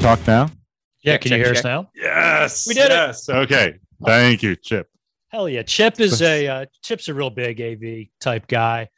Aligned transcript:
talk 0.00 0.26
now? 0.26 0.50
Yeah, 1.02 1.14
Check, 1.14 1.22
can 1.22 1.32
you 1.32 1.38
check, 1.38 1.46
hear 1.46 1.54
us 1.54 1.64
now? 1.64 1.90
Yes. 1.94 2.66
We 2.66 2.74
did 2.74 2.86
it. 2.86 2.90
yes. 2.90 3.28
Okay. 3.28 3.74
Thank 4.04 4.42
you, 4.42 4.56
Chip. 4.56 4.88
Hell 5.28 5.48
yeah. 5.48 5.62
Chip 5.62 6.00
is 6.00 6.20
a 6.22 6.46
uh, 6.46 6.66
Chip's 6.82 7.08
a 7.08 7.14
real 7.14 7.30
big 7.30 7.60
AV 7.60 8.08
type 8.20 8.46
guy, 8.48 8.88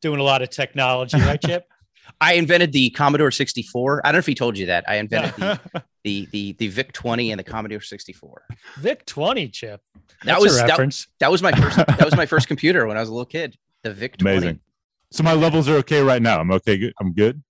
doing 0.00 0.18
a 0.20 0.22
lot 0.22 0.42
of 0.42 0.50
technology, 0.50 1.18
right, 1.18 1.40
Chip? 1.40 1.64
I 2.20 2.34
invented 2.34 2.72
the 2.72 2.90
Commodore 2.90 3.30
64. 3.30 4.02
I 4.04 4.08
don't 4.08 4.14
know 4.14 4.18
if 4.18 4.26
he 4.26 4.34
told 4.34 4.58
you 4.58 4.66
that. 4.66 4.84
I 4.88 4.96
invented 4.96 5.34
the, 5.36 5.60
the 6.04 6.28
the 6.32 6.52
the 6.58 6.68
VIC 6.68 6.92
20 6.92 7.30
and 7.30 7.38
the 7.38 7.44
Commodore 7.44 7.80
64. 7.80 8.42
Vic 8.78 9.06
20, 9.06 9.48
Chip. 9.48 9.80
That 10.24 10.40
was 10.40 10.54
a 10.54 10.58
that, 10.62 10.68
reference. 10.70 11.06
that 11.20 11.30
was 11.30 11.42
my 11.42 11.52
first 11.52 11.76
that 11.76 12.04
was 12.04 12.16
my 12.16 12.26
first 12.26 12.48
computer 12.52 12.86
when 12.86 12.96
I 12.96 13.00
was 13.00 13.08
a 13.08 13.12
little 13.12 13.24
kid. 13.26 13.56
The 13.82 13.92
VIC 13.92 14.16
20. 14.18 14.36
Amazing. 14.36 14.60
So 15.12 15.22
my 15.22 15.34
levels 15.34 15.68
are 15.68 15.76
okay 15.76 16.02
right 16.02 16.20
now. 16.22 16.40
I'm 16.40 16.50
okay. 16.52 16.76
Good. 16.78 16.92
I'm 17.00 17.12
good. 17.12 17.42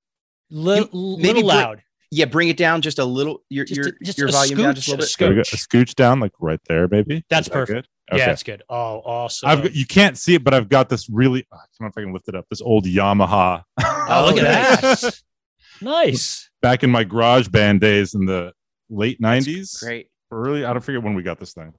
Li- 0.51 0.77
You- 0.79 0.85
little 0.93 1.17
maybe 1.19 1.33
bring- 1.35 1.47
loud. 1.47 1.83
Yeah, 2.15 2.27
bring 2.27 2.49
it 2.51 2.59
down 2.59 2.83
just 2.83 2.99
a 2.99 3.05
little. 3.07 3.43
Your 3.49 3.65
Just 3.65 3.79
your 3.79 3.89
a- 3.89 4.05
just 4.05 4.19
your 4.19 4.29
a 4.29 4.33
volume 4.33 4.59
down 4.59 4.75
just 4.75 4.87
a 4.89 4.93
scooch, 4.93 4.93
little 4.93 5.03
a 5.03 5.07
bit. 5.07 5.09
scooch. 5.09 5.19
There 5.19 5.29
we 5.31 5.35
go. 5.37 5.41
A 5.41 5.45
scooch 5.85 5.95
down, 5.95 6.21
like 6.21 6.33
right 6.41 6.61
there, 6.69 6.87
maybe. 6.89 7.25
That's 7.31 7.47
Is 7.47 7.53
that 7.53 7.59
perfect. 7.59 7.89
good? 8.11 8.17
Yeah, 8.19 8.23
Okay. 8.25 8.33
it's 8.33 8.43
good. 8.43 8.63
Oh, 8.69 9.01
awesome. 9.05 9.49
I've 9.49 9.63
got, 9.63 9.75
you 9.75 9.87
can't 9.87 10.19
see 10.19 10.35
it, 10.35 10.45
but 10.45 10.53
I've 10.53 10.69
got 10.69 10.91
this 10.91 11.09
really. 11.09 11.47
Ah, 11.51 11.57
I 11.57 11.65
don't 11.79 11.87
know 11.87 11.87
if 11.87 11.97
I 11.97 12.03
can 12.03 12.13
lift 12.13 12.29
it 12.29 12.35
up. 12.35 12.45
This 12.51 12.61
old 12.61 12.85
Yamaha. 12.85 13.63
Oh, 13.83 14.27
look 14.31 14.37
at 14.45 14.83
that. 14.83 15.21
nice. 15.81 16.51
Back 16.61 16.85
in 16.85 16.91
my 16.91 17.05
garage 17.05 17.49
band 17.49 17.81
days 17.81 18.15
in 18.15 18.27
the 18.27 18.53
late 18.91 19.21
'90s. 19.21 19.83
Great. 19.83 20.09
Early. 20.31 20.65
I 20.65 20.73
don't 20.73 20.83
forget 20.83 21.03
when 21.03 21.15
we 21.15 21.23
got 21.23 21.39
this 21.41 21.53
thing. 21.55 21.73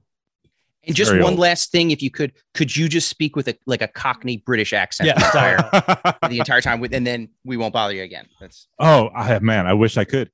And 0.86 0.94
just 0.94 1.10
Very 1.10 1.22
one 1.22 1.32
old. 1.32 1.40
last 1.40 1.72
thing, 1.72 1.92
if 1.92 2.02
you 2.02 2.10
could, 2.10 2.32
could 2.52 2.74
you 2.76 2.90
just 2.90 3.08
speak 3.08 3.36
with 3.36 3.48
a 3.48 3.56
like 3.66 3.80
a 3.80 3.88
Cockney 3.88 4.36
British 4.44 4.74
accent 4.74 5.06
Yeah. 5.06 5.14
the 5.18 5.24
entire 5.26 5.70
oh, 6.22 6.28
the 6.28 6.38
entire 6.38 6.60
time, 6.60 6.78
with, 6.80 6.92
and 6.92 7.06
then 7.06 7.30
we 7.44 7.56
won't 7.56 7.72
bother 7.72 7.94
you 7.94 8.02
again. 8.02 8.26
That's 8.38 8.68
oh, 8.78 9.08
I 9.14 9.38
man, 9.38 9.66
I 9.66 9.72
wish 9.72 9.96
I 9.96 10.04
could. 10.04 10.30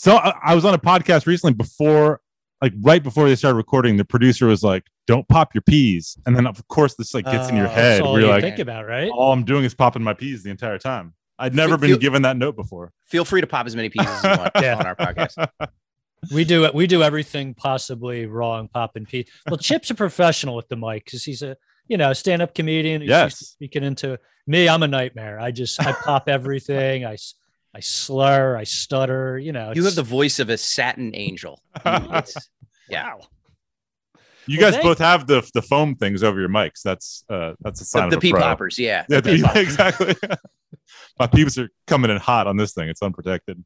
So 0.00 0.16
I, 0.16 0.32
I 0.42 0.54
was 0.54 0.64
on 0.64 0.72
a 0.72 0.78
podcast 0.78 1.26
recently 1.26 1.52
before, 1.52 2.22
like 2.62 2.72
right 2.80 3.02
before 3.02 3.28
they 3.28 3.36
started 3.36 3.56
recording. 3.58 3.98
The 3.98 4.04
producer 4.06 4.46
was 4.46 4.62
like, 4.62 4.84
"Don't 5.06 5.28
pop 5.28 5.54
your 5.54 5.60
peas," 5.60 6.16
and 6.24 6.34
then 6.34 6.46
of 6.46 6.66
course 6.68 6.94
this 6.94 7.12
like 7.12 7.26
gets 7.26 7.50
in 7.50 7.56
your 7.56 7.66
Uh, 7.66 7.70
head. 7.70 7.92
That's 7.98 8.06
all 8.06 8.14
We're 8.14 8.20
you 8.20 8.26
like, 8.28 8.42
think 8.42 8.60
about, 8.60 8.86
right? 8.86 9.10
all 9.10 9.30
I'm 9.30 9.44
doing 9.44 9.62
is 9.64 9.74
popping 9.74 10.02
my 10.02 10.14
peas 10.14 10.42
the 10.42 10.48
entire 10.48 10.78
time. 10.78 11.12
I'd 11.38 11.54
never 11.54 11.76
been 11.76 11.90
Feel- 11.90 11.98
given 11.98 12.22
that 12.22 12.38
note 12.38 12.56
before. 12.56 12.92
feel 13.08 13.26
free 13.26 13.42
to 13.42 13.46
pop 13.46 13.66
as 13.66 13.76
many 13.76 13.90
peas 13.90 14.06
as 14.08 14.24
you 14.24 14.30
want 14.30 14.52
Yeah. 14.62 14.76
on 14.76 14.86
our 14.86 14.96
podcast. 14.96 15.48
We 16.32 16.44
do 16.44 16.64
it. 16.64 16.74
We 16.74 16.86
do 16.86 17.02
everything 17.02 17.52
possibly 17.54 18.24
wrong, 18.26 18.68
popping 18.68 19.04
Pete. 19.06 19.28
Well, 19.48 19.56
Chip's 19.56 19.90
a 19.90 19.94
professional 19.94 20.54
with 20.54 20.68
the 20.68 20.76
mic 20.76 21.04
because 21.06 21.24
he's 21.24 21.42
a 21.42 21.56
you 21.88 21.96
know 21.98 22.12
stand 22.14 22.40
up 22.42 22.54
comedian. 22.54 23.02
He's 23.02 23.08
Yes. 23.10 23.38
speaking 23.38 23.82
into 23.84 24.18
me. 24.46 24.66
I'm 24.68 24.82
a 24.82 24.88
nightmare. 24.88 25.38
I 25.40 25.50
just 25.50 25.78
I 25.80 25.92
pop 25.92 26.26
everything. 26.38 27.04
I 27.06 27.14
s- 27.14 27.34
I 27.74 27.80
slur. 27.80 28.56
I 28.56 28.64
stutter. 28.64 29.38
You 29.38 29.52
know. 29.52 29.72
You 29.74 29.84
have 29.84 29.94
the 29.94 30.02
voice 30.02 30.38
of 30.38 30.48
a 30.50 30.58
satin 30.58 31.12
angel. 31.14 31.62
It's- 31.86 32.34
yeah. 32.88 33.14
wow. 33.14 33.20
You 34.46 34.58
Well, 34.58 34.66
guys 34.70 34.74
thank- 34.74 34.84
both 34.84 34.98
have 34.98 35.26
the 35.28 35.48
the 35.54 35.62
foam 35.62 35.94
things 35.94 36.22
over 36.24 36.40
your 36.40 36.48
mics. 36.48 36.82
That's 36.82 37.24
uh 37.28 37.52
that's 37.60 37.80
a 37.80 37.84
sign 37.84 38.10
The, 38.10 38.16
the 38.16 38.16
of 38.16 38.18
a 38.18 38.22
pea 38.22 38.32
poppers, 38.32 38.78
yeah. 38.78 39.04
Yeah, 39.08 39.20
The 39.20 39.32
the- 39.36 39.42
poppers. 39.44 39.62
exactly. 39.62 40.14
my 41.18 41.26
peeps 41.28 41.56
are 41.58 41.68
coming 41.86 42.10
in 42.10 42.16
hot 42.16 42.46
on 42.48 42.56
this 42.56 42.72
thing. 42.72 42.88
It's 42.88 43.02
unprotected. 43.02 43.62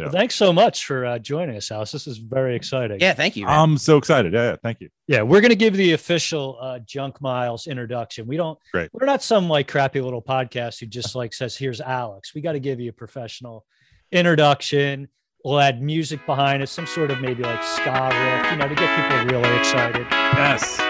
Yeah. 0.00 0.06
Well, 0.06 0.12
thanks 0.14 0.34
so 0.34 0.50
much 0.50 0.86
for 0.86 1.04
uh, 1.04 1.18
joining 1.18 1.56
us, 1.56 1.70
Alex. 1.70 1.92
This 1.92 2.06
is 2.06 2.16
very 2.16 2.56
exciting. 2.56 3.00
Yeah, 3.00 3.12
thank 3.12 3.36
you. 3.36 3.44
man. 3.44 3.58
I'm 3.58 3.76
so 3.76 3.98
excited. 3.98 4.32
Yeah, 4.32 4.52
yeah 4.52 4.56
thank 4.62 4.80
you. 4.80 4.88
Yeah, 5.06 5.22
we're 5.22 5.42
going 5.42 5.50
to 5.50 5.56
give 5.56 5.76
the 5.76 5.92
official 5.92 6.56
uh, 6.58 6.78
Junk 6.78 7.20
Miles 7.20 7.66
introduction. 7.66 8.26
We 8.26 8.38
don't. 8.38 8.58
Great. 8.72 8.88
We're 8.94 9.04
not 9.04 9.22
some 9.22 9.48
like 9.48 9.68
crappy 9.68 10.00
little 10.00 10.22
podcast 10.22 10.80
who 10.80 10.86
just 10.86 11.14
like 11.14 11.34
says, 11.34 11.54
"Here's 11.54 11.82
Alex." 11.82 12.34
We 12.34 12.40
got 12.40 12.52
to 12.52 12.60
give 12.60 12.80
you 12.80 12.88
a 12.88 12.94
professional 12.94 13.66
introduction. 14.10 15.08
We'll 15.44 15.60
add 15.60 15.82
music 15.82 16.24
behind 16.24 16.62
it, 16.62 16.68
some 16.68 16.86
sort 16.86 17.10
of 17.10 17.20
maybe 17.20 17.42
like 17.42 17.62
ska 17.62 17.90
riff, 17.90 18.52
you 18.52 18.58
know, 18.58 18.68
to 18.68 18.74
get 18.74 18.96
people 18.96 19.38
really 19.38 19.58
excited. 19.58 20.06
Yes. 20.10 20.80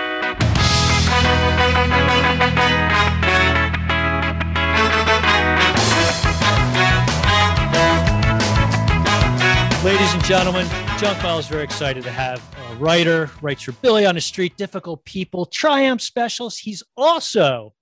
Gentlemen, 10.31 10.69
Junk 10.99 11.21
Miles 11.25 11.47
is 11.47 11.51
very 11.51 11.65
excited 11.65 12.05
to 12.05 12.11
have 12.13 12.41
a 12.71 12.77
writer, 12.77 13.29
writes 13.43 13.65
for 13.65 13.73
Billy 13.73 14.07
on 14.07 14.15
the 14.15 14.21
Street, 14.21 14.57
Difficult 14.57 15.05
People, 15.05 15.45
Triumph 15.45 16.01
Specials. 16.01 16.57
He's 16.57 16.85
also 16.97 17.75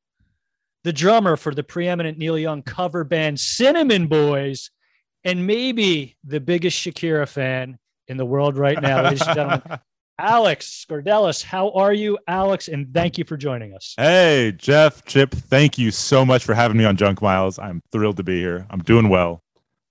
the 0.82 0.94
drummer 0.94 1.36
for 1.36 1.54
the 1.54 1.62
preeminent 1.62 2.16
Neil 2.16 2.38
Young 2.38 2.62
cover 2.62 3.04
band 3.04 3.38
Cinnamon 3.38 4.06
Boys, 4.06 4.70
and 5.24 5.46
maybe 5.46 6.16
the 6.24 6.40
biggest 6.40 6.82
Shakira 6.82 7.28
fan 7.28 7.78
in 8.06 8.16
the 8.16 8.24
world 8.24 8.56
right 8.56 8.80
now, 8.80 9.02
ladies 9.02 9.20
and 9.26 9.34
gentlemen. 9.34 9.80
Alex 10.18 10.86
Scordelis, 10.88 11.44
how 11.44 11.70
are 11.72 11.92
you, 11.92 12.16
Alex? 12.26 12.68
And 12.68 12.94
thank 12.94 13.18
you 13.18 13.24
for 13.24 13.36
joining 13.36 13.74
us. 13.74 13.92
Hey, 13.98 14.54
Jeff, 14.56 15.04
Chip, 15.04 15.32
thank 15.32 15.76
you 15.76 15.90
so 15.90 16.24
much 16.24 16.44
for 16.44 16.54
having 16.54 16.78
me 16.78 16.86
on 16.86 16.96
Junk 16.96 17.20
Miles. 17.20 17.58
I'm 17.58 17.82
thrilled 17.92 18.16
to 18.16 18.22
be 18.22 18.40
here. 18.40 18.66
I'm 18.70 18.80
doing 18.80 19.10
well. 19.10 19.42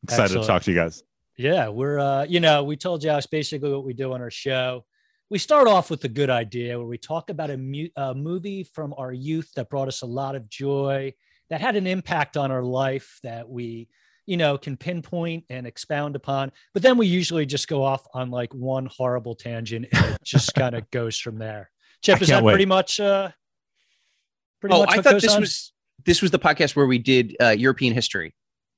Excited 0.01 0.23
Excellent. 0.23 0.43
to 0.43 0.47
talk 0.47 0.63
to 0.63 0.71
you 0.71 0.77
guys. 0.77 1.03
Yeah, 1.37 1.69
we're 1.69 1.99
uh, 1.99 2.23
you 2.23 2.39
know, 2.39 2.63
we 2.63 2.75
told 2.75 3.03
you 3.03 3.11
Alex 3.11 3.27
basically 3.27 3.71
what 3.71 3.85
we 3.85 3.93
do 3.93 4.13
on 4.13 4.21
our 4.21 4.31
show. 4.31 4.85
We 5.29 5.37
start 5.37 5.67
off 5.67 5.91
with 5.91 6.03
a 6.03 6.09
good 6.09 6.29
idea 6.29 6.77
where 6.77 6.87
we 6.87 6.97
talk 6.97 7.29
about 7.29 7.51
a, 7.51 7.57
mu- 7.57 7.89
a 7.95 8.15
movie 8.15 8.63
from 8.63 8.93
our 8.97 9.11
youth 9.11 9.51
that 9.55 9.69
brought 9.69 9.87
us 9.87 10.01
a 10.01 10.05
lot 10.05 10.35
of 10.35 10.49
joy, 10.49 11.13
that 11.49 11.61
had 11.61 11.75
an 11.75 11.85
impact 11.85 12.37
on 12.37 12.49
our 12.49 12.63
life 12.63 13.19
that 13.23 13.47
we, 13.47 13.89
you 14.25 14.37
know, 14.37 14.57
can 14.57 14.77
pinpoint 14.77 15.43
and 15.49 15.67
expound 15.67 16.15
upon. 16.15 16.51
But 16.73 16.81
then 16.81 16.97
we 16.97 17.07
usually 17.07 17.45
just 17.45 17.67
go 17.67 17.83
off 17.83 18.03
on 18.13 18.31
like 18.31 18.53
one 18.53 18.87
horrible 18.87 19.35
tangent 19.35 19.87
and 19.91 20.05
it 20.15 20.23
just 20.23 20.53
kind 20.55 20.75
of 20.75 20.89
goes 20.91 21.19
from 21.19 21.37
there. 21.37 21.69
Chip, 22.01 22.21
is 22.21 22.29
that 22.29 22.43
wait. 22.43 22.53
pretty 22.53 22.65
much 22.65 22.99
uh 22.99 23.29
pretty 24.61 24.75
oh, 24.75 24.79
much 24.79 24.97
I 24.97 25.01
thought 25.01 25.21
this 25.21 25.33
on? 25.33 25.41
was 25.41 25.73
this 26.05 26.21
was 26.21 26.31
the 26.31 26.39
podcast 26.39 26.75
where 26.75 26.87
we 26.87 26.99
did 26.99 27.35
uh, 27.41 27.49
European 27.49 27.93
history. 27.93 28.33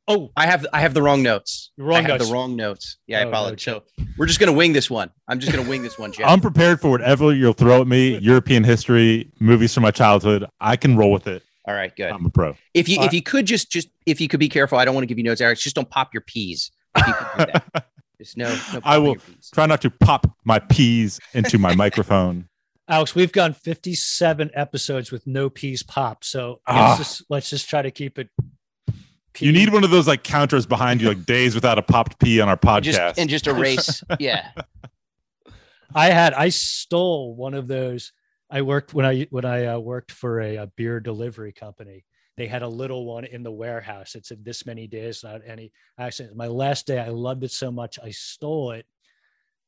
Oh 0.10 0.32
I 0.36 0.46
have 0.48 0.66
I 0.74 0.82
have 0.82 0.94
the 0.94 1.02
wrong 1.02 1.24
notes. 1.24 1.72
Wrong 1.78 1.98
I 2.00 2.02
have 2.02 2.08
notes. 2.10 2.28
the 2.28 2.34
wrong 2.34 2.56
notes. 2.58 2.98
Yeah, 3.08 3.20
Oh, 3.20 3.22
I 3.22 3.24
no, 3.24 3.30
apologize. 3.30 3.62
Chip. 3.62 3.88
so 3.98 4.06
we're 4.18 4.26
just 4.26 4.40
gonna 4.42 4.52
wing 4.54 4.74
this 4.74 4.90
one. 4.90 5.10
I'm 5.30 5.40
just 5.40 5.54
gonna 5.54 5.68
wing 5.70 5.82
this 5.84 5.98
one, 5.98 6.12
Jeff. 6.12 6.28
I'm 6.28 6.42
prepared 6.42 6.82
for 6.82 6.90
whatever 6.92 7.34
you'll 7.34 7.54
throw 7.54 7.80
at 7.82 7.88
me. 7.88 8.18
European 8.22 8.64
history, 8.66 9.32
movies 9.40 9.74
from 9.74 9.84
my 9.84 9.92
childhood. 9.92 10.46
I 10.60 10.76
can 10.76 10.98
roll 10.98 11.12
with 11.12 11.28
it. 11.28 11.44
All 11.66 11.74
right, 11.76 11.96
good. 11.96 12.12
I'm 12.12 12.26
a 12.26 12.30
pro. 12.30 12.56
If 12.74 12.90
you 12.90 13.00
Uh, 13.00 13.06
if 13.06 13.14
you 13.14 13.22
could 13.22 13.46
just 13.46 13.72
just 13.72 13.88
if 14.06 14.20
you 14.20 14.28
could 14.28 14.40
be 14.40 14.50
careful, 14.50 14.78
I 14.78 14.86
don't 14.86 14.96
want 14.96 15.04
to 15.04 15.08
give 15.08 15.18
you 15.18 15.24
notes, 15.24 15.40
Alex. 15.40 15.62
Just 15.62 15.76
don't 15.76 15.90
pop 15.90 16.14
your 16.14 16.22
peas. 16.22 16.72
If 16.98 17.08
you 17.08 17.14
could 17.14 17.38
do 17.48 17.52
that. 17.54 17.86
Just 18.20 18.36
no, 18.36 18.50
no 18.74 18.82
I 18.84 18.98
will 18.98 19.16
peas. 19.16 19.50
try 19.54 19.66
not 19.66 19.80
to 19.84 19.90
pop 19.90 20.28
my 20.44 20.60
peas 20.60 21.22
into 21.34 21.58
my 21.58 21.74
microphone. 21.84 22.50
Alex, 22.90 23.16
we've 23.16 23.32
gone 23.32 23.54
57 23.54 24.50
episodes 24.54 25.10
with 25.10 25.26
no 25.26 25.50
peas 25.50 25.84
pop. 25.84 26.26
So 26.26 26.60
Ah. 26.68 26.88
let's, 26.90 26.98
just, 26.98 27.24
let's 27.30 27.50
just 27.50 27.70
try 27.70 27.82
to 27.82 27.92
keep 27.92 28.20
it. 28.20 28.28
You 29.38 29.52
need 29.52 29.72
one 29.72 29.84
of 29.84 29.90
those 29.90 30.08
like 30.08 30.24
counters 30.24 30.66
behind 30.66 31.02
you, 31.02 31.08
like 31.08 31.26
days 31.26 31.56
without 31.56 31.78
a 31.78 31.82
popped 31.82 32.20
pea 32.20 32.42
on 32.42 32.50
our 32.50 32.58
podcast. 32.58 32.84
just 32.84 33.20
and 33.20 33.30
just 33.30 33.48
erase. 33.48 34.04
yeah. 34.20 34.52
I 35.94 36.08
had, 36.08 36.34
I 36.34 36.50
stole 36.50 37.36
one 37.36 37.54
of 37.54 37.68
those. 37.68 38.12
I 38.50 38.64
worked 38.64 38.94
when 38.94 39.06
I, 39.06 39.28
when 39.30 39.46
I 39.46 39.66
uh, 39.66 39.80
worked 39.80 40.12
for 40.12 40.42
a, 40.42 40.58
a 40.58 40.68
beer 40.68 41.00
delivery 41.00 41.52
company. 41.52 42.06
They 42.38 42.48
had 42.48 42.62
a 42.62 42.68
little 42.68 43.06
one 43.06 43.26
in 43.26 43.44
the 43.44 43.52
warehouse. 43.52 44.16
It 44.16 44.26
said 44.26 44.46
this 44.46 44.66
many 44.66 44.88
days 44.88 45.24
without 45.24 45.42
any 45.46 45.72
accident. 45.98 46.38
My 46.38 46.48
last 46.48 46.88
day, 46.88 46.98
I 46.98 47.10
loved 47.10 47.44
it 47.44 47.52
so 47.52 47.70
much. 47.70 48.00
I 48.02 48.12
stole 48.12 48.72
it. 48.72 48.86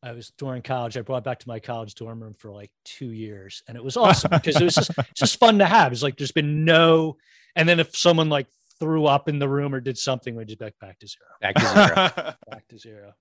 I 0.03 0.13
was 0.13 0.31
during 0.37 0.61
college. 0.61 0.97
I 0.97 1.01
brought 1.01 1.19
it 1.19 1.23
back 1.25 1.39
to 1.39 1.47
my 1.47 1.59
college 1.59 1.93
dorm 1.95 2.23
room 2.23 2.33
for 2.33 2.51
like 2.51 2.71
two 2.83 3.11
years, 3.11 3.61
and 3.67 3.77
it 3.77 3.83
was 3.83 3.97
awesome 3.97 4.31
because 4.31 4.59
it 4.59 4.63
was 4.63 4.75
just 4.75 4.91
just 5.15 5.37
fun 5.37 5.59
to 5.59 5.65
have. 5.65 5.91
It's 5.91 6.01
like 6.01 6.17
there's 6.17 6.31
been 6.31 6.65
no, 6.65 7.17
and 7.55 7.69
then 7.69 7.79
if 7.79 7.95
someone 7.95 8.29
like 8.29 8.47
threw 8.81 9.05
up 9.05 9.29
in 9.29 9.39
the 9.39 9.47
room 9.47 9.73
or 9.73 9.79
did 9.79 9.97
something, 9.97 10.35
we 10.35 10.43
just 10.43 10.59
back 10.59 10.73
back 10.81 10.99
to 10.99 11.07
zero, 11.07 11.29
Back 11.39 11.55
to 11.55 11.65
zero. 11.67 12.33
back 12.51 12.67
to 12.67 12.77
zero. 12.77 13.13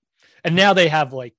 And 0.43 0.55
now 0.55 0.73
they 0.73 0.89
have 0.89 1.13
like 1.13 1.35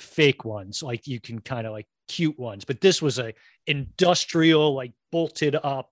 fake 0.00 0.44
ones, 0.46 0.82
like 0.82 1.06
you 1.06 1.20
can 1.20 1.40
kind 1.40 1.66
of 1.66 1.72
like 1.74 1.86
cute 2.08 2.38
ones, 2.38 2.64
but 2.64 2.80
this 2.80 3.02
was 3.02 3.18
a 3.18 3.34
industrial, 3.66 4.74
like 4.74 4.92
bolted 5.12 5.54
up. 5.56 5.90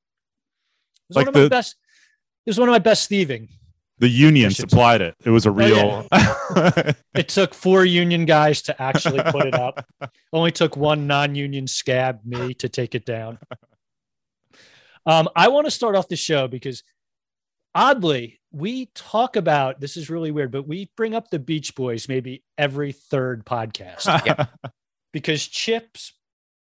It 1.11 1.11
was 1.11 1.17
Like 1.17 1.27
one 1.27 1.29
of 1.29 1.35
my 1.35 1.43
the- 1.43 1.51
best. 1.51 1.77
It 2.47 2.51
was 2.51 2.59
one 2.61 2.69
of 2.69 2.73
my 2.73 2.79
best 2.79 3.09
thieving. 3.09 3.49
the 3.99 4.09
union 4.09 4.51
supplied 4.53 5.01
it. 5.03 5.17
It 5.25 5.31
was 5.31 5.45
a 5.47 5.51
real. 5.51 6.07
It 7.15 7.29
took 7.29 7.53
four 7.55 7.85
union 7.85 8.25
guys 8.27 8.63
to 8.63 8.81
actually 8.81 9.21
put 9.33 9.47
it 9.47 9.55
up. 9.55 9.85
Only 10.33 10.53
took 10.53 10.77
one 10.77 11.07
non-union 11.09 11.67
scab, 11.67 12.21
me, 12.25 12.55
to 12.55 12.69
take 12.69 12.95
it 12.95 13.05
down. 13.05 13.39
Um, 15.09 15.29
I 15.37 15.47
want 15.49 15.67
to 15.69 15.71
start 15.71 15.95
off 15.95 16.09
the 16.09 16.17
show 16.17 16.49
because 16.49 16.83
oddly, 17.77 18.41
we 18.51 18.87
talk 18.95 19.37
about 19.37 19.81
this 19.81 19.97
is 19.97 20.11
really 20.11 20.31
weird, 20.31 20.51
but 20.51 20.67
we 20.67 20.91
bring 20.97 21.15
up 21.15 21.31
the 21.31 21.39
Beach 21.39 21.75
Boys 21.75 22.09
maybe 22.09 22.43
every 22.57 22.93
third 22.93 23.45
podcast 23.45 24.49
because 25.13 25.47
Chip's 25.47 26.15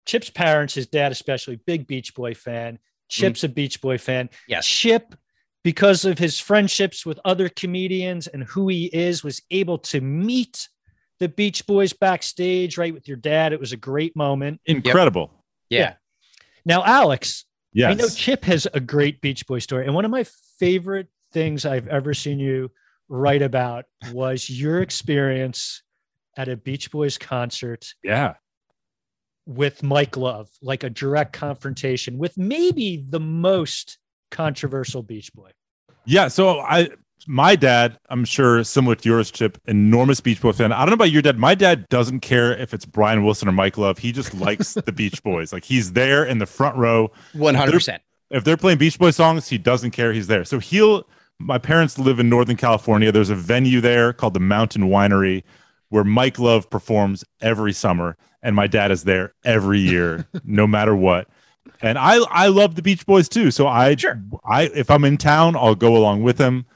Chip's 0.06 0.30
parents, 0.30 0.74
his 0.74 0.86
dad 0.86 1.12
especially, 1.12 1.56
big 1.56 1.86
Beach 1.86 2.14
Boy 2.14 2.34
fan. 2.34 2.78
Chip's 3.08 3.44
a 3.44 3.48
Beach 3.48 3.80
Boy 3.80 3.98
fan. 3.98 4.30
Yes. 4.48 4.66
Chip 4.66 5.14
because 5.62 6.04
of 6.04 6.18
his 6.18 6.40
friendships 6.40 7.04
with 7.04 7.20
other 7.24 7.48
comedians 7.48 8.26
and 8.26 8.44
who 8.44 8.68
he 8.68 8.86
is, 8.86 9.22
was 9.22 9.42
able 9.50 9.78
to 9.78 10.00
meet 10.00 10.68
the 11.18 11.28
Beach 11.28 11.66
Boys 11.66 11.92
backstage, 11.92 12.78
right, 12.78 12.94
with 12.94 13.06
your 13.06 13.18
dad. 13.18 13.52
It 13.52 13.60
was 13.60 13.72
a 13.72 13.76
great 13.76 14.16
moment. 14.16 14.60
Incredible. 14.64 15.44
Yeah. 15.68 15.94
Now, 16.64 16.82
Alex, 16.84 17.44
Yes. 17.72 17.90
I 17.90 17.94
know 17.94 18.08
Chip 18.08 18.44
has 18.44 18.66
a 18.72 18.80
great 18.80 19.20
Beach 19.20 19.46
Boy 19.46 19.60
story. 19.60 19.86
And 19.86 19.94
one 19.94 20.04
of 20.04 20.10
my 20.10 20.24
favorite 20.60 21.08
things 21.32 21.64
I've 21.64 21.88
ever 21.88 22.14
seen 22.14 22.38
you 22.38 22.70
write 23.08 23.42
about 23.42 23.86
was 24.12 24.48
your 24.48 24.82
experience 24.82 25.82
at 26.36 26.48
a 26.48 26.56
Beach 26.56 26.90
Boys 26.90 27.18
concert 27.18 27.92
yeah. 28.04 28.34
with 29.46 29.82
Mike 29.82 30.16
Love, 30.16 30.48
like 30.62 30.84
a 30.84 30.90
direct 30.90 31.32
confrontation 31.32 32.18
with 32.18 32.38
maybe 32.38 33.04
the 33.08 33.18
most 33.18 33.98
controversial 34.30 35.02
Beach 35.02 35.32
Boy. 35.32 35.50
Yeah. 36.04 36.28
So 36.28 36.60
I, 36.60 36.90
my 37.26 37.56
dad, 37.56 37.98
I'm 38.10 38.24
sure 38.24 38.62
similar 38.62 38.94
to 38.96 39.08
yours, 39.08 39.30
Chip, 39.30 39.58
enormous 39.66 40.20
Beach 40.20 40.40
Boy 40.40 40.52
fan. 40.52 40.72
I 40.72 40.80
don't 40.80 40.90
know 40.90 40.94
about 40.94 41.10
your 41.10 41.22
dad. 41.22 41.38
My 41.38 41.54
dad 41.54 41.88
doesn't 41.88 42.20
care 42.20 42.52
if 42.52 42.74
it's 42.74 42.84
Brian 42.84 43.24
Wilson 43.24 43.48
or 43.48 43.52
Mike 43.52 43.78
Love. 43.78 43.98
He 43.98 44.12
just 44.12 44.34
likes 44.34 44.74
the 44.86 44.92
Beach 44.92 45.22
Boys. 45.22 45.52
Like 45.52 45.64
he's 45.64 45.92
there 45.92 46.24
in 46.24 46.38
the 46.38 46.46
front 46.46 46.76
row. 46.76 47.10
One 47.32 47.54
hundred 47.54 47.72
percent. 47.72 48.02
If 48.30 48.44
they're 48.44 48.56
playing 48.56 48.78
Beach 48.78 48.98
Boy 48.98 49.10
songs, 49.10 49.48
he 49.48 49.58
doesn't 49.58 49.90
care. 49.90 50.12
He's 50.12 50.26
there. 50.26 50.44
So 50.44 50.58
he'll. 50.58 51.06
My 51.42 51.56
parents 51.56 51.98
live 51.98 52.20
in 52.20 52.28
Northern 52.28 52.56
California. 52.56 53.10
There's 53.10 53.30
a 53.30 53.34
venue 53.34 53.80
there 53.80 54.12
called 54.12 54.34
the 54.34 54.40
Mountain 54.40 54.82
Winery, 54.82 55.42
where 55.88 56.04
Mike 56.04 56.38
Love 56.38 56.68
performs 56.68 57.24
every 57.40 57.72
summer, 57.72 58.18
and 58.42 58.54
my 58.54 58.66
dad 58.66 58.90
is 58.90 59.04
there 59.04 59.32
every 59.42 59.80
year, 59.80 60.26
no 60.44 60.66
matter 60.66 60.94
what. 60.94 61.28
And 61.82 61.98
I 61.98 62.18
I 62.30 62.48
love 62.48 62.74
the 62.74 62.82
Beach 62.82 63.06
Boys 63.06 63.28
too. 63.28 63.50
So 63.50 63.66
I 63.66 63.96
Sure. 63.96 64.20
I 64.44 64.64
if 64.64 64.90
I'm 64.90 65.04
in 65.04 65.16
town, 65.16 65.56
I'll 65.56 65.74
go 65.74 65.96
along 65.96 66.22
with 66.22 66.38
him. 66.38 66.66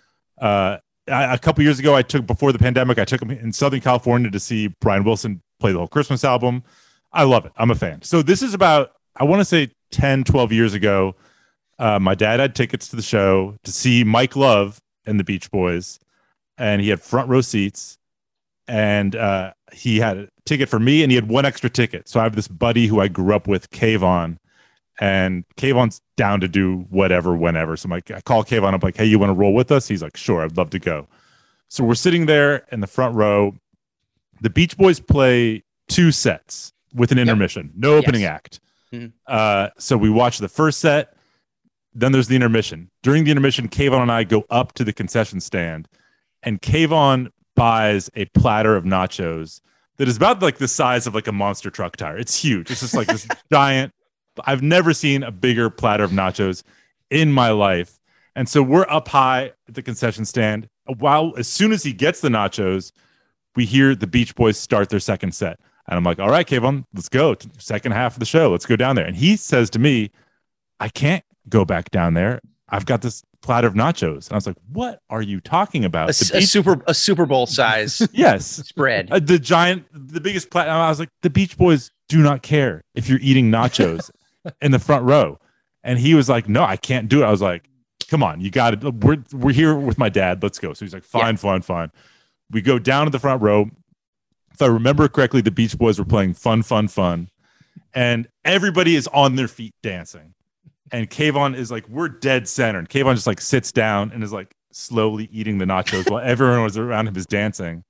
Uh, 0.40 0.78
I, 1.08 1.34
a 1.34 1.38
couple 1.38 1.62
years 1.62 1.78
ago, 1.78 1.94
I 1.94 2.02
took 2.02 2.26
before 2.26 2.52
the 2.52 2.58
pandemic, 2.58 2.98
I 2.98 3.04
took 3.04 3.20
him 3.20 3.30
in 3.30 3.52
Southern 3.52 3.80
California 3.80 4.30
to 4.30 4.40
see 4.40 4.68
Brian 4.80 5.04
Wilson 5.04 5.42
play 5.60 5.72
the 5.72 5.78
whole 5.78 5.88
Christmas 5.88 6.24
album. 6.24 6.62
I 7.12 7.24
love 7.24 7.44
it. 7.46 7.52
I'm 7.56 7.70
a 7.70 7.74
fan. 7.74 8.02
So 8.02 8.22
this 8.22 8.42
is 8.42 8.54
about 8.54 8.92
I 9.16 9.24
want 9.24 9.40
to 9.40 9.44
say 9.44 9.70
10, 9.90 10.24
12 10.24 10.52
years 10.52 10.74
ago. 10.74 11.14
Uh, 11.78 11.98
my 11.98 12.14
dad 12.14 12.40
had 12.40 12.54
tickets 12.54 12.88
to 12.88 12.96
the 12.96 13.02
show 13.02 13.56
to 13.64 13.72
see 13.72 14.04
Mike 14.04 14.36
Love 14.36 14.80
and 15.06 15.18
the 15.18 15.24
Beach 15.24 15.50
Boys, 15.50 15.98
and 16.58 16.80
he 16.80 16.88
had 16.88 17.00
front 17.00 17.28
row 17.28 17.40
seats. 17.40 17.98
And 18.66 19.14
uh, 19.14 19.52
he 19.72 19.98
had 19.98 20.16
a 20.16 20.28
ticket 20.46 20.70
for 20.70 20.78
me, 20.80 21.02
and 21.02 21.12
he 21.12 21.16
had 21.16 21.28
one 21.28 21.44
extra 21.44 21.68
ticket. 21.68 22.08
So 22.08 22.18
I 22.18 22.22
have 22.22 22.34
this 22.34 22.48
buddy 22.48 22.86
who 22.86 22.98
I 22.98 23.08
grew 23.08 23.34
up 23.34 23.46
with, 23.46 23.68
Kayvon, 23.70 24.38
and 25.00 25.44
Kayvon's 25.58 26.00
down 26.16 26.40
to 26.40 26.48
do 26.48 26.86
whatever, 26.88 27.36
whenever. 27.36 27.76
So 27.76 27.86
I'm 27.88 27.90
like, 27.90 28.10
I 28.10 28.22
call 28.22 28.42
Kayvon. 28.42 28.72
I'm 28.72 28.80
like, 28.82 28.96
hey, 28.96 29.04
you 29.04 29.18
want 29.18 29.28
to 29.30 29.34
roll 29.34 29.52
with 29.52 29.70
us? 29.70 29.86
He's 29.86 30.02
like, 30.02 30.16
sure, 30.16 30.42
I'd 30.42 30.56
love 30.56 30.70
to 30.70 30.78
go. 30.78 31.06
So 31.68 31.84
we're 31.84 31.94
sitting 31.94 32.24
there 32.24 32.64
in 32.72 32.80
the 32.80 32.86
front 32.86 33.14
row. 33.14 33.54
The 34.40 34.48
Beach 34.50 34.78
Boys 34.78 34.98
play 34.98 35.62
two 35.88 36.10
sets 36.10 36.72
with 36.94 37.12
an 37.12 37.18
intermission, 37.18 37.70
no 37.76 37.96
opening 37.96 38.22
Yes. 38.22 38.30
act. 38.30 38.60
Mhm. 38.94 39.12
Uh, 39.26 39.68
so 39.76 39.96
we 39.98 40.08
watch 40.08 40.38
the 40.38 40.48
first 40.48 40.78
set. 40.80 41.13
Then 41.94 42.12
there's 42.12 42.28
the 42.28 42.36
intermission. 42.36 42.90
During 43.02 43.24
the 43.24 43.30
intermission, 43.30 43.68
Kayvon 43.68 44.02
and 44.02 44.12
I 44.12 44.24
go 44.24 44.44
up 44.50 44.72
to 44.74 44.84
the 44.84 44.92
concession 44.92 45.40
stand, 45.40 45.88
and 46.42 46.60
Kayvon 46.60 47.30
buys 47.54 48.10
a 48.14 48.24
platter 48.26 48.76
of 48.76 48.84
nachos 48.84 49.60
that 49.96 50.08
is 50.08 50.16
about 50.16 50.42
like 50.42 50.58
the 50.58 50.68
size 50.68 51.06
of 51.06 51.14
like 51.14 51.28
a 51.28 51.32
monster 51.32 51.70
truck 51.70 51.96
tire. 51.96 52.18
It's 52.18 52.36
huge. 52.36 52.70
It's 52.70 52.80
just 52.80 52.94
like 52.94 53.06
this 53.06 53.28
giant. 53.52 53.92
I've 54.44 54.62
never 54.62 54.92
seen 54.92 55.22
a 55.22 55.30
bigger 55.30 55.70
platter 55.70 56.04
of 56.04 56.10
nachos 56.10 56.64
in 57.10 57.32
my 57.32 57.50
life. 57.50 58.00
And 58.34 58.48
so 58.48 58.62
we're 58.62 58.86
up 58.88 59.08
high 59.08 59.52
at 59.68 59.74
the 59.74 59.82
concession 59.82 60.24
stand. 60.24 60.68
While 60.98 61.34
as 61.38 61.46
soon 61.46 61.72
as 61.72 61.84
he 61.84 61.92
gets 61.92 62.20
the 62.20 62.28
nachos, 62.28 62.90
we 63.54 63.64
hear 63.64 63.94
the 63.94 64.08
Beach 64.08 64.34
Boys 64.34 64.58
start 64.58 64.88
their 64.88 65.00
second 65.00 65.32
set. 65.32 65.60
And 65.86 65.96
I'm 65.96 66.02
like, 66.02 66.18
all 66.18 66.30
right, 66.30 66.46
Kayvon, 66.46 66.84
let's 66.94 67.08
go. 67.08 67.36
Second 67.58 67.92
half 67.92 68.14
of 68.14 68.20
the 68.20 68.26
show. 68.26 68.50
Let's 68.50 68.66
go 68.66 68.74
down 68.74 68.96
there. 68.96 69.06
And 69.06 69.16
he 69.16 69.36
says 69.36 69.70
to 69.70 69.78
me, 69.78 70.10
I 70.80 70.88
can't 70.88 71.24
go 71.48 71.64
back 71.64 71.90
down 71.90 72.14
there. 72.14 72.40
I've 72.68 72.86
got 72.86 73.02
this 73.02 73.22
platter 73.42 73.68
of 73.68 73.74
nachos. 73.74 74.26
And 74.26 74.32
I 74.32 74.34
was 74.36 74.46
like, 74.46 74.56
what 74.72 75.00
are 75.10 75.22
you 75.22 75.40
talking 75.40 75.84
about? 75.84 76.08
A, 76.08 76.36
a 76.38 76.42
super 76.42 76.82
a 76.86 76.94
Super 76.94 77.26
Bowl 77.26 77.46
size 77.46 78.06
yes. 78.12 78.46
spread. 78.46 79.10
Uh, 79.12 79.20
the 79.20 79.38
giant, 79.38 79.86
the 79.92 80.20
biggest 80.20 80.50
platter. 80.50 80.70
I 80.70 80.88
was 80.88 80.98
like, 80.98 81.10
the 81.22 81.30
Beach 81.30 81.56
Boys 81.56 81.90
do 82.08 82.22
not 82.22 82.42
care 82.42 82.82
if 82.94 83.08
you're 83.08 83.20
eating 83.22 83.50
nachos 83.50 84.10
in 84.62 84.72
the 84.72 84.78
front 84.78 85.04
row. 85.04 85.38
And 85.82 85.98
he 85.98 86.14
was 86.14 86.28
like, 86.28 86.48
no, 86.48 86.64
I 86.64 86.76
can't 86.76 87.08
do 87.08 87.22
it. 87.22 87.26
I 87.26 87.30
was 87.30 87.42
like, 87.42 87.68
come 88.08 88.22
on, 88.22 88.40
you 88.40 88.50
got 88.50 88.74
it. 88.74 88.82
We're, 88.82 89.22
we're 89.32 89.52
here 89.52 89.74
with 89.74 89.98
my 89.98 90.08
dad. 90.08 90.42
Let's 90.42 90.58
go. 90.58 90.72
So 90.72 90.84
he's 90.84 90.94
like, 90.94 91.04
fine, 91.04 91.36
fine, 91.36 91.62
fine. 91.62 91.90
We 92.50 92.62
go 92.62 92.78
down 92.78 93.06
to 93.06 93.10
the 93.10 93.18
front 93.18 93.42
row. 93.42 93.68
If 94.52 94.62
I 94.62 94.66
remember 94.66 95.08
correctly, 95.08 95.40
the 95.40 95.50
Beach 95.50 95.76
Boys 95.76 95.98
were 95.98 96.04
playing 96.04 96.34
Fun, 96.34 96.62
Fun, 96.62 96.88
Fun. 96.88 97.28
And 97.92 98.28
everybody 98.44 98.96
is 98.96 99.06
on 99.08 99.36
their 99.36 99.48
feet 99.48 99.74
dancing. 99.82 100.33
And 100.92 101.08
Kayvon 101.08 101.56
is 101.56 101.70
like, 101.70 101.88
we're 101.88 102.08
dead 102.08 102.46
center. 102.48 102.78
And 102.78 102.88
Kayvon 102.88 103.14
just 103.14 103.26
like 103.26 103.40
sits 103.40 103.72
down 103.72 104.12
and 104.12 104.22
is 104.22 104.32
like 104.32 104.54
slowly 104.70 105.28
eating 105.32 105.58
the 105.58 105.64
nachos 105.64 106.10
while 106.10 106.22
everyone 106.22 106.62
was 106.62 106.76
around 106.76 107.08
him 107.08 107.16
is 107.16 107.26
dancing. 107.26 107.84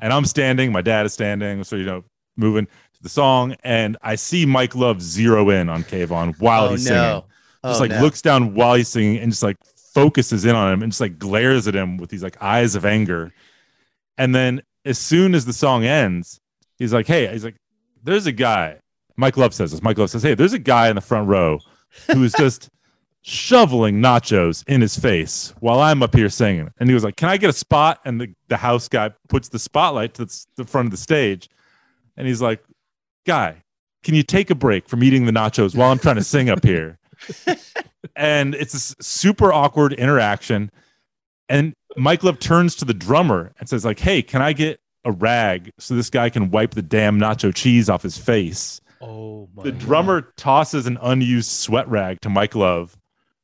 And 0.00 0.12
I'm 0.12 0.24
standing, 0.24 0.70
my 0.72 0.82
dad 0.82 1.06
is 1.06 1.12
standing, 1.14 1.64
so 1.64 1.76
you 1.76 1.84
know, 1.84 2.04
moving 2.36 2.66
to 2.66 3.02
the 3.02 3.08
song, 3.08 3.54
and 3.62 3.96
I 4.02 4.16
see 4.16 4.44
Mike 4.44 4.74
Love 4.74 5.00
zero 5.00 5.50
in 5.50 5.68
on 5.68 5.84
Kayvon 5.84 6.38
while 6.40 6.64
oh 6.64 6.70
he's 6.70 6.84
singing. 6.84 6.98
no! 7.00 7.24
Just 7.64 7.78
Oh, 7.78 7.82
like 7.82 7.90
no. 7.92 8.00
looks 8.02 8.20
down 8.20 8.54
while 8.54 8.74
he's 8.74 8.88
singing 8.88 9.18
and 9.18 9.30
just 9.32 9.42
like 9.42 9.56
focuses 9.94 10.44
in 10.44 10.54
on 10.54 10.72
him 10.72 10.82
and 10.82 10.90
just 10.92 11.00
like 11.00 11.18
glares 11.18 11.66
at 11.68 11.74
him 11.74 11.96
with 11.96 12.10
these 12.10 12.22
like 12.22 12.36
eyes 12.42 12.74
of 12.74 12.84
anger. 12.84 13.32
And 14.18 14.34
then 14.34 14.60
as 14.84 14.98
soon 14.98 15.34
as 15.34 15.46
the 15.46 15.52
song 15.52 15.84
ends, 15.84 16.40
he's 16.78 16.92
like, 16.92 17.06
Hey, 17.06 17.26
he's 17.32 17.44
like, 17.44 17.56
there's 18.02 18.26
a 18.26 18.32
guy. 18.32 18.80
Mike 19.16 19.36
Love 19.36 19.54
says 19.54 19.70
this. 19.70 19.80
Mike 19.82 19.96
Love 19.96 20.10
says, 20.10 20.22
Hey, 20.22 20.34
there's 20.34 20.52
a 20.52 20.58
guy 20.58 20.88
in 20.88 20.96
the 20.96 21.00
front 21.00 21.28
row 21.28 21.58
who 22.10 22.22
is 22.22 22.32
just 22.38 22.68
shoveling 23.26 24.02
nachos 24.02 24.62
in 24.68 24.82
his 24.82 24.98
face 24.98 25.54
while 25.60 25.80
I'm 25.80 26.02
up 26.02 26.14
here 26.14 26.28
singing. 26.28 26.70
And 26.78 26.88
he 26.88 26.94
was 26.94 27.04
like, 27.04 27.16
Can 27.16 27.28
I 27.28 27.36
get 27.36 27.50
a 27.50 27.54
spot? 27.54 28.00
And 28.04 28.20
the, 28.20 28.34
the 28.48 28.56
house 28.56 28.86
guy 28.88 29.10
puts 29.28 29.48
the 29.48 29.58
spotlight 29.58 30.14
to 30.14 30.26
the, 30.56 30.64
front 30.64 30.86
of 30.86 30.90
the 30.90 30.98
stage. 30.98 31.48
And 32.16 32.26
he's 32.26 32.42
like, 32.42 32.62
Guy, 33.26 33.62
can 34.02 34.14
you 34.14 34.22
take 34.22 34.50
a 34.50 34.54
break 34.54 34.88
from 34.88 35.02
eating 35.02 35.24
the 35.24 35.32
nachos 35.32 35.74
while 35.74 35.90
I'm 35.90 35.98
trying 35.98 36.16
to 36.16 36.24
sing 36.24 36.50
up 36.50 36.62
here? 36.62 36.98
and 38.16 38.54
it's 38.54 38.74
a 38.74 39.02
super 39.02 39.52
awkward 39.52 39.94
interaction. 39.94 40.70
And 41.48 41.74
Mike 41.96 42.22
Love 42.24 42.38
turns 42.38 42.74
to 42.76 42.84
the 42.84 42.94
drummer 42.94 43.52
and 43.58 43.68
says, 43.68 43.84
like, 43.84 43.98
hey, 43.98 44.22
can 44.22 44.42
I 44.42 44.52
get 44.52 44.80
a 45.04 45.12
rag 45.12 45.70
so 45.78 45.94
this 45.94 46.10
guy 46.10 46.30
can 46.30 46.50
wipe 46.50 46.72
the 46.72 46.82
damn 46.82 47.18
nacho 47.18 47.54
cheese 47.54 47.88
off 47.88 48.02
his 48.02 48.18
face? 48.18 48.80
Oh 49.06 49.48
my 49.54 49.64
The 49.64 49.72
drummer 49.72 50.32
tosses 50.36 50.86
an 50.86 50.98
unused 51.02 51.50
sweat 51.50 51.88
rag 51.88 52.20
to 52.22 52.28
Mike 52.30 52.54
Love. 52.54 52.96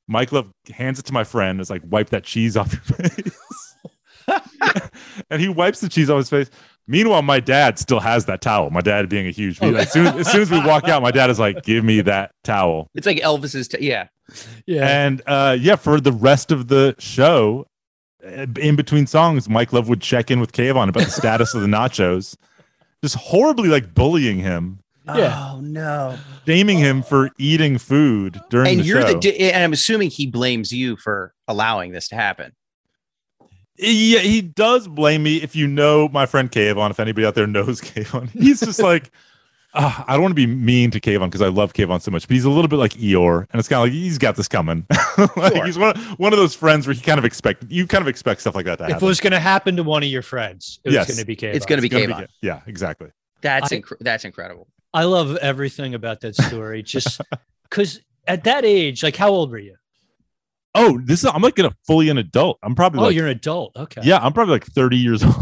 Mike 0.08 0.32
Love 0.32 0.50
hands 0.72 0.98
it 0.98 1.04
to 1.06 1.12
my 1.12 1.22
friend, 1.24 1.60
is 1.60 1.70
like, 1.70 1.82
wipe 1.84 2.08
that 2.10 2.24
cheese 2.24 2.56
off 2.56 2.72
your 2.72 2.80
face. 3.08 3.76
and 5.30 5.40
he 5.40 5.48
wipes 5.48 5.80
the 5.80 5.88
cheese 5.88 6.10
off 6.10 6.18
his 6.18 6.30
face. 6.30 6.50
Meanwhile, 6.86 7.22
my 7.22 7.38
dad 7.40 7.78
still 7.78 8.00
has 8.00 8.24
that 8.26 8.40
towel. 8.40 8.70
My 8.70 8.80
dad 8.80 9.08
being 9.08 9.26
a 9.26 9.30
huge, 9.30 9.58
Oh. 9.62 9.72
as, 9.74 9.92
soon, 9.92 10.06
as 10.06 10.30
soon 10.30 10.40
as 10.42 10.50
we 10.50 10.58
walk 10.64 10.88
out, 10.88 11.02
my 11.02 11.10
dad 11.12 11.30
is 11.30 11.38
like, 11.38 11.62
give 11.62 11.84
me 11.84 12.00
that 12.00 12.32
towel. 12.42 12.88
It's 12.94 13.06
like 13.06 13.18
Elvis's. 13.18 13.68
T- 13.68 13.78
yeah. 13.86 14.08
Yeah. 14.66 14.86
And 14.88 15.22
uh, 15.26 15.56
yeah, 15.60 15.76
for 15.76 16.00
the 16.00 16.12
rest 16.12 16.50
of 16.50 16.68
the 16.68 16.96
show, 16.98 17.66
uh, 18.24 18.46
in 18.58 18.74
between 18.76 19.06
songs, 19.06 19.48
Mike 19.48 19.72
Love 19.72 19.88
would 19.88 20.00
check 20.00 20.30
in 20.30 20.40
with 20.40 20.52
Kayvon 20.52 20.88
about 20.88 21.04
the 21.04 21.10
status 21.10 21.54
of 21.54 21.60
the 21.62 21.66
nachos, 21.68 22.36
just 23.02 23.14
horribly 23.16 23.68
like 23.68 23.94
bullying 23.94 24.38
him, 24.38 24.80
Yeah. 25.16 25.50
Oh 25.52 25.60
no! 25.60 26.16
shaming 26.46 26.78
him 26.78 27.02
for 27.02 27.30
eating 27.38 27.78
food 27.78 28.40
during 28.50 28.68
And 28.72 28.80
the 28.80 28.84
you're 28.84 29.00
show. 29.02 29.12
the. 29.14 29.18
di- 29.20 29.50
And 29.52 29.62
I'm 29.64 29.72
assuming 29.72 30.10
he 30.10 30.26
blames 30.26 30.72
you 30.72 30.96
for 30.96 31.34
allowing 31.48 31.92
this 31.92 32.08
to 32.08 32.16
happen. 32.16 32.52
yeah, 33.78 34.18
he 34.20 34.42
does 34.42 34.86
blame 34.88 35.22
me. 35.22 35.36
If 35.42 35.56
you 35.56 35.66
know 35.66 36.08
my 36.08 36.26
friend 36.26 36.50
Kayvon, 36.50 36.90
if 36.90 37.00
anybody 37.00 37.26
out 37.26 37.34
there 37.34 37.46
knows 37.46 37.80
Kayvon, 37.80 38.28
he's 38.30 38.60
just 38.60 38.80
like. 38.80 39.10
Uh, 39.72 40.02
I 40.08 40.14
don't 40.14 40.22
want 40.22 40.32
to 40.32 40.34
be 40.34 40.48
mean 40.48 40.90
to 40.90 40.98
Kayvon 41.00 41.26
because 41.26 41.42
I 41.42 41.46
love 41.46 41.74
Kayvon 41.74 42.02
so 42.02 42.10
much, 42.10 42.26
but 42.26 42.34
he's 42.34 42.44
a 42.44 42.50
little 42.50 42.66
bit 42.66 42.80
like 42.80 42.90
Eeyore, 42.94 43.46
and 43.52 43.60
it's 43.60 43.68
kind 43.68 43.78
of 43.78 43.84
like 43.84 43.92
he's 43.92 44.18
got 44.18 44.34
this 44.34 44.48
coming. 44.48 44.84
like, 45.36 45.54
Sure. 45.54 45.64
He's 45.64 45.78
one, 45.78 45.96
one 46.16 46.32
of 46.32 46.40
those 46.40 46.56
friends 46.56 46.88
where 46.88 46.94
he 46.94 47.00
kind 47.00 47.20
of 47.20 47.24
expect 47.24 47.62
you 47.68 47.86
kind 47.86 48.02
of 48.02 48.08
expect 48.08 48.40
stuff 48.40 48.56
like 48.56 48.64
that 48.64 48.78
to 48.78 48.82
happen. 48.86 48.96
if 48.96 49.02
it 49.04 49.06
was 49.06 49.20
going 49.20 49.30
to 49.32 49.38
happen 49.38 49.76
to 49.76 49.84
one 49.84 50.02
of 50.02 50.08
your 50.08 50.22
friends, 50.22 50.80
it 50.84 50.90
Yes. 50.90 51.06
was 51.06 51.14
going 51.16 51.22
to 51.22 51.24
be 51.24 51.36
Kayvon. 51.36 51.54
It's 51.54 51.66
going 51.66 51.80
to 51.80 51.88
be 51.88 51.96
It's 51.96 52.12
Kayvon. 52.12 52.26
yeah, 52.42 52.62
exactly. 52.66 53.10
That's 53.42 53.70
I- 53.72 53.76
inc- 53.76 53.96
that's 54.00 54.24
incredible. 54.24 54.66
I 54.92 55.04
love 55.04 55.37
everything 55.37 55.94
about 55.94 56.20
that 56.23 56.35
story. 56.37 56.82
Just 56.82 57.20
because 57.70 58.00
at 58.26 58.44
that 58.44 58.64
age, 58.64 59.02
like, 59.02 59.16
how 59.16 59.30
old 59.30 59.50
were 59.50 59.59
you? 59.59 59.76
Oh, 60.73 61.00
this 61.04 61.25
is 61.25 61.30
I'm 61.32 61.42
like 61.42 61.59
a 61.59 61.73
fully 61.85 62.11
an 62.11 62.18
adult. 62.18 62.59
I'm 62.62 62.76
probably 62.76 63.00
Oh, 63.00 63.02
like 63.06 63.14
you're 63.16 63.26
an 63.26 63.32
adult. 63.32 63.76
Okay. 63.76 64.02
yeah, 64.04 64.18
I'm 64.18 64.32
probably 64.32 64.52
like 64.52 64.66
30 64.66 64.97
years 64.99 65.25
old. 65.25 65.35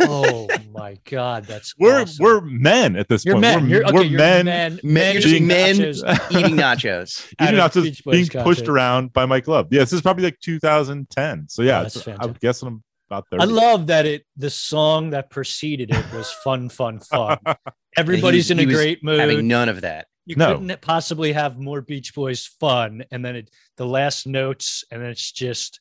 Oh 0.00 0.46
my 0.74 0.98
God, 1.06 1.44
that's 1.46 1.74
we're 1.78 2.02
awesome. 2.02 2.22
we're 2.22 2.40
men 2.42 2.96
at 2.96 3.08
this 3.08 3.24
you're 3.24 3.34
point. 3.36 3.40
men. 3.42 3.62
We're, 3.62 3.68
You're, 3.68 3.84
okay, 3.84 3.92
we're 3.94 4.02
you're 4.04 4.18
men, 4.18 4.44
men. 4.44 4.72
Men- 4.82 4.92
Men. 4.92 5.14
you're 5.14 5.26
eating 5.28 5.46
men 5.46 5.76
nachos. 5.76 6.30
Eating 6.38 6.56
nachos. 6.56 7.26
Out 7.38 7.48
even 7.48 7.56
not 7.56 7.72
just 7.72 8.04
being 8.04 8.26
pushed 8.28 8.68
around 8.68 9.14
by 9.14 9.24
Mike 9.24 9.48
Love. 9.48 9.68
Yeah, 9.70 9.80
this 9.80 9.94
is 9.94 10.02
probably 10.02 10.24
like 10.24 10.38
2010. 10.40 11.46
So 11.48 11.62
yeah, 11.62 11.78
Oh, 11.80 11.82
that's 11.84 11.96
it's- 11.96 12.08
I'm 12.08 12.18
fantastic. 12.18 12.40
guessing 12.42 12.68
I'm 12.68 12.82
about 13.12 13.28
30. 13.30 13.42
I 13.42 13.46
love 13.46 13.86
that 13.88 14.06
it. 14.06 14.24
The 14.36 14.50
song 14.50 15.10
that 15.10 15.30
preceded 15.30 15.90
it 15.90 16.12
was 16.12 16.30
fun, 16.32 16.68
fun, 16.68 17.00
fun. 17.00 17.38
Everybody's 17.96 18.50
in 18.50 18.58
he 18.58 18.64
a 18.64 18.66
great 18.66 19.04
mood. 19.04 19.20
Having 19.20 19.46
none 19.48 19.68
of 19.68 19.82
that. 19.82 20.06
you 20.24 20.36
No. 20.36 20.56
couldn't 20.58 20.80
possibly 20.80 21.32
have 21.32 21.58
more 21.58 21.82
Beach 21.82 22.14
Boys 22.14 22.46
fun, 22.46 23.04
and 23.10 23.24
then 23.24 23.36
it, 23.36 23.50
the 23.76 23.86
last 23.86 24.26
notes, 24.26 24.84
and 24.90 25.02
then 25.02 25.10
it's 25.10 25.30
just 25.32 25.80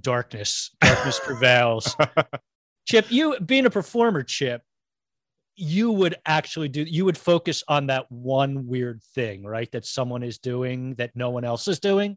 darkness. 0.00 0.70
Darkness 0.80 1.20
prevails. 1.24 1.94
Chip, 2.86 3.06
you 3.10 3.38
being 3.40 3.66
a 3.66 3.70
performer, 3.70 4.22
Chip, 4.22 4.62
you 5.56 5.92
would 5.92 6.14
actually 6.24 6.68
do. 6.68 6.82
You 6.82 7.04
would 7.04 7.18
focus 7.18 7.62
on 7.68 7.88
that 7.88 8.10
one 8.10 8.66
weird 8.66 9.02
thing, 9.14 9.44
right? 9.44 9.70
That 9.72 9.84
someone 9.84 10.22
is 10.22 10.38
doing 10.38 10.94
that 10.94 11.14
no 11.14 11.30
one 11.30 11.44
else 11.44 11.68
is 11.68 11.78
doing. 11.78 12.16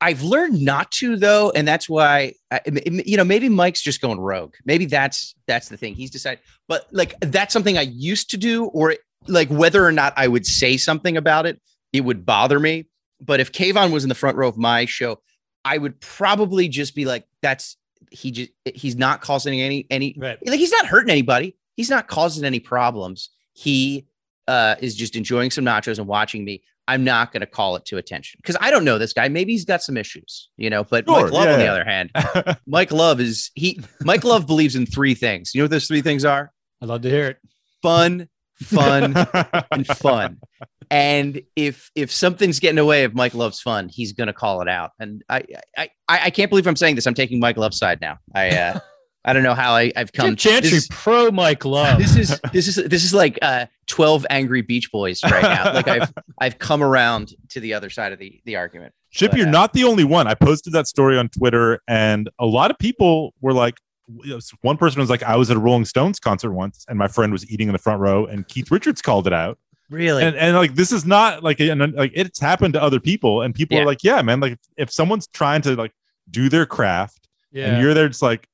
I've 0.00 0.22
learned 0.22 0.60
not 0.60 0.90
to 0.92 1.16
though, 1.16 1.50
and 1.50 1.66
that's 1.66 1.88
why 1.88 2.34
I, 2.50 2.60
you 2.66 3.16
know 3.16 3.24
maybe 3.24 3.48
Mike's 3.48 3.80
just 3.80 4.00
going 4.00 4.20
rogue. 4.20 4.54
Maybe 4.64 4.86
that's 4.86 5.34
that's 5.46 5.68
the 5.68 5.76
thing 5.76 5.94
he's 5.94 6.10
decided. 6.10 6.40
But 6.68 6.86
like 6.92 7.14
that's 7.20 7.52
something 7.52 7.78
I 7.78 7.82
used 7.82 8.30
to 8.30 8.36
do, 8.36 8.66
or 8.66 8.96
like 9.26 9.48
whether 9.48 9.84
or 9.84 9.92
not 9.92 10.12
I 10.16 10.28
would 10.28 10.46
say 10.46 10.76
something 10.76 11.16
about 11.16 11.46
it, 11.46 11.60
it 11.92 12.02
would 12.02 12.26
bother 12.26 12.60
me. 12.60 12.86
But 13.20 13.40
if 13.40 13.52
Kayvon 13.52 13.92
was 13.92 14.04
in 14.04 14.08
the 14.08 14.14
front 14.14 14.36
row 14.36 14.48
of 14.48 14.58
my 14.58 14.84
show, 14.84 15.20
I 15.64 15.78
would 15.78 16.00
probably 16.00 16.68
just 16.68 16.94
be 16.94 17.04
like, 17.06 17.24
"That's 17.40 17.76
he 18.10 18.30
just 18.30 18.50
he's 18.74 18.96
not 18.96 19.20
causing 19.22 19.60
any 19.60 19.86
any 19.90 20.14
Right. 20.18 20.38
like 20.46 20.58
he's 20.58 20.72
not 20.72 20.86
hurting 20.86 21.10
anybody. 21.10 21.56
He's 21.76 21.90
not 21.90 22.08
causing 22.08 22.44
any 22.44 22.60
problems. 22.60 23.30
He 23.54 24.06
uh, 24.46 24.76
is 24.80 24.94
just 24.94 25.16
enjoying 25.16 25.50
some 25.50 25.64
nachos 25.64 25.98
and 25.98 26.06
watching 26.06 26.44
me. 26.44 26.62
I'm 26.86 27.04
not 27.04 27.32
going 27.32 27.40
to 27.40 27.46
call 27.46 27.76
it 27.76 27.84
to 27.86 27.96
attention 27.96 28.38
because 28.42 28.56
I 28.60 28.70
don't 28.70 28.84
know 28.84 28.98
this 28.98 29.12
guy. 29.12 29.28
Maybe 29.28 29.52
he's 29.52 29.64
got 29.64 29.82
some 29.82 29.96
issues, 29.96 30.50
you 30.56 30.68
know. 30.70 30.84
But 30.84 31.06
Sure, 31.06 31.22
Mike 31.22 31.32
Love, 31.32 31.44
yeah, 31.46 31.52
on 31.52 31.58
the 31.58 31.66
other 31.66 31.84
hand, 31.84 32.58
Mike 32.66 32.92
Love 32.92 33.20
is 33.20 33.50
he. 33.54 33.80
Mike 34.02 34.24
Love 34.24 34.46
believes 34.46 34.76
in 34.76 34.86
three 34.86 35.14
things. 35.14 35.54
You 35.54 35.60
know 35.60 35.64
what 35.64 35.70
those 35.70 35.86
three 35.86 36.02
things 36.02 36.24
are? 36.24 36.52
I'd 36.82 36.88
love 36.88 37.02
to 37.02 37.10
hear 37.10 37.26
it. 37.28 37.38
Fun, 37.82 38.28
fun, 38.56 39.14
and 39.70 39.86
fun. 39.86 40.38
And 40.90 41.40
if 41.56 41.90
if 41.94 42.12
something's 42.12 42.60
getting 42.60 42.78
away 42.78 43.04
of 43.04 43.14
Mike 43.14 43.34
Love's 43.34 43.60
fun, 43.60 43.88
he's 43.88 44.12
going 44.12 44.26
to 44.26 44.32
call 44.34 44.60
it 44.60 44.68
out. 44.68 44.90
And 44.98 45.22
I 45.28 45.44
I 45.76 45.90
I, 46.08 46.20
I 46.24 46.30
can't 46.30 46.50
believe 46.50 46.66
I'm 46.66 46.76
saying 46.76 46.96
this. 46.96 47.06
I'm 47.06 47.14
taking 47.14 47.40
Mike 47.40 47.56
Love's 47.56 47.78
side 47.78 48.00
now. 48.00 48.18
I 48.34 48.50
uh, 48.50 48.80
I 49.24 49.32
don't 49.32 49.42
know 49.42 49.54
how 49.54 49.74
I, 49.74 49.90
I've 49.96 50.12
come. 50.12 50.36
Chantry 50.36 50.70
this 50.70 50.82
is- 50.84 50.88
pro 50.90 51.30
Mike 51.30 51.64
Love. 51.64 51.98
this 51.98 52.16
is 52.16 52.40
this 52.52 52.68
is 52.68 52.76
this 52.88 53.04
is 53.04 53.14
like 53.14 53.38
uh 53.42 53.66
12 53.86 54.26
angry 54.30 54.62
beach 54.62 54.90
boys 54.90 55.22
right 55.24 55.42
now 55.42 55.72
like 55.74 55.86
i've 55.88 56.10
i've 56.38 56.58
come 56.58 56.82
around 56.82 57.34
to 57.50 57.60
the 57.60 57.74
other 57.74 57.90
side 57.90 58.12
of 58.12 58.18
the 58.18 58.40
the 58.46 58.56
argument 58.56 58.94
Chip, 59.10 59.30
But, 59.30 59.38
you're 59.38 59.48
uh, 59.48 59.52
not 59.52 59.72
the 59.74 59.84
only 59.84 60.02
one. 60.02 60.26
I 60.26 60.34
posted 60.34 60.72
that 60.72 60.88
story 60.88 61.16
on 61.16 61.28
Twitter, 61.28 61.78
and 61.86 62.28
a 62.40 62.46
lot 62.46 62.72
of 62.72 62.78
people 62.80 63.32
were 63.40 63.52
like, 63.52 63.76
one 64.62 64.76
person 64.76 64.98
was 65.00 65.08
like, 65.08 65.22
I 65.22 65.36
was 65.36 65.50
at 65.52 65.56
a 65.56 65.60
Rolling 65.60 65.84
Stones 65.84 66.18
concert 66.18 66.50
once, 66.52 66.84
and 66.88 66.98
my 66.98 67.06
friend 67.06 67.30
was 67.30 67.48
eating 67.48 67.68
in 67.68 67.72
the 67.72 67.78
front 67.78 68.00
row, 68.00 68.26
and 68.26 68.46
Keith 68.48 68.72
Richards 68.72 69.00
called 69.00 69.28
it 69.28 69.32
out. 69.32 69.56
really 69.88 70.24
And, 70.24 70.34
and 70.34 70.56
like, 70.56 70.74
this 70.74 70.90
is 70.90 71.04
not 71.06 71.44
like, 71.44 71.60
an, 71.60 71.92
like 71.92 72.10
it's 72.14 72.40
happened 72.40 72.74
to 72.74 72.82
other 72.82 72.98
people, 72.98 73.42
and 73.42 73.54
people 73.54 73.76
Yeah. 73.76 73.84
are 73.84 73.86
like, 73.86 74.02
yeah, 74.02 74.20
man, 74.22 74.40
like 74.40 74.58
if 74.76 74.90
someone's 74.92 75.28
trying 75.28 75.62
to 75.62 75.76
like 75.76 75.92
do 76.28 76.48
their 76.48 76.66
craft, 76.66 77.28
yeah. 77.52 77.66
and 77.66 77.82
you're 77.82 77.94
there 77.94 78.08
just 78.08 78.22
like, 78.22 78.48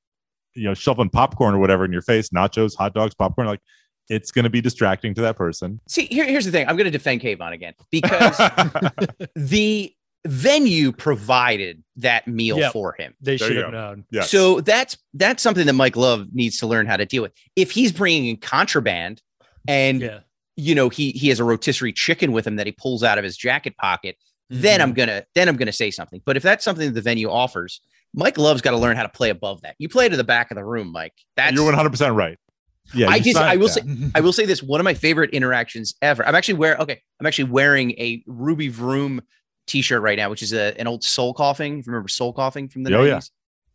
you 0.60 0.66
know, 0.66 0.74
shoveling 0.74 1.08
popcorn 1.10 1.54
or 1.54 1.58
whatever 1.58 1.84
in 1.84 1.92
your 1.92 2.02
face, 2.02 2.28
nachos, 2.30 2.76
hot 2.76 2.92
dogs, 2.94 3.14
popcorn, 3.14 3.46
like 3.48 3.60
it's 4.08 4.30
going 4.30 4.42
to 4.44 4.50
be 4.50 4.60
distracting 4.60 5.14
to 5.14 5.20
that 5.22 5.36
person. 5.36 5.80
see 5.88 6.06
here, 6.06 6.24
here's 6.24 6.44
the 6.44 6.50
thing 6.50 6.66
i'm 6.68 6.76
going 6.76 6.84
to 6.84 6.90
defend 6.90 7.20
Kayvon 7.20 7.52
again 7.52 7.74
because 7.92 8.36
the 9.36 9.92
venue 10.26 10.92
provided 10.92 11.82
that 11.96 12.26
meal 12.28 12.58
Yep. 12.58 12.72
for 12.72 12.94
him 12.98 13.14
they 13.20 13.36
There 13.36 13.48
should 13.48 13.56
have 13.56 13.72
known. 13.72 14.04
yeah. 14.10 14.22
so 14.22 14.60
that's 14.60 14.98
that's 15.14 15.42
something 15.42 15.64
that 15.66 15.72
mike 15.74 15.96
love 15.96 16.26
needs 16.32 16.58
to 16.58 16.66
learn 16.66 16.86
how 16.86 16.96
to 16.96 17.06
deal 17.06 17.22
with 17.22 17.32
if 17.56 17.70
he's 17.70 17.90
bringing 17.92 18.26
in 18.26 18.36
contraband 18.36 19.22
and 19.66 20.02
Yeah. 20.02 20.18
you 20.56 20.74
know 20.74 20.88
he 20.90 21.12
he 21.12 21.28
has 21.28 21.40
a 21.40 21.44
rotisserie 21.44 21.92
chicken 21.92 22.32
with 22.32 22.46
him 22.46 22.56
that 22.56 22.66
he 22.66 22.72
pulls 22.72 23.02
out 23.02 23.16
of 23.16 23.24
his 23.24 23.36
jacket 23.36 23.76
pocket 23.78 24.16
then 24.50 24.80
Mhm. 24.80 24.82
I'm 24.82 24.92
gonna 24.92 25.24
then 25.36 25.48
I'm 25.48 25.56
gonna 25.56 25.70
say 25.72 25.90
something. 25.92 26.20
But 26.26 26.36
if 26.36 26.42
that's 26.42 26.64
something 26.64 26.86
that 26.88 26.94
the 26.94 27.00
venue 27.00 27.30
offers, 27.30 27.80
Mike 28.14 28.38
Love's 28.38 28.60
got 28.60 28.72
to 28.72 28.76
learn 28.76 28.96
how 28.96 29.02
to 29.04 29.08
play 29.08 29.30
above 29.30 29.62
that. 29.62 29.76
You 29.78 29.88
play 29.88 30.08
to 30.08 30.16
the 30.16 30.24
back 30.24 30.50
of 30.50 30.56
the 30.56 30.64
room, 30.64 30.90
Mike. 30.92 31.14
That's 31.36 31.54
you're 31.54 31.64
100 31.64 31.90
percent 31.90 32.14
right. 32.14 32.38
Yeah, 32.92 33.08
I 33.08 33.20
just 33.20 33.36
I 33.36 33.56
will 33.56 33.68
yeah. 33.68 33.72
say 33.74 34.10
I 34.16 34.20
will 34.20 34.32
say 34.32 34.46
this. 34.46 34.62
One 34.62 34.80
of 34.80 34.84
my 34.84 34.94
favorite 34.94 35.30
interactions 35.30 35.94
ever. 36.02 36.26
I'm 36.26 36.34
actually 36.34 36.54
wearing 36.54 36.80
okay. 36.80 37.00
I'm 37.20 37.26
actually 37.26 37.44
wearing 37.50 37.92
a 37.92 38.22
Ruby 38.26 38.68
Vroom 38.68 39.20
t-shirt 39.68 40.02
right 40.02 40.16
now, 40.18 40.28
which 40.30 40.42
is 40.42 40.52
a, 40.52 40.78
an 40.80 40.88
old 40.88 41.04
soul 41.04 41.32
coughing. 41.32 41.84
Remember 41.86 42.08
soul 42.08 42.32
coughing 42.32 42.68
from 42.68 42.82
the 42.82 42.92
Oh, 42.96 43.02
90s. 43.04 43.06
yeah. 43.06 43.20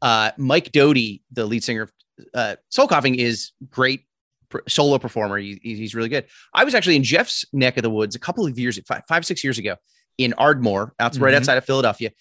Uh, 0.10 0.32
Mike 0.38 0.72
Doughty, 0.74 1.24
the 1.32 1.46
lead 1.46 1.64
singer 1.64 1.84
of 1.84 1.92
uh, 2.34 2.56
Soul 2.70 2.88
Coughing, 2.88 3.16
is 3.16 3.52
great 3.70 4.02
pr- 4.50 4.60
solo 4.68 4.98
performer. 5.00 5.38
He- 5.38 5.60
he's 5.64 5.78
he's 5.78 5.96
really 5.96 6.10
good. 6.10 6.26
I 6.54 6.66
was 6.66 6.76
actually 6.76 6.98
in 6.98 7.04
Jeff's 7.04 7.46
neck 7.54 7.78
of 7.78 7.84
the 7.84 7.90
woods 7.90 8.16
a 8.16 8.20
couple 8.20 8.46
of 8.46 8.60
years, 8.60 8.78
five, 8.86 9.04
five 9.08 9.26
six 9.26 9.44
years 9.44 9.58
ago, 9.58 9.76
in 10.18 10.34
Ardmore, 10.34 10.94
out 11.00 11.16
right 11.18 11.34
Mhm. 11.34 11.38
outside 11.38 11.58
of 11.58 11.64
Philadelphia. 11.66 12.12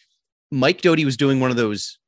Mike 0.52 0.80
Doughty 0.82 1.04
was 1.04 1.16
doing 1.16 1.40
one 1.40 1.50
of 1.50 1.56
those 1.56 1.98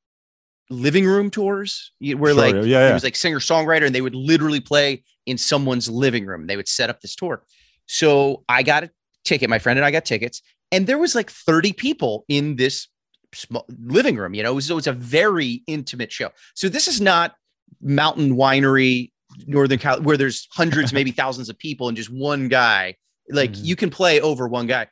living 0.71 1.07
room 1.07 1.31
tours 1.31 1.93
where 2.01 2.33
Sure, 2.33 2.35
like 2.35 2.55
yeah, 2.55 2.89
yeah. 2.89 2.93
was 2.95 3.05
like 3.05 3.17
singer 3.17 3.39
songwriter 3.39 3.87
and 3.87 3.95
they 3.95 4.01
would 4.01 4.15
literally 4.15 4.61
play 4.61 5.03
in 5.27 5.39
someone's 5.39 5.89
living 5.89 6.27
room. 6.27 6.47
They 6.47 6.57
would 6.57 6.69
set 6.69 6.91
up 6.91 7.01
this 7.01 7.15
tour. 7.15 7.43
So 7.87 8.45
I 8.49 8.63
got 8.63 8.85
a 8.85 8.91
ticket. 9.25 9.49
My 9.51 9.59
friend 9.59 9.79
and 9.79 9.87
I 9.87 9.91
got 9.91 10.05
tickets, 10.05 10.43
and 10.73 10.87
there 10.87 10.99
was 10.99 11.15
like 11.15 11.31
30 11.31 11.73
people 11.73 12.25
in 12.29 12.57
this 12.57 12.89
small 13.35 13.65
living 13.87 14.17
room. 14.17 14.35
You 14.35 14.43
know, 14.43 14.59
so 14.61 14.77
it's 14.79 14.87
a 14.87 14.93
very 14.93 15.63
intimate 15.67 16.11
show. 16.13 16.31
So 16.55 16.69
this 16.69 16.89
is 16.89 17.01
not 17.01 17.35
mountain 17.81 18.37
winery, 18.37 19.13
Northern 19.47 19.79
Cal, 19.79 20.01
where 20.03 20.17
there's 20.17 20.49
hundreds, 20.53 20.93
maybe 20.93 21.11
thousands 21.23 21.49
of 21.49 21.59
people 21.59 21.89
and 21.89 21.97
just 21.97 22.11
one 22.11 22.49
guy. 22.49 22.97
Like 23.31 23.53
Mhm. 23.53 23.65
you 23.65 23.77
can 23.77 23.91
play 23.91 24.21
over 24.21 24.47
one 24.49 24.67
guy, 24.67 24.87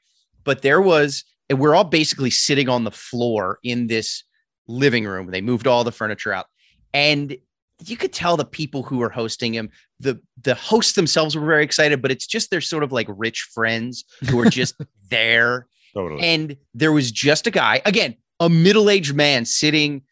but 0.45 0.62
there 0.62 0.81
was, 0.81 1.25
and 1.49 1.59
we're 1.61 1.75
all 1.75 1.85
basically 1.85 2.31
sitting 2.31 2.69
on 2.69 2.85
the 2.85 2.90
floor 2.90 3.59
in 3.62 3.87
this 3.87 4.25
living 4.66 5.04
room. 5.04 5.30
They 5.30 5.40
moved 5.40 5.66
all 5.66 5.85
the 5.85 5.92
furniture 5.92 6.33
out, 6.33 6.47
and 6.92 7.37
you 7.85 7.97
could 7.97 8.12
tell 8.12 8.37
the 8.37 8.44
people 8.44 8.83
who 8.85 8.99
were 8.99 9.11
hosting 9.11 9.52
him, 9.54 9.68
the 10.00 10.21
the 10.42 10.54
hosts 10.54 10.92
themselves 10.94 11.37
were 11.37 11.44
very 11.44 11.64
excited, 11.64 12.00
but 12.00 12.11
it's 12.11 12.26
just 12.26 12.50
they're 12.50 12.61
sort 12.61 12.83
of 12.85 12.92
like 12.92 13.06
rich 13.11 13.49
friends 13.52 14.04
who 14.30 14.38
are 14.40 14.49
just 14.50 14.75
there. 15.11 15.66
Totally. 15.94 16.23
And 16.23 16.56
there 16.75 16.92
was 16.92 17.11
just 17.12 17.47
a 17.47 17.50
guy, 17.50 17.80
again, 17.85 18.16
a 18.40 18.49
middle-aged 18.49 19.14
man 19.14 19.44
sitting 19.44 20.02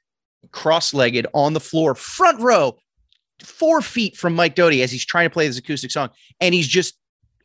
cross-legged 0.50 1.26
on 1.34 1.52
the 1.54 1.60
floor, 1.60 1.94
front 1.94 2.40
row, 2.40 2.76
four 3.42 3.80
feet 3.80 4.16
from 4.16 4.34
Mike 4.34 4.54
Doughty 4.54 4.82
as 4.82 4.90
he's 4.92 5.04
trying 5.04 5.26
to 5.26 5.32
play 5.32 5.46
this 5.46 5.58
acoustic 5.58 5.90
song, 5.90 6.10
and 6.40 6.54
he's 6.54 6.68
just 6.68 6.94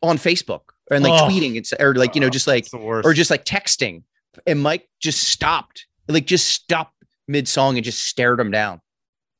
on 0.02 0.18
Facebook 0.18 0.60
and 0.90 1.02
like 1.04 1.20
Oh. 1.22 1.26
tweeting 1.28 1.56
and 1.56 1.80
or 1.80 1.94
like 1.94 2.14
you 2.14 2.20
know 2.20 2.30
just 2.30 2.46
like 2.46 2.64
It's 2.64 2.70
the 2.70 2.78
worst. 2.78 3.06
or 3.06 3.12
just 3.14 3.30
like 3.30 3.44
texting. 3.44 4.02
And 4.46 4.60
Mike 4.60 4.88
just 5.00 5.24
stopped, 5.28 5.86
like 6.06 6.26
just 6.26 6.48
stopped 6.48 6.94
mid 7.28 7.46
song 7.46 7.76
and 7.76 7.84
just 7.84 8.04
stared 8.04 8.40
him 8.40 8.50
down 8.50 8.80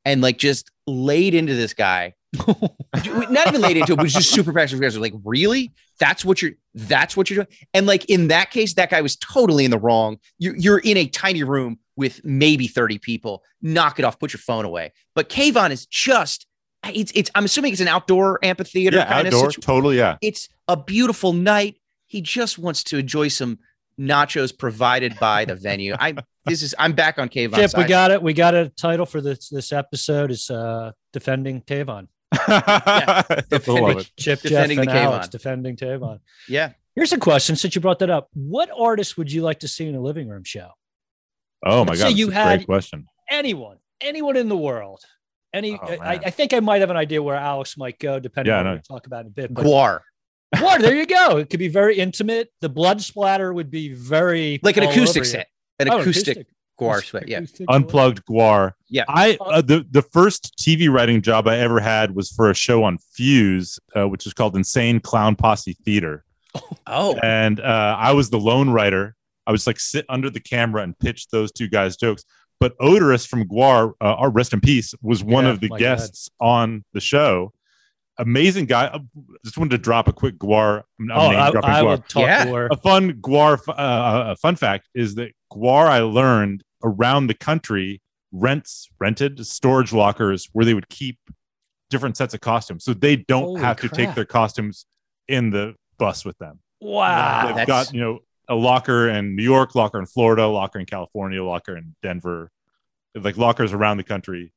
and 0.05 0.21
like 0.21 0.37
just 0.37 0.71
laid 0.87 1.33
into 1.33 1.55
this 1.55 1.73
guy. 1.73 2.15
Not 2.47 3.47
even 3.47 3.61
laid 3.61 3.77
into 3.77 3.93
it, 3.93 3.95
but 3.95 4.03
was 4.03 4.13
just 4.13 4.29
super 4.29 4.53
passive 4.53 4.77
aggressive. 4.77 5.01
Like, 5.01 5.15
really? 5.23 5.71
That's 5.99 6.23
what 6.23 6.41
you're 6.41 6.51
that's 6.73 7.17
what 7.17 7.29
you're 7.29 7.43
doing. 7.43 7.57
And 7.73 7.87
like 7.87 8.05
in 8.05 8.27
that 8.27 8.51
case, 8.51 8.75
that 8.75 8.89
guy 8.91 9.01
was 9.01 9.15
totally 9.15 9.65
in 9.65 9.71
the 9.71 9.79
wrong. 9.79 10.17
You're 10.37 10.55
you're 10.55 10.79
in 10.79 10.97
a 10.97 11.07
tiny 11.07 11.43
room 11.43 11.79
with 11.95 12.23
maybe 12.23 12.67
30 12.67 12.99
people. 12.99 13.43
Knock 13.61 13.99
it 13.99 14.05
off, 14.05 14.19
put 14.19 14.31
your 14.31 14.39
phone 14.39 14.63
away. 14.63 14.93
But 15.15 15.29
Kayvon 15.29 15.71
is 15.71 15.85
just 15.87 16.45
it's 16.87 17.11
it's 17.13 17.29
I'm 17.35 17.45
assuming 17.45 17.73
it's 17.73 17.81
an 17.81 17.87
outdoor 17.87 18.39
amphitheater 18.43 18.97
yeah, 18.97 19.05
kind 19.05 19.27
outdoor, 19.27 19.51
totally. 19.51 19.97
Yeah. 19.97 20.17
it's 20.21 20.49
a 20.67 20.77
beautiful 20.77 21.33
night. 21.33 21.77
He 22.05 22.21
just 22.21 22.57
wants 22.57 22.83
to 22.85 22.97
enjoy 22.97 23.27
some 23.27 23.59
nachos 23.99 24.57
provided 24.57 25.19
by 25.19 25.45
the 25.45 25.55
venue. 25.55 25.95
I 25.99 26.15
this 26.45 26.61
is 26.63 26.73
I'm 26.79 26.93
back 26.93 27.19
on 27.19 27.29
Kayvon. 27.29 27.55
Chip, 27.55 27.71
we 27.77 27.83
got 27.83 28.11
it. 28.11 28.21
We 28.23 28.33
got 28.33 28.55
a 28.55 28.69
title 28.69 29.05
for 29.05 29.21
this 29.21 29.49
this 29.49 29.71
episode. 29.73 30.31
Is 30.31 30.49
uh 30.49 30.91
defending 31.13 31.61
Tavon. 31.61 32.07
I 32.33 33.23
love 33.67 33.97
it. 33.99 34.11
Chip, 34.17 34.41
Defending 34.41 34.77
Jeff, 34.77 34.85
the 34.85 34.91
and 34.91 34.99
Alex 34.99 35.27
defending 35.27 35.75
Tavon. 35.75 36.19
yeah. 36.47 36.71
Here's 36.95 37.13
a 37.13 37.17
question: 37.17 37.55
Since 37.55 37.75
you 37.75 37.81
brought 37.81 37.99
that 37.99 38.09
up, 38.09 38.29
what 38.33 38.69
artist 38.75 39.17
would 39.17 39.31
you 39.31 39.41
like 39.41 39.59
to 39.59 39.67
see 39.67 39.87
in 39.87 39.95
a 39.95 40.01
living 40.01 40.27
room 40.27 40.43
show? 40.43 40.69
Oh 41.65 41.83
my 41.85 41.91
Let's 41.91 42.01
god, 42.01 42.05
say 42.07 42.09
that's 42.09 42.19
you 42.19 42.29
a 42.29 42.33
had- 42.33 42.57
great 42.59 42.65
question. 42.67 43.05
Anyone, 43.29 43.77
anyone 44.01 44.35
in 44.37 44.49
the 44.49 44.57
world. 44.57 45.01
Any, 45.53 45.73
Oh, 45.81 45.97
I. 46.01 46.19
I 46.25 46.29
think 46.29 46.53
I 46.53 46.59
might 46.59 46.81
have 46.81 46.89
an 46.91 46.97
idea 46.97 47.23
where 47.23 47.35
Alex 47.35 47.75
might 47.77 47.97
go, 47.99 48.19
depending 48.19 48.51
Yeah, 48.53 48.59
on 48.59 48.65
what 48.67 48.75
we 48.75 48.81
talk 48.95 49.07
about 49.07 49.21
in 49.21 49.27
a 49.27 49.29
bit. 49.31 49.51
But 49.53 49.65
GWAR. 49.65 49.99
What? 50.59 50.81
There 50.81 50.95
you 50.95 51.05
go. 51.05 51.37
It 51.37 51.49
could 51.49 51.59
be 51.59 51.67
very 51.67 51.97
intimate. 51.99 52.49
The 52.61 52.69
blood 52.69 53.01
splatter 53.01 53.53
would 53.53 53.69
be 53.69 53.93
very 53.93 54.59
Like 54.63 54.77
an 54.77 54.83
acoustic 54.83 55.21
over 55.21 55.25
you. 55.27 55.31
set. 55.31 55.47
An 55.79 55.89
Oh, 55.91 55.99
acoustic. 56.01 56.47
GWAR 56.79 57.03
sweat. 57.03 57.27
Yeah. 57.27 57.41
unplugged 57.67 58.25
GWAR. 58.25 58.71
Yeah. 58.87 59.03
I 59.09 59.37
uh, 59.41 59.61
the 59.61 59.85
the 59.91 60.01
first 60.01 60.55
TV 60.57 60.89
writing 60.89 61.21
job 61.21 61.47
I 61.47 61.57
ever 61.57 61.79
had 61.81 62.15
was 62.15 62.31
for 62.31 62.49
a 62.49 62.53
show 62.55 62.83
on 62.85 62.97
Fuse, 63.13 63.79
uh, 63.97 64.07
which 64.07 64.25
is 64.25 64.33
called 64.33 64.55
Insane 64.55 64.99
Clown 65.01 65.35
Posse 65.35 65.75
Theater, 65.85 66.23
Oh, 66.87 67.15
and 67.21 67.59
uh, 67.59 67.95
I 67.99 68.13
was 68.13 68.29
the 68.29 68.39
lone 68.39 68.69
writer. 68.69 69.15
I 69.45 69.51
was 69.51 69.67
like 69.67 69.79
sit 69.79 70.05
under 70.09 70.29
the 70.29 70.39
camera 70.39 70.81
and 70.83 70.97
pitch 70.97 71.27
those 71.29 71.51
two 71.51 71.67
guys 71.67 71.97
jokes. 71.97 72.23
But 72.61 72.77
Oderus 72.79 73.27
from 73.27 73.43
GWAR, 73.45 73.93
uh, 74.01 74.15
our 74.15 74.29
rest 74.29 74.53
in 74.53 74.59
peace, 74.61 74.93
was 75.01 75.23
one 75.23 75.45
Yeah, 75.45 75.51
of 75.51 75.59
the 75.59 75.69
my 75.69 75.77
guests 75.79 76.29
on 76.39 76.83
the 76.93 76.99
show. 77.01 77.51
Amazing 78.19 78.65
guy. 78.65 78.87
I 78.87 78.99
just 79.43 79.57
wanted 79.57 79.71
to 79.71 79.77
drop 79.77 80.07
a 80.07 80.13
quick 80.13 80.37
GWAR. 80.37 80.83
I'm, 80.99 81.11
I'm 81.11 81.17
Oh, 81.17 81.31
name 81.31 81.39
I, 81.39 81.51
dropping 81.51 81.69
I 81.71 81.81
GWAR 81.81 81.85
will 81.85 81.97
talk 81.99 82.23
Yeah. 82.23 82.45
more. 82.45 82.67
a 82.71 82.75
fun 82.77 83.13
GWAR 83.13 83.57
uh, 83.69 83.73
a 84.31 84.35
fun 84.35 84.55
fact 84.55 84.89
is 84.93 85.15
that 85.15 85.31
GWAR 85.51 85.87
i 85.87 85.99
learned 85.99 86.63
around 86.83 87.27
the 87.27 87.33
country 87.33 88.01
rents 88.31 88.87
rented 88.99 89.43
storage 89.47 89.91
lockers 89.91 90.47
where 90.53 90.63
they 90.65 90.73
would 90.75 90.87
keep 90.89 91.17
different 91.89 92.15
sets 92.15 92.33
of 92.35 92.41
costumes 92.41 92.83
so 92.83 92.93
they 92.93 93.15
don't 93.15 93.43
Holy 93.45 93.61
have 93.61 93.77
to 93.77 93.89
take 93.89 94.13
their 94.13 94.25
costumes 94.25 94.85
in 95.27 95.49
the 95.49 95.73
bus 95.97 96.23
with 96.23 96.37
them 96.37 96.59
Wow. 96.81 97.47
they've 97.47 97.55
that's- 97.55 97.67
got 97.87 97.93
you 97.93 97.99
know 98.01 98.19
a 98.47 98.53
locker 98.55 99.09
in 99.09 99.35
new 99.35 99.43
york 99.43 99.73
locker 99.75 99.99
in 99.99 100.05
florida 100.05 100.45
locker 100.45 100.77
in 100.79 100.85
california 100.85 101.43
locker 101.43 101.75
in 101.77 101.95
denver 102.03 102.51
like 103.15 103.37
lockers 103.37 103.73
around 103.73 103.97
the 103.97 104.03
country 104.03 104.51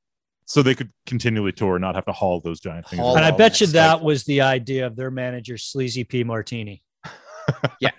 so 0.46 0.62
they 0.62 0.74
could 0.74 0.90
continually 1.06 1.52
tour 1.52 1.76
and 1.76 1.82
not 1.82 1.94
have 1.94 2.04
to 2.04 2.12
haul 2.12 2.40
those 2.40 2.60
giant 2.60 2.86
things 2.88 3.00
Haul 3.00 3.16
and 3.16 3.24
I 3.24 3.30
bet 3.30 3.60
you 3.60 3.66
that 3.68 3.72
that 3.74 3.90
stuff. 3.96 4.02
was 4.02 4.24
the 4.24 4.40
idea 4.42 4.86
of 4.86 4.96
their 4.96 5.10
manager, 5.10 5.56
Sleazy 5.56 6.04
P. 6.04 6.24
Martini. 6.24 6.82
Yeah. 7.80 7.90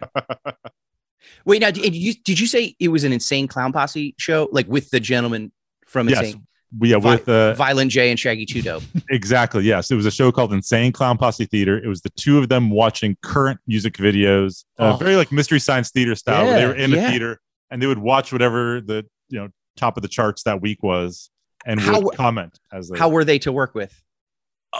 Wait. 1.46 1.62
Now, 1.62 1.72
did 1.72 1.94
you 1.96 2.14
did 2.14 2.40
you 2.40 2.48
say 2.48 2.76
it 2.80 2.88
was 2.88 3.04
an 3.04 3.12
insane 3.14 3.48
clown 3.48 3.74
posse 3.74 4.16
show, 4.18 4.48
like 4.52 4.68
with 4.68 4.90
the 4.90 5.00
gentleman 5.00 5.52
from 5.88 6.08
yes 6.10 6.20
Insane, 6.20 6.48
yeah 6.82 6.98
Vi- 6.98 7.12
with 7.16 7.30
uh, 7.30 7.54
Violent 7.56 7.92
J 7.92 8.10
and 8.10 8.20
Shaggy 8.20 8.46
Two 8.46 8.62
Dope? 8.62 8.84
Exactly. 9.10 9.64
Yes, 9.64 9.92
it 9.92 9.96
was 9.96 10.06
a 10.06 10.12
show 10.12 10.32
called 10.32 10.54
Insane 10.54 10.92
Clown 10.92 11.18
Posse 11.18 11.46
Theater. 11.46 11.78
It 11.78 11.88
was 11.88 12.02
the 12.02 12.10
two 12.12 12.38
of 12.40 12.50
them 12.50 12.70
watching 12.70 13.18
current 13.22 13.60
music 13.68 13.96
videos, 13.96 14.64
uh, 14.80 14.94
Oh. 14.94 14.98
very 14.98 15.16
like 15.16 15.32
Mystery 15.32 15.60
Science 15.60 15.92
Theater 15.92 16.16
style. 16.16 16.46
where 16.46 16.58
they 16.60 16.66
were 16.66 16.76
in 16.76 16.92
yeah. 16.92 17.08
a 17.08 17.10
theater 17.10 17.42
and 17.70 17.82
they 17.82 17.88
would 17.88 18.00
watch 18.00 18.32
whatever 18.32 18.82
the 18.82 19.06
you 19.30 19.40
know 19.40 19.50
top 19.76 19.98
of 19.98 20.04
the 20.04 20.10
charts 20.10 20.44
that 20.44 20.62
week 20.62 20.82
was 20.84 21.30
and 21.66 21.80
How- 21.80 22.00
would 22.02 22.16
comment 22.16 22.60
as 22.72 22.90
they. 22.90 22.98
How 22.98 23.10
were 23.10 23.24
they 23.26 23.40
to 23.40 23.52
work 23.52 23.74
with? 23.76 24.00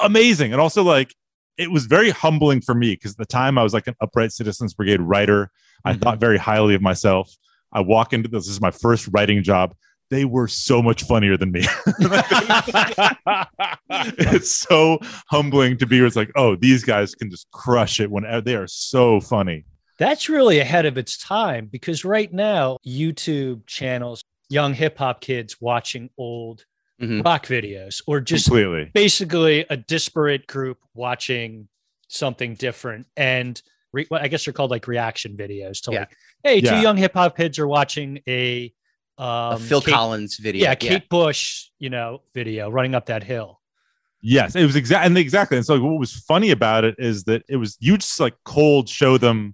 amazing! 0.02 0.52
And 0.54 0.60
also 0.62 0.82
like 0.84 1.14
it 1.58 1.70
was 1.72 1.86
very 1.86 2.10
humbling 2.10 2.62
for 2.62 2.74
me 2.74 2.94
because 2.96 3.12
at 3.12 3.18
the 3.18 3.26
time 3.26 3.58
I 3.60 3.64
was 3.64 3.74
like 3.76 3.86
an 3.88 3.94
Upright 4.02 4.32
Citizens 4.32 4.74
Brigade 4.74 5.02
writer. 5.02 5.52
I 5.86 5.94
Mhm. 5.94 6.02
thought 6.02 6.20
very 6.20 6.38
highly 6.40 6.74
of 6.74 6.82
myself. 6.82 7.30
I 7.72 7.82
walk 7.82 8.12
into 8.14 8.28
this, 8.28 8.46
this 8.46 8.54
is 8.56 8.62
my 8.62 8.72
first 8.72 9.08
writing 9.12 9.44
job. 9.44 9.76
They 10.10 10.26
were 10.26 10.48
so 10.48 10.82
much 10.82 11.04
funnier 11.04 11.38
than 11.38 11.52
me. 11.52 11.66
it's 13.90 14.52
so 14.52 15.00
humbling 15.30 15.78
to 15.78 15.86
be 15.86 16.00
where 16.00 16.08
it's 16.08 16.16
like, 16.16 16.32
oh, 16.36 16.56
these 16.56 16.84
guys 16.84 17.16
can 17.16 17.30
just 17.30 17.50
crush 17.52 18.00
it 18.00 18.10
when 18.12 18.24
they 18.44 18.56
are 18.56 18.68
so 18.68 19.20
funny. 19.20 19.66
That's 20.00 20.30
really 20.30 20.60
ahead 20.60 20.86
of 20.86 20.98
its 20.98 21.18
time 21.18 21.68
because 21.72 22.04
right 22.04 22.32
now, 22.34 22.78
YouTube 22.86 23.66
channels, 23.68 24.24
young 24.50 24.74
hip 24.74 24.98
hop 24.98 25.22
kids 25.22 25.58
watching 25.62 26.10
old 26.18 26.66
Mhm. 27.04 27.26
rock 27.26 27.46
videos 27.46 28.02
or 28.08 28.20
just 28.22 28.46
Completely. 28.46 28.90
basically 28.94 29.66
a 29.70 29.78
disparate 29.78 30.48
group 30.48 30.78
watching 30.94 31.68
something 32.08 32.56
different. 32.56 33.08
And 33.18 33.62
re- 33.92 34.08
well, 34.12 34.22
I 34.24 34.28
guess 34.28 34.46
they're 34.46 34.54
called 34.54 34.72
like 34.72 34.88
reaction 34.88 35.36
videos 35.38 35.82
to 35.84 35.92
Yeah. 35.92 36.00
like, 36.02 36.16
hey, 36.44 36.62
two 36.62 36.78
young 36.82 36.98
hip 36.98 37.14
hop 37.14 37.36
kids 37.38 37.58
are 37.60 37.68
watching 37.68 38.22
a, 38.28 38.74
um, 39.18 39.54
A 39.54 39.60
Phil 39.60 39.82
Kate- 39.82 39.94
Collins 39.94 40.38
video. 40.38 40.64
Yeah, 40.64 40.76
Kate 40.76 41.08
Bush, 41.10 41.70
you 41.80 41.90
know, 41.90 42.22
video 42.34 42.70
running 42.70 42.96
up 42.96 43.06
that 43.08 43.24
hill. 43.24 43.60
Yes, 44.22 44.56
it 44.56 44.66
was 44.66 44.76
exactly 44.76 45.06
and 45.08 45.18
exactly. 45.18 45.58
And 45.58 45.66
so 45.66 45.74
like, 45.76 45.84
what 45.84 46.00
was 46.00 46.14
funny 46.14 46.52
about 46.52 46.86
it 46.86 46.96
is 46.98 47.26
that 47.26 47.44
it 47.50 47.58
was 47.58 47.78
you 47.80 47.98
just 47.98 48.20
like 48.20 48.36
cold 48.46 48.88
show 48.88 49.18
them 49.18 49.54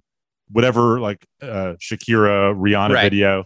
whatever 0.52 1.00
like 1.00 1.26
uh 1.42 1.74
Shakira 1.80 2.54
Rihanna 2.56 2.94
Right. 2.94 3.02
video. 3.02 3.44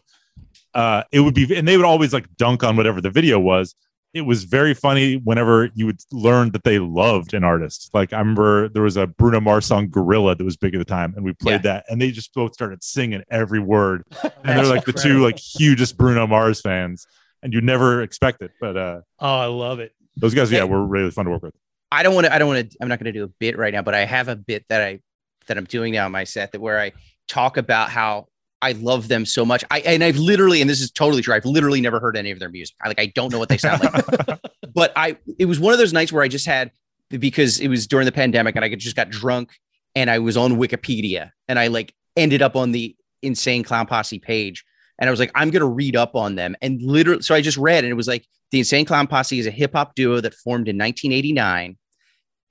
Uh 0.75 1.03
it 1.13 1.21
would 1.21 1.35
be 1.35 1.57
and 1.57 1.67
they 1.67 1.77
would 1.77 1.87
always 1.87 2.13
like 2.13 2.27
dunk 2.37 2.63
on 2.63 2.77
whatever 2.77 3.01
the 3.01 3.11
video 3.11 3.39
was. 3.41 3.75
It 4.15 4.23
was 4.23 4.45
very 4.45 4.75
funny 4.75 5.17
whenever 5.17 5.71
you 5.75 5.87
would 5.87 6.01
learn 6.13 6.53
that 6.53 6.63
they 6.63 6.79
loved 6.79 7.35
an 7.35 7.43
artist. 7.43 7.91
Like 7.93 8.13
I 8.13 8.19
remember 8.21 8.69
there 8.69 8.83
was 8.83 8.97
a 8.97 9.07
Bruno 9.09 9.41
Mars 9.41 9.67
song 9.67 9.89
Gorilla 9.89 10.37
that 10.37 10.45
was 10.45 10.57
big 10.57 10.75
at 10.75 10.79
the 10.79 10.85
time 10.85 11.13
and 11.17 11.25
we 11.25 11.33
played 11.33 11.65
that 11.65 11.85
and 11.89 12.01
they 12.01 12.11
just 12.13 12.33
both 12.33 12.55
started 12.55 12.83
singing 12.85 13.23
every 13.31 13.59
word. 13.59 14.05
And 14.45 14.59
they're 14.59 14.67
like 14.67 14.85
the 14.85 14.93
two 14.93 15.21
like 15.23 15.39
hugest 15.39 15.97
Bruno 15.97 16.27
Mars 16.27 16.61
fans 16.61 17.07
and 17.43 17.53
you 17.53 17.61
never 17.61 18.03
expect 18.03 18.41
it. 18.41 18.53
But 18.61 18.77
uh 18.77 19.01
Oh, 19.19 19.39
I 19.39 19.47
love 19.47 19.81
it. 19.81 19.93
those 20.17 20.33
guys 20.35 20.51
yeah 20.53 20.65
were 20.65 20.85
really 20.87 21.11
fun 21.11 21.25
to 21.25 21.31
work 21.33 21.43
with. 21.43 21.55
I 21.91 22.03
don't 22.03 22.15
want 22.15 22.27
to. 22.27 22.35
I 22.35 22.39
don't 22.39 22.49
want 22.49 22.71
to. 22.71 22.77
I'm 22.81 22.89
not 22.89 22.99
going 22.99 23.13
to 23.13 23.19
do 23.19 23.25
a 23.25 23.29
bit 23.29 23.57
right 23.57 23.73
now, 23.73 23.83
but 23.83 23.95
I 23.95 24.05
have 24.05 24.29
a 24.29 24.35
bit 24.37 24.65
that 24.69 24.81
I 24.81 25.01
that 25.47 25.57
I'm 25.59 25.65
doing 25.65 25.93
now 25.93 26.07
in 26.07 26.13
my 26.13 26.25
set 26.25 26.53
that 26.53 26.61
where 26.61 26.81
I 26.81 26.93
talk 27.29 27.57
about 27.57 27.89
how 27.89 28.27
I 28.65 28.73
love 28.73 29.09
them 29.09 29.27
so 29.27 29.45
much. 29.45 29.63
I 29.71 29.81
and 29.81 30.03
I've 30.03 30.17
literally, 30.17 30.63
and 30.63 30.71
this 30.71 30.81
is 30.81 30.91
totally 30.91 31.21
true. 31.21 31.35
I've 31.35 31.45
literally 31.45 31.83
never 31.83 32.01
heard 32.01 32.17
any 32.17 32.31
of 32.31 32.39
their 32.39 32.49
music. 32.49 32.75
I 32.83 32.89
like. 32.89 32.99
I 32.99 33.07
don't 33.07 33.31
know 33.31 33.39
what 33.39 33.51
they 33.51 33.59
sound 33.59 33.83
like. 33.85 34.41
but 34.75 34.91
I. 34.97 35.19
It 35.39 35.45
was 35.45 35.61
one 35.61 35.75
of 35.75 35.79
those 35.79 35.93
nights 35.93 36.13
where 36.13 36.23
I 36.23 36.29
just 36.29 36.47
had 36.47 36.71
because 37.11 37.61
it 37.61 37.69
was 37.69 37.87
during 37.87 38.07
the 38.07 38.13
pandemic 38.13 38.57
and 38.57 38.65
I 38.65 38.75
just 38.75 38.97
got 38.97 39.11
drunk 39.11 39.51
and 39.95 40.11
I 40.11 40.19
was 40.19 40.39
on 40.39 40.53
Wikipedia 40.53 41.31
and 41.47 41.59
I 41.59 41.67
like 41.67 41.95
ended 42.17 42.41
up 42.41 42.57
on 42.57 42.73
the 42.73 42.97
Insane 43.23 43.63
Clown 43.63 43.87
Posse 43.87 44.19
page 44.19 44.65
and 44.99 45.09
I 45.09 45.11
was 45.11 45.21
like, 45.21 45.31
I'm 45.35 45.51
gonna 45.51 45.67
read 45.67 45.95
up 45.95 46.17
on 46.17 46.35
them 46.35 46.57
and 46.63 46.81
literally. 46.81 47.21
So 47.21 47.35
I 47.35 47.43
just 47.43 47.59
read 47.59 47.85
and 47.85 47.91
it 47.91 47.97
was 47.97 48.09
like 48.09 48.27
the 48.51 48.61
Insane 48.61 48.87
Clown 48.87 49.07
Posse 49.07 49.39
is 49.39 49.47
a 49.47 49.51
hip 49.51 49.75
hop 49.75 49.95
duo 49.95 50.23
that 50.23 50.33
formed 50.33 50.69
in 50.69 50.79
1989. 50.79 51.77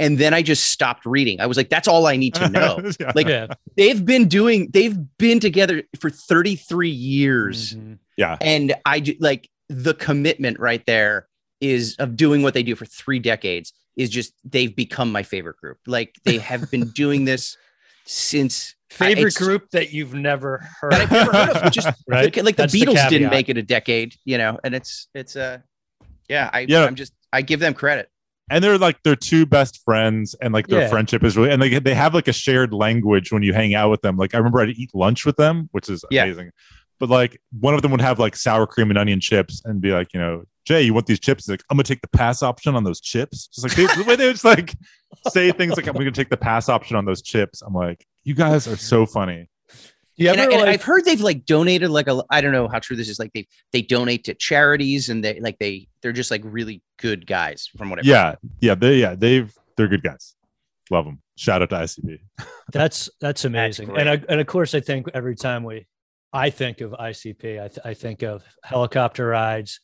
And 0.03 0.17
then 0.17 0.33
I 0.33 0.41
just 0.41 0.69
stopped 0.69 1.05
reading. 1.05 1.39
I 1.39 1.45
was 1.45 1.55
like, 1.57 1.69
that's 1.69 1.87
all 1.87 2.07
I 2.07 2.15
need 2.17 2.33
to 2.35 2.49
know. 2.49 2.79
Yeah. 2.99 3.11
Like 3.15 3.27
yeah. 3.27 3.47
they've 3.77 4.03
been 4.05 4.27
doing, 4.27 4.69
they've 4.71 4.97
been 5.17 5.39
together 5.39 5.83
for 5.99 6.09
33 6.09 6.89
years. 6.89 7.73
Mhm. 7.73 7.97
yeah. 8.17 8.37
And 8.41 8.73
I 8.85 8.99
ju- 8.99 9.15
like 9.19 9.49
the 9.69 9.93
commitment 9.93 10.59
right 10.59 10.85
there 10.85 11.27
is 11.61 11.95
of 11.99 12.17
doing 12.17 12.43
what 12.43 12.53
they 12.53 12.63
do 12.63 12.75
for 12.75 12.85
three 12.85 13.19
decades 13.19 13.71
is 13.95 14.09
just, 14.09 14.33
they've 14.43 14.75
become 14.75 15.11
my 15.11 15.23
favorite 15.23 15.57
group. 15.57 15.77
Like 15.87 16.15
they 16.25 16.37
have 16.39 16.69
been 16.69 16.89
doing 16.89 17.25
this 17.25 17.57
since 18.05 18.75
Favorite 18.89 19.27
it's- 19.33 19.37
group 19.37 19.69
that 19.71 19.91
you've 19.91 20.13
never 20.13 20.57
heard. 20.79 20.91
that 20.91 21.01
I've 21.01 21.11
never 21.11 21.31
heard 21.31 21.49
of, 21.57 21.63
which 21.63 21.77
is 21.77 21.85
right? 22.07 22.25
like, 22.25 22.37
like 22.37 22.55
the 22.57 22.63
That's 22.63 22.73
the 22.73 22.81
Beatles 22.85 23.09
didn't 23.09 23.31
make 23.31 23.49
it 23.49 23.57
a 23.57 23.63
decade, 23.63 24.15
you 24.25 24.37
know, 24.37 24.59
and 24.63 24.75
it's, 24.75 25.07
it's, 25.15 25.35
uh, 25.35 25.57
yeah, 26.29 26.49
I, 26.53 26.65
Yeah. 26.69 26.85
I'm 26.85 26.95
just, 26.95 27.13
I 27.31 27.41
give 27.41 27.59
them 27.59 27.73
credit. 27.73 28.09
And 28.49 28.63
they're 28.63 28.77
like 28.77 29.01
their 29.03 29.15
two 29.15 29.45
best 29.45 29.81
friends 29.85 30.35
and 30.41 30.53
like 30.53 30.67
their 30.67 30.81
Yeah. 30.81 30.89
friendship 30.89 31.23
is 31.23 31.37
really 31.37 31.51
and 31.51 31.61
they, 31.61 31.79
they 31.79 31.93
have 31.93 32.13
like 32.13 32.27
a 32.27 32.33
shared 32.33 32.73
language 32.73 33.31
when 33.31 33.41
you 33.43 33.53
hang 33.53 33.73
out 33.75 33.89
with 33.89 34.01
them. 34.01 34.17
Like 34.17 34.33
i 34.33 34.37
remember 34.37 34.59
i'd 34.61 34.69
eat 34.69 34.91
lunch 34.93 35.25
with 35.25 35.37
them 35.37 35.69
which 35.71 35.89
is 35.89 36.03
Yeah. 36.11 36.23
amazing. 36.23 36.51
But 36.99 37.09
like 37.09 37.39
one 37.59 37.73
of 37.73 37.81
them 37.81 37.91
would 37.91 38.01
have 38.01 38.19
like 38.19 38.35
sour 38.35 38.65
cream 38.67 38.89
and 38.89 38.97
onion 38.97 39.19
chips 39.19 39.61
and 39.65 39.81
be 39.81 39.91
like 39.91 40.13
you 40.13 40.19
know 40.19 40.43
jay 40.65 40.81
you 40.81 40.93
want 40.93 41.05
these 41.05 41.19
chips? 41.19 41.45
He's 41.45 41.51
like 41.51 41.63
i'm 41.69 41.75
gonna 41.77 41.83
take 41.83 42.01
the 42.01 42.07
pass 42.09 42.41
option 42.43 42.75
on 42.75 42.83
those 42.83 43.01
chips. 43.01 43.47
Just 43.47 43.65
like 43.67 43.75
they, 43.75 43.85
the 44.01 44.05
way 44.07 44.15
they 44.15 44.25
would 44.27 44.33
just 44.33 44.45
like 44.45 44.73
say 45.29 45.51
things 45.51 45.75
like 45.75 45.87
i'm 45.87 45.93
gonna 45.93 46.11
take 46.11 46.29
the 46.29 46.37
pass 46.37 46.69
option 46.69 46.95
on 46.97 47.05
those 47.05 47.21
chips. 47.21 47.61
I'm 47.61 47.73
like 47.73 48.05
you 48.23 48.33
guys 48.35 48.67
are 48.67 48.77
so 48.77 49.05
funny 49.05 49.49
Do 50.17 50.23
you 50.25 50.29
and, 50.29 50.39
I, 50.39 50.43
and 50.43 50.53
like, 50.53 50.65
I've 50.69 50.83
heard 50.83 51.05
they've 51.05 51.19
like 51.21 51.45
donated 51.45 51.89
like 51.89 52.07
a 52.07 52.23
I 52.29 52.41
don't 52.41 52.51
know 52.51 52.67
how 52.67 52.79
true 52.79 52.95
this 52.95 53.09
is 53.09 53.17
like 53.19 53.31
they 53.33 53.47
they 53.71 53.81
donate 53.81 54.25
to 54.25 54.33
charities 54.35 55.09
and 55.09 55.23
they 55.23 55.39
like 55.39 55.57
they 55.59 55.87
they're 56.01 56.11
just 56.11 56.29
like 56.31 56.41
really 56.43 56.81
good 56.99 57.25
guys 57.25 57.67
from 57.77 57.89
whatever. 57.89 58.07
yeah 58.07 58.35
yeah 58.59 58.75
they 58.75 58.97
yeah 58.97 59.15
they've 59.15 59.51
they're 59.75 59.87
good 59.87 60.03
guys 60.03 60.35
love 60.91 61.05
them 61.05 61.19
shout 61.35 61.61
out 61.63 61.69
to 61.71 61.75
ICP 61.77 62.19
That's 62.71 63.09
that's 63.21 63.45
amazing, 63.45 63.87
great. 63.89 64.01
and 64.01 64.09
I, 64.09 64.21
and 64.29 64.39
of 64.41 64.47
course, 64.47 64.73
I 64.75 64.79
think 64.79 65.07
every 65.13 65.35
time 65.35 65.63
we, 65.63 65.85
I 66.31 66.49
think 66.49 66.81
of 66.81 66.91
ICP, 66.91 67.61
I, 67.61 67.67
th- 67.67 67.79
I 67.85 67.93
think 67.93 68.23
of 68.23 68.43
helicopter 68.63 69.27
rides, 69.27 69.79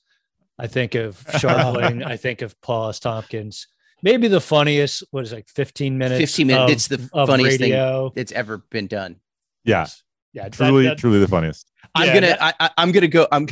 I 0.58 0.65
think 0.68 0.96
of 0.96 1.18
Scharpling, 1.28 2.04
I 2.06 2.18
think 2.18 2.42
of 2.42 2.60
Paul 2.62 2.89
F. 2.89 3.00
Tompkins. 3.00 3.68
Maybe 4.02 4.28
the 4.28 4.42
funniest 4.42 5.04
what 5.12 5.24
is 5.24 5.34
it, 5.34 5.36
like 5.36 5.50
fifteen 5.50 5.98
minutes. 5.98 6.20
15 6.20 6.48
minutes. 6.48 6.70
of- 6.70 6.72
It's 6.72 6.88
the 6.88 7.26
funniest 7.28 7.60
radio. 7.62 8.10
thing 8.10 8.13
that's 8.15 8.32
ever 8.32 8.58
been 8.70 8.88
done. 8.88 9.18
yeah 9.63 9.88
Yeah, 10.34 10.50
truly 10.50 10.86
that- 10.86 10.98
truly 10.98 11.20
the 11.20 11.28
funniest 11.28 11.72
I'm 11.96 12.08
Yeah, 12.08 12.13
gonna 12.13 12.28
that- 12.28 12.44
I, 12.44 12.54
I, 12.60 12.70
I'm 12.78 12.92
gonna 12.92 13.08
go 13.08 13.28
I'm 13.32 13.48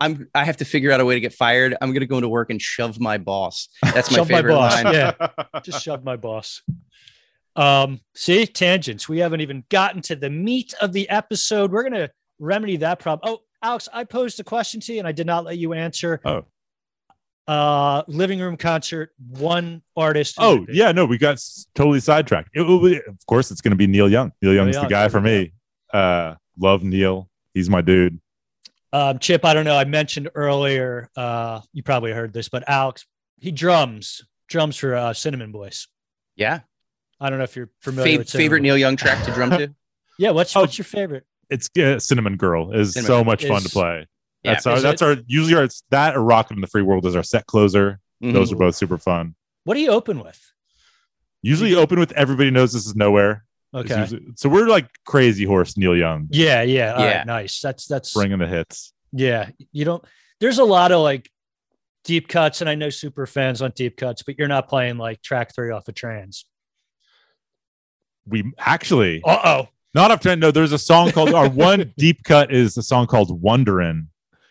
I'm 0.00 0.28
I 0.34 0.44
have 0.44 0.56
to 0.58 0.64
figure 0.64 0.90
out 0.90 1.00
a 1.00 1.04
way 1.04 1.14
to 1.14 1.20
get 1.20 1.32
fired. 1.32 1.76
I'm 1.80 1.92
gonna 1.92 2.06
go 2.06 2.16
into 2.16 2.28
work 2.28 2.50
and 2.50 2.60
shove 2.60 2.98
my 2.98 3.18
boss. 3.18 3.68
That's 3.82 4.10
my 4.10 4.16
Shove 4.18 4.30
my 4.30 4.36
favorite 4.38 4.54
boss. 4.54 4.82
line. 4.84 4.94
Yeah. 4.94 5.28
just 5.62 5.82
shove 5.84 6.02
my 6.04 6.16
boss. 6.16 6.62
Um, 7.54 8.00
see, 8.14 8.46
tangents. 8.46 9.08
We 9.08 9.18
haven't 9.18 9.42
even 9.42 9.62
gotten 9.68 10.00
to 10.02 10.16
the 10.16 10.30
meat 10.30 10.74
of 10.80 10.92
the 10.92 11.08
episode. 11.10 11.70
We're 11.70 11.82
gonna 11.84 12.10
remedy 12.38 12.78
that 12.78 12.98
problem. 12.98 13.34
Oh, 13.34 13.42
Alex, 13.62 13.88
I 13.92 14.04
posed 14.04 14.40
a 14.40 14.44
question 14.44 14.80
to 14.80 14.92
you 14.94 14.98
and 14.98 15.06
I 15.06 15.12
did 15.12 15.26
not 15.26 15.44
let 15.44 15.58
you 15.58 15.72
answer. 15.74 16.20
Oh. 16.24 16.46
Uh 17.46 18.02
living 18.06 18.38
room 18.40 18.56
concert, 18.56 19.10
one 19.28 19.82
artist. 19.96 20.36
Oh 20.38 20.64
yeah, 20.70 20.92
no, 20.92 21.04
we 21.04 21.18
got 21.18 21.32
s- 21.34 21.66
totally 21.74 21.98
sidetracked. 22.00 22.50
It 22.54 22.62
will 22.62 22.80
be, 22.80 22.96
of 22.96 23.26
course, 23.26 23.50
it's 23.50 23.60
going 23.60 23.72
to 23.72 23.76
be 23.76 23.86
Neil 23.88 24.08
Young. 24.08 24.30
Neil 24.40 24.54
Young's 24.54 24.74
Young, 24.76 24.84
the 24.84 24.88
guy 24.90 25.08
for 25.08 25.20
me. 25.20 25.52
Uh, 25.92 26.34
love 26.58 26.82
Neil. 26.82 27.28
He's 27.54 27.68
my 27.70 27.80
dude. 27.82 28.20
Um, 28.92 29.18
Chip, 29.18 29.44
I 29.44 29.54
don't 29.54 29.64
know. 29.64 29.76
I 29.76 29.84
mentioned 29.84 30.30
earlier, 30.34 31.08
uh, 31.16 31.60
you 31.72 31.82
probably 31.82 32.12
heard 32.12 32.32
this, 32.32 32.48
but 32.48 32.64
Alex, 32.68 33.06
he 33.40 33.50
drums, 33.50 34.22
drums 34.48 34.76
for 34.76 34.94
uh, 34.94 35.12
Cinnamon 35.14 35.50
Boys. 35.52 35.88
Yeah. 36.36 36.60
I 37.20 37.30
don't 37.30 37.38
know 37.38 37.44
if 37.44 37.56
you're 37.56 37.70
familiar 37.80 38.14
Fav- 38.14 38.18
with 38.18 38.28
Cinnamon 38.28 38.44
favorite 38.44 38.58
Boys. 38.60 38.62
Neil 38.64 38.78
Young 38.78 38.96
track 38.96 39.24
to 39.24 39.32
drum 39.32 39.50
to? 39.50 39.74
Yeah, 40.18 40.30
what's 40.30 40.54
Oh. 40.54 40.60
what's 40.60 40.76
your 40.76 40.84
favorite? 40.84 41.24
It's 41.48 41.68
uh, 41.78 41.98
Cinnamon 41.98 42.36
Girl 42.36 42.70
is 42.72 42.92
Cinnamon 42.92 43.06
so 43.06 43.16
Girl 43.18 43.24
much 43.24 43.44
fun 43.46 43.60
to 43.60 43.66
is- 43.66 43.72
play. 43.72 44.06
Yeah. 44.44 44.52
That's 44.52 44.66
our 44.66 44.80
that's 44.80 45.00
it? 45.02 45.04
our 45.04 45.16
usually 45.26 45.54
our 45.54 45.64
it's 45.64 45.82
that 45.90 46.16
or 46.16 46.22
Rockin' 46.22 46.58
in 46.58 46.60
the 46.60 46.66
Free 46.66 46.82
World 46.82 47.06
is 47.06 47.16
our 47.16 47.22
set 47.22 47.46
closer. 47.46 47.98
Mhm. 48.22 48.34
Those 48.34 48.52
are 48.52 48.56
both 48.56 48.74
super 48.76 48.98
fun. 48.98 49.34
What 49.64 49.74
do 49.74 49.80
you 49.80 49.90
open 49.90 50.20
with? 50.22 50.38
Usually 51.40 51.74
open 51.74 51.98
with 51.98 52.12
everybody 52.12 52.50
knows 52.50 52.72
this 52.72 52.86
is 52.86 52.94
nowhere. 52.94 53.44
It's 53.74 53.90
Okay. 53.90 54.00
usually- 54.00 54.22
so 54.36 54.48
we're 54.48 54.68
like 54.68 54.86
crazy 55.06 55.44
horse 55.44 55.76
Neil 55.78 55.96
Young 55.96 56.28
Yeah, 56.30 56.62
yeah. 56.62 56.92
All 56.92 56.98
right, 57.04 57.08
Yeah. 57.10 57.24
nice. 57.24 57.60
That's 57.60 57.86
that's 57.86 58.12
bringing 58.12 58.38
the 58.38 58.46
hits. 58.46 58.92
yeah. 59.12 59.48
You 59.72 59.84
don't 59.84 60.04
there's 60.40 60.58
a 60.58 60.64
lot 60.64 60.92
of 60.92 61.00
like 61.00 61.30
deep 62.04 62.26
cuts, 62.28 62.60
and 62.60 62.68
I 62.68 62.74
know 62.74 62.90
super 62.90 63.26
fans 63.26 63.62
on 63.62 63.70
deep 63.76 63.96
cuts, 63.96 64.22
but 64.24 64.36
you're 64.38 64.48
not 64.48 64.68
playing 64.68 64.98
like 64.98 65.22
track 65.22 65.54
three 65.54 65.70
off 65.70 65.86
of 65.88 65.94
trans. 65.94 66.44
We 68.26 68.52
actually 68.58 69.22
Uh 69.24 69.38
oh. 69.44 69.68
not 69.94 70.10
off 70.10 70.20
trend. 70.20 70.40
No, 70.40 70.50
there's 70.50 70.72
a 70.72 70.78
song 70.78 71.10
called 71.12 71.32
our 71.34 71.48
one 71.70 71.92
deep 71.96 72.22
cut 72.24 72.52
is 72.52 72.76
a 72.76 72.82
song 72.82 73.06
called 73.06 73.42
Wonderin' 73.42 74.06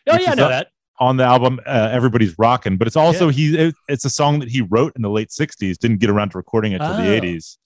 Oh 0.10 0.18
yeah, 0.18 0.32
I 0.32 0.36
know 0.36 0.50
that. 0.50 0.68
on 1.00 1.18
the 1.18 1.24
album 1.24 1.60
uh, 1.66 1.90
Everybody's 1.92 2.38
Rocking, 2.40 2.78
but 2.78 2.88
it's 2.88 2.96
also 2.98 3.30
he 3.30 3.56
it- 3.58 3.76
it's 3.88 4.04
a 4.06 4.10
song 4.10 4.40
that 4.40 4.50
he 4.50 4.62
wrote 4.62 4.94
in 4.96 5.02
the 5.04 5.10
late 5.10 5.30
60s, 5.30 5.78
didn't 5.78 5.98
get 6.00 6.10
around 6.10 6.32
to 6.32 6.38
recording 6.38 6.72
it 6.74 6.80
till 6.80 6.88
Oh. 6.94 6.98
the 6.98 7.04
80s. 7.04 7.58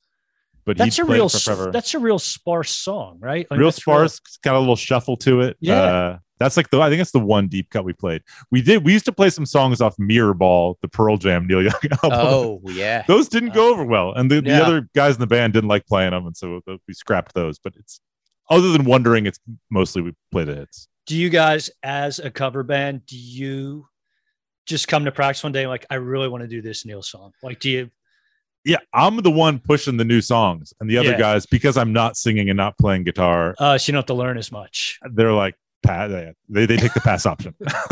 But 0.66 0.78
That's 0.78 0.98
a 1.00 1.04
real 1.06 1.30
forever. 1.30 1.72
that's 1.72 1.94
a 1.94 2.00
real 2.00 2.18
sparse 2.18 2.72
song, 2.72 3.18
right? 3.20 3.46
Like, 3.52 3.60
real 3.60 3.72
sparse, 3.72 4.20
it's 4.26 4.38
got 4.38 4.56
a 4.56 4.60
little 4.60 4.76
shuffle 4.76 5.16
to 5.18 5.42
it. 5.42 5.58
Yeah. 5.60 5.76
Uh, 5.82 6.18
that's 6.40 6.58
like 6.58 6.70
the 6.72 6.82
I 6.82 6.90
think 6.90 7.02
it's 7.02 7.12
the 7.12 7.20
one 7.20 7.48
deep 7.48 7.70
cut 7.70 7.86
we 7.86 7.94
played. 7.94 8.22
We 8.52 8.62
did 8.62 8.84
we 8.84 8.92
used 8.94 9.06
to 9.06 9.12
play 9.14 9.30
some 9.30 9.46
songs 9.46 9.80
off 9.80 9.94
Mirror 10.00 10.34
Ball, 10.34 10.78
the 10.82 10.88
Pearl 10.88 11.18
Jam 11.18 11.46
Neil 11.48 11.62
Young 11.62 11.74
album. 12.04 12.12
Oh, 12.14 12.62
yeah. 12.66 13.04
Those 13.08 13.30
didn't 13.30 13.54
go 13.54 13.72
over 13.72 13.86
well, 13.86 14.12
and 14.14 14.30
the, 14.30 14.36
Yeah. 14.44 14.58
the 14.60 14.66
other 14.66 14.90
guys 14.96 15.14
in 15.16 15.22
the 15.22 15.28
band 15.28 15.54
didn't 15.54 15.70
like 15.70 15.86
playing 15.86 16.12
them, 16.12 16.26
and 16.26 16.36
so 16.36 16.62
we 16.88 16.94
scrapped 16.94 17.36
those. 17.36 17.58
But 17.60 17.76
it's 17.78 18.02
other 18.50 18.72
than 18.72 18.84
wondering, 18.86 19.28
it's 19.28 19.40
mostly 19.70 20.02
we 20.02 20.14
play 20.32 20.44
the 20.46 20.56
hits. 20.56 20.88
do 21.06 21.16
you 21.16 21.30
guys 21.30 21.70
as 21.84 22.20
a 22.20 22.30
cover 22.32 22.64
band 22.64 23.06
do 23.06 23.18
you 23.18 23.88
just 24.66 24.88
come 24.88 25.06
to 25.06 25.12
practice 25.12 25.44
one 25.44 25.52
day 25.52 25.68
like 25.68 25.86
i 25.92 25.96
really 25.96 26.28
want 26.28 26.42
to 26.42 26.48
do 26.48 26.60
this 26.62 26.86
neil 26.86 27.04
song 27.04 27.32
like 27.44 27.60
do 27.60 27.70
you 27.70 27.90
Yeah, 28.66 28.78
I'm 28.94 29.18
the 29.18 29.32
one 29.32 29.60
pushing 29.60 29.96
the 29.98 30.04
new 30.04 30.22
songs, 30.22 30.74
and 30.80 30.90
the 30.90 30.98
other 30.98 31.12
Yeah. 31.12 31.18
guys 31.20 31.46
because 31.46 31.78
I'm 31.78 31.94
not 31.94 32.18
singing 32.18 32.50
and 32.50 32.58
not 32.58 32.78
playing 32.78 33.04
guitar, 33.04 33.54
uh 33.60 33.78
so 33.78 33.90
you 33.90 33.94
don't 33.94 34.00
have 34.00 34.06
to 34.08 34.14
learn 34.16 34.38
as 34.38 34.52
much 34.52 35.00
they're 35.14 35.32
like. 35.34 35.56
They, 35.88 36.66
they 36.66 36.78
take 36.78 36.96
the 36.96 37.00
pass 37.02 37.28
option. 37.28 37.54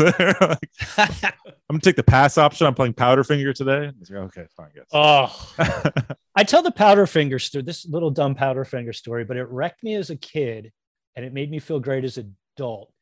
Like, 0.98 1.22
I'm 1.68 1.76
gonna 1.76 1.80
take 1.80 1.94
the 1.94 2.02
pass 2.02 2.36
option. 2.38 2.66
I'm 2.66 2.74
playing 2.74 2.94
Powderfinger 2.94 3.54
today. 3.54 3.92
Like, 4.10 4.10
okay, 4.36 4.46
fine, 4.56 4.70
guys. 4.74 4.86
oh 4.92 5.52
i 6.36 6.42
tell 6.42 6.62
the 6.62 6.72
powderfinger 6.72 7.40
story 7.40 7.62
this 7.62 7.86
little 7.86 8.10
dumb 8.10 8.34
powderfinger 8.34 8.92
story 8.92 9.24
but 9.24 9.36
it 9.36 9.44
wrecked 9.48 9.84
me 9.84 9.94
as 9.94 10.10
a 10.10 10.16
kid 10.16 10.72
and 11.14 11.24
it 11.24 11.32
made 11.32 11.48
me 11.52 11.60
feel 11.60 11.78
great 11.78 12.02
as 12.04 12.18
an 12.18 12.34
adult 12.56 12.92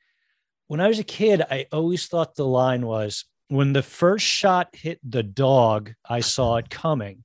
when 0.69 0.79
i 0.81 0.89
was 0.89 0.99
a 0.99 1.05
kid 1.05 1.41
i 1.51 1.65
always 1.73 2.07
thought 2.07 2.35
the 2.35 2.45
line 2.47 2.85
was 2.85 3.25
when 3.49 3.73
the 3.73 3.83
first 3.83 4.27
shot 4.27 4.69
hit 4.75 4.99
the 5.09 5.23
dog 5.23 5.93
i 6.07 6.21
saw 6.21 6.57
it 6.57 6.69
coming 6.69 7.25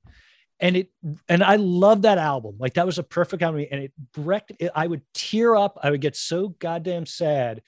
and 0.60 0.76
it 0.76 0.90
and 1.28 1.42
i 1.42 1.56
love 1.56 2.02
that 2.02 2.18
album 2.18 2.56
like 2.58 2.74
that 2.74 2.86
was 2.86 2.98
a 2.98 3.02
perfect 3.02 3.42
album 3.42 3.64
and 3.70 3.82
it 3.82 3.92
wrecked 4.16 4.52
it, 4.58 4.70
i 4.74 4.86
would 4.86 5.02
tear 5.14 5.56
up 5.56 5.78
i 5.82 5.90
would 5.90 6.00
get 6.00 6.16
so 6.16 6.48
goddamn 6.58 7.06
sad 7.06 7.62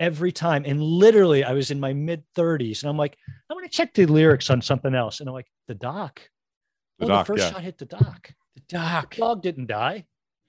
every 0.00 0.32
time 0.32 0.64
and 0.66 0.82
literally 0.82 1.44
i 1.44 1.52
was 1.52 1.70
in 1.70 1.78
my 1.78 1.92
mid 1.92 2.22
30s 2.36 2.82
and 2.82 2.90
i'm 2.90 2.96
like 2.96 3.16
i 3.50 3.54
want 3.54 3.64
to 3.64 3.76
check 3.76 3.94
the 3.94 4.06
lyrics 4.06 4.50
on 4.50 4.60
something 4.60 4.94
else 4.94 5.20
and 5.20 5.28
i'm 5.28 5.34
like 5.34 5.50
the 5.68 5.74
doc 5.74 6.20
The 6.98 7.06
oh, 7.06 7.08
doc, 7.08 7.26
the 7.26 7.32
first 7.32 7.44
yeah. 7.44 7.52
shot 7.52 7.62
hit 7.62 7.78
the 7.78 7.84
doc 7.86 8.32
the 8.54 8.62
doc. 8.68 9.14
the 9.14 9.20
dog 9.20 9.42
didn't 9.42 9.66
die 9.66 10.06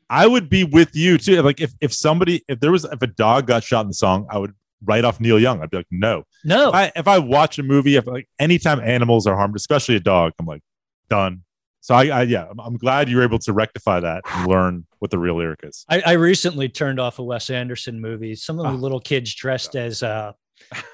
I 0.09 0.27
would 0.27 0.47
be 0.47 0.63
with 0.63 0.95
you 0.95 1.17
too. 1.17 1.41
Like 1.41 1.59
if 1.59 1.73
if 1.81 1.91
somebody 1.91 2.43
if 2.47 2.59
there 2.59 2.71
was 2.71 2.83
if 2.83 3.01
a 3.01 3.07
dog 3.07 3.47
got 3.47 3.63
shot 3.63 3.81
in 3.81 3.87
the 3.87 3.95
song, 3.95 4.27
I 4.29 4.37
would 4.37 4.53
write 4.85 5.05
off 5.05 5.19
Neil 5.19 5.39
Young. 5.39 5.61
I'd 5.61 5.69
be 5.69 5.77
like, 5.77 5.87
no. 5.91 6.23
no 6.43 6.69
If 6.69 6.75
I 6.75 6.91
if 6.95 7.07
I 7.07 7.19
watch 7.19 7.57
a 7.59 7.63
movie, 7.63 7.95
if 7.95 8.05
like 8.05 8.27
anytime 8.39 8.79
animals 8.79 9.27
are 9.27 9.35
harmed, 9.35 9.55
especially 9.55 9.95
a 9.95 9.99
dog, 9.99 10.33
I'm 10.39 10.45
like, 10.45 10.61
done. 11.09 11.43
So 11.83 11.93
I, 11.95 12.05
I 12.05 12.21
yeah, 12.23 12.45
I'm, 12.49 12.59
I'm 12.61 12.77
glad 12.77 13.09
you 13.09 13.17
were 13.17 13.23
able 13.23 13.39
to 13.39 13.51
rectify 13.51 13.99
that 13.99 14.21
and 14.25 14.47
learn 14.47 14.85
what 14.99 15.11
the 15.11 15.19
real 15.19 15.35
lyric 15.35 15.59
is. 15.63 15.85
I, 15.89 16.01
I 16.05 16.11
recently 16.13 16.69
turned 16.69 16.97
off 16.97 17.19
a 17.19 17.23
Wes 17.23 17.49
Anderson 17.49 17.99
movie. 17.99 18.35
Some 18.35 18.57
of 18.57 18.63
the 18.63 18.71
Oh. 18.71 18.75
little 18.75 19.01
kids 19.01 19.35
dressed 19.35 19.75
as 19.75 20.01
uh, 20.01 20.31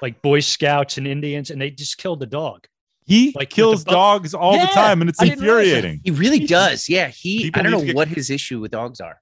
like 0.02 0.20
Boy 0.20 0.40
Scouts 0.40 0.98
and 0.98 1.06
Indians, 1.06 1.50
and 1.50 1.60
they 1.62 1.70
just 1.70 1.96
killed 1.96 2.18
the 2.18 2.26
dog. 2.26 2.66
He 3.06 3.32
Like, 3.36 3.50
kills 3.50 3.84
bu- 3.84 3.92
dogs 3.92 4.34
all 4.34 4.58
the 4.58 4.66
time, 4.66 5.00
and 5.00 5.08
it's 5.08 5.22
I 5.22 5.26
didn't 5.26 5.44
realize 5.44 5.66
that. 5.68 5.76
infuriating. 5.76 6.00
He 6.02 6.10
really 6.10 6.40
does. 6.44 6.88
Yeah. 6.88 7.06
He, 7.06 7.44
People 7.44 7.60
I 7.60 7.62
don't 7.62 7.72
know 7.72 7.84
get- 7.84 7.94
what 7.94 8.08
his 8.08 8.28
issue 8.28 8.58
with 8.58 8.72
dogs 8.72 9.00
are. 9.00 9.20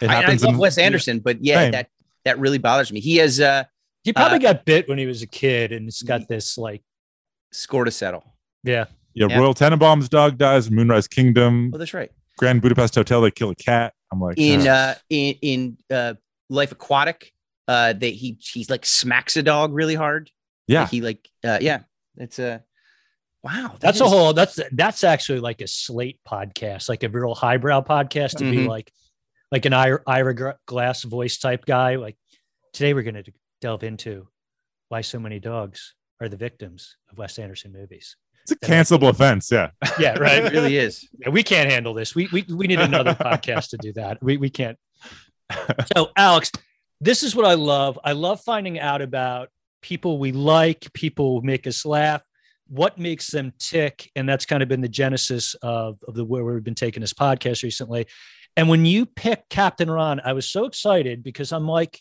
It 0.00 0.08
I, 0.08 0.14
I 0.14 0.16
happens 0.22 0.44
love 0.44 0.54
in- 0.54 0.60
Wes 0.60 0.78
Anderson, 0.78 1.18
but 1.20 1.44
yeah, 1.44 1.60
Same. 1.64 1.72
that, 1.72 1.88
that 2.24 2.38
really 2.38 2.58
bothers 2.58 2.90
me. 2.90 3.00
He 3.00 3.16
has 3.16 3.38
uh, 3.38 3.64
He 4.02 4.14
probably 4.14 4.38
Uh, 4.38 4.52
got 4.54 4.64
bit 4.64 4.88
when 4.88 4.96
he 4.96 5.04
was 5.04 5.20
a 5.20 5.26
kid, 5.26 5.72
and 5.72 5.88
it's 5.88 6.02
got 6.02 6.26
this 6.26 6.56
like, 6.56 6.82
score 7.52 7.84
to 7.84 7.90
settle. 7.90 8.24
yeah, 8.64 8.86
Yeah, 9.16 9.26
Yeah. 9.30 9.38
Royal 9.38 9.54
Tenenbaum's 9.54 10.08
dog 10.08 10.38
dies. 10.38 10.70
Moonrise 10.70 11.08
Kingdom, 11.08 11.72
Oh, 11.74 11.78
that's 11.78 11.92
right. 11.94 12.12
Grand 12.38 12.60
Budapest 12.62 12.94
Hotel. 12.94 13.20
They 13.22 13.30
kill 13.32 13.50
a 13.50 13.54
cat. 13.56 13.94
I'm 14.12 14.20
like, 14.20 14.38
In 14.38 14.60
"Ugh." 14.60 14.66
uh, 14.68 14.94
in 15.10 15.34
in 15.42 15.78
uh, 15.90 16.14
Life 16.50 16.70
Aquatic, 16.72 17.32
uh, 17.66 17.92
that 17.94 18.06
he 18.06 18.38
he 18.40 18.64
like 18.68 18.84
smacks 18.86 19.36
a 19.36 19.42
dog 19.42 19.72
really 19.72 19.94
hard. 19.96 20.30
yeah, 20.68 20.82
Like, 20.82 20.90
he 20.90 21.00
like 21.00 21.28
uh, 21.44 21.58
yeah. 21.60 21.80
It's 22.18 22.38
a 22.38 22.62
wow. 23.42 23.68
that 23.72 23.80
that's 23.80 24.00
a 24.00 24.08
whole. 24.08 24.32
That's 24.32 24.60
that's 24.72 25.02
actually 25.02 25.40
like 25.40 25.60
a 25.62 25.66
slate 25.66 26.20
podcast, 26.28 26.88
like 26.88 27.02
a 27.02 27.08
real 27.08 27.34
highbrow 27.34 27.80
podcast 27.82 28.36
to 28.38 28.44
be 28.50 28.58
Mhm. 28.58 28.68
like, 28.68 28.92
like 29.50 29.64
an 29.64 29.72
Ira, 29.72 30.00
Ira 30.06 30.56
Glass 30.66 31.02
voice 31.04 31.38
type 31.38 31.64
guy. 31.64 31.96
Like 31.96 32.16
today, 32.72 32.92
we're 32.94 33.02
going 33.02 33.22
to 33.22 33.32
delve 33.60 33.82
into 33.82 34.28
why 34.88 35.00
so 35.00 35.18
many 35.18 35.40
dogs 35.40 35.94
are 36.20 36.28
the 36.28 36.36
victims 36.36 36.96
of 37.10 37.18
Wes 37.18 37.38
Anderson 37.38 37.72
movies. 37.72 38.16
It's 38.48 38.52
a 38.52 38.56
cancelable 38.66 39.08
offense. 39.08 39.50
Yeah, 39.50 39.70
Yeah, 39.98 40.14
It 40.14 40.20
right. 40.20 40.52
really 40.52 40.76
is. 40.76 41.08
Yeah, 41.18 41.30
we 41.30 41.42
can't 41.42 41.70
handle 41.70 41.94
this. 41.94 42.14
We 42.14 42.28
we 42.32 42.44
we 42.48 42.66
need 42.66 42.80
another 42.80 43.14
podcast 43.20 43.70
to 43.70 43.76
do 43.76 43.92
that. 43.94 44.22
We 44.22 44.36
we 44.36 44.50
can't. 44.50 44.78
So, 45.96 46.10
Alex, 46.16 46.50
this 47.00 47.22
is 47.22 47.34
what 47.36 47.44
I 47.46 47.54
love. 47.54 47.98
I 48.04 48.12
love 48.12 48.40
finding 48.40 48.78
out 48.80 49.02
about 49.02 49.48
people 49.82 50.18
we 50.18 50.32
like, 50.32 50.92
people 50.92 51.40
who 51.40 51.46
make 51.46 51.66
us 51.66 51.84
laugh, 51.84 52.22
what 52.68 52.98
makes 52.98 53.28
them 53.28 53.52
tick, 53.58 54.10
and 54.16 54.28
that's 54.28 54.44
kind 54.46 54.62
of 54.62 54.68
been 54.68 54.80
the 54.80 54.88
genesis 54.88 55.54
of 55.62 55.98
of 56.06 56.14
the 56.14 56.24
where 56.24 56.44
we've 56.44 56.64
been 56.64 56.74
taking 56.74 57.00
this 57.00 57.12
podcast 57.12 57.62
recently. 57.62 58.06
And 58.56 58.68
when 58.68 58.84
you 58.86 59.06
picked 59.06 59.50
Captain 59.50 59.90
Ron, 59.90 60.20
I 60.24 60.32
was 60.32 60.48
so 60.48 60.64
excited 60.64 61.22
because 61.22 61.52
I'm 61.52 61.68
like, 61.68 62.00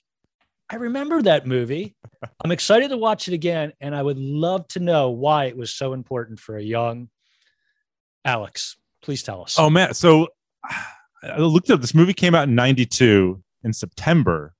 I 0.69 0.77
remember 0.77 1.21
that 1.21 1.45
movie. 1.45 1.95
I'm 2.43 2.51
excited 2.51 2.89
to 2.89 2.97
watch 2.97 3.27
it 3.27 3.33
again, 3.33 3.73
and 3.79 3.95
I 3.95 4.01
would 4.01 4.17
love 4.17 4.67
to 4.69 4.79
know 4.79 5.11
why 5.11 5.45
it 5.45 5.57
was 5.57 5.73
so 5.73 5.93
important 5.93 6.39
for 6.39 6.57
a 6.57 6.63
young 6.63 7.09
Alex. 8.23 8.77
Please 9.01 9.21
tell 9.21 9.43
us. 9.43 9.57
Oh 9.59 9.69
man, 9.69 9.93
so 9.93 10.27
I 11.23 11.37
looked 11.37 11.69
up 11.69 11.81
this 11.81 11.93
movie 11.93 12.13
came 12.13 12.35
out 12.35 12.47
in 12.47 12.55
92 12.55 13.41
in 13.63 13.73
September. 13.73 14.53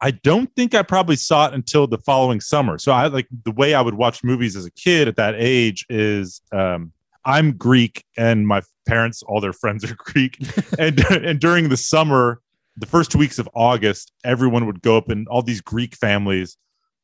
I 0.00 0.10
don't 0.10 0.52
think 0.56 0.74
I 0.74 0.82
probably 0.82 1.16
saw 1.16 1.46
it 1.46 1.54
until 1.54 1.86
the 1.86 1.98
following 1.98 2.40
summer. 2.40 2.78
So 2.78 2.90
I 2.90 3.06
like 3.06 3.28
the 3.44 3.52
way 3.52 3.74
I 3.74 3.80
would 3.80 3.94
watch 3.94 4.24
movies 4.24 4.56
as 4.56 4.66
a 4.66 4.70
kid 4.72 5.06
at 5.06 5.16
that 5.16 5.34
age 5.36 5.86
is 5.88 6.40
um 6.52 6.92
I'm 7.24 7.52
Greek 7.56 8.04
and 8.16 8.48
my 8.48 8.62
parents 8.88 9.22
all 9.22 9.40
their 9.40 9.52
friends 9.52 9.84
are 9.84 9.94
Greek 9.98 10.38
and 10.78 10.98
and 11.10 11.38
during 11.38 11.68
the 11.68 11.76
summer 11.76 12.40
the 12.76 12.86
first 12.86 13.10
two 13.10 13.18
weeks 13.18 13.38
of 13.38 13.48
August 13.54 14.12
everyone 14.24 14.66
would 14.66 14.82
go 14.82 14.96
up 14.96 15.08
and 15.10 15.28
all 15.28 15.42
these 15.42 15.60
Greek 15.60 15.94
families 15.94 16.56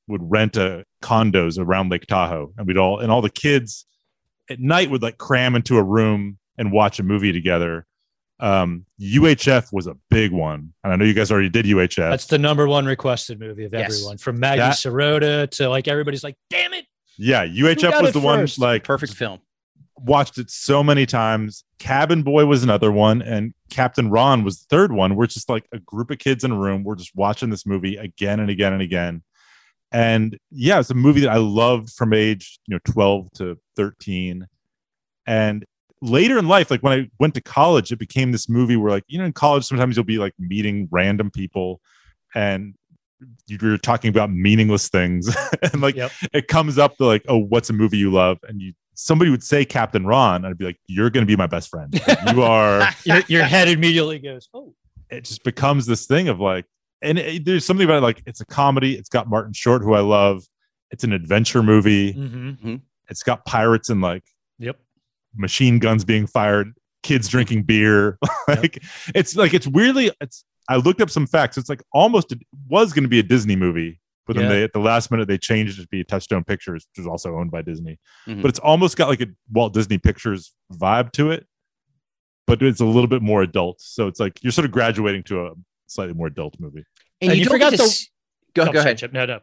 would 0.06 0.20
rent 0.22 0.56
a 0.56 0.84
condos 1.02 1.58
around 1.58 1.90
Lake 1.90 2.06
Tahoe 2.06 2.52
and 2.56 2.66
we'd 2.66 2.78
all 2.78 2.98
and 3.00 3.12
all 3.12 3.20
the 3.20 3.30
kids 3.30 3.84
at 4.50 4.58
night 4.60 4.90
would 4.90 5.02
like 5.02 5.18
cram 5.18 5.54
into 5.54 5.76
a 5.76 5.82
room 5.82 6.38
and 6.56 6.72
watch 6.72 6.98
a 6.98 7.02
movie 7.02 7.32
together. 7.32 7.84
Um, 8.40 8.86
UHF 9.00 9.72
was 9.72 9.86
a 9.88 9.96
big 10.10 10.30
one, 10.30 10.72
and 10.84 10.92
I 10.92 10.96
know 10.96 11.04
you 11.04 11.12
guys 11.12 11.30
already 11.32 11.48
did 11.48 11.66
UHF. 11.66 11.96
That's 11.96 12.26
the 12.26 12.38
number 12.38 12.68
one 12.68 12.86
requested 12.86 13.40
movie 13.40 13.64
of 13.64 13.72
Yes. 13.72 13.92
everyone, 13.96 14.16
from 14.18 14.38
Maggie 14.38 14.60
That- 14.60 14.74
Sirota 14.76 15.50
to 15.56 15.68
like 15.68 15.88
everybody's 15.88 16.22
like, 16.22 16.36
"Damn 16.48 16.72
it!" 16.72 16.86
yeah, 17.18 17.44
UHF 17.44 18.00
was 18.00 18.10
it 18.10 18.12
the 18.12 18.20
one 18.20 18.46
like 18.58 18.84
Perfect 18.84 19.14
film. 19.14 19.40
Watched 20.00 20.38
it 20.38 20.50
so 20.50 20.82
many 20.82 21.06
times. 21.06 21.64
Cabin 21.78 22.22
Boy 22.22 22.46
was 22.46 22.62
another 22.62 22.90
one, 22.92 23.22
and 23.22 23.52
Captain 23.70 24.10
Ron 24.10 24.44
was 24.44 24.60
the 24.60 24.66
third 24.70 24.92
one. 24.92 25.16
We're 25.16 25.26
just 25.26 25.48
like 25.48 25.66
a 25.72 25.78
group 25.78 26.10
of 26.10 26.18
kids 26.18 26.44
in 26.44 26.52
a 26.52 26.58
room. 26.58 26.84
We're 26.84 26.94
just 26.96 27.14
watching 27.14 27.50
this 27.50 27.66
movie 27.66 27.96
again 27.96 28.40
and 28.40 28.50
again 28.50 28.72
and 28.72 28.82
again. 28.82 29.22
And 29.92 30.38
yeah, 30.50 30.80
it's 30.80 30.90
a 30.90 30.94
movie 30.94 31.20
that 31.22 31.30
I 31.30 31.38
loved 31.38 31.90
from 31.90 32.12
age 32.12 32.58
you 32.66 32.74
know 32.74 32.80
12 32.84 33.32
to 33.34 33.58
13. 33.76 34.46
And 35.26 35.64
later 36.02 36.38
in 36.38 36.48
life, 36.48 36.70
like 36.70 36.82
when 36.82 36.98
I 36.98 37.10
went 37.18 37.34
to 37.34 37.40
college, 37.40 37.90
it 37.92 37.98
became 37.98 38.32
this 38.32 38.48
movie 38.48 38.76
where 38.76 38.90
like 38.90 39.04
you 39.08 39.18
know 39.18 39.24
in 39.24 39.32
college 39.32 39.64
sometimes 39.64 39.96
you'll 39.96 40.04
be 40.04 40.18
like 40.18 40.34
meeting 40.38 40.88
random 40.90 41.30
people, 41.30 41.80
and 42.34 42.74
you're 43.48 43.78
talking 43.78 44.10
about 44.10 44.30
meaningless 44.30 44.88
things 44.88 45.34
and 45.62 45.80
like 45.82 45.96
Yep. 45.96 46.12
it 46.32 46.46
comes 46.46 46.78
up 46.78 46.96
to 46.98 47.04
like 47.04 47.24
oh 47.26 47.38
what's 47.38 47.68
a 47.68 47.72
movie 47.72 47.96
you 47.96 48.12
love 48.12 48.38
and 48.48 48.60
you 48.62 48.72
somebody 49.00 49.30
would 49.30 49.44
say 49.44 49.64
captain 49.64 50.04
ron 50.04 50.44
i'd 50.44 50.58
be 50.58 50.64
like 50.64 50.78
you're 50.88 51.08
gonna 51.08 51.24
be 51.24 51.36
my 51.36 51.46
best 51.46 51.68
friend. 51.70 52.00
Like, 52.06 52.18
you 52.34 52.42
are 52.54 52.90
your, 53.04 53.20
your 53.28 53.44
head 53.44 53.68
immediately 53.68 54.18
goes, 54.18 54.48
oh, 54.52 54.74
it 55.08 55.24
just 55.24 55.44
becomes 55.44 55.86
this 55.86 56.06
thing 56.06 56.28
of 56.28 56.40
like 56.40 56.64
and 57.00 57.16
it, 57.18 57.44
there's 57.44 57.64
something 57.64 57.84
about 57.84 57.98
it 57.98 58.02
like 58.02 58.22
it's 58.26 58.40
a 58.40 58.46
comedy 58.46 58.96
it's 58.96 59.08
got 59.08 59.28
martin 59.28 59.52
short 59.52 59.82
who 59.82 59.94
i 59.94 60.00
love 60.00 60.42
it's 60.90 61.04
an 61.04 61.12
adventure 61.12 61.62
movie. 61.62 62.14
Mm-hmm. 62.14 62.76
it's 63.08 63.22
got 63.22 63.44
pirates 63.44 63.88
and 63.88 64.00
like 64.00 64.24
yep. 64.58 64.78
machine 65.34 65.78
guns 65.78 66.04
being 66.04 66.26
fired 66.26 66.72
kids 67.02 67.28
drinking 67.28 67.62
beer. 67.64 68.18
Like 68.48 68.82
it's 69.14 69.36
like 69.36 69.52
it's 69.52 69.66
weirdly 69.66 70.10
it's 70.22 70.42
i 70.70 70.76
looked 70.76 71.02
up 71.02 71.10
some 71.10 71.26
facts 71.26 71.58
it's 71.58 71.68
like 71.68 71.82
almost 71.92 72.32
it 72.32 72.38
was 72.66 72.94
going 72.94 73.02
to 73.02 73.08
be 73.08 73.18
a 73.18 73.22
disney 73.22 73.56
movie 73.56 74.00
but 74.28 74.36
then 74.36 74.44
Yeah. 74.44 74.50
they 74.50 74.62
at 74.62 74.72
the 74.72 74.78
last 74.78 75.10
minute 75.10 75.26
they 75.26 75.38
changed 75.38 75.78
it 75.78 75.82
to 75.82 75.88
be 75.88 76.04
touchstone 76.04 76.44
pictures 76.44 76.86
which 76.92 77.00
is 77.02 77.06
also 77.08 77.36
owned 77.36 77.50
by 77.50 77.62
disney 77.62 77.98
Mhm. 78.28 78.42
but 78.42 78.48
it's 78.50 78.60
almost 78.60 78.96
got 78.96 79.08
like 79.08 79.20
a 79.20 79.26
walt 79.50 79.74
disney 79.74 79.98
pictures 79.98 80.54
vibe 80.72 81.10
to 81.12 81.30
it 81.32 81.46
but 82.46 82.62
it's 82.62 82.80
a 82.80 82.84
little 82.84 83.08
bit 83.08 83.22
more 83.22 83.42
adult 83.42 83.80
so 83.80 84.06
it's 84.06 84.20
like 84.20 84.38
you're 84.42 84.52
sort 84.52 84.64
of 84.64 84.70
graduating 84.70 85.22
to 85.24 85.46
a 85.46 85.52
slightly 85.86 86.14
more 86.14 86.26
adult 86.28 86.54
movie 86.60 86.84
and, 87.20 87.30
And 87.32 87.38
you, 87.38 87.44
you 87.44 87.50
forgot 87.50 87.70
to 87.70 87.76
the- 87.78 87.82
s- 87.82 88.08
go, 88.54 88.62
Oh, 88.62 88.66
go 88.66 88.72
sorry, 88.74 88.80
ahead. 88.80 88.98
Chip. 88.98 89.12
No, 89.12 89.24
no. 89.26 89.40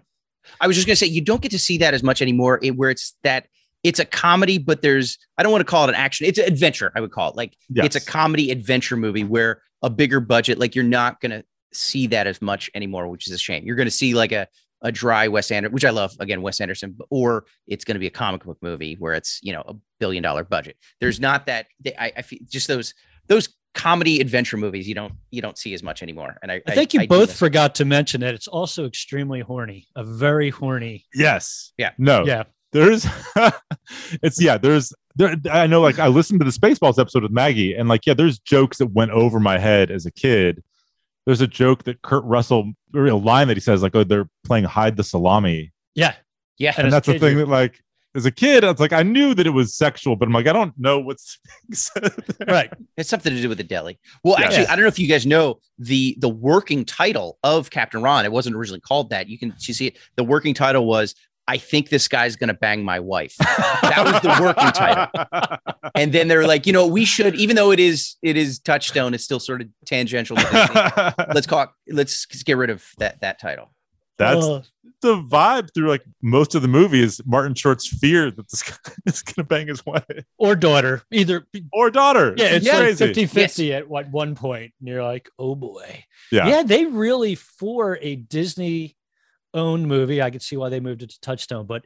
I 0.62 0.67
was 0.67 0.76
just 0.78 0.88
gonna 0.88 0.95
say 0.95 1.08
you 1.08 1.21
don't 1.21 1.41
get 1.41 1.52
to 1.52 1.60
see 1.60 1.78
that 1.80 1.93
as 1.93 2.04
much 2.04 2.21
anymore. 2.21 2.60
It, 2.62 2.71
where 2.78 2.89
it's 2.89 3.15
that 3.24 3.48
it's 3.84 4.00
a 4.00 4.06
comedy, 4.06 4.58
but 4.60 4.82
there's 4.82 5.17
I 5.38 5.43
don't 5.43 5.52
want 5.52 5.62
to 5.62 5.65
call 5.69 5.86
it 5.86 5.89
an 5.89 5.95
action. 5.95 6.26
It's 6.28 6.39
an 6.39 6.45
adventure. 6.45 6.91
I 6.95 7.02
would 7.02 7.12
call 7.12 7.32
it 7.32 7.36
like 7.36 7.54
yes. 7.69 7.86
it's 7.88 7.95
a 7.98 8.00
comedy 8.06 8.50
adventure 8.52 8.95
movie 8.95 9.24
where 9.24 9.62
a 9.82 9.89
bigger 9.89 10.19
budget. 10.19 10.58
Like 10.60 10.74
you're 10.76 10.84
not 10.86 11.19
gonna 11.19 11.43
see 11.74 12.08
that 12.08 12.28
as 12.28 12.41
much 12.41 12.69
anymore, 12.76 13.08
which 13.10 13.28
is 13.28 13.34
a 13.34 13.38
shame. 13.38 13.65
You're 13.65 13.76
gonna 13.76 13.91
see 13.91 14.13
like 14.13 14.32
a 14.32 14.48
a 14.82 14.92
dry 14.92 15.28
Wes 15.28 15.52
Anderson, 15.52 15.74
which 15.74 15.86
I 15.86 15.90
love. 15.90 16.14
Again, 16.20 16.42
Wes 16.42 16.60
Anderson, 16.62 16.98
or 17.10 17.46
it's 17.68 17.84
going 17.86 17.96
to 17.96 18.00
be 18.00 18.08
a 18.08 18.12
comic 18.12 18.44
book 18.44 18.58
movie 18.62 18.96
where 19.00 19.14
it's 19.14 19.40
you 19.42 19.54
know 19.54 19.64
a 19.68 19.74
billion 20.00 20.22
dollar 20.24 20.44
budget. 20.44 20.78
There's 21.00 21.20
not 21.20 21.46
that. 21.48 21.68
they- 21.80 21.96
I, 21.96 22.12
I 22.18 22.22
feel 22.22 22.40
just 22.50 22.68
those 22.68 22.94
those 23.28 23.50
comedy 23.74 24.22
adventure 24.22 24.58
movies. 24.58 24.88
You 24.88 24.96
don't 24.96 25.14
you 25.32 25.42
don't 25.42 25.58
see 25.58 25.74
as 25.74 25.84
much 25.84 26.02
anymore. 26.04 26.38
And 26.42 26.52
I 26.52 26.62
I 26.68 26.76
think 26.76 26.94
you 26.94 27.02
do 27.02 27.08
both 27.08 27.36
forgot 27.36 27.76
to 27.76 27.86
mention 27.86 28.22
that 28.22 28.34
it's 28.34 28.48
also 28.48 28.86
extremely 28.86 29.42
horny, 29.42 29.88
a 29.96 30.04
very 30.04 30.50
horny. 30.50 31.06
yes 31.14 31.74
Yeah. 31.78 31.92
no 31.98 32.24
Yeah. 32.26 32.44
there's 32.72 33.06
it's 34.24 34.42
yeah 34.42 34.58
there's 34.58 34.94
there 35.16 35.36
i 35.52 35.66
know 35.68 35.82
like 35.82 36.00
i 36.00 36.08
listened 36.08 36.40
to 36.40 36.46
the 36.46 36.52
spaceballs 36.52 37.00
episode 37.00 37.24
with 37.24 37.32
maggie 37.32 37.74
and 37.74 37.88
like 37.88 38.06
yeah 38.06 38.14
there's 38.14 38.40
jokes 38.40 38.78
that 38.80 38.88
went 38.88 39.12
over 39.12 39.40
my 39.40 39.58
head 39.58 39.92
as 39.92 40.06
a 40.06 40.12
kid 40.12 40.62
there's 41.26 41.42
a 41.42 41.48
joke 41.48 41.84
that 41.84 42.02
kurt 42.02 42.24
russell 42.24 42.72
or 42.94 43.06
a 43.08 43.16
line 43.16 43.48
that 43.48 43.58
he 43.58 43.62
says 43.62 43.82
like 43.84 43.96
oh 43.96 44.04
they're 44.04 44.30
playing 44.46 44.64
hide 44.66 44.96
the 44.98 45.04
salami 45.04 45.72
Yeah. 45.96 46.14
yeah. 46.58 46.74
and 46.78 46.88
as 46.88 46.94
that's 46.94 47.08
the 47.08 47.20
thing 47.20 47.38
that 47.38 47.48
like 47.48 47.82
as 48.16 48.26
a 48.26 48.32
kid 48.32 48.64
it's 48.64 48.80
like 48.80 48.94
i 48.94 49.04
knew 49.04 49.34
that 49.34 49.46
it 49.46 49.50
was 49.50 49.76
sexual 49.76 50.16
but 50.16 50.28
i'm 50.28 50.34
like 50.34 50.48
i 50.48 50.54
don't 50.54 50.74
know 50.78 51.00
what's 51.00 51.38
being 51.68 51.76
said 51.76 52.04
there. 52.38 52.48
Right. 52.48 52.74
It's 52.98 53.10
something 53.10 53.34
to 53.36 53.42
do 53.42 53.50
with 53.50 53.58
the 53.58 53.64
deli. 53.66 54.00
Well, 54.24 54.36
Yeah. 54.40 54.46
actually, 54.46 54.68
I 54.68 54.76
don't 54.76 54.84
know 54.84 54.88
if 54.88 55.00
you 55.00 55.08
guys 55.08 55.26
know 55.26 55.60
the 55.80 56.16
the 56.20 56.30
working 56.30 56.86
title 56.86 57.38
of 57.44 57.70
Captain 57.72 58.02
Ron. 58.02 58.24
It 58.24 58.32
wasn't 58.32 58.56
originally 58.56 58.80
called 58.80 59.10
that. 59.10 59.28
You 59.28 59.38
can 59.38 59.54
you 59.60 59.74
see 59.74 59.88
it. 59.88 59.98
The 60.16 60.24
working 60.24 60.54
title 60.54 60.86
was 60.86 61.14
"I 61.48 61.58
think 61.58 61.90
this 61.90 62.08
guy's 62.08 62.36
gonna 62.36 62.54
bang 62.54 62.84
my 62.84 63.00
wife," 63.00 63.36
That 63.38 64.02
was 64.06 64.22
the 64.22 64.38
working 64.42 64.72
title. 64.72 65.08
and 65.96 66.12
then 66.14 66.28
they're 66.28 66.48
like, 66.48 66.66
you 66.66 66.74
know, 66.74 66.88
we 66.88 67.06
should, 67.06 67.36
even 67.36 67.56
though 67.56 67.72
it 67.72 67.80
is 67.80 68.16
it 68.22 68.38
is 68.38 68.60
Touchstone, 68.60 69.14
it's 69.14 69.24
still 69.24 69.40
sort 69.40 69.62
of 69.62 69.68
tangential. 69.86 70.36
Let's 71.34 71.48
call. 71.48 71.68
Let's 71.88 72.26
get 72.44 72.58
rid 72.58 72.70
of 72.70 72.84
that 73.00 73.22
that 73.22 73.40
title. 73.40 73.72
that's 74.18 74.70
the 75.02 75.22
vibe 75.22 75.72
through 75.74 75.90
like 75.90 76.02
most 76.22 76.56
of 76.56 76.62
the 76.62 76.68
movie 76.70 77.02
is 77.04 77.22
martin 77.26 77.54
short's 77.54 77.86
fear 77.86 78.32
that 78.32 78.50
this 78.50 78.64
guy 78.64 78.76
is 79.06 79.22
gonna 79.22 79.46
bang 79.46 79.68
his 79.68 79.86
wife 79.86 80.06
or 80.38 80.56
daughter, 80.56 81.04
either. 81.12 81.46
or 81.74 81.92
daughter 81.92 82.34
Yeah, 82.38 82.56
it's 82.56 82.66
Yeah. 82.66 82.74
like 82.74 82.82
crazy 82.98 83.06
50 83.08 83.26
50 83.28 83.74
at 83.74 83.90
what 83.90 84.10
one. 84.10 84.36
And 84.42 84.72
you're 84.82 85.04
like, 85.04 85.30
oh 85.38 85.54
boy. 85.54 86.06
yeah 86.32 86.48
Yeah, 86.48 86.64
they 86.64 86.86
really, 86.86 87.36
for 87.36 88.00
a 88.02 88.16
Disney 88.16 88.96
owned 89.56 89.88
movie, 89.88 90.22
I 90.22 90.30
could 90.30 90.41
see 90.41 90.58
why 90.58 90.70
they 90.70 90.80
moved 90.80 91.02
it 91.02 91.10
to 91.10 91.22
Touchstone, 91.22 91.65
but 91.65 91.86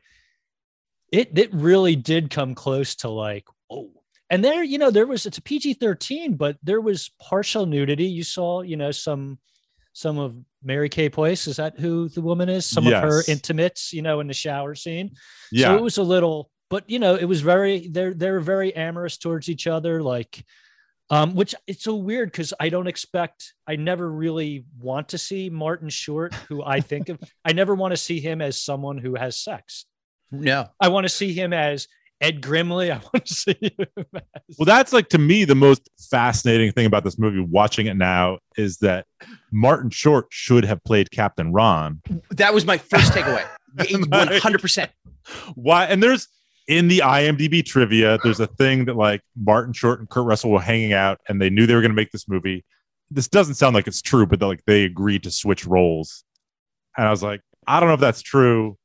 it, 1.11 1.37
it 1.37 1.53
really 1.53 1.95
did 1.95 2.29
come 2.29 2.55
close 2.55 2.95
to 2.95 3.09
like, 3.09 3.45
oh. 3.69 3.91
And 4.31 4.43
there, 4.43 4.63
you 4.63 4.77
know, 4.77 4.91
there 4.91 5.07
was, 5.07 5.25
it's 5.25 5.39
a 5.39 5.41
PG 5.41 5.75
13, 5.75 6.35
but 6.35 6.57
there 6.61 6.81
was 6.81 7.09
partial 7.19 7.65
nudity. 7.65 8.05
You 8.05 8.23
saw, 8.23 8.61
you 8.61 8.77
know, 8.77 8.91
some, 8.91 9.39
some 9.93 10.19
of 10.19 10.35
Mary 10.63 10.89
Kay 10.89 11.09
Place. 11.09 11.47
Is 11.47 11.57
that 11.57 11.79
who 11.79 12.09
the 12.09 12.21
woman 12.21 12.47
is? 12.49 12.65
Some 12.65 12.85
of 12.85 12.93
her 12.93 13.23
intimates, 13.27 13.91
you 13.91 14.01
know, 14.01 14.19
in 14.19 14.27
the 14.27 14.33
shower 14.33 14.75
scene. 14.75 15.11
yeah 15.51 15.69
So 15.69 15.77
it 15.77 15.81
was 15.81 15.97
a 15.97 16.03
little, 16.03 16.51
but 16.69 16.89
you 16.89 16.99
know, 16.99 17.15
it 17.15 17.25
was 17.25 17.41
very 17.41 17.87
they're 17.87 18.13
they're 18.13 18.39
very 18.39 18.75
amorous 18.75 19.17
towards 19.17 19.49
each 19.49 19.67
other, 19.67 20.03
like 20.03 20.45
um, 21.09 21.35
which 21.35 21.55
it's 21.67 21.83
so 21.83 21.95
weird 21.95 22.31
because 22.31 22.53
I 22.59 22.69
don't 22.69 22.87
expect 22.87 23.53
I 23.67 23.75
never 23.75 24.09
really 24.11 24.65
want 24.79 25.09
to 25.09 25.17
see 25.17 25.49
Martin 25.49 25.89
Short, 25.89 26.33
who 26.33 26.63
I 26.63 26.81
think 26.81 27.09
of, 27.09 27.19
I 27.45 27.53
never 27.53 27.75
want 27.75 27.91
to 27.91 27.97
see 27.97 28.19
him 28.19 28.41
as 28.41 28.61
someone 28.61 28.97
who 28.97 29.15
has 29.15 29.37
sex. 29.37 29.85
No, 30.31 30.67
I 30.79 30.89
want 30.89 31.05
to 31.05 31.09
see 31.09 31.33
him 31.33 31.53
as 31.53 31.87
Ed 32.21 32.41
Grimley. 32.41 32.91
I 32.91 32.97
want 33.13 33.25
to 33.25 33.33
see 33.33 33.57
him 33.59 34.05
as 34.13 34.55
Well, 34.57 34.65
that's 34.65 34.93
like 34.93 35.09
to 35.09 35.17
me 35.17 35.45
the 35.45 35.55
most 35.55 35.89
fascinating 36.11 36.71
thing 36.71 36.85
about 36.85 37.03
this 37.03 37.17
movie. 37.17 37.39
Watching 37.39 37.87
it 37.87 37.95
now 37.97 38.39
is 38.57 38.77
that 38.77 39.05
Martin 39.51 39.89
Short 39.89 40.27
should 40.29 40.65
have 40.65 40.83
played 40.83 41.09
Captain 41.11 41.51
Ron. 41.51 42.01
that 42.31 42.53
was 42.53 42.65
my 42.65 42.77
first 42.77 43.13
takeaway. 43.13 43.43
One 44.09 44.27
hundred 44.39 44.61
percent. 44.61 44.91
Why? 45.55 45.85
And 45.85 46.01
there's 46.01 46.27
in 46.69 46.87
the 46.87 46.99
IMDb 46.99 47.65
trivia, 47.65 48.17
there's 48.23 48.39
a 48.39 48.47
thing 48.47 48.85
that 48.85 48.95
like 48.95 49.21
Martin 49.35 49.73
Short 49.73 49.99
and 49.99 50.07
Kurt 50.09 50.25
Russell 50.25 50.51
were 50.51 50.61
hanging 50.61 50.93
out, 50.93 51.19
and 51.27 51.41
they 51.41 51.49
knew 51.49 51.65
they 51.65 51.73
were 51.75 51.81
going 51.81 51.91
to 51.91 51.95
make 51.95 52.11
this 52.11 52.29
movie. 52.29 52.63
This 53.11 53.27
doesn't 53.27 53.55
sound 53.55 53.73
like 53.73 53.87
it's 53.87 54.01
true, 54.01 54.25
but 54.27 54.39
like 54.41 54.63
they 54.65 54.83
agreed 54.85 55.23
to 55.23 55.31
switch 55.31 55.65
roles, 55.65 56.23
and 56.95 57.05
I 57.07 57.11
was 57.11 57.23
like, 57.23 57.41
I 57.67 57.79
don't 57.79 57.89
know 57.89 57.95
if 57.95 57.99
that's 57.99 58.21
true. 58.21 58.77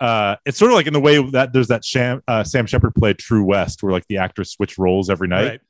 Uh, 0.00 0.36
it's 0.46 0.56
sort 0.58 0.70
of 0.70 0.76
like 0.76 0.86
in 0.86 0.92
the 0.94 1.00
way 1.00 1.22
that 1.32 1.52
there's 1.52 1.68
that 1.68 1.84
Sham, 1.84 2.22
uh, 2.26 2.44
Sam 2.44 2.66
Shepard 2.66 2.94
played 2.94 3.18
True 3.18 3.44
West, 3.44 3.82
where 3.82 3.92
like 3.92 4.06
the 4.08 4.16
actors 4.18 4.50
switch 4.52 4.78
roles 4.78 5.10
every 5.10 5.28
night. 5.28 5.48
Right. 5.48 5.60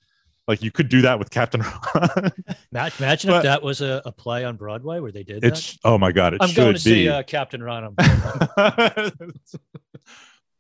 Like 0.47 0.63
you 0.63 0.71
could 0.71 0.89
do 0.89 1.03
that 1.03 1.19
with 1.19 1.31
Captain 1.31 1.61
Ron. 1.95 2.31
Imagine 2.73 3.31
But- 3.31 3.37
if 3.39 3.43
that 3.43 3.63
was 3.63 3.81
a, 3.81 4.01
a 4.07 4.13
play 4.13 4.45
on 4.45 4.57
Broadway 4.57 5.01
where 5.01 5.13
they 5.13 5.23
did 5.25 5.41
that. 5.43 5.49
it's 5.49 5.77
oh 5.85 5.99
my 5.99 6.13
god, 6.13 6.35
it 6.35 6.39
I'm 6.43 6.49
should 6.49 6.57
going 6.57 6.69
to 6.75 6.85
be. 6.85 6.91
see 6.91 7.09
uh, 7.09 7.23
Captain 7.25 7.63
Ron. 7.63 7.95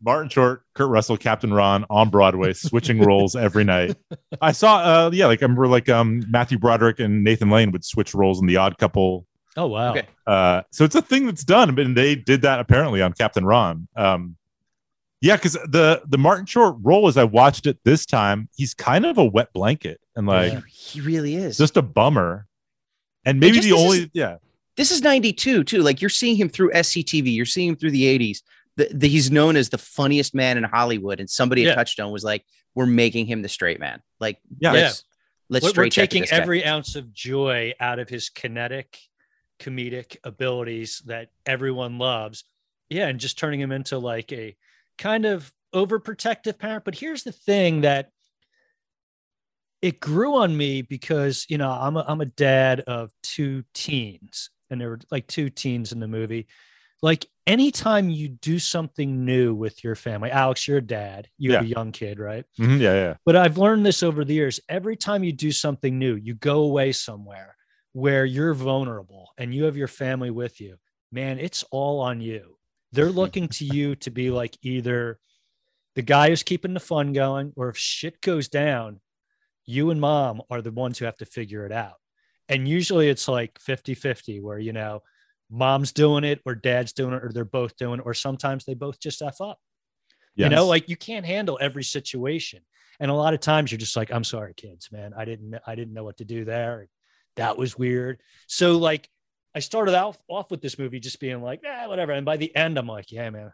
on 0.00 0.04
Broadway. 0.04 0.12
Martin 0.14 0.28
Short, 0.30 0.62
Kurt 0.74 0.88
Russell, 0.90 1.16
Captain 1.16 1.52
Ron 1.52 1.84
on 1.90 2.10
Broadway, 2.10 2.52
switching 2.52 3.00
roles 3.00 3.34
every 3.36 3.64
night. 3.64 3.96
I 4.40 4.52
saw, 4.52 4.78
uh, 4.78 5.10
yeah, 5.12 5.26
like 5.26 5.42
I 5.42 5.44
remember, 5.44 5.66
like 5.68 5.88
um, 5.88 6.22
Matthew 6.28 6.58
Broderick 6.58 7.00
and 7.00 7.22
Nathan 7.24 7.50
Lane 7.50 7.70
would 7.72 7.84
switch 7.84 8.14
roles 8.14 8.40
in 8.40 8.46
The 8.46 8.56
Odd 8.56 8.78
Couple. 8.78 9.26
oh 9.56 9.66
wow. 9.66 9.90
Okay. 9.92 10.06
Uh, 10.26 10.62
so 10.72 10.84
it's 10.84 10.94
a 10.94 11.02
thing 11.02 11.26
that's 11.26 11.44
done, 11.44 11.78
and 11.78 11.96
they 11.96 12.14
did 12.14 12.42
that 12.42 12.60
apparently 12.60 13.02
on 13.02 13.12
Captain 13.12 13.44
Ron. 13.44 13.88
Um, 13.96 14.36
yeah, 15.20 15.34
because 15.36 15.54
the 15.54 16.00
the 16.08 16.18
Martin 16.18 16.46
Short 16.46 16.76
role, 16.80 17.08
as 17.08 17.16
I 17.16 17.24
watched 17.24 17.66
it 17.66 17.78
this 17.84 18.06
time, 18.06 18.48
he's 18.56 18.72
kind 18.74 19.04
of 19.04 19.18
a 19.18 19.24
wet 19.24 19.52
blanket 19.52 20.00
and 20.14 20.26
like 20.28 20.52
Yeah. 20.52 20.60
He 20.68 21.00
really 21.00 21.34
is. 21.34 21.58
just 21.58 21.76
a 21.76 21.82
bummer. 21.82 22.46
And 23.24 23.40
maybe 23.40 23.56
just 23.56 23.68
the 23.68 23.74
only 23.74 23.98
is- 24.02 24.08
yeah 24.14 24.36
this 24.76 24.92
is 24.92 25.02
92 25.02 25.64
too 25.64 25.82
like 25.82 26.00
you're 26.00 26.08
seeing 26.08 26.36
him 26.36 26.48
through 26.48 26.70
sctv 26.70 27.34
you're 27.34 27.44
seeing 27.44 27.68
him 27.70 27.74
through 27.76 27.90
the 27.90 28.04
80s 28.18 28.38
the, 28.78 28.88
the, 28.94 29.08
he's 29.08 29.30
known 29.30 29.56
as 29.56 29.68
the 29.68 29.76
funniest 29.78 30.34
man 30.34 30.56
in 30.56 30.64
hollywood 30.64 31.20
and 31.20 31.28
somebody 31.28 31.62
Yeah. 31.62 31.70
at 31.70 31.74
touchstone 31.74 32.12
was 32.12 32.24
like 32.24 32.44
we're 32.74 32.86
making 32.86 33.26
him 33.26 33.42
the 33.42 33.48
straight 33.48 33.78
man 33.80 34.00
like 34.20 34.38
Yeah. 34.60 34.72
let's, 34.72 35.04
let's 35.50 35.64
We're, 35.76 35.84
we're 35.84 35.88
taking 35.90 36.22
this 36.22 36.30
guy. 36.30 36.36
every 36.38 36.64
ounce 36.64 36.94
of 36.96 37.12
joy 37.12 37.74
out 37.80 37.98
of 37.98 38.08
his 38.08 38.30
kinetic 38.30 38.98
comedic 39.60 40.16
abilities 40.24 41.02
that 41.06 41.28
everyone 41.44 41.98
loves 41.98 42.44
yeah 42.88 43.08
and 43.08 43.18
just 43.20 43.38
turning 43.38 43.60
him 43.60 43.72
into 43.72 43.98
like 43.98 44.32
a 44.32 44.56
kind 44.96 45.26
of 45.26 45.52
overprotective 45.74 46.58
parent 46.58 46.84
but 46.84 46.94
here's 46.94 47.24
the 47.24 47.32
thing 47.32 47.82
that 47.82 48.10
it 49.82 50.00
grew 50.00 50.36
on 50.36 50.56
me 50.56 50.82
because 50.82 51.46
you 51.48 51.58
know 51.58 51.70
i'm 51.70 51.96
a, 51.96 52.04
I'm 52.06 52.20
a 52.20 52.26
dad 52.26 52.80
of 52.80 53.10
two 53.22 53.64
teens 53.74 54.50
and 54.70 54.80
there 54.80 54.90
were 54.90 55.00
like 55.10 55.26
two 55.26 55.50
teens 55.50 55.92
in 55.92 56.00
the 56.00 56.08
movie 56.08 56.46
like 57.02 57.26
anytime 57.46 58.10
you 58.10 58.28
do 58.28 58.58
something 58.58 59.24
new 59.24 59.54
with 59.54 59.82
your 59.82 59.94
family 59.94 60.30
alex 60.30 60.66
you're 60.68 60.78
a 60.78 60.82
dad 60.82 61.28
you 61.38 61.52
have 61.52 61.62
a 61.62 61.66
young 61.66 61.92
kid 61.92 62.18
right 62.18 62.44
Mhm, 62.58 62.80
yeah 62.80 62.94
yeah 62.94 63.14
but 63.24 63.36
I've 63.36 63.58
learned 63.58 63.84
this 63.84 64.02
over 64.02 64.24
the 64.24 64.32
years. 64.34 64.58
Every 64.68 64.96
time 64.96 65.22
you 65.22 65.32
do 65.32 65.52
something 65.52 65.98
new, 65.98 66.14
you 66.14 66.34
go 66.34 66.62
away 66.62 66.92
somewhere 66.92 67.56
where 67.92 68.24
you're 68.24 68.54
vulnerable 68.54 69.32
and 69.36 69.54
you 69.54 69.64
have 69.64 69.76
your 69.76 69.88
family 69.88 70.30
with 70.30 70.60
you. 70.60 70.76
Man, 71.12 71.38
it's 71.38 71.62
all 71.70 72.00
on 72.00 72.20
you. 72.20 72.56
They're 72.92 73.10
looking 73.10 73.48
to 73.48 73.64
you 73.66 73.96
to 73.96 74.10
be 74.10 74.30
like 74.30 74.56
either 74.62 75.18
the 75.94 76.02
guy 76.02 76.30
who's 76.30 76.42
keeping 76.42 76.72
the 76.72 76.80
fun 76.80 77.12
going, 77.12 77.52
or 77.56 77.68
if 77.68 77.76
shit 77.76 78.20
goes 78.22 78.48
down, 78.48 79.00
you 79.66 79.90
and 79.90 80.00
mom 80.00 80.40
are 80.48 80.62
the 80.62 80.72
ones 80.72 80.98
who 80.98 81.04
have 81.04 81.18
to 81.18 81.26
figure 81.26 81.66
it 81.66 81.72
out. 81.72 81.96
And 82.48 82.66
usually 82.66 83.08
it's 83.08 83.28
like 83.28 83.58
50 83.60 83.94
50, 83.94 84.40
where, 84.40 84.58
you 84.58 84.72
know, 84.72 85.02
mom's 85.50 85.92
doing 85.92 86.24
it 86.24 86.40
or 86.44 86.54
dad's 86.54 86.92
doing 86.92 87.14
it 87.14 87.24
or 87.24 87.30
they're 87.32 87.44
both 87.44 87.76
doing 87.76 88.00
it 88.00 88.06
or 88.06 88.14
sometimes 88.14 88.64
they 88.64 88.74
both 88.74 89.00
just 89.00 89.22
f 89.22 89.40
up. 89.40 89.58
You 90.34 90.48
know, 90.48 90.66
like 90.66 90.88
you 90.88 90.96
can't 90.96 91.26
handle 91.26 91.58
every 91.60 91.82
situation. 91.82 92.60
And 93.00 93.10
a 93.10 93.14
lot 93.14 93.34
of 93.34 93.40
times 93.40 93.72
you're 93.72 93.78
just 93.78 93.96
like, 93.96 94.12
I'm 94.12 94.22
sorry, 94.22 94.54
kids, 94.54 94.92
man. 94.92 95.12
I 95.16 95.24
didn't 95.24 95.56
I 95.66 95.74
didn't 95.74 95.94
know 95.94 96.04
what 96.04 96.18
to 96.18 96.24
do 96.24 96.44
there. 96.44 96.88
That 97.36 97.58
was 97.58 97.76
weird. 97.76 98.20
So 98.46 98.78
like 98.78 99.08
I 99.54 99.60
started 99.60 99.96
out 99.96 100.16
off 100.28 100.50
with 100.50 100.60
this 100.60 100.78
movie 100.78 101.00
just 101.00 101.18
being 101.18 101.42
like, 101.42 101.62
eh, 101.64 101.86
whatever. 101.86 102.12
And 102.12 102.24
by 102.24 102.36
the 102.36 102.54
end, 102.54 102.78
I'm 102.78 102.86
like, 102.86 103.10
yeah, 103.10 103.28
man, 103.30 103.50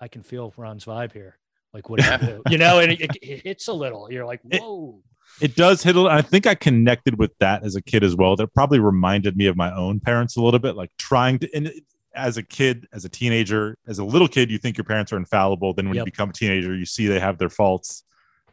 I 0.00 0.08
can 0.08 0.22
feel 0.22 0.52
Ron's 0.56 0.84
vibe 0.84 1.12
here. 1.12 1.38
Like, 1.72 1.88
what 1.88 2.00
do 2.00 2.10
you 2.10 2.18
do? 2.18 2.42
You 2.50 2.58
know, 2.58 2.80
and 2.80 2.92
it, 2.92 3.00
it, 3.00 3.16
it 3.22 3.42
hits 3.44 3.68
a 3.68 3.72
little. 3.72 4.12
You're 4.12 4.26
like, 4.26 4.40
whoa. 4.42 5.02
It 5.40 5.54
does 5.56 5.82
hit 5.82 5.96
a. 5.96 6.00
I 6.02 6.22
think 6.22 6.46
I 6.46 6.54
connected 6.54 7.18
with 7.18 7.36
that 7.38 7.64
as 7.64 7.76
a 7.76 7.82
kid 7.82 8.02
as 8.02 8.16
well. 8.16 8.36
That 8.36 8.52
probably 8.54 8.80
reminded 8.80 9.36
me 9.36 9.46
of 9.46 9.56
my 9.56 9.74
own 9.74 10.00
parents 10.00 10.36
a 10.36 10.42
little 10.42 10.60
bit, 10.60 10.76
like 10.76 10.90
trying 10.98 11.38
to. 11.40 11.48
And 11.54 11.72
as 12.14 12.36
a 12.36 12.42
kid, 12.42 12.86
as 12.92 13.04
a 13.04 13.08
teenager, 13.08 13.76
as 13.86 13.98
a 13.98 14.04
little 14.04 14.28
kid, 14.28 14.50
you 14.50 14.58
think 14.58 14.76
your 14.76 14.84
parents 14.84 15.12
are 15.12 15.16
infallible. 15.16 15.74
Then 15.74 15.88
when 15.88 15.96
you 15.96 16.04
become 16.04 16.30
a 16.30 16.32
teenager, 16.32 16.74
you 16.74 16.86
see 16.86 17.06
they 17.06 17.20
have 17.20 17.38
their 17.38 17.48
faults. 17.48 18.04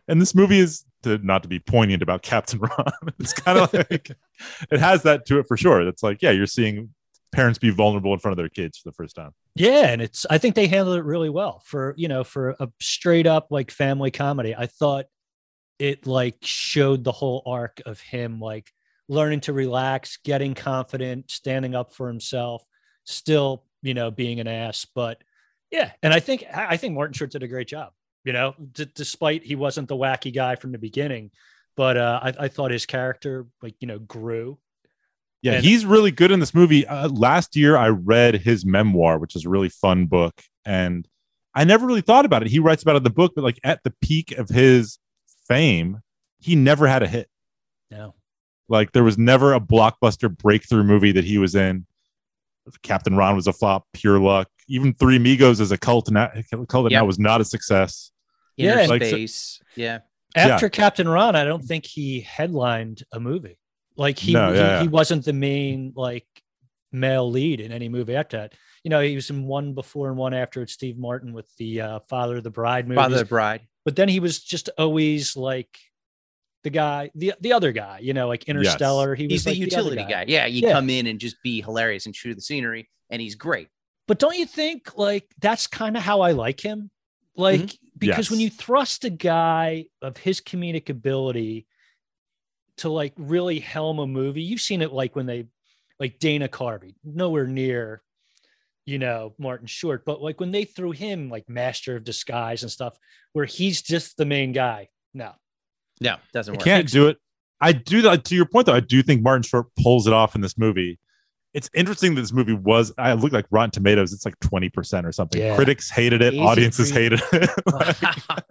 And 0.07 0.21
this 0.21 0.35
movie 0.35 0.59
is 0.59 0.85
to 1.03 1.17
not 1.19 1.41
to 1.43 1.49
be 1.49 1.59
poignant 1.59 2.03
about 2.03 2.21
Captain 2.21 2.59
Ron. 2.77 2.93
It's 3.19 3.33
kind 3.33 3.57
of 3.57 3.73
like 3.73 4.11
it 4.71 4.79
has 4.79 5.03
that 5.03 5.25
to 5.27 5.39
it 5.39 5.47
for 5.47 5.57
sure. 5.57 5.81
It's 5.87 6.03
like, 6.03 6.21
yeah, 6.21 6.31
you're 6.31 6.45
seeing 6.45 6.93
parents 7.31 7.59
be 7.59 7.69
vulnerable 7.69 8.13
in 8.13 8.19
front 8.19 8.33
of 8.33 8.37
their 8.37 8.49
kids 8.49 8.77
for 8.77 8.89
the 8.89 8.93
first 8.93 9.15
time. 9.15 9.31
Yeah, 9.55 9.87
and 9.87 10.01
it's 10.01 10.25
I 10.29 10.37
think 10.37 10.55
they 10.55 10.67
handled 10.67 10.97
it 10.97 11.03
really 11.03 11.29
well 11.29 11.61
for 11.65 11.93
you 11.97 12.07
know 12.07 12.23
for 12.23 12.55
a 12.59 12.69
straight 12.79 13.27
up 13.27 13.47
like 13.49 13.71
family 13.71 14.11
comedy. 14.11 14.55
I 14.55 14.67
thought 14.67 15.05
it 15.79 16.07
like 16.07 16.37
showed 16.41 17.03
the 17.03 17.11
whole 17.11 17.43
arc 17.45 17.81
of 17.85 17.99
him 17.99 18.39
like 18.39 18.71
learning 19.07 19.41
to 19.41 19.53
relax, 19.53 20.17
getting 20.23 20.53
confident, 20.53 21.29
standing 21.29 21.75
up 21.75 21.93
for 21.93 22.07
himself, 22.07 22.63
still 23.03 23.63
you 23.81 23.93
know 23.93 24.11
being 24.11 24.39
an 24.39 24.47
ass, 24.47 24.85
but 24.95 25.21
yeah. 25.71 25.91
And 26.03 26.13
I 26.13 26.19
think 26.19 26.45
I 26.53 26.77
think 26.77 26.95
Martin 26.95 27.13
Short 27.13 27.31
did 27.31 27.43
a 27.43 27.47
great 27.47 27.67
job. 27.67 27.91
You 28.23 28.33
know, 28.33 28.55
d- 28.73 28.87
despite 28.95 29.43
he 29.43 29.55
wasn't 29.55 29.87
the 29.87 29.95
wacky 29.95 30.33
guy 30.33 30.55
from 30.55 30.71
the 30.71 30.79
beginning, 30.79 31.29
but 31.77 31.95
uh, 31.97 32.19
I, 32.23 32.33
I 32.45 32.47
thought 32.47 32.71
his 32.71 32.85
character 32.85 33.45
like 33.61 33.75
you 33.79 33.87
know 33.87 33.99
grew. 33.99 34.57
Yeah, 35.41 35.53
And- 35.55 35.63
he's 35.63 35.85
really 35.85 36.09
good 36.11 36.31
in 36.31 36.39
this 36.39 36.55
movie. 36.55 36.87
Uh, 36.87 37.09
last 37.09 37.55
year, 37.55 37.77
I 37.77 37.89
read 37.89 38.35
his 38.35 38.65
memoir, 38.65 39.19
which 39.19 39.35
is 39.35 39.45
a 39.45 39.49
really 39.49 39.69
fun 39.69 40.07
book, 40.07 40.41
and 40.65 41.07
I 41.53 41.65
never 41.65 41.85
really 41.85 42.01
thought 42.01 42.25
about 42.25 42.41
it. 42.41 42.49
He 42.49 42.57
writes 42.59 42.81
about 42.81 42.95
it 42.95 42.97
in 42.97 43.03
the 43.03 43.09
book, 43.11 43.33
but 43.35 43.43
like 43.43 43.59
at 43.63 43.83
the 43.83 43.93
peak 44.01 44.31
of 44.37 44.49
his 44.49 44.97
fame, 45.47 46.01
he 46.39 46.55
never 46.55 46.87
had 46.87 47.03
a 47.03 47.07
hit. 47.07 47.29
No, 47.91 48.15
Like 48.67 48.91
there 48.93 49.03
was 49.03 49.17
never 49.17 49.53
a 49.53 49.59
blockbuster 49.59 50.35
breakthrough 50.35 50.83
movie 50.83 51.11
that 51.13 51.23
he 51.23 51.37
was 51.37 51.55
in. 51.55 51.85
Captain 52.81 53.15
Ron 53.15 53.35
was 53.35 53.45
a 53.47 53.53
flop, 53.53 53.85
pure 53.93 54.19
luck. 54.19 54.49
Even 54.67 54.93
Three 54.95 55.17
Amigos 55.17 55.61
as 55.61 55.71
a 55.71 55.77
cult, 55.77 56.07
and 56.07 56.17
that, 56.17 56.33
cult 56.67 56.85
that 56.85 56.91
Yeah. 56.91 56.99
now 57.01 57.05
was 57.05 57.19
not 57.19 57.41
a 57.41 57.45
success. 57.45 58.11
Inner 58.57 58.81
Yeah, 58.81 58.87
like 58.87 59.03
so- 59.03 59.09
space. 59.09 59.61
yeah. 59.75 59.99
after 60.35 60.67
Captain 60.69 61.07
Ron, 61.07 61.35
I 61.35 61.45
don't 61.45 61.63
think 61.63 61.85
he 61.85 62.21
headlined 62.21 63.03
a 63.13 63.19
movie. 63.19 63.57
Like 63.95 64.17
he 64.19 64.33
No, 64.33 64.51
he, 64.51 64.57
yeah, 64.57 64.65
yeah. 64.67 64.81
he 64.81 64.87
wasn't 64.89 65.23
the 65.25 65.31
main 65.33 65.93
like 65.95 66.25
male 66.91 67.29
lead 67.29 67.61
in 67.61 67.71
any 67.71 67.87
movie 67.87 68.15
after 68.15 68.37
that. 68.37 68.53
You 68.83 68.89
know, 68.89 68.99
he 69.01 69.15
was 69.15 69.29
in 69.29 69.45
one 69.45 69.73
before 69.75 70.09
and 70.09 70.17
one 70.17 70.33
after 70.33 70.59
with 70.59 70.69
Steve 70.69 70.97
Martin 70.97 71.31
with 71.33 71.47
the 71.57 71.81
uh, 71.81 71.99
Father 72.09 72.37
of 72.37 72.43
the 72.43 72.49
Bride 72.51 72.87
movie. 72.87 72.97
Father 72.97 73.15
of 73.15 73.19
the 73.19 73.25
Bride. 73.25 73.61
But 73.85 73.95
then 73.95 74.09
he 74.09 74.19
was 74.19 74.39
just 74.39 74.69
always 74.77 75.37
like 75.37 75.79
the 76.63 76.71
guy, 76.71 77.11
the 77.15 77.33
the 77.39 77.53
other 77.53 77.71
guy. 77.71 77.99
You 78.01 78.13
know, 78.13 78.27
like 78.27 78.45
Interstellar. 78.45 79.15
He 79.15 79.27
was 79.27 79.31
He's 79.31 79.43
the 79.45 79.55
utility 79.55 79.99
other 79.99 80.11
guy. 80.11 80.25
Yeah, 80.27 80.47
you 80.47 80.63
Yeah. 80.63 80.73
come 80.73 80.89
in 80.89 81.07
and 81.07 81.19
just 81.19 81.41
be 81.43 81.61
hilarious 81.61 82.07
and 82.07 82.15
shoot 82.15 82.33
the 82.33 82.41
scenery, 82.41 82.89
and 83.09 83.21
he's 83.21 83.35
great. 83.35 83.69
But 84.07 84.19
don't 84.19 84.37
you 84.37 84.45
think 84.45 84.97
like 84.97 85.27
that's 85.39 85.67
kind 85.67 85.95
of 85.95 86.03
how 86.03 86.21
I 86.21 86.31
like 86.31 86.59
him? 86.59 86.89
Like 87.37 87.61
mm-hmm. 87.61 87.99
because 87.99 88.31
when 88.31 88.39
you 88.39 88.49
thrust 88.49 89.05
a 89.05 89.09
guy 89.09 89.85
of 90.01 90.17
his 90.17 90.41
comedic 90.41 90.89
ability 90.89 91.67
to 92.77 92.89
like 92.89 93.13
really 93.17 93.59
helm 93.59 93.99
a 93.99 94.07
movie, 94.07 94.41
you've 94.41 94.61
seen 94.61 94.81
it 94.81 94.91
like 94.91 95.15
when 95.15 95.27
they 95.27 95.47
like 95.99 96.19
Dana 96.19 96.47
Carvey, 96.47 96.95
nowhere 97.03 97.47
near 97.47 98.01
you 98.85 98.99
know 98.99 99.33
Martin 99.37 99.67
Short, 99.67 100.05
but 100.05 100.21
like 100.21 100.39
when 100.39 100.51
they 100.51 100.63
threw 100.65 100.91
him 100.91 101.29
like 101.29 101.49
Master 101.49 101.95
of 101.95 102.03
Disguise 102.03 102.63
and 102.63 102.71
stuff, 102.71 102.97
where 103.33 103.45
he's 103.45 103.81
just 103.81 104.17
the 104.17 104.25
main 104.25 104.51
guy. 104.51 104.89
No, 105.13 105.31
No, 106.01 106.17
doesn't 106.33 106.53
I 106.53 106.57
work. 106.57 106.63
can't 106.63 106.89
do 106.91 107.07
it. 107.07 107.17
I 107.61 107.71
do 107.71 108.01
that 108.03 108.25
to 108.25 108.35
your 108.35 108.45
point 108.45 108.65
though. 108.65 108.73
I 108.73 108.81
do 108.81 109.01
think 109.01 109.21
Martin 109.23 109.43
Short 109.43 109.67
pulls 109.81 110.07
it 110.07 110.13
off 110.13 110.35
in 110.35 110.41
this 110.41 110.57
movie. 110.57 110.99
It's 111.53 111.69
interesting 111.73 112.15
that 112.15 112.21
this 112.21 112.33
movie 112.33 112.53
was. 112.53 112.91
I 112.97 113.13
look 113.13 113.31
like 113.31 113.45
Rotten 113.49 113.71
Tomatoes. 113.71 114.11
It's 114.11 114.25
like 114.25 114.37
twenty 114.41 114.69
percent 114.69 115.07
or 115.07 115.13
something. 115.13 115.41
Yeah. 115.41 115.55
Critics 115.55 115.89
hated 115.89 116.21
it. 116.21 116.33
Easy 116.33 116.43
audiences 116.43 116.91
pre- 116.91 117.01
hated 117.03 117.21
it. 117.31 118.43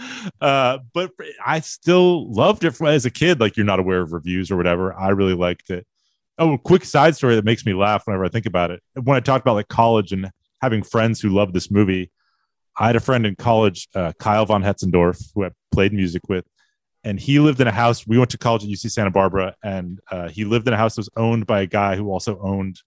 uh, 0.40 0.78
but 0.92 1.12
I 1.44 1.60
still 1.60 2.30
loved 2.32 2.64
it 2.64 2.72
from, 2.72 2.88
as 2.88 3.06
a 3.06 3.10
kid. 3.10 3.38
Like 3.40 3.56
you're 3.56 3.66
not 3.66 3.78
aware 3.78 4.00
of 4.00 4.12
reviews 4.12 4.50
or 4.50 4.56
whatever. 4.56 4.92
I 4.92 5.10
really 5.10 5.34
liked 5.34 5.70
it. 5.70 5.86
Oh, 6.38 6.52
a 6.52 6.58
quick 6.58 6.84
side 6.84 7.16
story 7.16 7.34
that 7.34 7.44
makes 7.44 7.66
me 7.66 7.74
laugh 7.74 8.06
whenever 8.06 8.24
I 8.24 8.28
think 8.28 8.46
about 8.46 8.70
it. 8.70 8.80
When 8.94 9.16
I 9.16 9.20
talked 9.20 9.44
about 9.44 9.54
like 9.54 9.68
college 9.68 10.12
and 10.12 10.30
having 10.62 10.82
friends 10.82 11.20
who 11.20 11.30
loved 11.30 11.52
this 11.52 11.70
movie, 11.70 12.12
I 12.78 12.86
had 12.86 12.96
a 12.96 13.00
friend 13.00 13.26
in 13.26 13.34
college, 13.34 13.88
uh, 13.94 14.12
Kyle 14.20 14.46
von 14.46 14.62
Hetzendorf, 14.62 15.20
who 15.34 15.44
I 15.44 15.50
played 15.72 15.92
music 15.92 16.22
with, 16.28 16.44
and 17.02 17.18
he 17.18 17.40
lived 17.40 17.60
in 17.60 17.66
a 17.66 17.72
house. 17.72 18.06
We 18.06 18.18
went 18.18 18.30
to 18.30 18.38
college 18.38 18.62
at 18.62 18.70
UC 18.70 18.90
Santa 18.92 19.10
Barbara, 19.10 19.56
and 19.64 19.98
uh, 20.12 20.28
he 20.28 20.44
lived 20.44 20.68
in 20.68 20.74
a 20.74 20.76
house 20.76 20.94
that 20.94 21.00
was 21.00 21.10
owned 21.16 21.46
by 21.46 21.62
a 21.62 21.66
guy 21.66 21.96
who 21.96 22.10
also 22.10 22.38
owned 22.40 22.82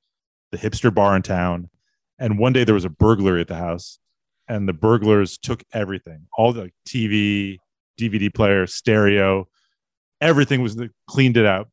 the 0.51 0.57
hipster 0.57 0.93
bar 0.93 1.15
in 1.15 1.21
town. 1.21 1.69
And 2.19 2.39
one 2.39 2.53
day 2.53 2.63
there 2.63 2.75
was 2.75 2.85
a 2.85 2.89
burglary 2.89 3.41
at 3.41 3.49
the 3.49 3.55
house, 3.55 3.99
and 4.47 4.67
the 4.67 4.73
burglars 4.73 5.37
took 5.37 5.61
everything 5.73 6.27
all 6.37 6.53
the 6.53 6.71
TV, 6.87 7.57
DVD 7.99 8.33
player, 8.33 8.67
stereo, 8.67 9.47
everything 10.21 10.61
was 10.61 10.77
cleaned 11.07 11.35
it 11.35 11.45
out. 11.45 11.69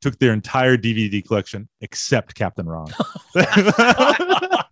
Took 0.00 0.18
their 0.18 0.32
entire 0.32 0.76
DVD 0.76 1.24
collection 1.24 1.68
except 1.80 2.34
Captain 2.34 2.66
Ron. 2.66 2.88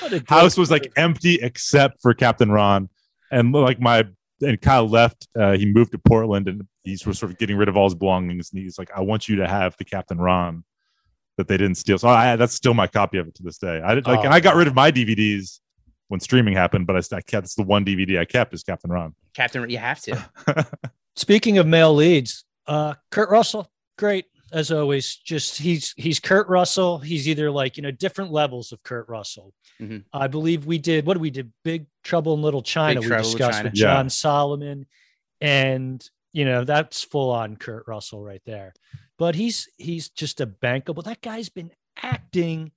What 0.00 0.28
house 0.28 0.56
was 0.56 0.70
like 0.70 0.92
empty 0.96 1.36
except 1.36 2.02
for 2.02 2.12
Captain 2.14 2.50
Ron. 2.50 2.88
And 3.30 3.52
like 3.52 3.80
my 3.80 4.04
and 4.42 4.60
Kyle 4.60 4.88
left. 4.88 5.28
Uh, 5.38 5.56
he 5.56 5.66
moved 5.66 5.92
to 5.92 5.98
Portland 5.98 6.48
and 6.48 6.66
he's 6.84 7.06
was 7.06 7.18
sort 7.18 7.32
of 7.32 7.38
getting 7.38 7.56
rid 7.56 7.68
of 7.68 7.76
all 7.76 7.84
his 7.84 7.94
belongings. 7.94 8.50
And 8.52 8.62
he's 8.62 8.78
like, 8.78 8.90
I 8.94 9.00
want 9.00 9.28
you 9.28 9.36
to 9.36 9.48
have 9.48 9.76
the 9.78 9.84
Captain 9.84 10.18
Ron 10.18 10.64
that 11.36 11.48
they 11.48 11.56
didn't 11.56 11.76
steal. 11.76 11.98
So 11.98 12.08
I 12.08 12.36
that's 12.36 12.54
still 12.54 12.74
my 12.74 12.86
copy 12.86 13.18
of 13.18 13.28
it 13.28 13.34
to 13.36 13.42
this 13.42 13.58
day. 13.58 13.80
I 13.84 13.94
did 13.94 14.06
like 14.06 14.20
Oh, 14.20 14.22
and 14.24 14.34
I 14.34 14.40
got 14.40 14.56
rid 14.56 14.68
of 14.68 14.74
my 14.74 14.90
DVDs 14.92 15.60
when 16.08 16.20
streaming 16.20 16.54
happened, 16.54 16.86
but 16.86 16.96
I, 16.96 17.00
st- 17.00 17.18
I 17.18 17.22
kept 17.22 17.46
it's 17.46 17.54
the 17.54 17.62
one 17.62 17.84
DVD 17.84 18.18
I 18.18 18.24
kept 18.24 18.54
is 18.54 18.62
Captain 18.62 18.90
Ron. 18.90 19.14
Captain, 19.34 19.68
you 19.68 19.78
have 19.78 20.00
to. 20.02 20.24
Speaking 21.16 21.58
of 21.58 21.66
male 21.66 21.94
leads, 21.94 22.44
uh, 22.66 22.94
Kurt 23.10 23.30
Russell, 23.30 23.70
great 23.98 24.26
as 24.52 24.70
always. 24.70 25.16
Just 25.16 25.58
he's 25.58 25.92
he's 25.96 26.20
Kurt 26.20 26.48
Russell. 26.48 26.98
He's 26.98 27.28
either 27.28 27.50
like 27.50 27.76
you 27.76 27.82
know 27.82 27.90
different 27.90 28.32
levels 28.32 28.72
of 28.72 28.82
Kurt 28.82 29.08
Russell. 29.08 29.52
Mhm. 29.80 30.04
I 30.12 30.26
believe 30.26 30.66
we 30.66 30.78
did 30.78 31.06
what 31.06 31.14
did 31.14 31.20
we 31.22 31.30
did 31.30 31.52
Big 31.64 31.86
Trouble 32.04 32.34
in 32.34 32.42
Little 32.42 32.62
China. 32.62 33.00
Big 33.00 33.04
we 33.04 33.08
Trouble 33.08 33.24
discussed 33.24 33.58
China. 33.58 33.70
with 33.70 33.78
Yeah. 33.78 33.94
John 33.94 34.10
Solomon, 34.10 34.86
and 35.40 36.08
you 36.32 36.44
know 36.44 36.64
that's 36.64 37.02
full 37.02 37.30
on 37.30 37.56
Kurt 37.56 37.84
Russell 37.86 38.22
right 38.22 38.42
there. 38.46 38.74
But 39.18 39.34
he's 39.34 39.68
he's 39.78 40.08
just 40.10 40.40
a 40.40 40.46
bankable. 40.46 41.02
That 41.04 41.20
guy's 41.22 41.48
been 41.48 41.70
acting 42.02 42.72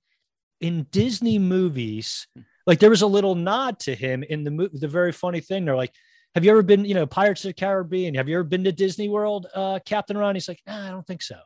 in 0.60 0.86
Disney 0.90 1.38
movies. 1.38 2.26
Like 2.66 2.78
there 2.78 2.90
was 2.90 3.02
a 3.02 3.06
little 3.06 3.34
nod 3.34 3.78
to 3.80 3.94
him 3.94 4.22
in 4.22 4.44
the 4.44 4.50
movie. 4.50 4.78
The 4.78 4.88
very 4.88 5.12
funny 5.12 5.40
thing, 5.40 5.64
they're 5.64 5.76
like, 5.76 5.92
"Have 6.34 6.44
you 6.44 6.50
ever 6.50 6.62
been, 6.62 6.84
you 6.84 6.94
know, 6.94 7.06
Pirates 7.06 7.44
of 7.44 7.48
the 7.50 7.54
Caribbean? 7.54 8.14
Have 8.14 8.28
you 8.28 8.36
ever 8.36 8.44
been 8.44 8.64
to 8.64 8.72
Disney 8.72 9.08
World, 9.08 9.46
uh, 9.54 9.78
Captain 9.84 10.16
Ron?" 10.16 10.34
He's 10.34 10.48
like, 10.48 10.60
nah, 10.66 10.86
"I 10.86 10.90
don't 10.90 11.06
think 11.06 11.22
so." 11.22 11.36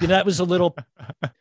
You 0.00 0.06
know, 0.08 0.14
that 0.14 0.24
was 0.26 0.40
a 0.40 0.44
little 0.44 0.74
jab, 1.22 1.32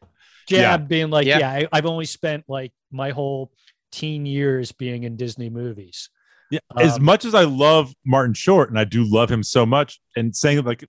Yeah. 0.50 0.78
being 0.78 1.10
like, 1.10 1.26
Yeah. 1.28 1.40
"Yeah, 1.40 1.52
I, 1.52 1.68
I've 1.72 1.86
only 1.86 2.06
spent 2.06 2.44
like 2.48 2.72
my 2.92 3.12
whole 3.12 3.52
teen 3.92 4.26
years 4.26 4.72
being 4.72 5.04
in 5.04 5.16
Disney 5.16 5.50
movies." 5.50 6.10
Yeah. 6.52 6.60
as 6.78 6.96
Um, 6.98 7.04
much 7.04 7.26
as 7.26 7.36
I 7.36 7.44
love 7.44 7.94
Martin 8.06 8.34
Short 8.34 8.70
and 8.70 8.80
I 8.80 8.84
do 8.84 9.04
love 9.04 9.30
him 9.32 9.44
so 9.44 9.66
much, 9.66 10.00
and 10.16 10.36
saying 10.36 10.64
like 10.64 10.84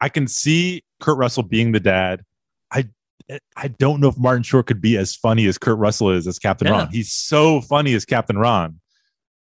I 0.00 0.08
can 0.08 0.26
see 0.26 0.82
Kurt 1.00 1.18
Russell 1.18 1.42
being 1.42 1.72
the 1.72 1.80
dad. 1.80 2.24
I 2.70 2.88
I 3.56 3.68
don't 3.68 4.00
know 4.00 4.08
if 4.08 4.18
Martin 4.18 4.42
Short 4.42 4.66
could 4.66 4.80
be 4.80 4.96
as 4.96 5.14
funny 5.14 5.46
as 5.46 5.56
Kurt 5.58 5.78
Russell 5.78 6.10
is 6.10 6.26
as 6.26 6.38
Captain 6.38 6.66
Yeah. 6.66 6.72
Ron. 6.72 6.88
He's 6.90 7.12
so 7.12 7.60
funny 7.60 7.94
as 7.94 8.04
Captain 8.04 8.36
Ron. 8.36 8.80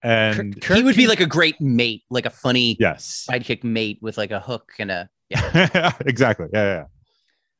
And 0.02 0.60
Kurt 0.60 0.78
he 0.78 0.82
would 0.82 0.96
be 0.96 1.06
like 1.06 1.20
a 1.20 1.26
great 1.26 1.60
mate, 1.60 2.04
like 2.10 2.26
a 2.26 2.30
funny 2.30 2.76
yes. 2.78 3.26
sidekick 3.28 3.64
mate 3.64 3.98
with 4.00 4.18
like 4.18 4.30
a 4.30 4.40
hook 4.40 4.72
and 4.78 4.90
a 4.90 5.08
yeah. 5.28 5.92
exactly. 6.06 6.46
Yeah, 6.52 6.64
yeah. 6.64 6.84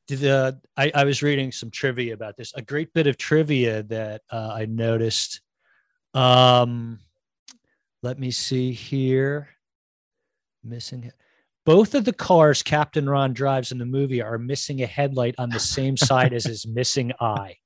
Did 0.07 0.19
the 0.21 0.61
I, 0.77 0.93
I 0.95 1.05
was 1.05 1.23
reading 1.23 1.51
some 1.51 1.71
trivia 1.71 2.15
about 2.15 2.37
this. 2.37 2.53
A 2.55 2.63
great 2.63 2.93
bit 2.93 3.07
of 3.07 3.17
trivia 3.17 3.83
that 3.85 4.23
uh, 4.31 4.53
I 4.55 4.67
noticed. 4.67 5.41
Um, 6.15 7.01
let 8.03 8.19
me 8.19 8.31
see 8.31 8.73
here. 8.73 9.49
Missing 10.63 11.05
it. 11.05 11.15
Both 11.65 11.97
of 11.97 12.05
the 12.05 12.13
cars 12.13 12.63
Captain 12.63 13.09
Ron 13.09 13.33
drives 13.33 13.73
in 13.73 13.79
the 13.79 13.87
movie 13.87 14.23
are 14.23 14.39
missing 14.39 14.83
a 14.83 14.87
headlight 14.87 15.35
on 15.39 15.51
the 15.51 15.59
same 15.59 15.97
side 15.97 16.33
as 16.33 16.45
his 16.45 16.67
missing 16.73 17.13
eye. 17.19 17.57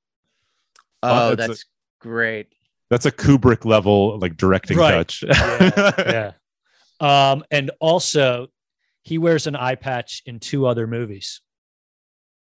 Oh, 1.03 1.35
that's 1.35 1.45
a- 1.45 1.47
that's 1.49 1.65
great. 1.99 2.47
That's 2.91 3.07
a 3.07 3.11
Kubrick 3.11 3.65
level 3.65 4.19
like 4.19 4.37
directing 4.37 4.77
Right. 4.77 4.91
touch. 4.91 5.23
yeah. 5.29 6.33
Um, 6.99 7.43
and 7.49 7.71
also, 7.79 8.47
he 9.01 9.17
wears 9.17 9.47
an 9.47 9.55
eye 9.55 9.75
patch 9.75 10.21
in 10.27 10.39
two 10.39 10.67
other 10.67 10.85
movies. 10.85 11.41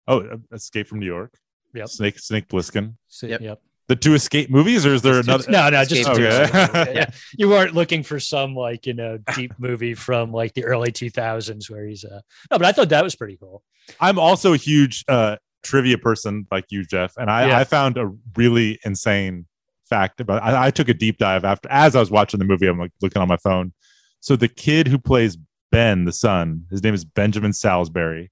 Oh, 0.08 0.22
uh, 0.22 0.38
Escape 0.54 0.88
from 0.88 1.00
New 1.00 1.06
York. 1.06 1.38
Yep. 1.76 1.90
Snake 1.90 2.18
Snake 2.20 2.48
Plissken. 2.48 2.96
Yep. 3.22 3.42
yep. 3.42 3.62
The 3.90 3.96
two 3.96 4.14
escape 4.14 4.50
movies, 4.50 4.86
or 4.86 4.94
is 4.94 5.02
there 5.02 5.20
another? 5.20 5.44
No, 5.52 5.70
no, 5.70 5.84
just 5.84 6.02
Escape 6.02 6.16
two. 6.16 6.22
to- 6.24 6.50
yeah. 6.74 6.90
Yeah. 6.94 7.10
You 7.38 7.50
weren't 7.50 7.74
looking 7.76 8.02
for 8.04 8.20
some 8.20 8.56
like 8.56 8.86
you 8.88 8.94
know 8.94 9.18
deep 9.36 9.54
movie 9.60 9.94
from 9.94 10.32
like 10.32 10.54
the 10.54 10.64
early 10.64 10.92
2000s 10.92 11.70
where 11.70 11.86
he's 11.86 12.06
uh 12.06 12.22
no, 12.50 12.58
but 12.58 12.66
I 12.66 12.72
thought 12.72 12.90
that 12.90 13.04
was 13.04 13.16
pretty 13.16 13.38
cool. 13.38 13.62
I'm 14.00 14.18
also 14.20 14.54
a 14.54 14.58
huge 14.58 15.04
uh, 15.08 15.36
trivia 15.64 15.98
person 15.98 16.48
like 16.52 16.66
you, 16.70 16.86
Jeff, 16.86 17.14
and 17.18 17.30
I, 17.30 17.48
Yeah. 17.48 17.58
I 17.60 17.64
found 17.66 17.98
a 17.98 18.12
really 18.38 18.80
insane 18.86 19.46
fact 19.90 20.20
about. 20.22 20.42
I, 20.44 20.68
I 20.68 20.72
took 20.72 20.90
a 20.90 20.94
deep 20.94 21.18
dive 21.18 21.44
after 21.44 21.70
as 21.72 21.96
I 21.96 22.00
was 22.00 22.12
watching 22.12 22.40
the 22.40 22.46
movie. 22.46 22.68
I'm 22.68 22.80
like 22.80 22.92
looking 23.02 23.22
on 23.22 23.28
my 23.28 23.38
phone. 23.38 23.74
So 24.20 24.36
the 24.36 24.48
kid 24.48 24.88
who 24.88 24.98
plays 24.98 25.38
Ben, 25.72 26.06
the 26.06 26.12
son, 26.14 26.66
his 26.72 26.84
name 26.84 26.94
is 26.94 27.06
Benjamin 27.06 27.54
Salisbury. 27.54 28.32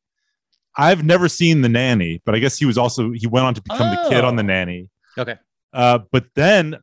I've 0.78 1.04
never 1.04 1.28
seen 1.28 1.62
the 1.62 1.70
nanny, 1.70 2.22
but 2.26 2.36
I 2.36 2.40
guess 2.40 2.58
he 2.58 2.66
was 2.66 2.78
also 2.78 3.12
he 3.12 3.26
went 3.28 3.46
on 3.46 3.54
to 3.56 3.62
become 3.62 3.90
the 3.96 4.10
kid 4.10 4.24
on 4.24 4.36
the 4.36 4.44
Oh. 4.44 4.48
nanny. 4.48 4.90
Okay. 5.18 5.36
Uh, 5.74 6.00
but 6.12 6.26
then 6.36 6.78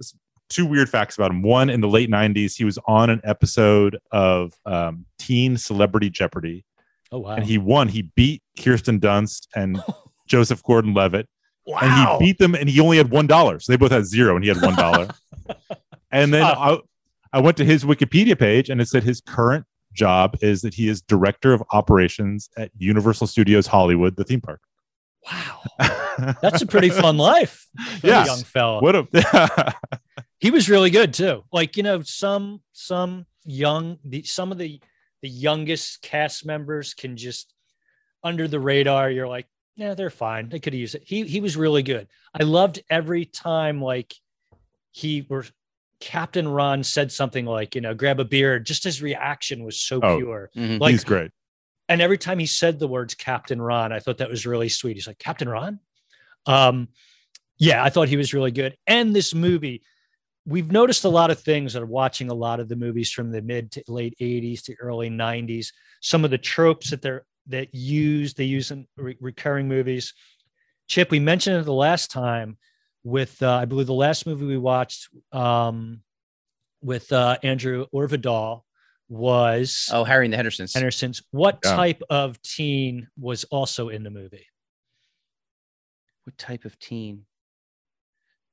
two 0.49 0.67
weird 0.67 0.89
facts 0.91 1.17
about 1.17 1.31
him. 1.31 1.43
One, 1.43 1.71
in 1.71 1.81
the 1.81 1.89
late 1.89 2.11
'90s, 2.11 2.57
he 2.57 2.65
was 2.65 2.79
on 2.87 3.09
an 3.11 3.21
episode 3.25 3.99
of 4.11 4.53
um, 4.67 5.07
Teen 5.19 5.57
Celebrity 5.57 6.11
Jeopardy 6.11 6.65
Oh 7.13 7.19
wow. 7.21 7.37
and 7.37 7.45
he 7.47 7.57
won. 7.59 7.89
He 7.89 8.03
beat 8.03 8.43
Kirsten 8.61 8.99
Dunst 9.01 9.47
and 9.55 9.81
Joseph 10.27 10.63
Gordon-Levitt, 10.65 11.29
wow. 11.67 11.79
and 11.83 12.23
he 12.23 12.27
beat 12.27 12.39
them, 12.39 12.55
and 12.55 12.69
he 12.69 12.81
only 12.81 12.97
had 12.97 13.11
one 13.11 13.27
dollar. 13.27 13.61
So 13.61 13.73
they 13.73 13.77
both 13.77 13.93
had 13.93 14.07
zero, 14.07 14.35
and 14.37 14.45
he 14.45 14.49
had 14.49 14.61
one 14.61 14.75
dollar. 14.77 15.09
and 16.11 16.33
then 16.33 16.45
I, 16.45 16.79
I 17.33 17.41
went 17.41 17.57
to 17.59 17.65
his 17.65 17.85
Wikipedia 17.85 18.39
page, 18.39 18.71
and 18.71 18.81
it 18.81 18.89
said 18.89 19.03
his 19.03 19.21
current 19.21 19.67
job 19.93 20.37
is 20.41 20.63
that 20.63 20.75
he 20.75 20.89
is 20.89 21.01
director 21.01 21.53
of 21.53 21.63
operations 21.73 22.51
at 22.57 22.71
Universal 22.77 23.29
Studios 23.29 23.67
Hollywood, 23.67 24.17
the 24.17 24.25
theme 24.25 24.41
park. 24.41 24.61
wow. 25.31 25.61
That's 26.43 26.63
a 26.63 26.67
pretty 26.67 26.91
fun 26.91 27.17
life 27.17 27.67
Yeah, 28.03 28.25
young 28.25 28.45
fella. 28.45 28.81
what 28.81 28.95
a 28.95 29.75
he 30.39 30.51
was 30.51 30.69
really 30.69 30.91
good 30.91 31.13
too. 31.15 31.45
Like 31.53 31.77
you 31.77 31.83
know, 31.83 32.03
some 32.03 32.61
some 32.73 33.27
young 33.45 33.99
the 34.05 34.23
some 34.23 34.53
of 34.53 34.59
the 34.59 34.81
the 35.23 35.29
youngest 35.29 36.03
cast 36.03 36.45
members 36.45 36.95
can 36.95 37.17
just 37.17 37.53
under 38.23 38.47
the 38.47 38.61
radar. 38.61 39.11
You're 39.11 39.29
like, 39.29 39.47
yeah, 39.77 39.95
they're 39.95 40.11
fine. 40.11 40.49
They 40.49 40.61
could 40.61 40.75
use 40.75 40.95
it. 40.95 41.03
He 41.07 41.25
he 41.25 41.41
was 41.41 41.57
really 41.57 41.83
good. 41.83 42.09
I 42.39 42.45
loved 42.45 42.83
every 42.91 43.25
time 43.25 43.81
like 43.81 44.15
he 44.93 45.27
were 45.29 45.45
Captain 46.01 46.47
Ron 46.47 46.83
said 46.85 47.11
something 47.11 47.47
like, 47.47 47.75
you 47.75 47.81
know, 47.81 47.95
grab 47.95 48.21
a 48.21 48.25
beer. 48.25 48.59
Just 48.59 48.85
his 48.85 49.01
reaction 49.03 49.65
was 49.65 49.81
so 49.81 50.01
Oh. 50.03 50.17
pure. 50.19 50.51
Mhm. 50.57 50.81
Like 50.81 50.93
he's 50.93 51.05
great. 51.05 51.31
and 51.89 52.01
every 52.01 52.19
time 52.19 52.39
he 52.39 52.47
said 52.47 52.79
the 52.79 52.89
words 52.89 53.15
Captain 53.15 53.61
Ron, 53.61 53.93
I 53.93 54.01
thought 54.01 54.19
that 54.19 54.29
was 54.31 54.47
really 54.47 54.69
sweet. 54.69 54.97
He's 54.97 55.07
like, 55.07 55.19
Captain 55.19 55.49
Ron? 55.49 55.81
Um, 56.47 56.89
yeah, 57.59 57.83
I 57.85 57.91
thought 57.91 58.09
he 58.09 58.17
was 58.17 58.33
really 58.35 58.51
good. 58.51 58.77
And 58.87 59.15
this 59.15 59.35
movie, 59.35 59.83
we've 60.47 60.71
noticed 60.73 61.05
a 61.05 61.09
lot 61.09 61.31
of 61.31 61.41
things 61.41 61.73
that 61.73 61.83
are 61.83 61.87
watching 61.87 62.31
a 62.31 62.35
lot 62.35 62.59
of 62.61 62.69
the 62.69 62.77
movies 62.77 63.11
from 63.13 63.31
the 63.31 63.41
mid 63.43 63.71
to 63.73 63.83
late 63.89 64.15
80s 64.21 64.63
to 64.65 64.75
early 64.77 65.09
90s. 65.11 65.73
Some 66.01 66.25
of 66.25 66.31
the 66.31 66.39
tropes 66.39 66.91
that 66.91 67.01
they're 67.03 67.25
that 67.49 67.75
use 67.75 68.35
they 68.35 68.45
use 68.45 68.71
in 68.71 68.87
re- 68.97 69.17
recurring 69.21 69.69
movies. 69.69 70.15
Chip, 70.87 71.11
we 71.11 71.19
mentioned 71.21 71.57
it 71.61 71.65
the 71.65 71.73
last 71.73 72.11
time 72.11 72.57
with 73.03 73.43
uh, 73.43 73.53
I 73.53 73.65
believe 73.65 73.87
the 73.87 73.95
last 73.95 74.27
movie 74.27 74.47
we 74.47 74.59
watched 74.59 75.09
um, 75.33 76.01
with 76.83 77.13
uh, 77.13 77.37
Andrew 77.43 77.87
Orvidal 77.95 78.63
was 79.09 79.91
Oh, 79.93 80.05
Harry 80.05 80.25
and 80.27 80.33
the 80.33 80.37
Hendersons. 80.37 80.73
Henderson's. 80.75 81.23
What 81.31 81.59
Yeah. 81.65 81.77
type 81.77 82.03
of 82.11 82.41
teen 82.43 83.09
was 83.19 83.45
also 83.45 83.89
in 83.91 84.03
the 84.03 84.11
movie? 84.11 84.47
What 86.25 86.39
type 86.39 86.65
of 86.65 86.79
teen? 86.79 87.27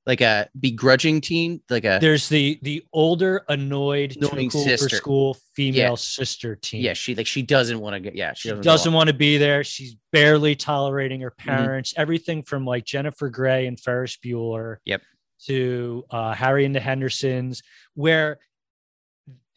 Like 0.07 0.21
a 0.21 0.49
begrudging 0.59 1.21
teen? 1.21 1.61
Like 1.69 1.85
a 1.85 1.99
There's 2.01 2.27
the 2.27 2.57
the 2.63 2.83
older, 2.91 3.43
annoyed, 3.49 4.17
too 4.19 4.27
Annoying 4.31 4.49
cool 4.49 4.63
sister. 4.63 4.89
for 4.89 4.95
school 4.95 5.37
female 5.55 5.91
Yeah. 5.91 5.95
sister 5.95 6.55
teen. 6.55 6.81
yeah, 6.81 6.93
she 6.93 7.13
like 7.13 7.27
she 7.27 7.43
doesn't 7.43 7.79
want 7.79 7.93
to 7.93 7.99
get 7.99 8.15
yeah, 8.15 8.33
she 8.33 8.41
she 8.43 8.49
doesn't, 8.49 8.63
doesn't 8.63 8.93
want 8.93 9.01
want 9.01 9.07
to 9.09 9.13
be 9.13 9.37
there. 9.37 9.63
She's 9.63 9.95
barely 10.11 10.55
tolerating 10.55 11.21
her 11.21 11.29
Mhm. 11.31 11.37
parents. 11.45 11.93
Everything 11.95 12.41
from 12.41 12.65
like 12.65 12.83
Jennifer 12.83 13.29
Grey 13.29 13.67
and 13.67 13.79
Ferris 13.79 14.17
Bueller. 14.17 14.77
Yep. 14.85 15.01
To 15.47 16.03
uh, 16.09 16.33
Harry 16.33 16.65
and 16.65 16.75
the 16.75 16.79
Hendersons, 16.79 17.61
where 17.93 18.39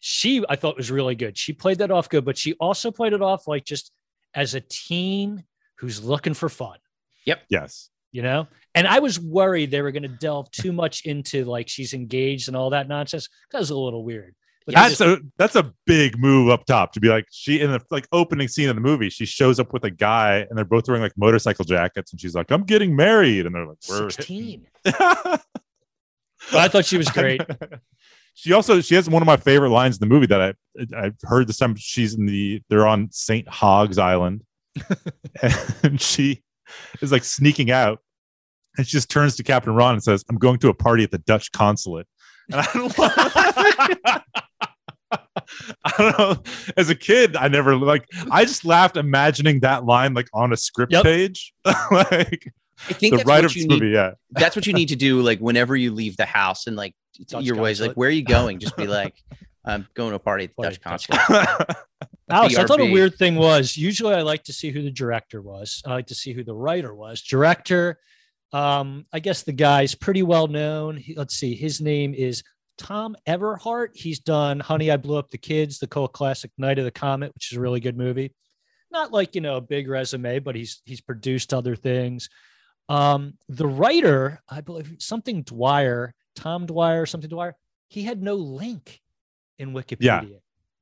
she 0.00 0.44
I 0.48 0.56
thought 0.56 0.76
was 0.76 0.90
really 0.90 1.14
good. 1.14 1.38
She 1.38 1.52
played 1.54 1.78
that 1.78 1.90
off 1.90 2.08
good, 2.08 2.24
but 2.24 2.36
she 2.36 2.52
also 2.54 2.90
played 2.90 3.12
it 3.14 3.22
off 3.22 3.46
like 3.48 3.64
just 3.64 3.92
as 4.34 4.54
a 4.54 4.60
teen 4.60 5.44
who's 5.78 6.02
looking 6.04 6.34
for 6.34 6.48
fun. 6.48 6.78
Yep. 7.26 7.42
Yes. 7.48 7.88
You 8.14 8.22
know? 8.22 8.46
And 8.76 8.86
i 8.86 9.00
was 9.00 9.20
worried 9.20 9.70
they 9.70 9.82
were 9.82 9.92
going 9.92 10.04
to 10.04 10.08
delve 10.08 10.50
too 10.52 10.72
much 10.72 11.04
into 11.04 11.44
like 11.44 11.68
she's 11.68 11.92
engaged 11.92 12.48
and 12.48 12.56
all 12.56 12.70
that 12.70 12.88
nonsense. 12.88 13.28
That 13.50 13.58
was 13.58 13.70
a 13.70 13.76
little 13.76 14.04
weird. 14.04 14.34
But 14.64 14.76
That's 14.76 15.00
a 15.02 15.18
that's 15.36 15.56
a 15.56 15.74
big 15.84 16.18
move 16.18 16.48
up 16.48 16.64
top 16.64 16.92
to 16.92 17.00
be 17.00 17.08
like 17.08 17.26
she 17.30 17.60
in 17.60 17.70
the 17.70 17.80
like 17.90 18.06
opening 18.12 18.48
scene 18.48 18.70
of 18.70 18.76
the 18.76 18.80
movie 18.80 19.10
she 19.10 19.26
shows 19.26 19.60
up 19.60 19.74
with 19.74 19.84
a 19.84 19.90
guy 19.90 20.46
and 20.48 20.56
they're 20.56 20.64
both 20.64 20.88
wearing 20.88 21.02
like 21.02 21.12
motorcycle 21.18 21.66
jackets 21.66 22.12
and 22.12 22.20
she's 22.20 22.34
like 22.34 22.50
I'm 22.50 22.62
getting 22.62 22.96
married. 22.96 23.44
And 23.44 23.54
they're 23.54 23.66
like 23.66 23.76
we're 23.90 24.08
16 24.08 24.66
but 24.84 25.40
i 26.54 26.68
thought 26.68 26.86
she 26.86 26.96
was 26.96 27.10
great. 27.10 27.42
She 28.36 28.52
also 28.52 28.80
she 28.80 28.96
has 28.96 29.08
one 29.08 29.22
of 29.22 29.26
my 29.26 29.36
favorite 29.36 29.70
lines 29.70 29.94
in 29.94 30.00
the 30.00 30.12
movie 30.12 30.26
that 30.26 30.40
I 30.40 30.54
I 30.96 31.12
heard 31.22 31.46
this 31.46 31.58
time. 31.58 31.76
She's 31.76 32.14
in 32.14 32.26
the 32.26 32.60
they're 32.68 32.84
on 32.84 33.08
St. 33.12 33.46
Hogs 33.48 33.96
Island. 33.96 34.42
And 35.84 36.00
she 36.00 36.42
is 37.00 37.12
like 37.12 37.24
sneaking 37.24 37.70
out 37.70 38.00
and 38.78 38.86
she 38.86 38.92
just 38.92 39.10
turns 39.10 39.36
to 39.36 39.42
Captain 39.42 39.74
Ron 39.74 39.94
and 39.94 40.02
says 40.02 40.24
I'm 40.28 40.36
going 40.36 40.58
to 40.60 40.68
a 40.68 40.74
party 40.74 41.04
at 41.04 41.10
the 41.10 41.18
Dutch 41.18 41.52
consulate 41.52 42.06
and 42.50 42.60
I 42.60 42.68
don't 42.74 42.94
I 45.84 45.92
don't 45.98 46.18
know. 46.18 46.42
As 46.76 46.90
a 46.90 46.94
kid, 46.94 47.36
I 47.36 47.48
never 47.48 47.76
like. 47.76 48.08
I 48.30 48.44
just 48.44 48.64
laughed 48.64 48.96
imagining 48.96 49.60
that 49.60 49.84
line 49.84 50.14
like 50.14 50.28
on 50.32 50.52
a 50.52 50.56
script 50.56 50.92
Yep. 50.92 51.04
page. 51.04 51.54
like 51.64 52.52
I 52.88 52.92
think 52.92 53.12
the 53.12 53.16
that's 53.18 53.28
writer 53.28 53.42
what 53.46 53.50
of 53.52 53.56
you 53.56 53.62
this 53.62 53.68
need. 53.70 53.80
movie, 53.82 53.92
yeah. 53.94 54.12
That's 54.32 54.56
what 54.56 54.66
you 54.66 54.72
need 54.72 54.88
to 54.88 54.96
do. 54.96 55.20
Like 55.20 55.38
whenever 55.38 55.76
you 55.76 55.92
leave 55.92 56.16
the 56.16 56.26
house 56.26 56.66
and 56.66 56.76
like 56.76 56.94
Dutch 57.28 57.44
your 57.44 57.56
ways, 57.56 57.80
like 57.80 57.92
where 57.94 58.08
are 58.08 58.12
you 58.12 58.24
going? 58.24 58.58
Just 58.58 58.76
be 58.76 58.86
like, 58.86 59.14
I'm 59.64 59.86
going 59.94 60.10
to 60.10 60.16
a 60.16 60.18
party 60.18 60.44
at 60.44 60.50
the 60.50 60.54
Party 60.56 60.76
Dutch 60.76 60.82
consulate. 60.82 61.76
alex 62.30 62.56
i 62.56 62.64
thought 62.64 62.80
a 62.80 62.90
weird 62.90 63.14
thing 63.16 63.34
was 63.36 63.76
usually 63.76 64.14
i 64.14 64.22
like 64.22 64.42
to 64.42 64.52
see 64.52 64.70
who 64.70 64.80
the 64.80 64.90
director 64.90 65.42
was 65.42 65.82
i 65.86 65.90
like 65.90 66.06
to 66.06 66.14
see 66.14 66.32
who 66.32 66.42
the 66.42 66.54
writer 66.54 66.94
was 66.94 67.20
director 67.20 67.98
um 68.54 69.04
i 69.12 69.18
guess 69.18 69.42
the 69.42 69.52
guy's 69.52 69.94
pretty 69.94 70.22
well 70.22 70.46
known 70.46 70.96
He- 70.96 71.14
let's 71.16 71.34
see 71.34 71.54
his 71.56 71.80
name 71.80 72.14
is 72.14 72.42
tom 72.78 73.16
eberhardt 73.26 73.90
he's 73.94 74.20
done 74.20 74.60
honey 74.60 74.90
i 74.90 74.96
blew 74.96 75.16
up 75.18 75.30
the 75.30 75.38
kids 75.38 75.78
the 75.78 75.86
cult 75.88 76.12
classic 76.12 76.50
night 76.56 76.78
of 76.78 76.84
the 76.84 76.90
comet 76.90 77.34
which 77.34 77.50
is 77.52 77.58
a 77.58 77.60
really 77.60 77.80
good 77.80 77.96
movie 77.98 78.32
not 78.92 79.10
like 79.12 79.34
you 79.34 79.40
know 79.40 79.56
a 79.56 79.60
big 79.60 79.88
resume 79.88 80.38
but 80.38 80.54
he's 80.54 80.80
he's 80.84 81.00
produced 81.00 81.52
other 81.52 81.74
things 81.76 82.28
um 82.88 83.34
the 83.48 83.66
writer 83.66 84.40
i 84.48 84.60
believe 84.60 84.94
something 84.98 85.42
dwyer 85.42 86.14
tom 86.36 86.64
dwyer 86.66 87.06
something 87.06 87.30
dwyer 87.30 87.54
he 87.88 88.02
had 88.02 88.22
no 88.22 88.34
link 88.34 89.00
in 89.58 89.72
wikipedia 89.72 90.00
Yeah. 90.00 90.22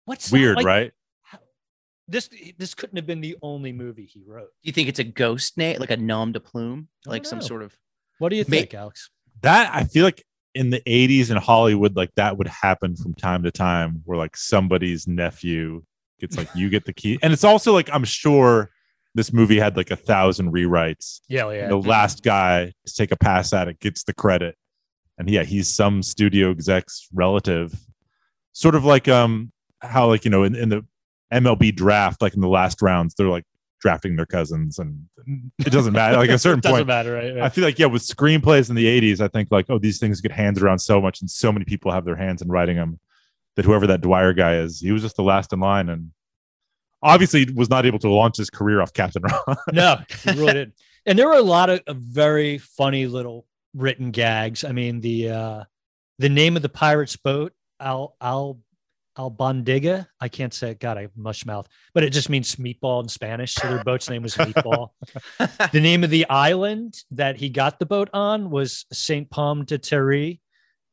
what's? 0.05 0.31
Weird, 0.33 0.57
Like, 0.57 0.67
right? 0.67 0.93
This 2.13 2.29
this 2.59 2.75
couldn't 2.75 2.97
have 2.97 3.07
been 3.07 3.21
the 3.21 3.37
only 3.43 3.73
movie 3.73 4.07
he 4.07 4.23
wrote 4.27 4.51
Do 4.63 4.69
you 4.69 4.73
think 4.73 4.89
it's 4.89 4.99
a 5.01 5.05
ghost 5.05 5.57
name, 5.59 5.79
like 5.81 5.91
a 5.91 5.97
nom 5.97 6.33
de 6.33 6.41
plume, 6.41 6.89
like 7.07 7.23
don't 7.25 7.31
some 7.31 7.43
sort 7.43 7.63
of? 7.63 7.77
what 8.19 8.29
do 8.29 8.37
you 8.37 8.45
May- 8.47 8.61
think 8.61 8.75
alex 8.75 9.11
That 9.41 9.75
I 9.75 9.85
feel 9.85 10.05
like 10.05 10.23
in 10.55 10.69
the 10.71 10.81
80s 10.87 11.31
in 11.31 11.39
Hollywood, 11.39 11.97
like 11.97 12.11
that 12.17 12.37
would 12.37 12.47
happen 12.47 12.95
from 12.95 13.15
time 13.15 13.43
to 13.45 13.51
time 13.51 14.03
where 14.05 14.19
like 14.19 14.37
somebody's 14.37 15.09
nephew 15.09 15.83
gets 16.21 16.37
like 16.37 16.49
you 16.55 16.69
get 16.69 16.85
the 16.85 16.93
key. 16.93 17.19
And 17.23 17.33
it's 17.33 17.43
also 17.43 17.73
like 17.73 17.89
I'm 17.93 18.05
sure 18.05 18.71
this 19.15 19.33
movie 19.33 19.59
had 19.59 19.77
like 19.79 19.91
a 19.91 19.97
thousand 19.97 20.53
rewrites. 20.53 21.21
yeah 21.29 21.51
yeah 21.51 21.69
The 21.69 21.77
last 21.79 22.23
guy 22.23 22.73
to 22.87 22.95
take 22.95 23.13
a 23.13 23.17
pass 23.17 23.53
at 23.55 23.67
it 23.69 23.81
gets 23.81 24.05
the 24.05 24.13
credit. 24.15 24.55
And 25.19 25.29
yeah, 25.31 25.43
he's 25.43 25.69
some 25.75 26.03
studio 26.03 26.51
exec's 26.51 27.09
relative. 27.15 27.75
Sort 28.53 28.75
of 28.75 28.85
like 28.85 29.09
um 29.09 29.53
how 29.81 30.07
like 30.09 30.25
you 30.27 30.31
know 30.31 30.45
in, 30.45 30.55
in 30.55 30.69
the 30.69 30.85
MLB 31.33 31.75
draft, 31.75 32.23
like 32.23 32.35
in 32.35 32.41
the 32.41 32.49
last 32.49 32.83
rounds, 32.83 33.15
they're 33.15 33.29
like 33.29 33.45
drafting 33.81 34.15
their 34.15 34.27
cousins 34.27 34.79
and 34.79 35.07
it 35.59 35.71
doesn't 35.71 35.93
matter. 35.93 36.17
Like 36.17 36.31
at 36.31 36.37
a 36.37 36.39
certain 36.39 36.61
point. 36.63 36.83
It 36.83 36.87
doesn't 36.87 36.87
point, 36.87 36.87
matter 36.87 37.15
right, 37.15 37.43
I 37.43 37.49
feel 37.49 37.65
like 37.65 37.79
yeah, 37.79 37.87
with 37.87 38.03
screenplays 38.03 38.69
in 38.69 38.77
the 38.77 38.87
'80s, 38.87 39.21
I 39.21 39.29
think 39.29 39.51
like 39.51 39.67
oh, 39.69 39.79
these 39.79 39.99
things 39.99 40.21
get 40.21 40.33
handed 40.33 40.63
around 40.63 40.79
so 40.79 41.01
much, 41.01 41.21
and 41.21 41.31
so 41.31 41.53
many 41.53 41.65
people 41.65 41.91
have 41.93 42.05
their 42.05 42.17
hands 42.17 42.43
in 42.43 42.49
writing 42.49 42.77
them 42.77 42.99
that 43.57 43.65
whoever 43.65 43.87
that 43.87 44.01
Dwyer 44.01 44.33
guy 44.33 44.57
is, 44.57 44.81
he 44.81 44.93
was 44.93 45.03
just 45.03 45.17
the 45.17 45.23
last 45.23 45.53
in 45.53 45.61
line. 45.61 45.89
And 45.89 46.13
obviously 47.03 47.47
was 47.55 47.69
not 47.69 47.85
able 47.85 47.99
to 47.99 48.09
launch 48.09 48.37
his 48.37 48.51
career 48.51 48.81
off 48.81 48.93
Captain 48.93 49.23
Ron. 49.47 49.57
no, 49.73 49.97
he 50.25 50.31
really 50.31 50.53
didn't. 50.53 50.75
And 51.05 51.19
there 51.19 51.27
were 51.27 51.35
a 51.35 51.43
lot 51.43 51.69
of, 51.69 51.83
of 51.87 51.97
very 51.97 52.59
funny 52.59 53.07
little 53.07 53.47
written 53.75 54.11
gags. 54.11 54.65
I 54.65 54.73
mean, 54.73 55.01
the 55.01 55.31
uh 55.31 55.65
the 56.19 56.29
name 56.29 56.57
of 56.57 56.63
the 56.63 56.69
pirate's 56.69 57.17
boat, 57.17 57.53
Al 57.81 58.17
Al 58.21 58.59
Albondiga. 59.19 60.07
I 60.21 60.29
can't 60.29 60.55
say 60.55 60.71
it. 60.71 60.81
God, 60.81 60.97
I 60.99 61.09
mush 61.17 61.45
mouth, 61.45 61.69
but 61.95 62.03
it 62.03 62.11
just 62.11 62.29
means 62.29 62.57
meatball 62.57 63.03
in 63.03 63.09
Spanish. 63.09 63.55
So 63.55 63.69
their 63.69 63.85
boat's 63.85 64.09
name 64.09 64.23
was 64.23 64.35
Meatball. 64.37 64.91
the 65.73 65.81
name 65.81 66.05
of 66.05 66.11
the 66.11 66.29
island 66.29 66.95
that 67.11 67.37
he 67.37 67.49
got 67.49 67.79
the 67.79 67.87
boat 67.87 68.09
on 68.13 68.51
was 68.51 68.87
Saint 68.93 69.31
Pomme 69.31 69.65
de 69.65 69.79
Terre, 69.79 70.39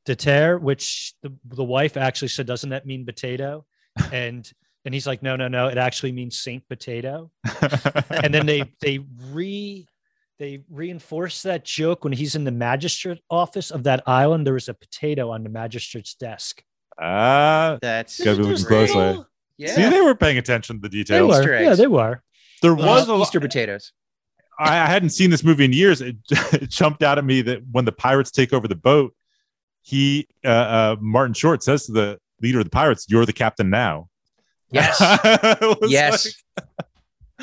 de 0.05 0.15
Terre, 0.15 0.57
which 0.57 1.13
the, 1.23 1.33
the 1.45 1.63
wife 1.63 1.97
actually 1.97 2.27
said, 2.27 2.45
"Doesn't 2.45 2.71
that 2.71 2.85
mean 2.85 3.05
potato?" 3.05 3.65
And 4.11 4.49
and 4.85 4.93
he's 4.93 5.07
like, 5.07 5.23
"No, 5.23 5.35
no, 5.35 5.47
no. 5.47 5.67
It 5.67 5.77
actually 5.77 6.11
means 6.11 6.39
Saint 6.39 6.67
Potato." 6.67 7.31
and 8.09 8.33
then 8.33 8.45
they 8.45 8.63
they 8.81 8.99
re 9.31 9.87
they 10.39 10.63
reinforce 10.69 11.43
that 11.43 11.65
joke 11.65 12.03
when 12.03 12.13
he's 12.13 12.35
in 12.35 12.45
the 12.45 12.51
magistrate 12.51 13.21
office 13.29 13.71
of 13.71 13.83
that 13.83 14.03
island. 14.07 14.45
There 14.45 14.53
was 14.53 14.69
a 14.69 14.73
potato 14.73 15.31
on 15.31 15.43
the 15.43 15.49
magistrate's 15.49 16.15
desk. 16.15 16.63
Ah, 17.01 17.77
That's 17.81 18.19
Gotta 18.23 18.37
be 18.37 18.43
looking 18.43 18.65
closely. 18.65 19.23
Yeah. 19.57 19.75
see, 19.75 19.89
they 19.89 20.01
were 20.01 20.15
paying 20.15 20.37
attention 20.37 20.77
to 20.77 20.81
the 20.81 20.89
They 20.89 20.97
details. 21.03 21.29
were, 21.29 21.39
Easter 21.41 21.61
yeah, 21.61 21.69
eggs. 21.69 21.77
they 21.77 21.87
were. 21.87 22.21
There 22.61 22.75
Well, 22.75 22.87
was 22.87 23.07
a 23.07 23.13
lo- 23.13 23.21
Easter 23.21 23.39
potatoes. 23.39 23.93
I, 24.59 24.79
I 24.79 24.85
hadn't 24.87 25.11
seen 25.11 25.29
this 25.29 25.43
movie 25.43 25.65
in 25.65 25.71
years. 25.73 26.01
It, 26.01 26.17
it 26.53 26.69
jumped 26.69 27.03
out 27.03 27.17
at 27.17 27.23
me 27.25 27.41
that 27.43 27.61
when 27.71 27.85
the 27.85 27.91
pirates 27.93 28.31
take 28.31 28.51
over 28.53 28.67
the 28.67 28.75
boat, 28.75 29.13
he 29.81 30.27
uh, 30.43 30.47
uh, 30.49 30.95
Martin 30.99 31.33
Short 31.33 31.63
says 31.63 31.85
to 31.85 31.93
the 31.93 32.19
leader 32.41 32.59
of 32.59 32.65
the 32.65 32.69
pirates, 32.69 33.05
"You're 33.09 33.25
the 33.25 33.31
captain 33.33 33.69
now." 33.69 34.09
Yes. 34.71 34.97
It 35.23 35.81
was 35.81 35.91
yes. 35.91 36.25
like- 36.57 36.65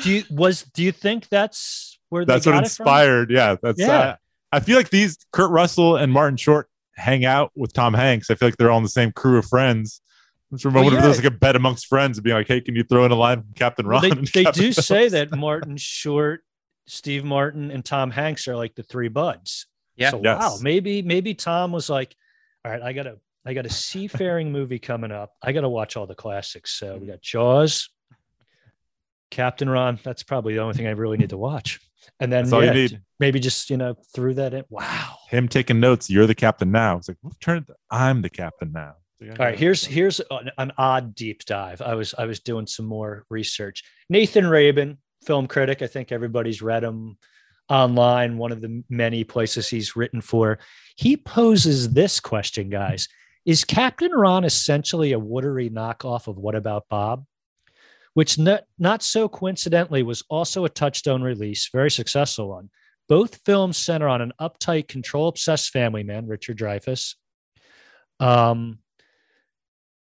Do 0.03 0.11
you 0.11 0.23
was 0.29 0.61
do 0.63 0.83
you 0.83 0.91
think 0.91 1.27
that's 1.29 1.99
where 2.09 2.23
that's 2.25 2.45
they 2.45 2.51
what 2.51 2.57
got 2.57 2.65
it 2.67 2.69
from? 2.71 2.83
inspired. 2.85 3.31
Yeah, 3.31 3.55
that's. 3.61 3.79
Yeah. 3.79 3.91
Uh, 3.99 4.15
I 4.51 4.59
feel 4.59 4.77
like 4.77 4.91
these 4.91 5.17
Kurt 5.31 5.49
Russell 5.51 5.95
and 5.97 6.11
Martin 6.11 6.37
Short 6.37 6.69
hang 6.97 7.23
out 7.25 7.51
with 7.55 7.71
Tom 7.73 7.93
Hanks. 7.93 8.29
I 8.29 8.35
feel 8.35 8.47
like 8.49 8.57
they're 8.57 8.71
all 8.71 8.77
in 8.77 8.83
the 8.83 8.89
same 8.89 9.11
crew 9.13 9.37
of 9.37 9.45
friends. 9.45 10.01
It's 10.51 10.65
a 10.65 10.69
Well, 10.69 10.75
moment 10.83 10.93
of 10.95 10.99
yeah. 10.99 11.05
there's 11.05 11.17
like 11.17 11.25
a 11.33 11.37
bet 11.37 11.55
amongst 11.55 11.87
friends 11.87 12.17
and 12.17 12.23
being 12.23 12.35
like, 12.35 12.47
"Hey, 12.47 12.61
can 12.61 12.75
you 12.75 12.83
throw 12.83 13.05
in 13.05 13.11
a 13.11 13.15
line 13.15 13.41
from 13.41 13.53
Captain 13.53 13.87
Well, 13.87 14.01
Ron?" 14.01 14.09
they 14.09 14.21
they 14.41 14.43
Captain 14.45 14.63
do 14.63 14.71
say 14.73 15.09
that 15.09 15.31
Martin 15.35 15.77
Short, 15.77 16.43
Steve 16.87 17.23
Martin, 17.23 17.69
and 17.71 17.83
Tom 17.83 18.11
Hanks 18.11 18.47
are 18.47 18.55
like 18.55 18.73
the 18.75 18.83
three 18.83 19.09
buds. 19.09 19.67
Yeah. 19.95 20.11
So 20.11 20.21
Yes. 20.23 20.39
wow, 20.39 20.57
maybe 20.61 21.01
maybe 21.01 21.33
Tom 21.33 21.71
was 21.71 21.89
like, 21.89 22.15
all 22.63 22.71
right, 22.71 22.81
I 22.81 22.93
got 22.93 23.07
a 23.07 23.17
I 23.45 23.53
got 23.53 23.65
a 23.65 23.69
seafaring 23.69 24.51
movie 24.51 24.79
coming 24.79 25.11
up. 25.11 25.33
I 25.41 25.51
got 25.53 25.61
to 25.61 25.69
watch 25.69 25.95
all 25.97 26.05
the 26.07 26.15
classics. 26.15 26.71
So 26.73 26.97
we 26.97 27.07
got 27.07 27.21
Jaws, 27.21 27.89
Captain 29.31 29.69
Ron. 29.69 29.99
That's 30.03 30.23
probably 30.23 30.53
the 30.53 30.61
only 30.61 30.73
thing 30.75 30.87
I 30.87 30.91
really 30.91 31.17
need 31.17 31.29
to 31.29 31.37
watch. 31.37 31.79
And 32.19 32.31
then 32.31 32.47
yeah, 32.49 32.87
maybe 33.19 33.39
just 33.39 33.69
you 33.69 33.77
know 33.77 33.95
threw 34.13 34.33
that 34.35 34.53
in. 34.53 34.63
Wow. 34.69 35.15
Him 35.29 35.47
taking 35.47 35.79
notes. 35.79 36.09
You're 36.09 36.27
the 36.27 36.35
captain 36.35 36.71
now. 36.71 36.97
It's 36.97 37.07
like, 37.07 37.17
well, 37.21 37.33
turn 37.39 37.59
it. 37.59 37.75
I'm 37.91 38.21
the 38.21 38.29
captain 38.29 38.71
now. 38.71 38.95
All 39.21 39.45
right, 39.45 39.57
here's 39.57 39.83
here's 39.83 40.21
an, 40.29 40.51
an 40.59 40.71
odd 40.77 41.15
deep 41.15 41.43
dive. 41.45 41.81
I 41.81 41.95
was 41.95 42.13
I 42.17 42.25
was 42.25 42.39
doing 42.39 42.67
some 42.67 42.85
more 42.85 43.25
research. 43.29 43.83
Nathan 44.09 44.45
Rabin, 44.45 44.99
film 45.25 45.47
critic. 45.47 45.81
I 45.81 45.87
think 45.87 46.11
everybody's 46.11 46.61
read 46.61 46.83
him 46.83 47.17
online. 47.67 48.37
One 48.37 48.51
of 48.51 48.61
the 48.61 48.83
many 48.89 49.23
places 49.23 49.67
he's 49.67 49.95
written 49.95 50.21
for. 50.21 50.59
He 50.97 51.17
poses 51.17 51.93
this 51.93 52.19
question, 52.19 52.69
guys: 52.69 53.07
Is 53.43 53.65
Captain 53.65 54.11
Ron 54.11 54.43
essentially 54.43 55.13
a 55.13 55.19
watery 55.19 55.71
knockoff 55.71 56.27
of 56.27 56.37
What 56.37 56.53
About 56.53 56.85
Bob? 56.87 57.25
Which 58.17 58.39
not, 58.39 58.63
not 58.79 59.03
so 59.03 59.29
coincidentally 59.29 60.01
was 60.01 60.23
also 60.27 60.65
a 60.65 60.69
touchstone 60.69 61.21
release, 61.21 61.69
very 61.71 61.91
successful 61.91 62.49
one. 62.49 62.71
Both 63.07 63.41
films 63.45 63.77
center 63.77 64.07
on 64.07 64.23
an 64.23 64.33
uptight, 64.41 64.87
control 64.87 65.27
obsessed 65.27 65.69
family 65.69 66.01
man, 66.01 66.25
Richard 66.25 66.57
Dreyfuss, 66.57 67.13
um, 68.19 68.79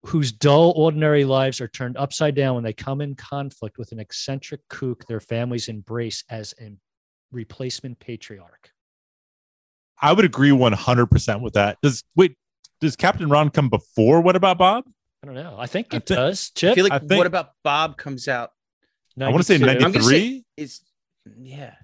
whose 0.04 0.32
dull, 0.32 0.74
ordinary 0.76 1.24
lives 1.24 1.62
are 1.62 1.68
turned 1.68 1.96
upside 1.96 2.34
down 2.34 2.56
when 2.56 2.64
they 2.64 2.74
come 2.74 3.00
in 3.00 3.14
conflict 3.14 3.78
with 3.78 3.90
an 3.92 4.00
eccentric 4.00 4.60
kook 4.68 5.06
their 5.06 5.18
families 5.18 5.68
embrace 5.68 6.24
as 6.28 6.52
a 6.60 6.72
replacement 7.32 7.98
patriarch. 8.00 8.68
I 9.98 10.12
would 10.12 10.26
agree 10.26 10.50
100% 10.50 11.40
with 11.40 11.54
that. 11.54 11.78
Does 11.82 12.04
wait, 12.14 12.36
does 12.82 12.96
Captain 12.96 13.30
Ron 13.30 13.48
come 13.48 13.70
before 13.70 14.20
What 14.20 14.36
About 14.36 14.58
Bob? 14.58 14.84
I 15.24 15.26
don't 15.26 15.36
know. 15.36 15.56
I 15.58 15.66
think 15.66 15.94
I 15.94 15.96
it 15.96 16.06
does. 16.06 16.50
does. 16.50 16.72
I 16.72 16.74
feel 16.74 16.84
like 16.84 16.92
I 16.92 16.98
think- 16.98 17.12
what 17.16 17.26
about 17.26 17.52
Bob 17.62 17.96
comes 17.96 18.28
out 18.28 18.50
I 19.18 19.28
want 19.28 19.38
to 19.38 19.44
say 19.44 19.56
92. 19.58 19.84
I'm 19.86 19.92
gonna 19.92 20.04
93. 20.04 20.44
is 20.58 20.80
yeah. 21.40 21.74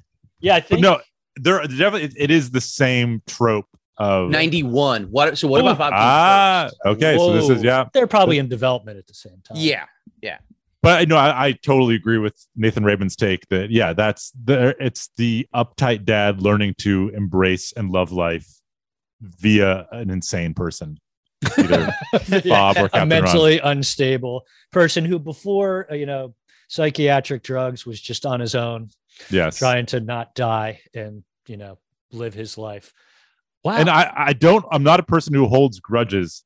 Yeah, 0.41 0.57
I 0.57 0.61
But 0.61 0.69
think 0.69 0.81
no, 0.83 1.01
there 1.37 1.63
definitely 1.63 2.05
it, 2.05 2.15
it 2.17 2.31
is 2.31 2.51
the 2.51 2.61
same 2.61 3.23
trope 3.27 3.67
of 3.97 4.31
91. 4.31 5.05
What 5.05 5.39
so 5.39 5.49
what 5.49 5.63
Ooh. 5.63 5.69
about 5.69 5.79
Bob? 5.79 5.93
Ah, 5.95 6.65
first? 6.67 6.97
okay. 6.97 7.17
So 7.17 7.33
this 7.33 7.49
is 7.49 7.63
yeah. 7.63 7.87
they're 7.95 8.07
probably 8.07 8.39
in 8.39 8.49
development 8.49 8.99
at 8.99 9.07
the 9.07 9.15
same 9.15 9.41
time. 9.43 9.57
Yeah, 9.57 9.85
yeah. 10.21 10.39
But 10.83 11.09
no, 11.09 11.17
I, 11.17 11.47
I 11.47 11.53
totally 11.53 11.95
agree 11.95 12.19
with 12.19 12.35
Nathan 12.57 12.85
Rabin's 12.85 13.17
take 13.17 13.47
that 13.49 13.71
yeah, 13.71 13.93
that's 13.95 14.33
the 14.33 14.75
it's 14.81 15.11
the 15.17 15.47
uptight 15.55 16.05
dad 16.05 16.43
learning 16.43 16.75
to 16.79 17.11
embrace 17.15 17.73
and 17.73 17.91
love 17.91 18.13
life 18.13 18.49
via 19.21 19.87
an 19.93 20.11
insane 20.11 20.53
person. 20.53 20.99
Either 21.59 21.93
Bob 22.45 22.77
or 22.77 22.87
a 22.87 22.89
Captain 22.89 23.01
Ron. 23.01 23.09
mentally 23.09 23.59
unstable 23.61 24.47
person 24.73 25.05
who 25.05 25.19
before 25.19 25.87
uh, 25.91 25.95
you 25.95 26.07
know 26.07 26.35
psychiatric 26.69 27.43
drugs 27.43 27.85
was 27.87 28.01
just 28.01 28.27
on 28.27 28.41
his 28.41 28.55
own 28.55 28.89
Yes. 29.31 29.59
trying 29.59 29.87
to 29.87 30.01
not 30.01 30.35
die 30.35 30.81
and 30.95 31.23
you 31.47 31.57
know 31.57 31.79
live 32.13 32.35
his 32.35 32.57
life 32.59 32.93
wow 33.65 33.73
And 33.77 33.89
I, 33.91 34.13
I 34.15 34.33
don't 34.35 34.65
I'm 34.71 34.83
not 34.83 35.01
a 35.01 35.03
person 35.03 35.35
who 35.35 35.47
holds 35.47 35.79
grudges, 35.81 36.45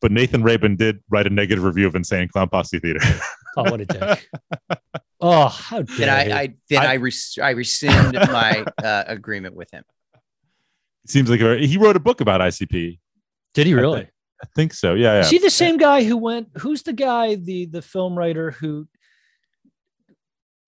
but 0.00 0.10
Nathan 0.12 0.42
Rabin 0.42 0.76
did 0.76 1.00
write 1.10 1.26
a 1.26 1.30
negative 1.30 1.64
review 1.64 1.86
of 1.86 1.94
Insane 1.94 2.28
Clown 2.28 2.48
Posse 2.48 2.78
Theater. 2.78 3.00
oh 3.56 3.62
what 3.70 3.80
a 3.80 3.86
dick 3.86 4.28
oh 5.20 5.48
how 5.48 5.82
dare 5.82 5.96
Then. 5.98 6.08
I, 6.32 6.40
I 6.40 6.54
then 6.68 6.82
I, 6.82 6.90
I- 6.92 6.94
res- 6.94 7.38
I 7.42 7.50
rescind 7.50 8.14
my 8.14 8.64
uh, 8.82 9.04
agreement 9.06 9.54
with 9.54 9.70
him. 9.72 9.84
it 11.04 11.10
seems 11.10 11.28
like 11.30 11.40
a, 11.40 11.58
he 11.58 11.76
wrote 11.78 11.96
a 11.96 12.00
book 12.00 12.20
about 12.20 12.40
ICP. 12.40 12.98
did 13.54 13.66
he 13.66 13.74
really 13.74 14.00
think- 14.00 14.10
I 14.44 14.46
think 14.54 14.74
so. 14.74 14.92
Yeah, 14.94 15.20
is 15.20 15.30
he 15.30 15.38
the 15.38 15.48
same 15.48 15.78
guy 15.78 16.04
who 16.04 16.18
went 16.18 16.48
who's 16.58 16.82
the 16.82 16.92
guy 16.92 17.34
the 17.34 17.64
the 17.66 17.80
film 17.80 18.18
writer 18.18 18.50
who 18.50 18.86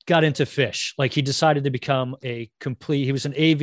got 0.07 0.25
into 0.25 0.45
Phish 0.45 0.93
like 0.97 1.13
he 1.13 1.21
decided 1.21 1.65
to 1.65 1.71
become 1.71 2.17
a 2.25 2.51
complete 2.61 3.05
he 3.05 3.13
was 3.13 3.27
an 3.27 3.35
av 3.35 3.61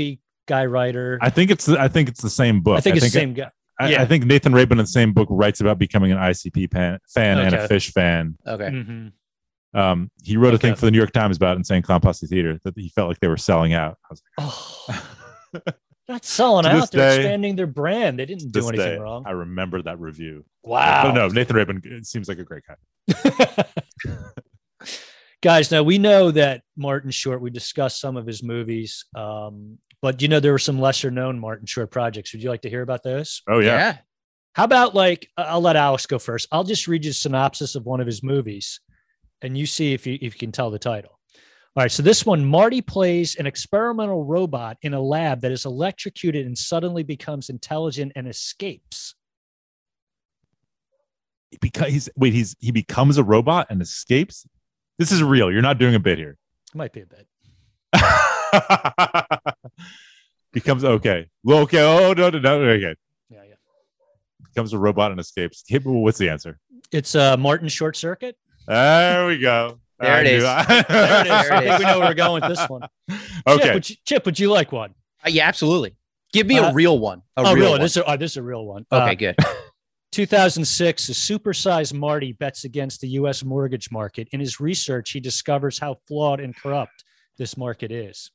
guy 0.47 0.65
writer 0.65 1.17
I 1.21 1.29
think 1.29 1.49
it's 1.49 1.67
I 1.69 1.87
think 1.87 2.09
it's 2.09 2.21
the 2.21 2.29
same 2.29 2.61
book. 2.61 2.77
I 2.77 2.81
think 2.81 2.97
it's 2.97 3.05
the 3.05 3.11
same 3.11 3.33
guy 3.33 3.49
I, 3.79 3.89
yeah. 3.89 4.01
I 4.03 4.05
think 4.05 4.25
Nathan 4.25 4.53
Rabin 4.53 4.77
in 4.77 4.83
the 4.83 4.87
same 4.87 5.13
book 5.13 5.27
writes 5.31 5.59
about 5.59 5.79
becoming 5.79 6.11
an 6.11 6.19
ICP 6.19 6.71
fan, 6.71 6.99
fan 7.11 7.39
and 7.39 7.55
a 7.55 7.67
Phish 7.67 7.91
fan. 7.91 8.37
Okay. 8.45 8.69
Mhm. 8.69 9.11
Um, 9.73 10.11
he 10.21 10.37
wrote 10.37 10.53
a 10.53 10.59
thing 10.59 10.75
for 10.75 10.85
the 10.85 10.91
New 10.91 10.99
York 10.99 11.11
Times 11.11 11.35
about 11.37 11.57
Insane 11.57 11.81
Clown 11.81 11.99
Posse 11.99 12.27
Theater 12.27 12.59
that 12.63 12.75
he 12.77 12.89
felt 12.89 13.07
like 13.09 13.19
they 13.19 13.27
were 13.27 13.37
selling 13.37 13.73
out. 13.73 13.97
I 14.05 14.13
was 14.13 14.21
like, 14.37 14.51
Oh, 15.57 15.71
not 16.09 16.25
selling 16.25 16.63
To 16.63 16.69
out. 16.71 16.81
this 16.81 16.89
They're 16.89 17.09
day- 17.09 17.15
expanding 17.17 17.55
their 17.55 17.67
brand. 17.67 18.19
They 18.19 18.25
didn't 18.25 18.51
do 18.51 18.67
anything 18.69 18.85
day, 18.85 18.97
wrong. 18.97 19.23
I 19.25 19.31
remember 19.31 19.81
that 19.83 19.99
review. 19.99 20.45
Wow. 20.63 21.03
But 21.03 21.11
no, 21.13 21.27
Nathan 21.29 21.55
Rabin 21.55 21.81
it 21.83 22.05
seems 22.05 22.27
like 22.27 22.39
a 22.39 22.43
great 22.43 22.63
guy. 22.67 23.65
Guys, 25.41 25.71
now 25.71 25.83
we 25.83 25.97
know 25.97 26.31
that 26.31 26.61
Martin 26.77 27.11
Short, 27.11 27.41
we 27.41 27.49
discussed 27.49 27.99
some 27.99 28.15
of 28.15 28.25
his 28.25 28.41
movies, 28.41 29.05
um, 29.13 29.77
but 30.01 30.21
you 30.21 30.29
know, 30.29 30.39
there 30.39 30.53
were 30.53 30.59
some 30.59 30.79
lesser 30.79 31.11
known 31.11 31.37
Martin 31.37 31.65
Short 31.65 31.91
projects. 31.91 32.31
Would 32.33 32.41
you 32.41 32.49
like 32.49 32.61
to 32.61 32.69
hear 32.69 32.81
about 32.81 33.03
those? 33.03 33.41
Oh 33.49 33.59
yeah. 33.59 33.97
How 34.55 34.63
about 34.65 34.95
like, 34.95 35.27
I- 35.35 35.43
I'll 35.43 35.61
let 35.61 35.75
Alex 35.75 36.05
go 36.05 36.17
first. 36.19 36.47
I'll 36.51 36.63
just 36.63 36.87
read 36.87 37.03
you 37.03 37.11
a 37.11 37.13
synopsis 37.13 37.75
of 37.75 37.85
one 37.85 37.99
of 37.99 38.05
his 38.07 38.23
movies 38.23 38.79
and 39.41 39.57
you 39.57 39.65
see 39.65 39.93
if 39.93 40.07
you, 40.07 40.13
if 40.21 40.33
you 40.35 40.39
can 40.39 40.51
tell 40.53 40.71
the 40.71 40.79
title. 40.79 41.19
All 41.75 41.83
right. 41.83 41.91
So 41.91 42.03
this 42.03 42.23
one, 42.23 42.45
Marty 42.45 42.81
plays 42.81 43.35
an 43.35 43.47
experimental 43.47 44.23
robot 44.23 44.77
in 44.83 44.93
a 44.93 45.01
lab 45.01 45.41
that 45.41 45.51
is 45.51 45.65
electrocuted 45.65 46.45
and 46.45 46.55
suddenly 46.55 47.01
becomes 47.01 47.49
intelligent 47.49 48.11
and 48.15 48.27
escapes. 48.27 49.15
Because 51.61 51.91
he's 51.91 52.09
wait, 52.15 52.33
he's 52.33 52.55
he 52.59 52.71
becomes 52.71 53.17
a 53.17 53.23
robot 53.23 53.67
and 53.69 53.81
escapes. 53.81 54.45
This 54.99 55.11
is 55.11 55.23
real. 55.23 55.51
You're 55.51 55.63
not 55.63 55.79
doing 55.79 55.95
a 55.95 55.99
bit 55.99 56.19
here. 56.19 56.37
Might 56.75 56.93
be 56.93 57.01
a 57.01 57.05
bit. 57.05 57.27
becomes 60.51 60.83
okay. 60.83 61.27
Well, 61.43 61.59
okay. 61.59 61.81
Oh 61.81 62.13
no, 62.13 62.29
no, 62.29 62.39
no. 62.39 62.61
Okay. 62.61 62.95
Yeah, 63.29 63.43
yeah. 63.47 63.55
Becomes 64.43 64.73
a 64.73 64.77
robot 64.77 65.11
and 65.11 65.19
escapes. 65.19 65.63
What's 65.83 66.19
the 66.19 66.29
answer? 66.29 66.59
It's 66.91 67.15
uh, 67.15 67.35
Martin 67.37 67.67
Short 67.67 67.97
Circuit. 67.97 68.37
There 68.67 69.27
we 69.27 69.39
go. 69.39 69.79
There 70.03 70.13
I 70.13 70.19
it. 70.19 70.23
There 70.87 71.21
it 71.21 71.25
is. 71.27 71.49
I 71.51 71.59
think 71.61 71.79
we 71.79 71.85
know 71.85 71.99
where 71.99 72.09
we're 72.09 72.13
going 72.13 72.41
with 72.41 72.49
this 72.57 72.67
one. 72.69 72.81
okay. 73.47 73.63
Chip, 73.63 73.73
would 73.73 73.89
you, 73.89 73.95
Chip, 74.05 74.25
would 74.25 74.39
you 74.39 74.49
like 74.51 74.71
one? 74.71 74.91
Uh, 75.25 75.29
yeah, 75.29 75.47
absolutely. 75.47 75.95
Give 76.31 76.47
me 76.47 76.57
Uh, 76.59 76.69
a 76.71 76.73
real 76.73 76.99
one. 76.99 77.21
A 77.37 77.41
oh, 77.41 77.43
real 77.43 77.55
really? 77.55 77.69
one. 77.71 77.81
This 77.81 77.97
is, 77.97 78.03
oh, 78.05 78.17
this 78.17 78.31
is 78.31 78.37
a 78.37 78.43
real 78.43 78.65
one. 78.65 78.85
okay, 78.91 79.11
Uh, 79.11 79.13
good. 79.13 79.35
2006, 80.11 81.09
a 81.09 81.11
supersized 81.11 81.93
Marty 81.93 82.33
bets 82.33 82.65
against 82.65 83.01
the 83.01 83.07
U.S. 83.09 83.43
mortgage 83.43 83.89
market. 83.91 84.27
In 84.31 84.39
his 84.39 84.59
research, 84.59 85.09
he 85.11 85.19
discovers 85.19 85.79
how 85.79 85.97
flawed 86.07 86.39
and 86.39 86.55
corrupt 86.55 87.03
this 87.37 87.57
market 87.57 87.91
is. 87.91 88.29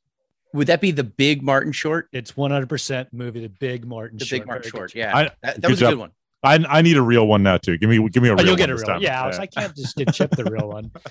Would 0.54 0.66
that 0.68 0.80
be 0.80 0.90
the 0.90 1.04
big 1.04 1.42
Martin 1.42 1.70
short? 1.72 2.08
It's 2.12 2.32
100% 2.32 3.06
movie, 3.12 3.40
The 3.40 3.48
Big 3.48 3.86
Martin 3.86 4.18
The 4.18 4.24
Short. 4.24 4.40
big 4.40 4.46
Martin 4.48 4.70
short. 4.70 4.94
Yeah. 4.94 5.16
I- 5.16 5.22
that 5.24 5.34
that 5.42 5.60
good 5.60 5.70
was 5.70 5.78
a 5.78 5.84
job. 5.84 5.90
good 5.92 5.98
one. 5.98 6.10
I 6.42 6.64
I 6.68 6.82
need 6.82 6.96
a 6.96 7.02
real 7.02 7.26
one 7.26 7.42
now 7.42 7.58
too. 7.58 7.76
Give 7.78 7.90
me 7.90 8.08
give 8.10 8.22
me 8.22 8.28
a 8.28 8.32
Oh, 8.32 8.36
real 8.36 8.44
you'll 8.46 8.52
one 8.52 8.58
get 8.58 8.70
a 8.70 8.74
real 8.74 8.84
one. 8.84 8.92
time. 8.94 9.02
Yeah, 9.02 9.22
I, 9.24 9.26
was, 9.26 9.38
I 9.40 9.46
can't 9.46 9.74
just 9.76 9.96
give 9.96 10.12
Chip 10.14 10.30
the 10.30 10.44
real 10.44 10.68
one. 10.68 10.90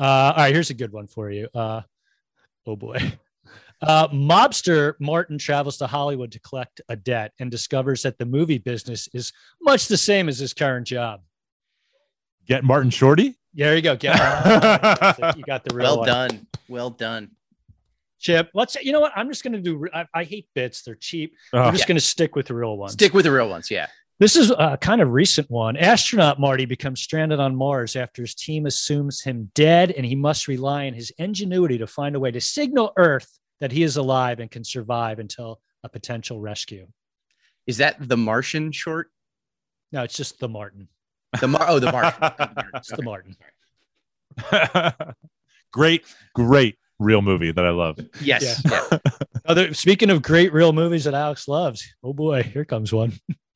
Uh, 0.00 0.04
all 0.04 0.36
right, 0.36 0.54
here's 0.54 0.70
a 0.70 0.74
good 0.74 0.92
one 0.92 1.06
for 1.06 1.30
you. 1.30 1.48
Uh, 1.54 1.82
oh 2.66 2.76
boy. 2.76 2.98
Uh, 3.80 4.08
mobster 4.08 4.94
Martin 4.98 5.38
travels 5.38 5.76
to 5.78 5.86
Hollywood 5.86 6.32
to 6.32 6.40
collect 6.40 6.80
a 6.88 6.96
debt 6.96 7.32
and 7.38 7.48
discovers 7.50 8.02
that 8.02 8.18
the 8.18 8.26
movie 8.26 8.58
business 8.58 9.08
is 9.14 9.32
much 9.62 9.86
the 9.86 9.96
same 9.96 10.28
as 10.28 10.38
his 10.38 10.52
current 10.52 10.86
job. 10.86 11.20
Get 12.46 12.64
Martin 12.64 12.90
Shorty. 12.90 13.36
There 13.54 13.76
you 13.76 13.82
go. 13.82 13.94
Get 13.96 14.16
it. 14.18 15.36
you 15.36 15.44
got 15.44 15.64
the 15.64 15.74
real 15.74 15.84
Well 15.84 15.98
one. 15.98 16.06
done. 16.08 16.46
Well 16.68 16.90
done. 16.90 17.30
Chip. 18.18 18.50
Let's. 18.52 18.74
You 18.82 18.90
know 18.92 19.00
what? 19.00 19.12
I'm 19.14 19.28
just 19.28 19.44
gonna 19.44 19.60
do. 19.60 19.86
I, 19.94 20.06
I 20.12 20.24
hate 20.24 20.48
bits. 20.54 20.82
They're 20.82 20.96
cheap. 20.96 21.34
Oh, 21.52 21.60
I'm 21.60 21.74
just 21.74 21.86
gonna 21.86 22.00
stick 22.00 22.34
with 22.34 22.46
the 22.46 22.54
real 22.54 22.76
ones. 22.76 22.94
Stick 22.94 23.14
with 23.14 23.24
the 23.26 23.30
real 23.32 23.48
ones. 23.48 23.70
Yeah. 23.70 23.86
This 24.20 24.34
is 24.34 24.50
a 24.50 24.76
kind 24.80 25.00
of 25.00 25.12
recent 25.12 25.48
one. 25.48 25.76
Astronaut 25.76 26.40
Marty 26.40 26.64
becomes 26.64 27.00
stranded 27.00 27.38
on 27.38 27.54
Mars 27.54 27.94
after 27.94 28.22
his 28.22 28.34
team 28.34 28.66
assumes 28.66 29.22
him 29.22 29.52
dead, 29.54 29.92
and 29.92 30.04
he 30.04 30.16
must 30.16 30.48
rely 30.48 30.88
on 30.88 30.94
his 30.94 31.12
ingenuity 31.18 31.78
to 31.78 31.86
find 31.86 32.16
a 32.16 32.20
way 32.20 32.32
to 32.32 32.40
signal 32.40 32.92
Earth 32.96 33.38
that 33.60 33.70
he 33.70 33.84
is 33.84 33.96
alive 33.96 34.40
and 34.40 34.50
can 34.50 34.64
survive 34.64 35.20
until 35.20 35.60
a 35.84 35.88
potential 35.88 36.40
rescue. 36.40 36.88
Is 37.68 37.76
that 37.76 37.96
the 38.00 38.16
Martian 38.16 38.72
short? 38.72 39.10
No, 39.92 40.02
it's 40.02 40.16
just 40.16 40.40
the 40.40 40.48
Martin. 40.48 40.88
The 41.40 41.48
Mar- 41.48 41.66
oh, 41.68 41.78
the 41.78 41.92
Martian. 41.92 42.32
It's 42.74 42.90
the 42.90 43.02
Martin. 43.02 43.36
great, 45.72 46.04
great 46.34 46.76
real 46.98 47.22
movie 47.22 47.52
that 47.52 47.64
I 47.64 47.70
love. 47.70 47.98
Yes. 48.20 48.62
Yeah. 48.64 48.98
Other 49.44 49.74
speaking 49.74 50.10
of 50.10 50.22
great 50.22 50.52
real 50.52 50.72
movies 50.72 51.04
that 51.04 51.14
Alex 51.14 51.46
loves. 51.46 51.94
Oh 52.02 52.12
boy, 52.12 52.42
here 52.42 52.64
comes 52.64 52.92
one. 52.92 53.12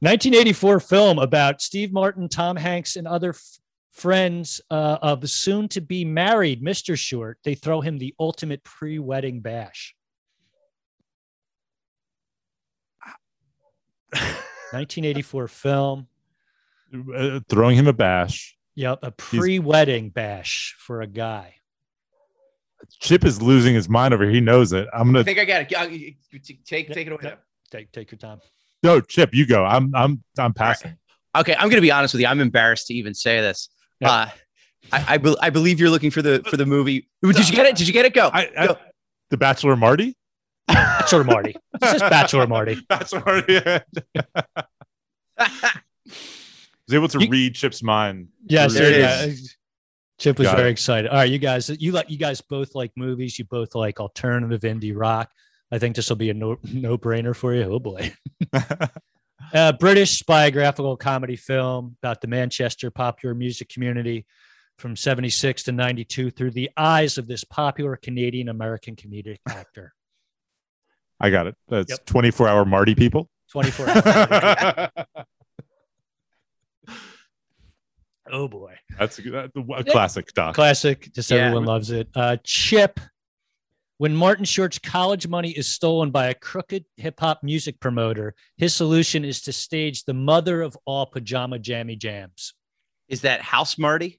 1984 0.00 0.80
film 0.80 1.18
about 1.18 1.60
Steve 1.60 1.92
Martin, 1.92 2.28
Tom 2.28 2.56
Hanks, 2.56 2.96
and 2.96 3.06
other 3.06 3.30
f- 3.30 3.58
friends 3.92 4.60
uh, 4.70 4.98
of 5.02 5.20
the 5.20 5.28
soon 5.28 5.68
to 5.68 5.80
be 5.80 6.04
married 6.04 6.62
Mr. 6.62 6.98
Short. 6.98 7.38
They 7.44 7.54
throw 7.54 7.80
him 7.80 7.98
the 7.98 8.14
ultimate 8.18 8.64
pre 8.64 8.98
wedding 8.98 9.40
bash. 9.40 9.94
1984 14.72 15.48
film. 15.48 16.06
Uh, 17.14 17.40
throwing 17.48 17.76
him 17.76 17.86
a 17.86 17.92
bash. 17.92 18.56
Yep, 18.74 19.00
a 19.02 19.10
pre 19.10 19.58
wedding 19.58 20.10
bash 20.10 20.76
for 20.78 21.02
a 21.02 21.06
guy. 21.06 21.56
Chip 23.00 23.24
is 23.24 23.42
losing 23.42 23.74
his 23.74 23.88
mind 23.88 24.14
over. 24.14 24.24
here. 24.24 24.32
He 24.32 24.40
knows 24.40 24.72
it. 24.72 24.88
I'm 24.92 25.08
gonna 25.08 25.20
I 25.20 25.22
think 25.24 25.38
I 25.38 25.44
got 25.44 25.62
it. 25.72 25.90
You- 25.92 26.14
you 26.32 26.38
Take 26.64 26.88
take 26.92 27.06
it 27.06 27.12
away. 27.12 27.20
Yep. 27.22 27.42
Take, 27.70 27.92
take 27.92 28.10
your 28.10 28.18
time. 28.18 28.40
No 28.82 29.00
Chip. 29.00 29.34
You 29.34 29.46
go. 29.46 29.64
I'm 29.64 29.94
I'm 29.94 30.22
I'm 30.38 30.52
passing. 30.54 30.96
Okay, 31.36 31.54
I'm 31.58 31.68
gonna 31.68 31.80
be 31.82 31.90
honest 31.92 32.14
with 32.14 32.20
you. 32.22 32.26
I'm 32.26 32.40
embarrassed 32.40 32.86
to 32.88 32.94
even 32.94 33.14
say 33.14 33.40
this. 33.40 33.68
Yep. 34.00 34.10
Uh, 34.10 34.26
I 34.92 35.04
I, 35.08 35.18
be- 35.18 35.36
I 35.40 35.50
believe 35.50 35.78
you're 35.78 35.90
looking 35.90 36.10
for 36.10 36.22
the 36.22 36.42
for 36.50 36.56
the 36.56 36.66
movie. 36.66 37.08
Did 37.22 37.48
you 37.48 37.54
get 37.54 37.66
it? 37.66 37.76
Did 37.76 37.86
you 37.86 37.92
get 37.92 38.04
it? 38.06 38.14
Go. 38.14 38.30
I, 38.32 38.50
I, 38.58 38.66
Go. 38.68 38.76
the 39.30 39.36
Bachelor 39.36 39.76
Marty. 39.76 40.16
Bachelor 40.66 41.24
Marty. 41.24 41.54
It's 41.74 41.92
just 41.92 42.00
Bachelor 42.10 42.46
Marty. 42.46 42.80
Bachelor 42.88 43.22
Marty. 43.24 43.60
was 45.36 46.94
able 46.94 47.08
to 47.08 47.20
You- 47.22 47.28
read 47.30 47.54
Chip's 47.54 47.82
mind. 47.82 48.28
Yes, 48.46 48.74
There 48.74 48.90
it 48.92 48.98
yeah. 48.98 49.34
Chip 50.18 50.38
was 50.38 50.48
Got 50.48 50.56
very 50.58 50.68
it. 50.68 50.72
excited. 50.72 51.08
All 51.10 51.16
right, 51.16 51.30
you 51.30 51.38
guys, 51.38 51.70
you 51.80 51.92
like 51.92 52.10
you 52.10 52.18
guys 52.18 52.40
both 52.42 52.74
like 52.74 52.92
movies. 52.94 53.38
You 53.38 53.46
both 53.46 53.74
like 53.74 54.00
alternative 54.00 54.60
indie 54.62 54.92
rock. 54.94 55.30
I 55.72 55.78
think 55.78 55.96
this 55.96 56.08
will 56.08 56.16
be 56.16 56.30
a 56.30 56.34
no 56.34 56.58
no 56.72 56.98
brainer 56.98 57.34
for 57.34 57.54
you. 57.54 57.64
Oh 57.64 57.78
boy, 57.78 58.12
uh, 59.54 59.72
British 59.72 60.22
biographical 60.22 60.96
comedy 60.96 61.36
film 61.36 61.96
about 62.02 62.20
the 62.20 62.28
Manchester 62.28 62.90
popular 62.90 63.34
music 63.34 63.68
community 63.68 64.26
from 64.78 64.96
'76 64.96 65.62
to 65.64 65.72
'92 65.72 66.30
through 66.30 66.50
the 66.52 66.70
eyes 66.76 67.18
of 67.18 67.26
this 67.28 67.44
popular 67.44 67.96
Canadian 67.96 68.48
American 68.48 68.96
comedic 68.96 69.38
actor. 69.48 69.92
I 71.20 71.28
got 71.30 71.46
it. 71.46 71.54
That's 71.68 71.90
Yep. 71.90 72.06
24 72.06 72.48
hour 72.48 72.64
Marty 72.64 72.94
people. 72.94 73.28
24 73.52 73.88
hours. 73.90 75.06
oh 78.32 78.48
boy. 78.48 78.74
That's 78.98 79.18
a, 79.18 79.22
good- 79.22 79.50
a 79.76 79.84
classic 79.84 80.32
doc. 80.32 80.54
Classic. 80.54 81.10
Just 81.12 81.30
Yeah. 81.30 81.38
everyone 81.46 81.64
loves 81.66 81.90
it. 81.90 82.08
Uh, 82.14 82.36
Chip. 82.44 82.98
When 84.00 84.16
Martin 84.16 84.46
Short's 84.46 84.78
college 84.78 85.28
money 85.28 85.50
is 85.50 85.68
stolen 85.68 86.10
by 86.10 86.28
a 86.28 86.34
crooked 86.34 86.86
hip 86.96 87.20
hop 87.20 87.42
music 87.42 87.78
promoter, 87.80 88.34
his 88.56 88.72
solution 88.74 89.26
is 89.26 89.42
to 89.42 89.52
stage 89.52 90.04
the 90.04 90.14
mother 90.14 90.62
of 90.62 90.74
all 90.86 91.04
pajama 91.04 91.58
jammy 91.58 91.96
jams. 91.96 92.54
Is 93.08 93.20
that 93.20 93.42
House 93.42 93.76
Marty? 93.76 94.18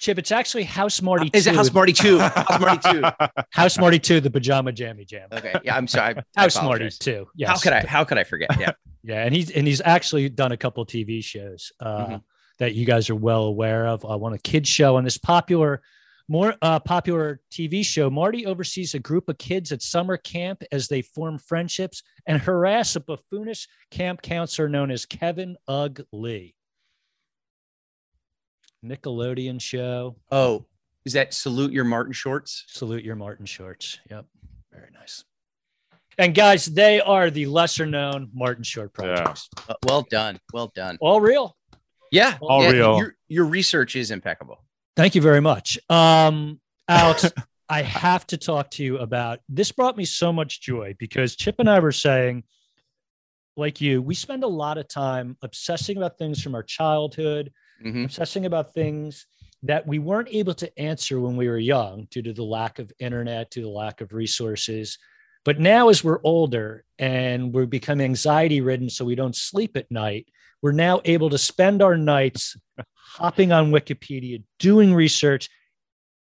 Chip, 0.00 0.18
it's 0.18 0.32
actually 0.32 0.64
House 0.64 1.00
Marty. 1.00 1.30
Is 1.32 1.46
it 1.46 1.54
House 1.54 1.72
Marty 1.72 1.92
two? 1.92 2.18
House 2.18 2.58
Marty 2.60 2.90
two. 2.90 3.02
House 3.50 3.78
Marty 3.78 4.00
2, 4.00 4.18
the 4.20 4.30
pajama 4.32 4.72
jammy 4.72 5.04
jam. 5.04 5.28
Okay. 5.30 5.54
Yeah. 5.62 5.76
I'm 5.76 5.86
sorry. 5.86 6.16
I 6.36 6.40
House 6.42 6.60
Marty 6.60 6.90
2. 6.90 7.28
Yes. 7.36 7.48
How 7.48 7.58
could 7.58 7.72
I? 7.74 7.86
How 7.86 8.02
could 8.02 8.18
I 8.18 8.24
forget? 8.24 8.50
Yeah. 8.58 8.72
Yeah, 9.04 9.24
and 9.24 9.34
he's 9.34 9.50
and 9.50 9.66
he's 9.66 9.80
actually 9.84 10.28
done 10.28 10.50
a 10.52 10.56
couple 10.56 10.84
TV 10.86 11.22
shows 11.24 11.72
uh, 11.80 12.06
Mhm. 12.06 12.22
that 12.58 12.74
you 12.74 12.86
guys 12.86 13.08
are 13.10 13.16
well 13.16 13.42
aware 13.44 13.86
of. 13.88 14.04
Uh, 14.04 14.16
one 14.16 14.32
a 14.32 14.38
kids 14.38 14.68
show 14.68 14.96
on 14.96 15.02
this 15.02 15.18
popular, 15.18 15.82
more 16.28 16.54
uh, 16.62 16.78
popular 16.80 17.40
TV 17.50 17.84
show. 17.84 18.08
Marty 18.10 18.46
oversees 18.46 18.94
a 18.94 18.98
group 18.98 19.28
of 19.28 19.38
kids 19.38 19.72
at 19.72 19.82
summer 19.82 20.16
camp 20.16 20.62
as 20.72 20.88
they 20.88 21.02
form 21.02 21.38
friendships 21.38 22.02
and 22.26 22.40
harass 22.40 22.96
a 22.96 23.00
buffoonish 23.00 23.66
camp 23.90 24.22
counselor 24.22 24.68
known 24.68 24.90
as 24.90 25.04
Kevin 25.04 25.56
Ug 25.68 26.00
Lee. 26.12 26.54
Nickelodeon 28.84 29.60
show. 29.60 30.16
Oh, 30.30 30.66
is 31.04 31.12
that 31.14 31.34
salute 31.34 31.72
your 31.72 31.84
Martin 31.84 32.12
shorts? 32.12 32.64
Salute 32.68 33.04
your 33.04 33.16
Martin 33.16 33.46
shorts. 33.46 33.98
Yep, 34.10 34.26
very 34.72 34.90
nice. 34.92 35.24
And 36.18 36.34
guys, 36.34 36.66
they 36.66 37.00
are 37.00 37.30
the 37.30 37.46
lesser 37.46 37.86
known 37.86 38.30
Martin 38.34 38.64
Short 38.64 38.92
Yeah. 38.98 39.14
projects. 39.14 39.48
Uh, 39.68 39.74
well 39.84 40.02
done. 40.10 40.38
Well 40.52 40.70
done. 40.74 40.98
All 41.00 41.20
real. 41.20 41.56
Yeah. 42.10 42.36
All 42.42 42.62
yeah, 42.62 42.70
real. 42.70 42.98
Your, 42.98 43.16
your 43.28 43.44
research 43.46 43.96
is 43.96 44.10
impeccable. 44.10 44.62
Thank 44.96 45.14
you 45.14 45.22
very 45.22 45.40
much. 45.40 45.78
Um, 45.88 46.60
Alex, 46.88 47.30
I 47.68 47.82
have 47.82 48.26
to 48.28 48.36
talk 48.36 48.70
to 48.72 48.84
you 48.84 48.98
about 48.98 49.40
this 49.48 49.72
brought 49.72 49.96
me 49.96 50.04
so 50.04 50.32
much 50.32 50.60
joy 50.60 50.94
because 50.98 51.36
Chip 51.36 51.56
and 51.58 51.70
I 51.70 51.80
were 51.80 51.92
saying, 51.92 52.44
like 53.56 53.80
you, 53.80 54.02
we 54.02 54.14
spend 54.14 54.44
a 54.44 54.48
lot 54.48 54.78
of 54.78 54.88
time 54.88 55.36
obsessing 55.42 55.96
about 55.96 56.18
things 56.18 56.42
from 56.42 56.54
our 56.54 56.62
childhood, 56.62 57.52
Mhm. 57.84 58.04
obsessing 58.04 58.46
about 58.46 58.74
things 58.74 59.26
that 59.62 59.86
we 59.86 59.98
weren't 59.98 60.28
able 60.30 60.54
to 60.54 60.78
answer 60.78 61.20
when 61.20 61.36
we 61.36 61.48
were 61.48 61.58
young 61.58 62.06
due 62.10 62.22
to 62.22 62.32
the 62.32 62.42
lack 62.44 62.78
of 62.78 62.92
internet, 62.98 63.50
due 63.50 63.60
to 63.60 63.66
the 63.66 63.72
lack 63.72 64.00
of 64.00 64.12
resources. 64.12 64.98
But 65.44 65.58
now, 65.60 65.88
as 65.88 66.02
we're 66.04 66.20
older 66.24 66.84
and 66.98 67.52
we're 67.52 67.66
becoming 67.66 68.04
anxiety 68.04 68.60
ridden, 68.60 68.88
so 68.90 69.04
we 69.04 69.14
don't 69.14 69.36
sleep 69.36 69.76
at 69.76 69.90
night, 69.90 70.28
we're 70.62 70.72
now 70.72 71.00
able 71.04 71.30
to 71.30 71.38
spend 71.38 71.82
our 71.82 71.96
nights 71.96 72.56
hopping 72.96 73.52
on 73.52 73.70
Wikipedia, 73.70 74.42
doing 74.58 74.94
research, 74.94 75.48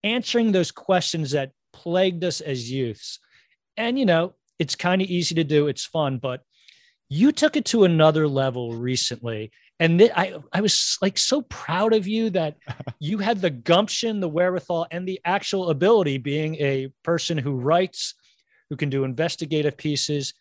answering 0.03 0.51
those 0.51 0.71
questions 0.71 1.31
that 1.31 1.51
plagued 1.73 2.23
us 2.23 2.41
as 2.41 2.71
youths. 2.71 3.19
And, 3.77 3.99
you 3.99 4.05
know, 4.05 4.33
it's 4.59 4.75
kind 4.75 5.01
of 5.01 5.09
easy 5.09 5.35
to 5.35 5.43
do, 5.43 5.67
it's 5.67 5.85
fun, 5.85 6.17
but 6.17 6.41
you 7.09 7.31
took 7.31 7.55
it 7.55 7.65
to 7.65 7.83
another 7.83 8.27
level 8.27 8.73
recently. 8.75 9.51
And 9.79 9.99
th- 9.99 10.11
I, 10.15 10.35
I 10.53 10.61
was 10.61 10.97
like 11.01 11.17
so 11.17 11.41
proud 11.43 11.93
of 11.93 12.07
you 12.07 12.29
that 12.31 12.55
you 12.99 13.17
had 13.17 13.41
the 13.41 13.49
gumption, 13.49 14.19
the 14.19 14.29
wherewithal, 14.29 14.87
and 14.91 15.07
the 15.07 15.19
actual 15.25 15.69
ability, 15.69 16.17
being 16.17 16.55
a 16.55 16.91
person 17.03 17.37
who 17.37 17.55
writes, 17.55 18.13
who 18.69 18.77
can 18.77 18.89
do 18.89 19.03
investigative 19.03 19.77
pieces, 19.77 20.33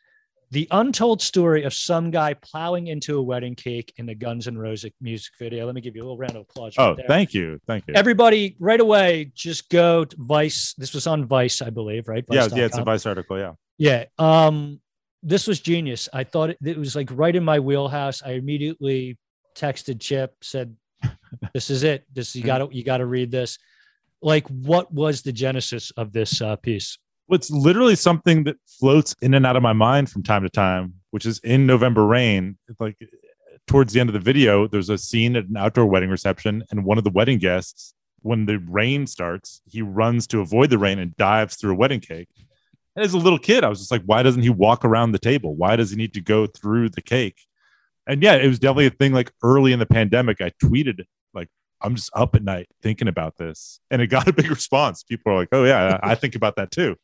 the 0.55 0.69
untold 0.71 1.21
story 1.21 1.65
of 1.65 1.75
some 1.75 2.13
guy 2.13 2.33
plowing 2.33 2.87
into 2.87 3.19
a 3.19 3.23
wedding 3.23 3.57
cake 3.57 3.93
in 3.97 4.07
the 4.07 4.15
Guns 4.15 4.47
N' 4.47 4.57
Roses 4.57 4.93
music 5.01 5.33
video. 5.37 5.67
Let 5.67 5.75
me 5.75 5.81
give 5.81 5.97
you 5.97 6.03
a 6.03 6.05
little 6.05 6.17
round 6.17 6.37
of 6.37 6.43
applause. 6.43 6.79
right 6.79 6.91
Oh, 6.91 6.95
there. 6.95 7.07
thank 7.09 7.35
you. 7.35 7.59
Thank 7.67 7.85
you. 7.89 7.95
Everybody, 7.95 8.55
right 8.61 8.79
away, 8.81 9.33
just 9.35 9.69
go 9.69 10.05
to 10.05 10.17
Vice. 10.17 10.73
This 10.79 10.95
was 10.95 11.09
on 11.09 11.27
Vice, 11.27 11.61
I 11.61 11.71
believe, 11.71 12.07
right? 12.07 12.25
yeah, 12.31 12.47
yeah, 12.55 12.67
it's 12.67 12.79
a 12.79 12.85
Vice 12.85 13.05
article. 13.05 13.37
Yeah. 13.37 13.55
Yeah. 13.79 14.05
Um, 14.21 14.81
this 15.25 15.49
was 15.49 15.59
genius. 15.59 16.09
I 16.13 16.23
thought 16.23 16.51
it, 16.51 16.59
it 16.65 16.79
was 16.79 16.95
like 16.95 17.09
right 17.13 17.35
in 17.35 17.45
my 17.45 17.59
wheelhouse. 17.59 18.23
I 18.23 18.33
immediately 18.33 19.19
texted 19.57 19.99
Chip, 20.01 20.37
said, 20.41 20.77
"This 21.53 21.69
is 21.69 21.83
it. 21.83 22.05
This 22.13 22.37
you 22.37 22.45
got 22.45 22.59
to 22.59 22.69
you 22.71 22.85
got 22.85 22.99
to 22.99 23.07
read 23.07 23.33
this." 23.33 23.59
Like, 24.23 24.47
what 24.49 24.93
was 24.95 25.23
the 25.23 25.33
genesis 25.33 25.91
of 25.97 26.13
this 26.13 26.41
uh, 26.41 26.55
piece? 26.57 26.99
It's 27.31 27.51
literally 27.51 27.97
something 27.97 28.45
that 28.45 28.57
floats 28.67 29.15
in 29.23 29.35
and 29.35 29.47
out 29.47 29.57
of 29.57 29.63
my 29.63 29.73
mind 29.73 30.11
from 30.11 30.23
time 30.23 30.43
to 30.43 30.51
time 30.51 30.95
which 31.15 31.27
is 31.27 31.39
in 31.45 31.65
November 31.65 32.05
Rain. 32.05 32.59
Like 32.81 32.97
towards 33.69 33.93
the 33.93 34.01
end 34.01 34.09
of 34.09 34.15
the 34.15 34.19
video, 34.19 34.67
there's 34.67 34.91
a 34.91 34.99
scene 34.99 35.37
at 35.37 35.47
an 35.47 35.57
outdoor 35.57 35.87
wedding 35.87 36.11
reception, 36.11 36.65
and 36.73 36.85
one 36.85 36.99
of 36.99 37.05
the 37.05 37.11
wedding 37.11 37.39
guests, 37.39 37.95
when 38.23 38.47
the 38.47 38.59
rain 38.59 39.07
starts, 39.07 39.63
he 39.65 39.81
runs 39.81 40.27
to 40.27 40.41
avoid 40.41 40.71
the 40.71 40.79
rain 40.79 40.99
and 40.99 41.17
dives 41.17 41.55
through 41.55 41.71
a 41.71 41.77
wedding 41.77 42.01
cake. 42.01 42.29
And 42.97 43.05
as 43.05 43.15
a 43.15 43.19
little 43.19 43.39
kid, 43.39 43.63
I 43.63 43.69
was 43.69 43.79
just 43.79 43.93
like, 43.93 44.03
why 44.07 44.25
doesn't 44.25 44.43
he 44.43 44.51
walk 44.51 44.85
around 44.85 45.13
the 45.13 45.21
table? 45.21 45.55
Why 45.55 45.77
does 45.77 45.91
he 45.93 45.97
need 45.97 46.15
to 46.15 46.21
go 46.21 46.49
through 46.49 46.89
the 46.89 47.03
cake? 47.03 47.39
And 48.09 48.21
yeah, 48.21 48.35
it 48.35 48.49
was 48.49 48.59
definitely 48.59 48.87
a 48.87 48.91
thing 48.91 49.13
like 49.13 49.31
early 49.41 49.73
in 49.73 49.79
the 49.79 49.87
pandemic. 49.87 50.41
I 50.41 50.51
tweeted, 50.65 51.05
like, 51.33 51.49
I'm 51.81 51.95
just 51.95 52.11
up 52.13 52.35
at 52.35 52.43
night 52.43 52.67
thinking 52.83 53.07
about 53.07 53.37
this. 53.37 53.79
And 53.89 54.03
it 54.03 54.09
got 54.09 54.27
a 54.27 54.33
big 54.33 54.51
response. 54.51 55.05
People 55.05 55.31
are 55.31 55.37
like, 55.37 55.51
oh, 55.53 55.63
yeah, 55.63 56.01
I 56.03 56.17
think 56.17 56.35
about 56.35 56.57
that 56.57 56.73
too. 56.73 56.97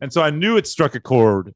And 0.00 0.12
so 0.12 0.22
I 0.22 0.30
knew 0.30 0.56
it 0.56 0.66
struck 0.66 0.94
a 0.94 1.00
chord. 1.00 1.52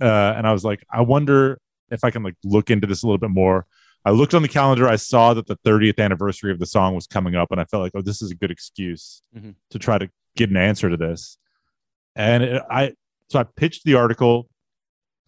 Uh, 0.00 0.34
and 0.36 0.46
I 0.46 0.52
was 0.52 0.64
like, 0.64 0.84
I 0.90 1.00
wonder 1.02 1.58
if 1.90 2.04
I 2.04 2.10
can 2.10 2.22
like 2.22 2.36
look 2.44 2.70
into 2.70 2.86
this 2.86 3.02
a 3.02 3.06
little 3.06 3.18
bit 3.18 3.30
more. 3.30 3.66
I 4.04 4.10
looked 4.12 4.32
on 4.32 4.40
the 4.42 4.48
calendar. 4.48 4.88
I 4.88 4.96
saw 4.96 5.34
that 5.34 5.46
the 5.46 5.56
30th 5.56 5.98
anniversary 5.98 6.52
of 6.52 6.58
the 6.58 6.64
song 6.66 6.94
was 6.94 7.06
coming 7.06 7.34
up, 7.34 7.48
and 7.50 7.60
I 7.60 7.64
felt 7.64 7.82
like, 7.82 7.92
oh, 7.94 8.00
this 8.00 8.22
is 8.22 8.30
a 8.30 8.34
good 8.34 8.50
excuse 8.50 9.20
Mhm. 9.36 9.56
to 9.70 9.78
try 9.78 9.98
to 9.98 10.08
get 10.36 10.48
an 10.48 10.56
answer 10.56 10.88
to 10.88 10.96
this. 10.96 11.36
And 12.16 12.42
it, 12.42 12.62
I, 12.70 12.94
so 13.28 13.40
I 13.40 13.42
pitched 13.44 13.84
the 13.84 13.94
article 13.96 14.48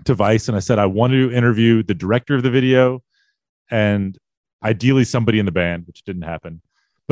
to 0.05 0.15
Vice, 0.15 0.49
and 0.49 0.57
I 0.57 0.61
said 0.61 0.79
I 0.79 0.87
wanted 0.87 1.29
to 1.29 1.37
interview 1.37 1.83
the 1.83 1.95
director 1.95 2.35
of 2.35 2.43
the 2.43 2.51
video, 2.51 3.03
and 3.71 4.17
ideally 4.65 5.05
somebody 5.05 5.39
in 5.39 5.45
the 5.47 5.53
band, 5.53 5.87
which 5.87 6.03
didn't 6.05 6.23
happen. 6.23 6.63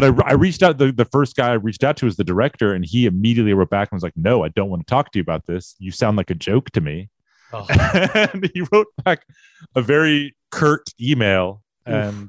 But 0.00 0.18
I, 0.26 0.30
I 0.30 0.32
reached 0.32 0.62
out. 0.62 0.78
The, 0.78 0.92
the 0.92 1.04
first 1.04 1.36
guy 1.36 1.50
I 1.50 1.54
reached 1.54 1.84
out 1.84 1.96
to 1.98 2.06
was 2.06 2.16
the 2.16 2.24
director, 2.24 2.72
and 2.72 2.84
he 2.84 3.04
immediately 3.06 3.52
wrote 3.52 3.70
back 3.70 3.88
and 3.90 3.96
was 3.96 4.02
like, 4.02 4.16
"No, 4.16 4.44
I 4.44 4.48
don't 4.48 4.70
want 4.70 4.86
to 4.86 4.90
talk 4.90 5.12
to 5.12 5.18
you 5.18 5.22
about 5.22 5.46
this. 5.46 5.76
You 5.78 5.90
sound 5.90 6.16
like 6.16 6.30
a 6.30 6.34
joke 6.34 6.70
to 6.70 6.80
me." 6.80 7.10
Oh, 7.52 7.66
and 8.32 8.48
he 8.54 8.62
wrote 8.72 8.86
back 9.04 9.26
a 9.74 9.82
very 9.82 10.36
curt 10.50 10.88
email 11.00 11.62
and, 11.86 12.28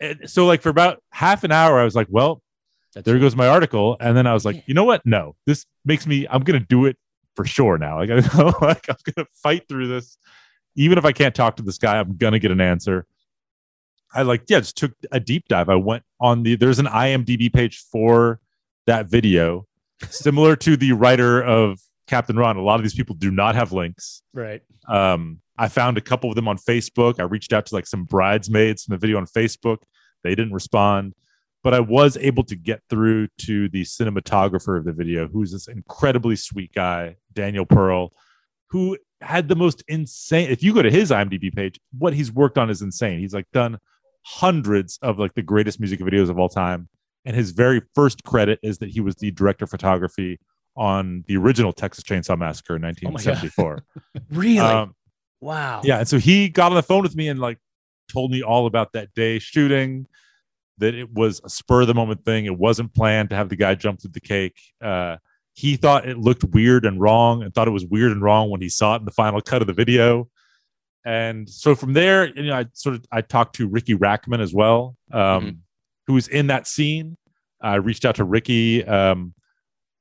and 0.00 0.28
so 0.28 0.46
like 0.46 0.60
for 0.62 0.68
about 0.68 1.02
half 1.10 1.44
an 1.44 1.52
hour 1.52 1.78
i 1.80 1.84
was 1.84 1.94
like 1.94 2.06
well 2.10 2.42
that's 2.94 3.04
there 3.04 3.16
it. 3.16 3.20
goes 3.20 3.36
my 3.36 3.46
article 3.46 3.96
and 4.00 4.16
then 4.16 4.26
i 4.26 4.34
was 4.34 4.44
like 4.44 4.56
Yeah. 4.56 4.62
you 4.66 4.74
know 4.74 4.84
what 4.84 5.00
no 5.06 5.36
this 5.46 5.64
makes 5.84 6.06
me 6.06 6.26
i'm 6.30 6.42
gonna 6.42 6.60
do 6.60 6.84
it 6.86 6.96
for 7.34 7.44
sure 7.44 7.78
now 7.78 7.98
like, 7.98 8.10
I, 8.34 8.42
like 8.60 8.88
i'm 8.88 8.96
gonna 9.14 9.26
fight 9.32 9.68
through 9.68 9.88
this 9.88 10.18
even 10.76 10.98
if 10.98 11.04
i 11.04 11.12
can't 11.12 11.34
talk 11.34 11.56
to 11.56 11.62
this 11.62 11.78
guy 11.78 11.98
i'm 11.98 12.16
gonna 12.16 12.38
get 12.38 12.50
an 12.50 12.60
answer 12.60 13.06
i 14.14 14.22
like 14.22 14.42
yeah 14.48 14.60
just 14.60 14.76
took 14.76 14.92
a 15.12 15.20
deep 15.20 15.48
dive 15.48 15.68
i 15.68 15.76
went 15.76 16.02
on 16.22 16.42
the 16.42 16.56
there's 16.56 16.78
an 16.78 16.86
imdb 16.86 17.52
page 17.52 17.84
for 17.90 18.40
that 18.86 19.06
video 19.06 19.66
similar 20.10 20.56
to 20.56 20.76
the 20.76 20.92
writer 20.92 21.42
of 21.42 21.78
captain 22.06 22.36
ron 22.36 22.56
a 22.56 22.62
lot 22.62 22.76
of 22.76 22.82
these 22.82 22.94
people 22.94 23.14
do 23.14 23.30
not 23.30 23.54
have 23.54 23.72
links 23.72 24.22
right. 24.32 24.62
um, 24.88 25.42
I 25.58 25.68
found 25.68 25.98
a 25.98 26.00
couple 26.00 26.30
of 26.30 26.36
them 26.36 26.48
on 26.48 26.56
Facebook. 26.56 27.20
I 27.20 27.24
reached 27.24 27.52
out 27.52 27.66
to 27.66 27.74
like 27.74 27.86
some 27.86 28.04
bridesmaids 28.04 28.84
from 28.84 28.94
the 28.94 28.98
video 28.98 29.18
on 29.18 29.26
Facebook. 29.26 29.78
They 30.24 30.34
didn't 30.34 30.54
respond, 30.54 31.14
but 31.62 31.74
I 31.74 31.80
was 31.80 32.16
able 32.16 32.44
to 32.44 32.56
get 32.56 32.80
through 32.88 33.28
to 33.42 33.68
the 33.68 33.82
cinematographer 33.82 34.78
of 34.78 34.84
the 34.84 34.92
video, 34.92 35.28
who's 35.28 35.52
this 35.52 35.68
incredibly 35.68 36.36
sweet 36.36 36.72
guy, 36.72 37.16
Daniel 37.32 37.66
Pearl, 37.66 38.12
who 38.70 38.96
had 39.20 39.48
the 39.48 39.56
most 39.56 39.84
insane. 39.88 40.50
If 40.50 40.62
you 40.62 40.74
go 40.74 40.82
to 40.82 40.90
his 40.90 41.10
IMDb 41.10 41.54
page, 41.54 41.78
what 41.96 42.14
he's 42.14 42.32
worked 42.32 42.58
on 42.58 42.70
is 42.70 42.82
insane. 42.82 43.18
He's 43.18 43.34
like 43.34 43.50
done 43.52 43.78
hundreds 44.22 44.98
of 45.02 45.18
like 45.18 45.34
the 45.34 45.42
greatest 45.42 45.80
music 45.80 46.00
videos 46.00 46.30
of 46.30 46.38
all 46.38 46.48
time. 46.48 46.88
And 47.24 47.36
his 47.36 47.52
very 47.52 47.82
first 47.94 48.24
credit 48.24 48.58
is 48.62 48.78
that 48.78 48.90
he 48.90 49.00
was 49.00 49.16
the 49.16 49.30
director 49.30 49.64
of 49.64 49.70
photography 49.70 50.40
on 50.76 51.24
the 51.28 51.36
original 51.36 51.72
Texas 51.72 52.04
Chainsaw 52.04 52.38
Massacre 52.38 52.76
in 52.76 52.82
my 52.82 52.92
God. 52.92 53.12
1974. 53.12 53.84
Really? 54.30 54.58
Um, 54.58 54.94
wow. 55.40 55.82
yeah, 55.84 55.98
and 55.98 56.08
so 56.08 56.18
he 56.18 56.48
got 56.48 56.72
on 56.72 56.76
the 56.76 56.82
phone 56.82 57.02
with 57.02 57.14
me 57.14 57.28
and 57.28 57.38
like 57.38 57.58
told 58.10 58.30
me 58.30 58.42
all 58.42 58.66
about 58.66 58.92
that 58.92 59.12
day 59.14 59.38
shooting. 59.38 60.06
That 60.78 60.94
it 60.94 61.12
was 61.12 61.40
a 61.44 61.50
spur 61.50 61.82
of 61.82 61.86
the 61.86 61.94
moment 61.94 62.24
thing. 62.24 62.46
It 62.46 62.58
wasn't 62.58 62.94
planned 62.94 63.30
to 63.30 63.36
have 63.36 63.50
the 63.50 63.56
guy 63.56 63.74
jump 63.74 64.00
through 64.00 64.12
the 64.12 64.20
cake. 64.20 64.58
Uh, 64.80 65.18
he 65.52 65.76
thought 65.76 66.08
it 66.08 66.18
looked 66.18 66.44
weird 66.44 66.86
and 66.86 67.00
wrong, 67.00 67.42
and 67.42 67.54
thought 67.54 67.68
it 67.68 67.72
was 67.72 67.84
weird 67.84 68.10
and 68.10 68.22
wrong 68.22 68.50
when 68.50 68.62
he 68.62 68.70
saw 68.70 68.94
it 68.94 69.00
in 69.00 69.04
the 69.04 69.12
final 69.12 69.40
cut 69.40 69.60
of 69.60 69.66
the 69.66 69.74
video. 69.74 70.28
And 71.04 71.48
so 71.48 71.74
from 71.74 71.92
there, 71.94 72.28
you 72.36 72.44
know, 72.44 72.54
I 72.58 72.66
sort 72.74 72.94
of 72.94 73.04
I 73.10 73.20
talked 73.22 73.56
to 73.56 73.68
Riki 73.68 73.94
Rachtman 73.94 74.40
as 74.40 74.54
well, 74.54 74.96
um, 75.12 75.20
Mhm. 75.20 75.56
who 76.06 76.14
was 76.14 76.28
in 76.28 76.46
that 76.48 76.66
scene. 76.66 77.16
I 77.60 77.76
reached 77.76 78.04
out 78.04 78.16
to 78.16 78.24
Riki. 78.24 78.84
Um, 78.84 79.34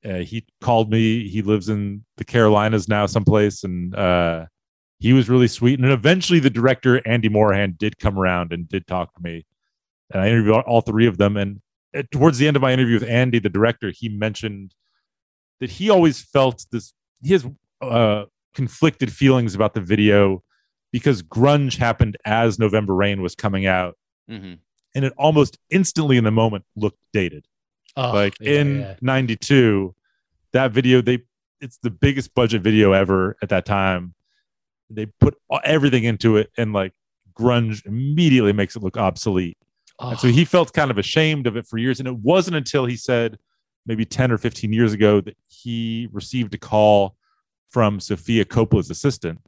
uh, 0.03 0.19
he 0.19 0.45
called 0.61 0.91
me. 0.91 1.27
He 1.27 1.41
lives 1.41 1.69
in 1.69 2.03
the 2.17 2.23
Carolinas 2.23 2.87
now, 2.87 3.05
someplace, 3.05 3.63
and 3.63 3.95
uh, 3.95 4.45
he 4.99 5.13
was 5.13 5.29
really 5.29 5.47
sweet. 5.47 5.75
And 5.79 5.83
then 5.83 5.91
eventually, 5.91 6.39
the 6.39 6.49
director 6.49 7.01
Andy 7.07 7.29
Morahan 7.29 7.75
did 7.77 7.97
come 7.99 8.17
around 8.17 8.51
and 8.53 8.67
did 8.67 8.87
talk 8.87 9.13
to 9.15 9.21
me, 9.21 9.45
and 10.11 10.21
I 10.21 10.27
interviewed 10.29 10.55
all, 10.55 10.61
all 10.61 10.81
three 10.81 11.05
of 11.07 11.17
them. 11.17 11.37
And 11.37 11.61
uh, 11.95 12.03
towards 12.11 12.37
the 12.37 12.47
end 12.47 12.55
of 12.55 12.61
my 12.61 12.73
interview 12.73 12.99
with 12.99 13.09
Andy, 13.09 13.39
the 13.39 13.49
director, 13.49 13.91
he 13.95 14.09
mentioned 14.09 14.73
that 15.59 15.69
he 15.71 15.89
always 15.89 16.21
felt 16.21 16.65
this. 16.71 16.93
He 17.23 17.33
has 17.33 17.47
uh, 17.81 18.25
conflicted 18.55 19.11
feelings 19.13 19.53
about 19.55 19.73
the 19.75 19.81
video 19.81 20.43
because 20.91 21.23
grunge 21.23 21.77
happened 21.77 22.17
as 22.25 22.59
November 22.59 22.93
Rain 22.95 23.21
was 23.21 23.35
coming 23.35 23.65
out, 23.65 23.97
Mhm. 24.29 24.59
and 24.95 25.05
it 25.05 25.13
almost 25.17 25.57
instantly 25.69 26.17
in 26.17 26.23
the 26.23 26.31
moment 26.31 26.65
looked 26.75 26.99
dated. 27.13 27.47
Oh, 27.97 28.11
like 28.13 28.35
yeah, 28.39 28.51
in 28.61 28.79
yeah. 28.79 28.95
92 29.01 29.93
that 30.53 30.71
video 30.71 31.01
they 31.01 31.19
it's 31.61 31.77
the 31.77 31.89
biggest 31.91 32.33
budget 32.33 32.61
video 32.61 32.91
ever 32.93 33.35
at 33.41 33.49
that 33.49 33.65
time. 33.65 34.13
They 34.89 35.05
put 35.05 35.37
everything 35.63 36.03
into 36.05 36.37
it 36.37 36.51
and 36.57 36.73
like 36.73 36.93
grunge 37.33 37.85
immediately 37.85 38.51
makes 38.51 38.75
it 38.75 38.81
look 38.83 38.97
obsolete. 38.97 39.57
And 39.99 40.17
so 40.19 40.27
Oh, 40.27 40.31
he 40.31 40.43
felt 40.43 40.73
kind 40.73 40.89
of 40.89 40.97
ashamed 40.97 41.45
of 41.47 41.55
it 41.55 41.67
for 41.67 41.77
years. 41.77 41.99
And 41.99 42.07
it 42.07 42.15
wasn't 42.17 42.55
until 42.57 42.85
he 42.85 42.95
said 42.95 43.37
maybe 43.85 44.05
10 44.05 44.31
or 44.31 44.37
15 44.39 44.73
years 44.73 44.91
ago 44.93 45.21
that 45.21 45.37
he 45.47 46.07
received 46.11 46.53
a 46.55 46.57
call 46.57 47.15
from 47.69 47.99
sofia 47.99 48.43
coppola's 48.43 48.89
assistant. 48.89 49.39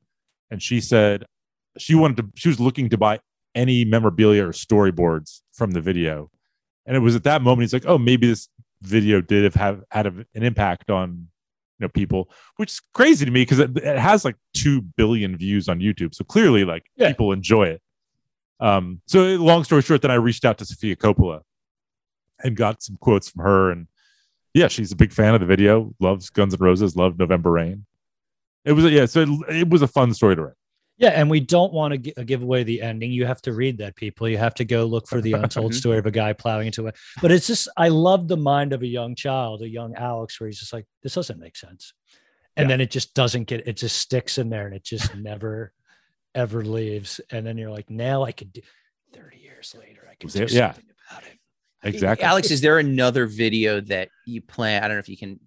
And 0.51 0.61
she 0.61 0.79
said 0.81 1.25
she 1.77 1.95
wanted 1.95 2.17
to 2.17 2.29
she 2.35 2.49
was 2.49 2.59
looking 2.59 2.89
to 2.89 2.97
buy 2.97 3.19
any 3.55 3.85
memorabilia 3.85 4.43
or 4.45 4.51
storyboards 4.51 5.41
from 5.53 5.71
the 5.71 5.81
video. 5.81 6.29
And 6.85 6.95
it 6.95 6.99
was 6.99 7.15
at 7.15 7.23
that 7.23 7.41
moment 7.41 7.63
he's 7.63 7.73
like 7.73 7.85
oh 7.85 7.97
maybe 7.97 8.27
this 8.27 8.49
video 8.81 9.21
did 9.21 9.43
have, 9.43 9.55
have 9.55 9.83
had 9.91 10.05
an 10.07 10.25
impact 10.43 10.89
on 10.89 11.27
you 11.79 11.85
know 11.85 11.89
people 11.89 12.29
which 12.57 12.71
is 12.73 12.81
crazy 12.93 13.25
to 13.25 13.31
me 13.31 13.41
because 13.41 13.59
it, 13.59 13.75
it 13.77 13.97
has 13.97 14.25
like 14.25 14.35
2 14.55 14.81
billion 14.81 15.37
views 15.37 15.69
on 15.69 15.79
youtube. 15.79 16.13
So 16.13 16.23
clearly 16.23 16.65
like 16.65 16.83
Yeah. 16.95 17.07
people 17.09 17.31
enjoy 17.31 17.67
it. 17.67 17.81
Um 18.59 19.01
so 19.07 19.21
long 19.35 19.63
story 19.63 19.81
short 19.81 20.01
then 20.01 20.11
i 20.11 20.15
reached 20.15 20.45
out 20.45 20.57
to 20.59 20.65
sofia 20.65 20.95
coppola 20.95 21.41
and 22.43 22.55
got 22.55 22.83
some 22.83 22.97
quotes 22.99 23.29
from 23.29 23.43
her. 23.43 23.71
And 23.71 23.87
yeah 24.53 24.67
she's 24.67 24.91
a 24.91 24.95
big 24.95 25.11
fan 25.13 25.33
of 25.33 25.39
the 25.39 25.47
video 25.47 25.93
loves 25.99 26.29
guns 26.29 26.53
and 26.53 26.61
roses 26.61 26.95
loved 26.95 27.17
november 27.19 27.51
rain. 27.51 27.85
It 28.65 28.73
was 28.73 28.85
a, 28.85 28.89
yeah 28.89 29.05
so 29.05 29.21
it, 29.21 29.55
it 29.55 29.69
was 29.69 29.81
a 29.81 29.87
fun 29.87 30.13
story 30.13 30.35
to 30.35 30.41
write 30.43 30.53
yeah, 30.97 31.09
and 31.09 31.29
we 31.29 31.39
don't 31.39 31.73
want 31.73 31.93
to 31.93 31.97
gi- 31.97 32.13
uh, 32.17 32.23
give 32.23 32.43
away 32.43 32.63
the 32.63 32.81
ending. 32.81 33.11
You 33.11 33.25
have 33.25 33.41
to 33.43 33.53
read 33.53 33.77
that, 33.79 33.95
people. 33.95 34.29
You 34.29 34.37
have 34.37 34.53
to 34.55 34.65
go 34.65 34.85
look 34.85 35.07
for 35.07 35.21
the 35.21 35.33
untold 35.41 35.73
story 35.73 35.97
of 35.97 36.05
a 36.05 36.11
guy 36.11 36.33
plowing 36.33 36.67
into 36.67 36.87
it. 36.87 36.95
But 37.21 37.31
it's 37.31 37.47
just, 37.47 37.67
I 37.77 37.87
love 37.89 38.27
the 38.27 38.37
mind 38.37 38.73
of 38.73 38.81
a 38.83 38.87
young 38.87 39.15
child, 39.15 39.61
a 39.63 39.67
young 39.69 39.95
Alex, 39.95 40.39
where 40.39 40.47
he's 40.47 40.59
just 40.59 40.73
like, 40.73 40.85
this 41.01 41.15
doesn't 41.15 41.39
make 41.39 41.55
sense. 41.55 41.93
And 42.55 42.65
Yeah. 42.65 42.73
then 42.73 42.81
it 42.81 42.91
just 42.91 43.13
doesn't 43.15 43.45
get, 43.45 43.67
it 43.67 43.77
just 43.77 43.97
sticks 43.97 44.37
in 44.37 44.49
there 44.49 44.67
and 44.67 44.75
it 44.75 44.83
just 44.83 45.15
never, 45.15 45.73
ever 46.35 46.63
leaves. 46.63 47.19
And 47.31 47.45
then 47.45 47.57
you're 47.57 47.71
like, 47.71 47.89
now 47.89 48.23
I 48.23 48.31
could 48.31 48.53
do 48.53 48.61
30 49.13 49.37
years 49.37 49.75
later, 49.79 50.07
I 50.09 50.15
can 50.15 50.27
Was 50.27 50.33
do 50.33 50.43
it- 50.43 50.51
yeah. 50.51 50.73
something 50.73 50.91
about 51.09 51.23
it. 51.23 51.39
exactly 51.83 52.23
Alex, 52.25 52.51
is 52.51 52.61
there 52.61 52.77
another 52.77 53.25
video 53.25 53.81
that 53.81 54.09
you 54.27 54.41
plan? 54.41 54.83
I 54.83 54.87
don't 54.87 54.97
know 54.97 54.99
if 54.99 55.09
you 55.09 55.17
can 55.17 55.39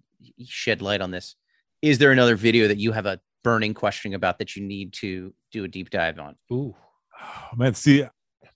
shed 0.45 0.81
light 0.81 0.99
on 1.01 1.11
this. 1.11 1.35
Is 1.81 1.97
there 1.99 2.11
another 2.11 2.35
video 2.35 2.67
that 2.67 2.77
you 2.77 2.91
have 2.91 3.05
a 3.05 3.19
burning 3.43 3.73
question 3.73 4.13
about 4.13 4.39
that 4.39 4.55
you 4.55 4.63
need 4.63 4.93
to 4.93 5.33
do 5.51 5.63
a 5.63 5.67
deep 5.67 5.89
dive 5.89 6.19
on? 6.19 6.35
Ooh. 6.51 6.75
Oh, 7.21 7.55
man 7.55 7.73
see 7.73 8.05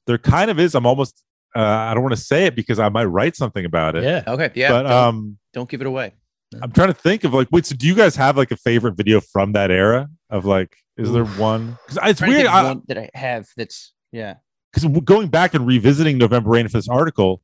there 0.06 0.18
kind 0.20 0.52
of 0.52 0.60
is 0.60 0.76
i'm 0.76 0.86
almost 0.86 1.24
uh, 1.56 1.60
i 1.62 1.94
don't 1.96 2.04
want 2.04 2.16
to 2.16 2.22
say 2.22 2.46
it 2.46 2.56
because 2.56 2.78
i 2.80 2.90
might 2.90 3.06
write 3.06 3.36
something 3.36 3.66
about 3.66 3.96
it 3.96 4.04
Yeah. 4.04 4.24
Okay, 4.28 4.52
yeah, 4.54 4.70
but 4.72 4.84
don't, 4.84 4.92
um 4.92 5.38
don't 5.54 5.68
give 5.70 5.82
it 5.82 5.88
away. 5.88 6.14
i'm 6.62 6.72
trying 6.72 6.90
to 6.90 6.94
think 6.94 7.24
of 7.24 7.34
like 7.34 7.48
wait 7.52 7.66
so 7.66 7.76
do 7.76 7.88
you 7.88 7.96
guys 7.96 8.16
have 8.16 8.38
like 8.38 8.52
a 8.52 8.58
favorite 8.58 8.94
video 8.96 9.20
from 9.20 9.54
that 9.54 9.72
era 9.72 10.10
of 10.30 10.46
like 10.46 10.76
is 10.98 11.12
there 11.12 11.26
one 11.26 11.76
because 11.88 11.98
it's 12.10 12.22
weird 12.22 12.34
think 12.46 12.50
of 12.50 12.54
because 12.54 12.66
one 12.76 12.82
that 12.88 12.98
I 13.00 13.10
have 13.16 13.48
that's 13.58 13.94
yeah. 14.12 14.36
Because 14.74 15.02
going 15.04 15.30
back 15.30 15.54
and 15.56 15.66
revisiting 15.66 16.18
november 16.20 16.52
rain 16.52 16.68
for 16.68 16.78
this 16.78 16.88
article 16.90 17.42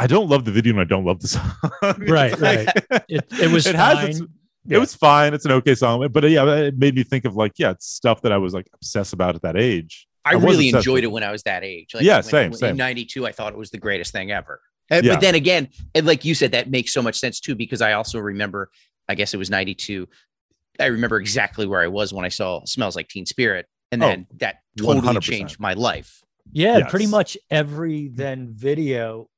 i 0.00 0.06
don't 0.08 0.28
love 0.28 0.44
the 0.44 0.50
video 0.50 0.72
and 0.72 0.80
i 0.80 0.84
don't 0.84 1.04
love 1.04 1.20
the 1.20 1.28
song 1.28 1.52
Right, 2.08 2.32
It's 2.32 2.40
like- 2.42 2.86
It, 3.08 3.24
it 3.40 3.50
was 3.52 3.66
it 3.68 3.76
fine. 3.76 3.96
has 3.96 4.08
its 4.20 4.22
Yeah. 4.68 4.76
it 4.76 4.80
was 4.80 4.94
fine 4.94 5.34
it's 5.34 5.44
an 5.44 5.52
okay 5.52 5.74
song 5.74 6.06
but 6.10 6.24
uh, 6.24 6.26
yeah 6.28 6.44
it 6.54 6.76
made 6.78 6.94
me 6.94 7.02
think 7.02 7.24
of 7.24 7.34
like 7.36 7.52
yeah 7.56 7.70
it's 7.70 7.86
stuff 7.86 8.22
that 8.22 8.32
i 8.32 8.36
was 8.38 8.52
like 8.54 8.68
obsessed 8.74 9.12
about 9.12 9.34
at 9.34 9.42
that 9.42 9.56
age 9.56 10.06
I, 10.24 10.30
I 10.30 10.32
really 10.34 10.68
enjoyed 10.70 10.94
with 10.94 11.04
it 11.04 11.06
it. 11.06 11.10
when 11.12 11.22
I 11.22 11.30
was 11.30 11.44
that 11.44 11.62
age. 11.62 11.94
Like 11.94 12.02
Yeah, 12.02 12.16
when- 12.16 12.22
same, 12.24 12.50
when- 12.50 12.58
same. 12.58 12.70
In 12.70 12.76
'92, 12.78 13.24
I 13.28 13.30
thought 13.30 13.52
it 13.52 13.58
was 13.58 13.70
the 13.70 13.78
greatest 13.78 14.10
thing 14.10 14.32
ever. 14.32 14.60
And- 14.90 15.06
Yeah. 15.06 15.12
But 15.12 15.20
then 15.20 15.36
again, 15.36 15.68
and 15.94 16.04
like 16.04 16.24
you 16.24 16.34
said, 16.34 16.50
that 16.50 16.68
makes 16.68 16.92
so 16.92 17.00
much 17.00 17.14
sense 17.16 17.38
too 17.38 17.54
because 17.54 17.80
I 17.80 17.92
also 17.92 18.18
remember. 18.18 18.70
I 19.08 19.14
guess 19.14 19.34
it 19.34 19.36
was 19.36 19.50
'92. 19.50 20.08
I 20.80 20.86
remember 20.86 21.20
exactly 21.20 21.64
where 21.64 21.80
I 21.80 21.86
was 21.86 22.12
when 22.12 22.24
I 22.24 22.28
saw 22.30 22.64
"Smells 22.64 22.96
Like 22.96 23.06
Teen 23.06 23.24
Spirit," 23.24 23.66
and 23.92 24.02
Oh, 24.02 24.08
then 24.08 24.26
that 24.38 24.56
totally 24.76 25.00
100%. 25.00 25.22
changed 25.22 25.60
my 25.60 25.74
life. 25.74 26.20
Yeah, 26.52 26.88
pretty 26.88 27.06
much 27.06 27.36
every 27.48 28.08
then 28.08 28.48
video 28.52 29.28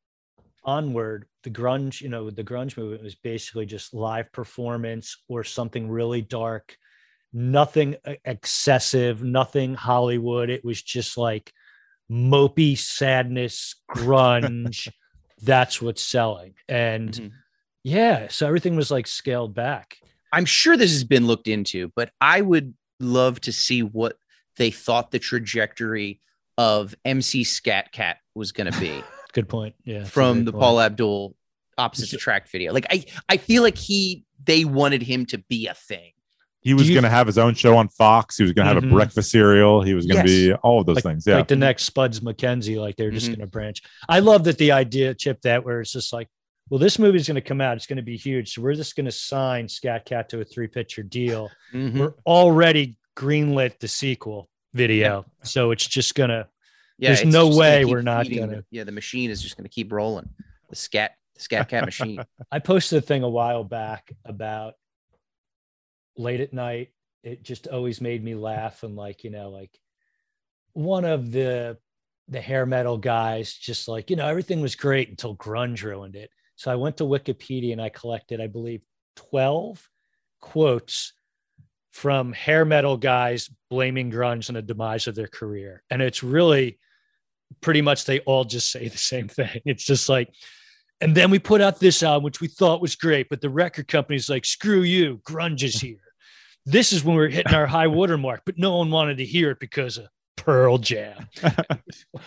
onward, 0.68 1.24
the 1.44 1.50
grunge, 1.50 2.02
you 2.02 2.10
know, 2.10 2.28
the 2.28 2.44
grunge 2.44 2.76
movement 2.76 3.02
was 3.02 3.14
basically 3.14 3.64
just 3.64 3.94
live 3.94 4.30
performance 4.32 5.16
or 5.26 5.42
something 5.42 5.88
really 5.88 6.20
dark, 6.20 6.76
nothing 7.32 7.96
excessive, 8.26 9.22
nothing 9.22 9.74
Hollywood. 9.74 10.50
It 10.50 10.62
was 10.62 10.82
just 10.82 11.16
like 11.16 11.50
mopey 12.10 12.76
sadness, 12.76 13.76
grunge. 13.90 14.88
That's 15.42 15.80
what's 15.80 16.02
selling. 16.02 16.54
And 16.68 17.12
Mhm. 17.12 17.32
yeah, 17.82 18.28
so 18.28 18.46
everything 18.46 18.76
was 18.76 18.90
like 18.90 19.06
scaled 19.06 19.54
back. 19.54 19.96
I'm 20.32 20.44
sure 20.44 20.76
this 20.76 20.92
has 20.92 21.04
been 21.04 21.26
looked 21.26 21.48
into, 21.48 21.90
but 21.96 22.10
I 22.20 22.42
would 22.42 22.74
love 23.00 23.40
to 23.42 23.52
see 23.52 23.82
what 23.82 24.18
they 24.56 24.70
thought 24.70 25.12
the 25.12 25.18
trajectory 25.18 26.20
of 26.58 26.94
MC 27.06 27.44
Skat 27.44 27.90
Kat 27.92 28.18
was 28.34 28.52
going 28.52 28.70
to 28.70 28.78
be 28.80 29.02
Good 29.32 29.48
point. 29.48 29.74
Yeah. 29.84 30.04
from 30.04 30.44
the 30.44 30.52
point. 30.52 30.60
Paula 30.62 30.86
Abdul 30.86 31.34
opposite 31.76 32.12
attract 32.12 32.50
video. 32.50 32.72
Like 32.72 32.86
I, 32.90 33.04
I 33.28 33.36
feel 33.36 33.62
like 33.62 33.76
he 33.78 34.24
they 34.44 34.64
wanted 34.64 35.02
him 35.02 35.26
to 35.26 35.38
be 35.48 35.66
a 35.68 35.74
thing. 35.74 36.12
He 36.60 36.74
was 36.74 36.90
going 36.90 37.04
to 37.04 37.08
have 37.08 37.26
his 37.28 37.38
own 37.38 37.54
show 37.54 37.76
on 37.76 37.88
Fox. 37.88 38.36
He 38.36 38.42
was 38.42 38.52
going 38.52 38.66
to 38.68 38.74
have 38.74 38.82
Mhm. 38.82 38.88
a 38.88 38.92
breakfast 38.92 39.30
cereal. 39.30 39.80
He 39.82 39.94
was 39.94 40.06
going 40.06 40.26
to 40.26 40.30
Yes. 40.30 40.48
be 40.48 40.52
all 40.62 40.80
of 40.80 40.86
those 40.86 40.96
like, 40.96 41.04
things. 41.04 41.24
Yeah. 41.26 41.36
like 41.36 41.48
the 41.48 41.56
next 41.56 41.84
Spuds 41.84 42.20
MacKenzie, 42.20 42.80
like 42.80 42.96
they're 42.96 43.12
just 43.12 43.26
Mhm. 43.26 43.36
going 43.36 43.40
to 43.40 43.46
branch. 43.46 43.82
I 44.08 44.18
love 44.18 44.42
that 44.44 44.58
the 44.58 44.72
idea, 44.72 45.14
Chip, 45.14 45.40
that 45.42 45.64
where 45.64 45.80
it's 45.80 45.92
just 45.92 46.12
like, 46.12 46.28
well, 46.68 46.80
this 46.80 46.98
movie 46.98 47.16
is 47.16 47.26
going 47.28 47.36
to 47.36 47.40
come 47.40 47.60
out, 47.60 47.76
it's 47.76 47.86
going 47.86 47.96
to 47.98 48.02
be 48.02 48.16
huge, 48.16 48.52
so 48.52 48.60
we're 48.60 48.74
just 48.74 48.96
going 48.96 49.06
to 49.06 49.12
sign 49.12 49.68
Skat 49.68 50.04
Kat 50.04 50.28
to 50.30 50.40
a 50.40 50.44
three 50.44 50.66
picture 50.66 51.02
deal. 51.04 51.48
Mhm. 51.72 51.96
We're 51.98 52.14
already 52.26 52.96
greenlit 53.16 53.78
the 53.78 53.88
sequel 53.88 54.50
video, 54.74 55.24
so 55.44 55.70
it's 55.70 55.86
just 55.86 56.14
going 56.16 56.30
to. 56.30 56.46
Yeah, 56.98 57.14
There's 57.14 57.32
no 57.32 57.56
way 57.56 57.84
we're 57.84 58.02
not 58.02 58.26
feeding 58.26 58.40
gonna- 58.46 58.64
yeah, 58.70 58.84
the 58.84 58.92
machine 58.92 59.30
is 59.30 59.40
just 59.40 59.56
to 59.56 59.68
keep 59.68 59.92
rolling. 59.92 60.28
The 60.68 60.76
scat, 60.76 61.12
the 61.36 61.40
skat 61.40 61.68
kat 61.68 61.84
machine. 61.84 62.24
I 62.52 62.58
posted 62.58 62.98
a 62.98 63.06
thing 63.06 63.22
a 63.22 63.28
while 63.28 63.62
back 63.64 64.12
about 64.24 64.74
late 66.16 66.40
at 66.40 66.52
night. 66.52 66.88
It 67.22 67.42
just 67.42 67.66
always 67.68 68.00
made 68.00 68.22
me 68.22 68.34
laugh 68.34 68.82
and 68.82 68.96
like 68.96 69.24
you 69.24 69.30
know 69.30 69.50
like 69.50 69.70
one 70.72 71.04
of 71.04 71.30
the 71.30 71.78
the 72.28 72.40
hair 72.40 72.66
metal 72.66 72.98
guys 72.98 73.54
just 73.54 73.88
like 73.88 74.10
you 74.10 74.16
know 74.16 74.26
everything 74.26 74.60
was 74.60 74.74
great 74.74 75.08
until 75.08 75.36
grunge 75.36 75.82
ruined 75.82 76.16
it. 76.16 76.30
So 76.56 76.72
I 76.72 76.74
went 76.76 76.96
to 76.96 77.04
Wikipedia 77.04 77.72
and 77.72 77.80
I 77.80 77.88
collected 77.90 78.40
I 78.40 78.48
believe 78.48 78.82
twelve 79.14 79.88
quotes 80.40 81.12
from 81.92 82.32
hair 82.32 82.64
metal 82.64 82.96
guys 82.96 83.50
blaming 83.70 84.10
grunge 84.10 84.48
and 84.48 84.56
the 84.56 84.62
demise 84.62 85.06
of 85.06 85.14
their 85.14 85.26
career, 85.28 85.82
and 85.90 86.02
it's 86.02 86.22
really 86.22 86.78
pretty 87.60 87.80
much 87.82 88.04
they 88.04 88.20
all 88.20 88.44
just 88.44 88.70
say 88.70 88.88
the 88.88 88.98
same 88.98 89.28
thing. 89.28 89.60
It's 89.64 89.84
just 89.84 90.08
like 90.08 90.28
and 91.00 91.14
then 91.16 91.30
we 91.30 91.38
put 91.38 91.60
out 91.60 91.78
this 91.78 92.02
album, 92.02 92.24
which 92.24 92.40
we 92.40 92.48
thought 92.48 92.80
was 92.82 92.96
great, 92.96 93.28
but 93.28 93.40
the 93.40 93.48
record 93.48 93.86
company's 93.86 94.28
like, 94.28 94.44
screw 94.44 94.82
you, 94.82 95.20
grunge 95.24 95.62
is 95.62 95.80
here. 95.80 96.00
This 96.66 96.92
is 96.92 97.04
when 97.04 97.16
we 97.16 97.22
are 97.24 97.28
hitting 97.28 97.54
our 97.54 97.68
high 97.68 97.86
watermark, 97.86 98.42
but 98.44 98.58
no 98.58 98.78
one 98.78 98.90
wanted 98.90 99.18
to 99.18 99.24
hear 99.24 99.52
it 99.52 99.60
because 99.60 99.98
of 99.98 100.08
Pearl 100.36 100.76
Jam. 100.78 101.28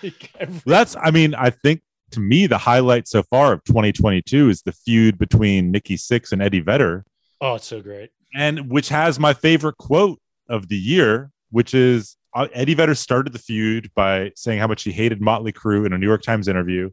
Like, 0.02 0.32
every- 0.40 0.62
That's, 0.66 0.96
I 0.96 1.12
mean, 1.12 1.36
I 1.36 1.50
think 1.50 1.82
to 2.12 2.22
me, 2.22 2.48
the 2.48 2.58
highlight 2.58 3.10
so 3.10 3.24
far 3.24 3.52
of 3.52 3.64
2022 3.66 4.50
is 4.50 4.62
the 4.62 4.72
feud 4.72 5.18
between 5.18 5.70
Nikki 5.72 5.98
Sixx 5.98 6.32
and 6.32 6.42
Eddie 6.42 6.62
Vedder, 6.62 7.04
oh, 7.42 7.56
it's 7.56 7.66
so 7.68 7.82
great. 7.82 8.12
and 8.34 8.70
which 8.72 8.88
has 8.88 9.20
my 9.20 9.34
favorite 9.34 9.78
quote 9.78 10.20
of 10.50 10.70
the 10.70 10.78
year, 10.78 11.30
which 11.50 11.74
is 11.74 12.16
Uh, 12.34 12.48
Eddie 12.54 12.74
Vedder 12.74 12.96
started 12.96 13.34
the 13.34 13.40
feud 13.40 13.92
by 13.94 14.32
saying 14.36 14.60
how 14.60 14.68
much 14.68 14.84
he 14.84 14.92
hated 14.92 15.22
Motley 15.22 15.52
Crue 15.52 15.86
in 15.86 15.94
a 15.94 15.98
New 15.98 16.08
York 16.08 16.24
Times 16.24 16.48
interview. 16.48 16.90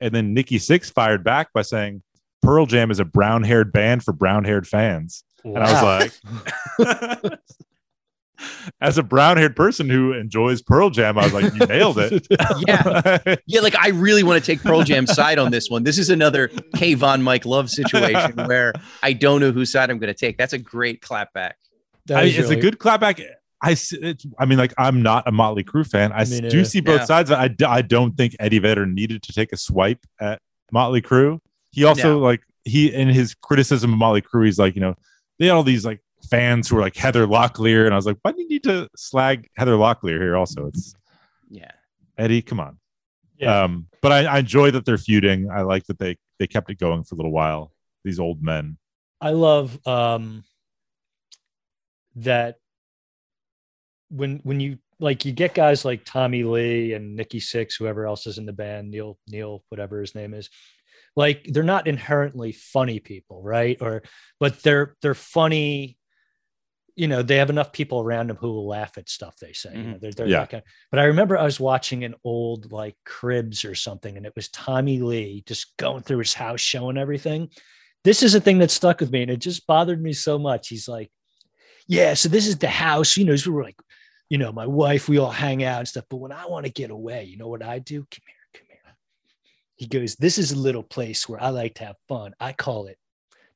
And 0.00 0.14
then 0.14 0.32
Nikki 0.32 0.58
Sixx 0.58 0.90
fired 0.90 1.22
back 1.22 1.52
by 1.52 1.62
saying, 1.62 2.02
Pearl 2.42 2.66
Jam 2.66 2.90
is 2.90 2.98
a 2.98 3.04
brown 3.04 3.42
haired 3.42 3.72
band 3.72 4.02
for 4.02 4.12
brown 4.12 4.44
haired 4.44 4.66
fans. 4.66 5.24
And 5.44 5.58
I 5.58 5.72
was 5.72 6.12
like, 6.78 7.38
as 8.80 8.98
a 8.98 9.02
brown 9.02 9.36
haired 9.36 9.56
person 9.56 9.88
who 9.88 10.12
enjoys 10.12 10.62
Pearl 10.62 10.90
Jam, 10.90 11.18
I 11.18 11.24
was 11.24 11.32
like, 11.32 11.52
you 11.54 11.66
nailed 11.66 11.98
it. 11.98 12.26
Yeah. 12.66 13.36
Yeah, 13.46 13.60
like 13.60 13.76
I 13.76 13.88
really 13.88 14.22
want 14.22 14.42
to 14.42 14.46
take 14.46 14.62
Pearl 14.62 14.82
Jam's 14.82 15.12
side 15.12 15.38
on 15.38 15.50
this 15.50 15.68
one. 15.68 15.82
This 15.82 15.98
is 15.98 16.08
another 16.08 16.48
Kayvon 16.76 17.22
Mike 17.22 17.44
Love 17.44 17.68
situation 17.68 18.32
where 18.46 18.72
I 19.02 19.12
don't 19.12 19.40
know 19.40 19.50
whose 19.50 19.72
side 19.72 19.90
I'm 19.90 19.98
going 19.98 20.12
to 20.12 20.18
take. 20.18 20.38
That's 20.38 20.52
a 20.52 20.58
great 20.58 21.02
clapback. 21.02 21.52
That 22.06 22.18
I, 22.18 22.24
was 22.24 22.38
it's 22.38 22.50
a 22.50 22.56
good 22.56 22.78
clapback. 22.78 23.24
I, 23.62 23.72
s- 23.72 23.92
it's, 23.92 24.24
I 24.38 24.46
mean, 24.46 24.58
like, 24.58 24.72
I'm 24.78 25.02
not 25.02 25.28
a 25.28 25.32
Motley 25.32 25.64
Crue 25.64 25.86
fan. 25.86 26.12
I 26.12 26.24
Me 26.24 26.40
do 26.40 26.42
neither. 26.42 26.64
see 26.64 26.80
both 26.80 27.00
Yeah. 27.00 27.04
sides. 27.04 27.30
I 27.30 27.82
don't 27.82 28.16
think 28.16 28.34
Eddie 28.40 28.58
Vedder 28.58 28.86
needed 28.86 29.22
to 29.24 29.32
take 29.32 29.52
a 29.52 29.56
swipe 29.56 30.04
at 30.20 30.40
Motley 30.72 31.02
Crue. 31.02 31.40
He 31.72 31.84
also, 31.84 32.12
No. 32.14 32.18
like, 32.20 32.42
he 32.64 32.92
in 32.92 33.08
his 33.08 33.34
criticism 33.34 33.92
of 33.92 33.98
Motley 33.98 34.22
Crue, 34.22 34.44
he's 34.46 34.58
like, 34.58 34.74
you 34.74 34.80
know, 34.80 34.94
they 35.38 35.46
had 35.46 35.54
all 35.54 35.62
these 35.62 35.84
like 35.84 36.00
fans 36.30 36.68
who 36.68 36.76
were 36.76 36.82
like 36.82 36.94
Heather 36.96 37.26
Locklear. 37.26 37.84
And 37.86 37.94
I 37.94 37.96
was 37.96 38.06
like, 38.06 38.18
why 38.22 38.32
do 38.32 38.40
you 38.42 38.48
need 38.48 38.62
to 38.64 38.88
slag 38.96 39.48
Heather 39.56 39.72
Locklear 39.76 40.20
here 40.20 40.36
also? 40.36 40.66
It's 40.66 40.94
Yeah. 41.48 41.70
Eddie, 42.18 42.42
come 42.42 42.60
on. 42.60 42.78
Yeah. 43.38 43.62
Um, 43.62 43.86
but 44.02 44.12
I, 44.12 44.24
I 44.26 44.38
enjoy 44.40 44.70
that 44.72 44.84
they're 44.84 44.98
feuding. 44.98 45.50
I 45.50 45.62
like 45.62 45.86
that 45.86 45.98
they 45.98 46.16
they 46.38 46.46
kept 46.46 46.70
it 46.70 46.78
going 46.78 47.04
for 47.04 47.14
a 47.14 47.16
little 47.16 47.32
while. 47.32 47.72
These 48.04 48.20
old 48.20 48.42
men. 48.42 48.76
I 49.22 49.30
love 49.30 49.78
um 49.86 50.44
that 52.16 52.56
when 54.10 54.40
when 54.42 54.60
you 54.60 54.78
like 54.98 55.24
you 55.24 55.32
get 55.32 55.54
guys 55.54 55.84
like 55.84 56.04
Tommy 56.04 56.44
Lee 56.44 56.92
and 56.92 57.16
Nikki 57.16 57.40
Sixx, 57.40 57.78
whoever 57.78 58.06
else 58.06 58.26
is 58.26 58.38
in 58.38 58.46
the 58.46 58.52
band, 58.52 58.90
Neil 58.90 59.18
Neil, 59.28 59.64
whatever 59.68 60.00
his 60.00 60.14
name 60.14 60.34
is, 60.34 60.50
like 61.16 61.44
they're 61.44 61.62
not 61.62 61.86
inherently 61.86 62.52
funny 62.52 63.00
people, 63.00 63.42
right? 63.42 63.78
Or 63.80 64.02
but 64.38 64.62
they're 64.62 64.96
they're 65.02 65.14
funny. 65.14 65.96
You 66.96 67.08
know, 67.08 67.22
they 67.22 67.36
have 67.36 67.50
enough 67.50 67.72
people 67.72 68.00
around 68.00 68.26
them 68.26 68.36
who 68.36 68.48
will 68.48 68.66
laugh 68.66 68.98
at 68.98 69.08
stuff 69.08 69.36
they 69.38 69.54
say. 69.54 69.70
You 69.72 69.78
know, 69.78 69.88
mm-hmm. 69.90 69.98
they're, 70.00 70.12
they're 70.12 70.26
Yeah. 70.26 70.60
but 70.90 71.00
I 71.00 71.04
remember 71.04 71.38
I 71.38 71.44
was 71.44 71.58
watching 71.58 72.04
an 72.04 72.14
old 72.24 72.72
like 72.72 72.96
Cribs 73.06 73.64
or 73.64 73.74
something, 73.74 74.16
and 74.16 74.26
it 74.26 74.34
was 74.36 74.48
Tommy 74.50 74.98
Lee 74.98 75.42
just 75.46 75.76
going 75.78 76.02
through 76.02 76.18
his 76.18 76.34
house 76.34 76.60
showing 76.60 76.98
everything. 76.98 77.48
This 78.04 78.22
is 78.22 78.34
a 78.34 78.40
thing 78.40 78.58
that 78.58 78.70
stuck 78.70 79.00
with 79.00 79.10
me, 79.10 79.22
and 79.22 79.30
it 79.30 79.38
just 79.38 79.66
bothered 79.66 80.02
me 80.02 80.12
so 80.12 80.38
much. 80.38 80.68
He's 80.68 80.88
like, 80.88 81.10
Yeah, 81.86 82.14
so 82.14 82.28
this 82.28 82.46
is 82.46 82.58
the 82.58 82.68
house. 82.68 83.16
You 83.16 83.24
know, 83.24 83.36
we 83.46 83.52
were 83.52 83.62
like, 83.62 83.80
you 84.30 84.38
know, 84.38 84.52
my 84.52 84.66
wife, 84.66 85.08
we 85.08 85.18
all 85.18 85.30
hang 85.30 85.62
out 85.64 85.80
and 85.80 85.88
stuff. 85.88 86.04
But 86.08 86.18
when 86.18 86.32
I 86.32 86.46
want 86.46 86.64
to 86.64 86.72
get 86.72 86.90
away, 86.90 87.24
you 87.24 87.36
know 87.36 87.48
what 87.48 87.64
I 87.64 87.80
do? 87.80 87.98
Come 87.98 88.22
here, 88.26 88.34
come 88.54 88.66
here. 88.68 88.94
He 89.76 89.86
goes, 89.86 90.14
This 90.16 90.38
is 90.38 90.52
a 90.52 90.58
little 90.58 90.84
place 90.84 91.28
where 91.28 91.42
I 91.42 91.48
like 91.50 91.74
to 91.74 91.84
have 91.86 91.96
fun. 92.08 92.32
I 92.40 92.52
call 92.52 92.86
it 92.86 92.96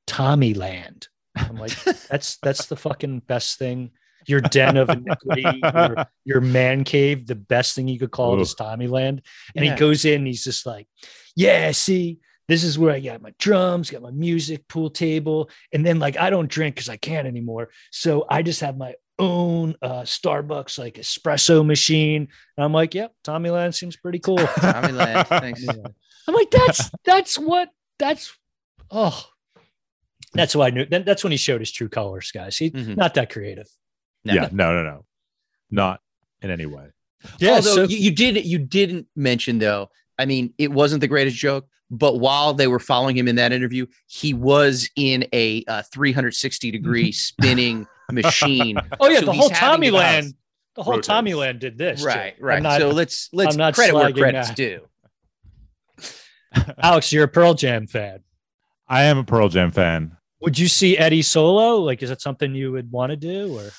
Tommy 0.07 0.53
Land. 0.53 1.09
I'm 1.37 1.57
like, 1.57 1.73
that's 2.11 2.37
that's 2.39 2.67
the 2.67 2.77
fucking 2.77 3.21
best 3.21 3.59
thing. 3.59 3.93
Your 4.27 4.41
den 4.41 4.79
of 4.79 4.89
iniquity, 4.91 5.61
your, 5.75 6.07
your 6.25 6.41
man 6.41 6.83
cave, 6.83 7.27
the 7.27 7.35
best 7.35 7.75
thing 7.75 7.87
you 7.89 7.99
could 7.99 8.11
call 8.11 8.35
it 8.39 8.41
is 8.41 8.55
Tommy 8.55 8.87
Land. 8.87 9.21
And 9.55 9.65
Yeah. 9.65 9.73
he 9.73 9.79
goes 9.79 10.07
in, 10.07 10.27
he's 10.27 10.43
just 10.43 10.67
like, 10.67 10.89
Yeah, 11.37 11.71
see, 11.71 12.19
this 12.49 12.65
is 12.65 12.79
where 12.79 12.93
I 12.93 13.01
got 13.01 13.23
my 13.23 13.33
drums, 13.39 13.91
got 13.91 14.03
my 14.03 14.11
music, 14.11 14.67
pool 14.67 14.91
table. 14.91 15.51
And 15.73 15.87
then 15.87 15.99
like 16.01 16.17
I 16.17 16.31
don't 16.31 16.51
drink 16.51 16.75
because 16.75 16.89
I 16.89 16.97
can't 16.97 17.29
anymore. 17.29 17.71
So 17.93 18.27
I 18.29 18.43
just 18.43 18.61
have 18.61 18.77
my 18.77 18.95
own 19.19 19.77
uh 19.83 20.03
Starbucks 20.03 20.79
like 20.79 20.95
espresso 20.95 21.65
machine. 21.65 22.29
And 22.57 22.65
I'm 22.65 22.73
like, 22.73 22.95
yep, 22.95 23.13
Tommy 23.23 23.51
Land 23.51 23.75
seems 23.75 23.97
pretty 23.97 24.19
cool. 24.19 24.39
Tommy 24.59 24.93
Land. 24.93 25.29
Thanks. 25.29 25.67
I'm 25.69 26.35
like, 26.35 26.51
that's 26.51 26.91
that's 27.05 27.39
what 27.39 27.69
that's 27.99 28.37
oh 28.91 29.25
that's 30.33 30.57
why 30.57 30.67
I 30.67 30.71
knew 30.71 30.85
then 30.85 31.05
that's 31.05 31.23
when 31.23 31.31
he 31.31 31.37
showed 31.37 31.61
his 31.61 31.71
true 31.71 31.89
colors, 31.89 32.31
guys. 32.33 32.57
He 32.57 32.71
Mhm. 32.71 32.97
not 32.97 33.15
that 33.15 33.31
creative. 33.31 33.69
No. 34.25 34.35
Yeah, 34.35 34.49
no, 34.53 34.73
no, 34.75 34.83
no, 34.83 35.05
not 35.71 36.01
in 36.43 36.51
any 36.51 36.67
way. 36.67 36.87
Yeah, 37.39 37.53
Although 37.57 37.75
so 37.75 37.83
you, 37.85 37.97
you 37.97 38.11
did 38.11 38.45
you 38.45 38.59
didn't 38.59 39.07
mention 39.15 39.59
though. 39.59 39.91
I 40.19 40.25
mean, 40.27 40.53
it 40.59 40.73
wasn't 40.73 41.01
the 41.03 41.09
greatest 41.09 41.37
joke, 41.37 41.67
but 41.91 42.19
while 42.21 42.55
they 42.55 42.67
were 42.67 42.79
following 42.79 43.17
him 43.17 43.29
in 43.29 43.37
that 43.37 43.53
interview, 43.53 43.87
he 44.07 44.33
was 44.35 44.89
in 44.97 45.27
a 45.33 45.65
uh, 45.69 45.83
360 45.93 46.71
degree 46.71 47.13
spinning 47.13 47.87
machine. 48.13 48.77
oh 49.01 49.09
yeah, 49.09 49.21
so 49.21 49.27
the 49.27 49.33
whole 49.33 49.49
having 49.51 49.71
Tommy 49.71 49.91
Land, 49.91 50.35
the 50.77 50.83
whole 50.83 50.93
Rotates. 50.95 51.07
Tommy 51.09 51.35
Land 51.35 51.61
did 51.61 51.79
this. 51.79 52.01
too. 52.01 52.07
right, 52.07 52.35
I'm 52.39 52.45
right. 52.45 52.63
not- 52.63 52.81
so 52.81 52.91
let's 52.91 53.29
let's 53.33 53.55
I'm 53.55 53.59
not 53.59 53.75
credit 53.75 53.95
where 53.95 54.13
credit's 54.13 54.49
that. 54.49 54.57
due. 54.57 54.81
Alex, 56.83 57.13
you're 57.13 57.25
a 57.25 57.29
Pearl 57.29 57.55
Jam 57.55 57.87
fan. 57.87 58.21
I 58.89 59.05
am 59.05 59.19
a 59.19 59.25
Pearl 59.25 59.49
Jam 59.49 59.71
fan. 59.71 60.17
Would 60.41 60.59
you 60.59 60.69
see 60.69 60.99
Eddie 60.99 61.23
solo? 61.23 61.77
Like, 61.81 62.03
is 62.03 62.11
that 62.11 62.21
something 62.21 62.55
you 62.55 62.71
would 62.73 62.91
want 62.93 63.11
to 63.11 63.17
do? 63.17 63.59
Or 63.59 63.71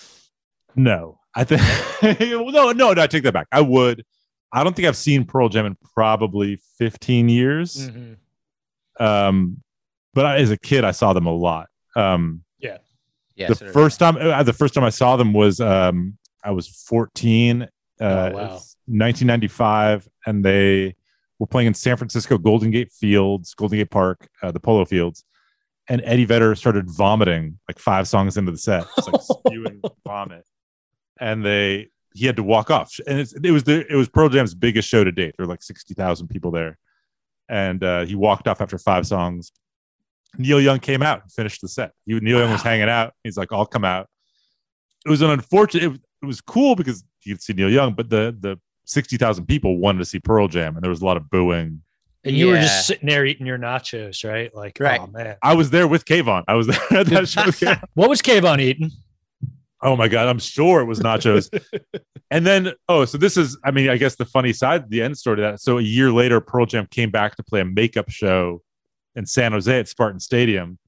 No, 0.76 1.19
I 1.36 1.43
think 1.43 1.61
no, 2.32 2.49
no, 2.49 2.71
no. 2.71 2.89
I 3.01 3.07
take 3.07 3.23
that 3.23 3.34
back. 3.34 3.47
I 3.51 3.61
would. 3.61 4.03
I 4.51 4.63
don't 4.63 4.76
think 4.76 4.88
I've 4.88 4.97
seen 4.97 5.26
Pearl 5.26 5.49
Jam 5.49 5.65
in 5.65 5.78
probably 5.93 6.59
15 6.80 7.30
years. 7.30 7.89
Um, 8.99 9.61
but 10.13 10.26
I, 10.26 10.38
as 10.38 10.49
a 10.49 10.57
kid, 10.57 10.84
I 10.86 10.91
saw 10.91 11.11
them 11.13 11.26
a 11.26 11.34
lot. 11.34 11.67
Um, 11.95 12.44
Yeah. 13.36 13.47
the 13.49 13.55
so- 13.55 13.71
first 13.71 13.99
time, 13.99 14.17
uh, 14.17 14.43
the 14.43 14.53
first 14.53 14.73
time 14.73 14.83
I 14.83 14.89
saw 14.89 15.15
them 15.17 15.33
was 15.33 15.59
um, 15.59 16.17
I 16.43 16.51
was 16.51 16.67
14. 16.67 17.63
Uh, 17.63 17.67
Oh, 17.99 18.07
wow. 18.36 18.55
it's 18.55 18.75
1995, 18.88 20.07
and 20.25 20.43
they 20.43 20.95
were 21.39 21.47
playing 21.47 21.67
in 21.67 21.73
San 21.73 21.97
Francisco 21.97 22.38
Golden 22.38 22.71
Gate 22.71 22.91
Fields, 22.91 23.53
Golden 23.53 23.77
Gate 23.79 23.89
Park, 23.91 24.27
uh, 24.41 24.51
the 24.51 24.59
Polo 24.59 24.86
Fields, 24.86 25.23
and 25.88 26.01
Eddie 26.03 26.25
Vedder 26.25 26.55
started 26.55 26.89
vomiting 26.89 27.59
like 27.67 27.79
five 27.79 28.07
songs 28.07 28.38
into 28.38 28.51
the 28.51 28.57
set, 28.57 28.86
just 28.95 29.11
like 29.11 29.21
spewing 29.47 29.81
vomit, 30.05 30.45
and 31.19 31.45
they 31.45 31.88
he 32.13 32.25
had 32.25 32.36
to 32.38 32.43
walk 32.43 32.69
off, 32.71 32.97
and 33.07 33.19
it's, 33.19 33.33
it 33.33 33.51
was 33.51 33.63
the 33.65 33.86
it 33.91 33.95
was 33.95 34.07
Pearl 34.09 34.29
Jam's 34.29 34.53
biggest 34.55 34.88
show 34.89 35.03
to 35.03 35.11
date. 35.11 35.36
There 35.38 35.45
were 35.45 35.49
like 35.51 35.61
60,000 35.63 36.27
people 36.29 36.51
there, 36.51 36.77
and 37.49 37.83
uh, 37.83 38.05
he 38.05 38.15
walked 38.15 38.47
off 38.47 38.61
after 38.61 38.77
five 38.77 39.05
songs. 39.07 39.51
Neil 40.38 40.59
Young 40.61 40.79
came 40.79 41.01
out 41.01 41.21
and 41.23 41.31
finished 41.31 41.61
the 41.61 41.67
set. 41.67 41.91
He, 42.05 42.13
Neil 42.19 42.39
Young 42.39 42.51
was 42.51 42.61
hanging 42.61 42.89
out. 42.89 43.13
He's 43.23 43.38
like, 43.38 43.51
"I'll 43.51 43.65
come 43.65 43.86
out." 43.86 44.07
It 45.05 45.09
was 45.09 45.21
an 45.21 45.29
unfortunate. 45.29 45.83
It, 45.83 45.88
was- 45.89 45.99
it 46.21 46.25
was 46.25 46.41
cool 46.41 46.75
because 46.75 47.03
you 47.23 47.36
could 47.36 47.43
see 47.43 47.53
Neil 47.53 47.69
Young, 47.69 47.93
but 47.93 48.09
the 48.09 48.36
the 48.39 48.57
sixty 48.86 49.17
thousand 49.17 49.45
people 49.45 49.77
wanted 49.77 49.99
to 49.99 50.05
see 50.05 50.19
Pearl 50.19 50.47
Jam, 50.47 50.75
and 50.75 50.83
there 50.83 50.89
was 50.89 51.01
a 51.01 51.05
lot 51.05 51.17
of 51.17 51.29
booing. 51.29 51.81
And 52.23 52.36
you 52.36 52.47
were 52.47 52.55
just 52.55 52.88
sitting 52.88 53.07
there 53.07 53.23
eating 53.25 53.45
your 53.45 53.59
nachos, 53.59 54.27
right? 54.27 54.51
Like, 54.55 54.77
Right. 54.79 54.99
oh 54.99 55.05
man. 55.05 55.36
I 55.43 55.53
was 55.53 55.69
there 55.69 55.88
with 55.88 56.05
Kayvon. 56.05 56.43
I 56.47 56.55
was 56.55 56.65
there 56.89 56.99
at 56.99 57.05
that 57.07 57.29
show. 57.29 57.43
What 57.93 58.09
was 58.09 58.23
Kayvon 58.23 58.59
eating? 58.59 58.89
Oh 59.83 59.95
my 59.95 60.07
god, 60.07 60.27
I'm 60.27 60.39
sure 60.39 60.81
it 60.81 60.86
was 60.86 60.99
nachos. 61.01 61.47
and 62.31 62.43
then, 62.47 62.73
oh, 62.89 63.05
so 63.05 63.19
this 63.19 63.38
is, 63.38 63.55
I 63.63 63.69
mean, 63.69 63.89
I 63.91 63.97
guess 63.97 64.15
the 64.15 64.25
funny 64.25 64.51
side, 64.53 64.89
the 64.89 65.03
end 65.03 65.15
story 65.19 65.36
to 65.38 65.41
that. 65.43 65.59
So 65.61 65.77
a 65.77 65.81
year 65.83 66.11
later, 66.11 66.41
Pearl 66.41 66.65
Jam 66.65 66.88
came 66.89 67.11
back 67.11 67.36
to 67.36 67.43
play 67.43 67.59
a 67.61 67.65
makeup 67.65 68.09
show 68.09 68.63
in 69.16 69.26
San 69.26 69.51
Jose 69.51 69.80
at 69.80 69.88
Spartan 69.88 70.20
Stadium, 70.20 70.80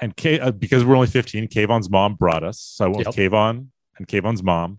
and 0.00 0.16
K, 0.16 0.40
uh, 0.40 0.50
because 0.50 0.84
we're 0.84 0.94
only 0.94 1.06
15, 1.08 1.48
Kayvon's 1.48 1.90
mom 1.90 2.14
brought 2.14 2.42
us. 2.42 2.58
So 2.58 2.84
I 2.86 2.88
went 2.88 3.06
with 3.06 3.16
Kayvon 3.16 3.66
and 3.98 4.08
Kayvon's 4.08 4.42
mom, 4.42 4.78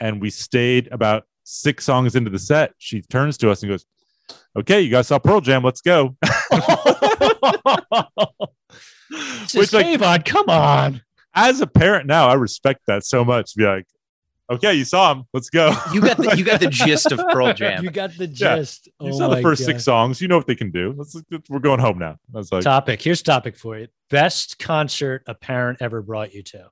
and 0.00 0.20
we 0.20 0.30
stayed 0.30 0.88
about 0.92 1.24
six 1.44 1.84
songs 1.84 2.14
into 2.16 2.30
the 2.30 2.38
set. 2.38 2.72
She 2.78 3.02
turns 3.02 3.38
to 3.38 3.50
us 3.50 3.62
and 3.62 3.70
goes, 3.70 3.84
"Okay, 4.56 4.80
you 4.80 4.90
guys 4.90 5.08
saw 5.08 5.18
Pearl 5.18 5.40
Jam. 5.40 5.62
Let's 5.62 5.80
go." 5.80 6.16
Which 9.10 9.54
Which, 9.54 9.72
like, 9.72 9.86
Kayvon, 9.86 10.24
come 10.24 10.48
on. 10.48 11.02
as 11.34 11.60
a 11.60 11.66
parent 11.66 12.06
now, 12.06 12.28
I 12.28 12.34
respect 12.34 12.82
that 12.86 13.04
so 13.04 13.24
much. 13.24 13.54
Be 13.56 13.64
like, 13.64 13.86
okay, 14.50 14.74
you 14.74 14.84
saw 14.84 15.12
him. 15.14 15.24
Let's 15.32 15.50
go. 15.50 15.72
You 15.92 16.00
got 16.00 16.16
the 16.16 16.34
you 16.36 16.44
got 16.44 16.60
the 16.60 16.66
gist 16.70 17.12
of 17.12 17.18
Pearl 17.30 17.52
Jam. 17.54 17.82
You 17.84 17.90
got 17.90 18.16
the 18.16 18.26
Yeah. 18.26 18.56
gist. 18.56 18.86
You 19.00 19.10
Oh 19.12 19.18
saw 19.18 19.28
the 19.28 19.42
first 19.42 19.60
God. 19.62 19.66
six 19.66 19.84
songs. 19.84 20.20
You 20.20 20.28
know 20.28 20.36
what 20.36 20.46
they 20.46 20.54
can 20.54 20.70
do. 20.70 20.94
Let's, 20.96 21.16
we're 21.48 21.58
going 21.58 21.80
home 21.80 21.98
now. 21.98 22.16
I 22.34 22.38
was 22.38 22.50
like, 22.52 22.62
topic. 22.64 23.02
Here's 23.02 23.22
topic 23.22 23.56
for 23.56 23.78
you. 23.78 23.88
Best 24.10 24.58
concert 24.58 25.22
a 25.26 25.34
parent 25.34 25.78
ever 25.82 26.00
brought 26.02 26.32
you 26.34 26.42
to, 26.44 26.70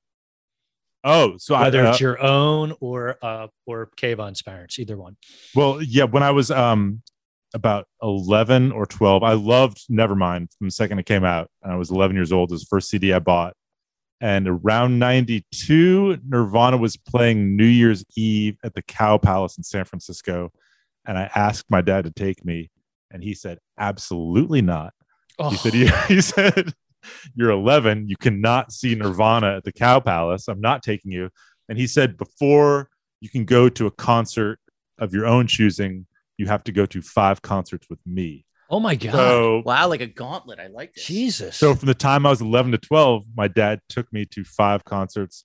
oh, 1.04 1.34
so 1.38 1.54
I, 1.54 1.62
whether 1.64 1.84
uh, 1.86 1.90
it's 1.90 2.00
your 2.00 2.20
own 2.22 2.74
or 2.80 3.16
uh 3.22 3.48
or 3.66 3.90
Kayvon's 3.96 4.42
parents, 4.42 4.78
either 4.78 4.96
one. 4.96 5.16
well, 5.54 5.82
yeah. 5.82 6.04
When 6.04 6.22
I 6.22 6.30
was 6.30 6.50
um 6.50 7.02
about 7.54 7.86
eleven 8.02 8.72
or 8.72 8.86
twelve, 8.86 9.22
I 9.22 9.32
loved 9.34 9.86
Nevermind 9.90 10.48
from 10.58 10.66
the 10.66 10.70
second 10.70 10.98
it 10.98 11.06
came 11.06 11.24
out. 11.24 11.48
And 11.62 11.72
I 11.72 11.76
was 11.76 11.90
eleven 11.90 12.16
years 12.16 12.32
old. 12.32 12.50
It 12.50 12.54
was 12.54 12.62
the 12.62 12.68
first 12.68 12.88
CD 12.90 13.12
I 13.12 13.18
bought. 13.18 13.54
And 14.20 14.48
around 14.48 14.98
'92, 14.98 16.18
Nirvana 16.26 16.78
was 16.78 16.96
playing 16.96 17.56
New 17.56 17.66
Year's 17.66 18.04
Eve 18.16 18.56
at 18.64 18.74
the 18.74 18.82
Cow 18.82 19.18
Palace 19.18 19.58
in 19.58 19.64
San 19.64 19.84
Francisco, 19.84 20.50
and 21.06 21.18
I 21.18 21.30
asked 21.34 21.70
my 21.70 21.82
dad 21.82 22.04
to 22.04 22.10
take 22.10 22.44
me, 22.44 22.70
and 23.10 23.22
he 23.22 23.34
said, 23.34 23.58
"Absolutely 23.78 24.62
not." 24.62 24.94
Oh, 25.38 25.50
He 25.50 25.56
said, 25.56 25.74
you, 25.74 25.88
oh. 25.92 26.04
he 26.08 26.20
said, 26.20 26.72
you're 27.34 27.50
11. 27.50 28.08
You 28.08 28.16
cannot 28.16 28.72
see 28.72 28.94
Nirvana 28.94 29.58
at 29.58 29.64
the 29.64 29.72
Cow 29.72 30.00
Palace. 30.00 30.48
I'm 30.48 30.60
not 30.60 30.82
taking 30.82 31.12
you. 31.12 31.30
And 31.68 31.78
he 31.78 31.86
said, 31.86 32.16
before 32.16 32.88
you 33.20 33.28
can 33.28 33.44
go 33.44 33.68
to 33.68 33.86
a 33.86 33.90
concert 33.90 34.58
of 34.98 35.12
your 35.12 35.26
own 35.26 35.46
choosing, 35.46 36.06
you 36.38 36.46
have 36.46 36.64
to 36.64 36.72
go 36.72 36.86
to 36.86 37.02
five 37.02 37.42
concerts 37.42 37.88
with 37.90 37.98
me. 38.06 38.45
Oh 38.70 38.80
my 38.80 38.94
God. 38.94 39.12
So, 39.12 39.62
Wow, 39.64 39.88
like 39.88 40.00
a 40.00 40.06
gauntlet. 40.06 40.58
I 40.58 40.66
like 40.68 40.94
this. 40.94 41.04
Jesus. 41.04 41.56
so 41.56 41.74
from 41.74 41.86
the 41.86 41.94
time 41.94 42.26
I 42.26 42.30
was 42.30 42.40
11 42.40 42.72
to 42.72 42.78
12, 42.78 43.24
my 43.36 43.48
dad 43.48 43.80
took 43.88 44.12
me 44.12 44.24
to 44.26 44.44
five 44.44 44.84
concerts. 44.84 45.44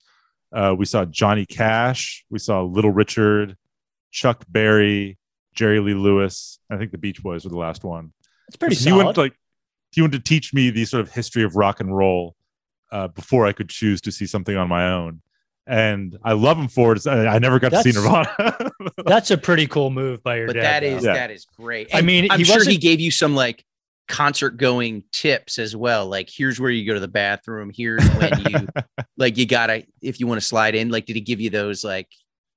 Uh, 0.52 0.74
we 0.76 0.84
saw 0.84 1.04
Johnny 1.04 1.46
Cash, 1.46 2.24
we 2.30 2.38
saw 2.38 2.62
Little 2.62 2.90
Richard, 2.90 3.56
Chuck 4.10 4.44
Berry, 4.48 5.18
Jerry 5.54 5.80
Lee 5.80 5.94
Lewis. 5.94 6.58
I 6.70 6.76
think 6.76 6.92
the 6.92 6.98
Beach 6.98 7.22
Boys 7.22 7.44
were 7.44 7.50
the 7.50 7.58
last 7.58 7.84
one. 7.84 8.12
it's 8.48 8.56
pretty 8.56 8.76
he 8.76 8.90
went 8.92 9.02
solid. 9.02 9.14
to, 9.14 9.20
like 9.22 9.34
he 9.92 10.00
wanted 10.00 10.24
to 10.24 10.28
teach 10.28 10.52
me 10.52 10.70
the 10.70 10.84
sort 10.84 11.00
of 11.00 11.12
history 11.12 11.42
of 11.42 11.56
rock 11.56 11.80
and 11.80 11.94
roll 11.96 12.36
uh, 12.90 13.08
before 13.08 13.46
I 13.46 13.52
could 13.52 13.68
choose 13.68 14.00
to 14.02 14.12
see 14.12 14.26
something 14.26 14.56
on 14.56 14.68
my 14.68 14.90
own. 14.90 15.22
And 15.66 16.18
I 16.24 16.32
love 16.32 16.58
him 16.58 16.68
for 16.68 16.92
it. 16.94 17.06
I 17.06 17.26
uh, 17.26 17.34
I 17.34 17.38
never 17.38 17.60
got 17.60 17.70
to 17.70 17.82
see 17.82 17.92
Nirvana. 17.92 18.70
That's 19.06 19.30
a 19.30 19.38
pretty 19.38 19.66
cool 19.68 19.90
move 19.90 20.22
by 20.22 20.38
your 20.38 20.48
but 20.48 20.54
dad. 20.54 20.82
that 20.82 20.88
though. 20.88 20.96
is 20.96 21.04
Yeah. 21.04 21.12
that 21.12 21.30
is 21.30 21.46
great. 21.56 21.94
I 21.94 22.00
mean, 22.00 22.26
I'm 22.30 22.40
he 22.40 22.44
sure 22.44 22.64
he 22.64 22.76
gave 22.76 23.00
you 23.00 23.10
some 23.12 23.34
like 23.34 23.64
concert 24.08 24.56
going 24.56 25.04
tips 25.12 25.58
as 25.58 25.76
well. 25.76 26.06
Like, 26.08 26.28
here's 26.28 26.58
where 26.58 26.70
you 26.70 26.84
go 26.84 26.94
to 26.94 27.00
the 27.00 27.06
bathroom. 27.08 27.70
Here's 27.74 28.04
when 28.14 28.32
you 28.50 28.68
like 29.16 29.36
you 29.38 29.46
gotta 29.46 29.84
if 30.00 30.18
you 30.18 30.26
want 30.26 30.40
to 30.40 30.46
slide 30.46 30.74
in. 30.74 30.90
Like, 30.90 31.06
did 31.06 31.14
he 31.14 31.22
give 31.22 31.40
you 31.40 31.50
those 31.50 31.84
like 31.84 32.08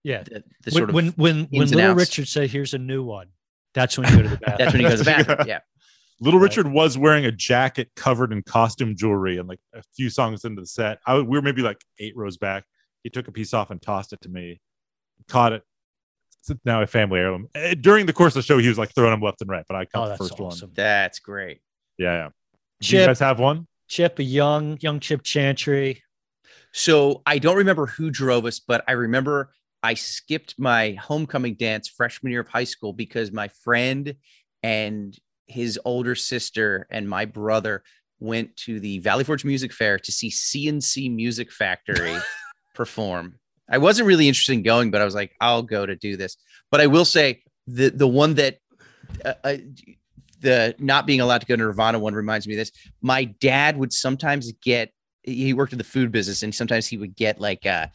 yeah. 0.03 0.23
the, 0.23 0.43
the 0.63 0.71
When 0.71 0.73
sort 0.73 0.89
of 0.89 0.95
when 0.95 1.07
when, 1.09 1.47
when 1.51 1.67
little 1.69 1.91
outs. 1.91 1.99
Richard 1.99 2.27
say, 2.27 2.47
"Here's 2.47 2.73
a 2.73 2.79
new 2.79 3.03
one," 3.03 3.27
that's 3.73 3.97
when 3.97 4.09
you 4.09 4.15
go 4.17 4.23
to 4.23 4.29
the 4.29 4.37
bathroom. 4.37 4.57
that's 4.57 4.73
when 4.73 4.81
he 4.83 4.89
goes 4.89 4.99
to 4.99 5.03
the 5.05 5.11
bathroom. 5.11 5.47
Yeah. 5.47 5.59
Little 6.21 6.39
Right. 6.39 6.45
Richard 6.45 6.67
was 6.71 6.97
wearing 6.97 7.25
a 7.25 7.31
jacket 7.31 7.91
covered 7.95 8.31
in 8.31 8.41
costume 8.41 8.95
jewelry, 8.95 9.37
and 9.37 9.49
like 9.49 9.59
a 9.73 9.83
few 9.95 10.09
songs 10.09 10.45
into 10.45 10.61
the 10.61 10.67
set, 10.67 10.99
I, 11.05 11.17
we 11.17 11.37
were 11.37 11.41
maybe 11.41 11.61
like 11.61 11.81
eight 11.99 12.15
rows 12.15 12.37
back. 12.37 12.63
He 13.05 13.11
took 13.11 13.27
a 13.27 13.31
piece 13.31 13.53
off 13.53 13.69
and 13.69 13.79
tossed 13.79 14.13
it 14.13 14.21
to 14.21 14.29
me, 14.29 14.59
caught 15.27 15.53
it. 15.53 15.61
It's 16.39 16.59
now 16.65 16.81
a 16.81 16.87
family 16.87 17.19
heirloom. 17.19 17.47
Uh, 17.53 17.75
During 17.79 18.07
the 18.07 18.13
course 18.13 18.35
of 18.35 18.41
the 18.41 18.47
show, 18.47 18.57
he 18.57 18.67
was 18.67 18.79
like 18.79 18.95
throwing 18.95 19.11
them 19.11 19.21
left 19.21 19.41
and 19.41 19.49
right, 19.49 19.63
but 19.69 19.75
I 19.75 19.83
Oh, 19.83 19.85
caught 19.93 20.03
the 20.05 20.09
that's 20.09 20.17
first 20.29 20.39
one. 20.39 20.47
awesome. 20.47 20.71
That's 20.73 21.19
great. 21.19 21.61
Yeah, 21.99 22.13
yeah. 22.13 22.29
Do 22.81 22.87
you 22.87 23.01
Chip, 23.01 23.05
guys 23.07 23.19
have 23.19 23.37
one? 23.39 23.67
Chip, 23.87 24.17
a 24.17 24.23
young 24.23 24.79
young 24.81 24.99
Chip 24.99 25.21
Chantry. 25.21 26.01
So 26.73 27.21
I 27.27 27.37
don't 27.37 27.57
remember 27.57 27.85
who 27.85 28.09
drove 28.09 28.45
us, 28.45 28.59
but 28.59 28.83
I 28.87 28.93
remember 28.93 29.51
I 29.83 29.93
skipped 29.93 30.55
my 30.57 30.93
homecoming 30.93 31.53
dance 31.53 31.87
freshman 31.87 32.31
year 32.31 32.41
of 32.41 32.47
high 32.47 32.63
school 32.63 32.91
because 32.91 33.31
my 33.31 33.49
friend 33.49 34.15
and 34.63 35.15
his 35.45 35.79
older 35.85 36.15
sister 36.15 36.87
and 36.89 37.07
my 37.07 37.25
brother 37.25 37.83
went 38.19 38.55
to 38.57 38.79
the 38.79 38.97
Valley 38.97 39.23
Forge 39.23 39.45
Music 39.45 39.71
Fair 39.71 39.99
to 39.99 40.11
see 40.11 40.31
C+C 40.31 41.07
Music 41.07 41.51
Factory 41.51 42.17
perform. 42.75 43.39
I 43.69 43.79
wasn't 43.79 44.07
really 44.07 44.27
interested 44.27 44.53
in 44.53 44.63
going, 44.63 44.91
but 44.91 45.01
I 45.01 45.05
was 45.05 45.15
like, 45.15 45.35
I'll 45.41 45.63
go 45.63 45.85
to 45.85 45.95
do 45.95 46.17
this. 46.17 46.37
But 46.71 46.81
I 46.81 46.87
will 46.87 47.05
say 47.05 47.41
the 47.67 47.89
the 47.89 48.07
one 48.07 48.35
that 48.35 48.59
uh, 49.23 49.33
uh, 49.43 49.57
the 50.41 50.75
not 50.77 51.07
being 51.07 51.21
allowed 51.21 51.41
to 51.41 51.47
go 51.47 51.55
to 51.55 51.63
Nirvana 51.63 51.99
one 51.99 52.13
reminds 52.13 52.47
me 52.47 52.53
of 52.53 52.59
this. 52.59 52.71
My 53.01 53.25
dad 53.25 53.77
would 53.77 53.91
sometimes 53.91 54.51
get 54.63 54.91
he 55.23 55.53
worked 55.53 55.73
in 55.73 55.79
the 55.79 55.83
food 55.83 56.11
business 56.11 56.43
and 56.43 56.53
sometimes 56.53 56.85
he 56.85 56.97
would 56.97 57.15
get 57.15 57.41
like 57.41 57.65
uh 57.65 57.87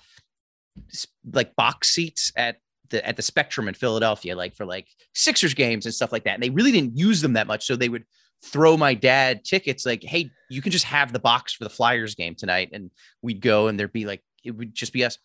like 1.33 1.55
box 1.55 1.91
seats 1.91 2.33
at 2.37 2.57
the 2.91 3.07
at 3.07 3.17
the 3.17 3.23
Spectrum 3.23 3.69
in 3.69 3.75
Philadelphia, 3.75 4.37
like 4.37 4.55
for 4.55 4.67
like 4.67 4.89
Sixers 5.15 5.55
games 5.55 5.87
and 5.87 5.95
stuff 5.95 6.13
like 6.13 6.25
that. 6.25 6.35
And 6.35 6.43
they 6.43 6.51
really 6.51 6.73
didn't 6.73 6.97
use 6.97 7.21
them 7.21 7.35
that 7.35 7.47
much, 7.47 7.65
so 7.65 7.77
they 7.77 7.89
would 7.89 8.05
throw 8.43 8.77
my 8.77 8.95
dad 8.95 9.45
tickets 9.45 9.87
like, 9.87 10.03
"Hey, 10.03 10.31
you 10.49 10.63
can 10.63 10.73
just 10.73 10.87
have 10.87 11.13
the 11.13 11.19
box 11.19 11.53
for 11.55 11.65
the 11.65 11.71
Flyers 11.71 12.15
game 12.15 12.35
tonight," 12.35 12.71
and 12.73 12.91
we'd 13.23 13.41
go, 13.41 13.69
and 13.69 13.79
there'd 13.79 13.93
be 13.93 14.07
like 14.07 14.23
it 14.45 14.53
would 14.53 14.75
just 14.75 14.93
be 14.93 15.05
us. 15.05 15.19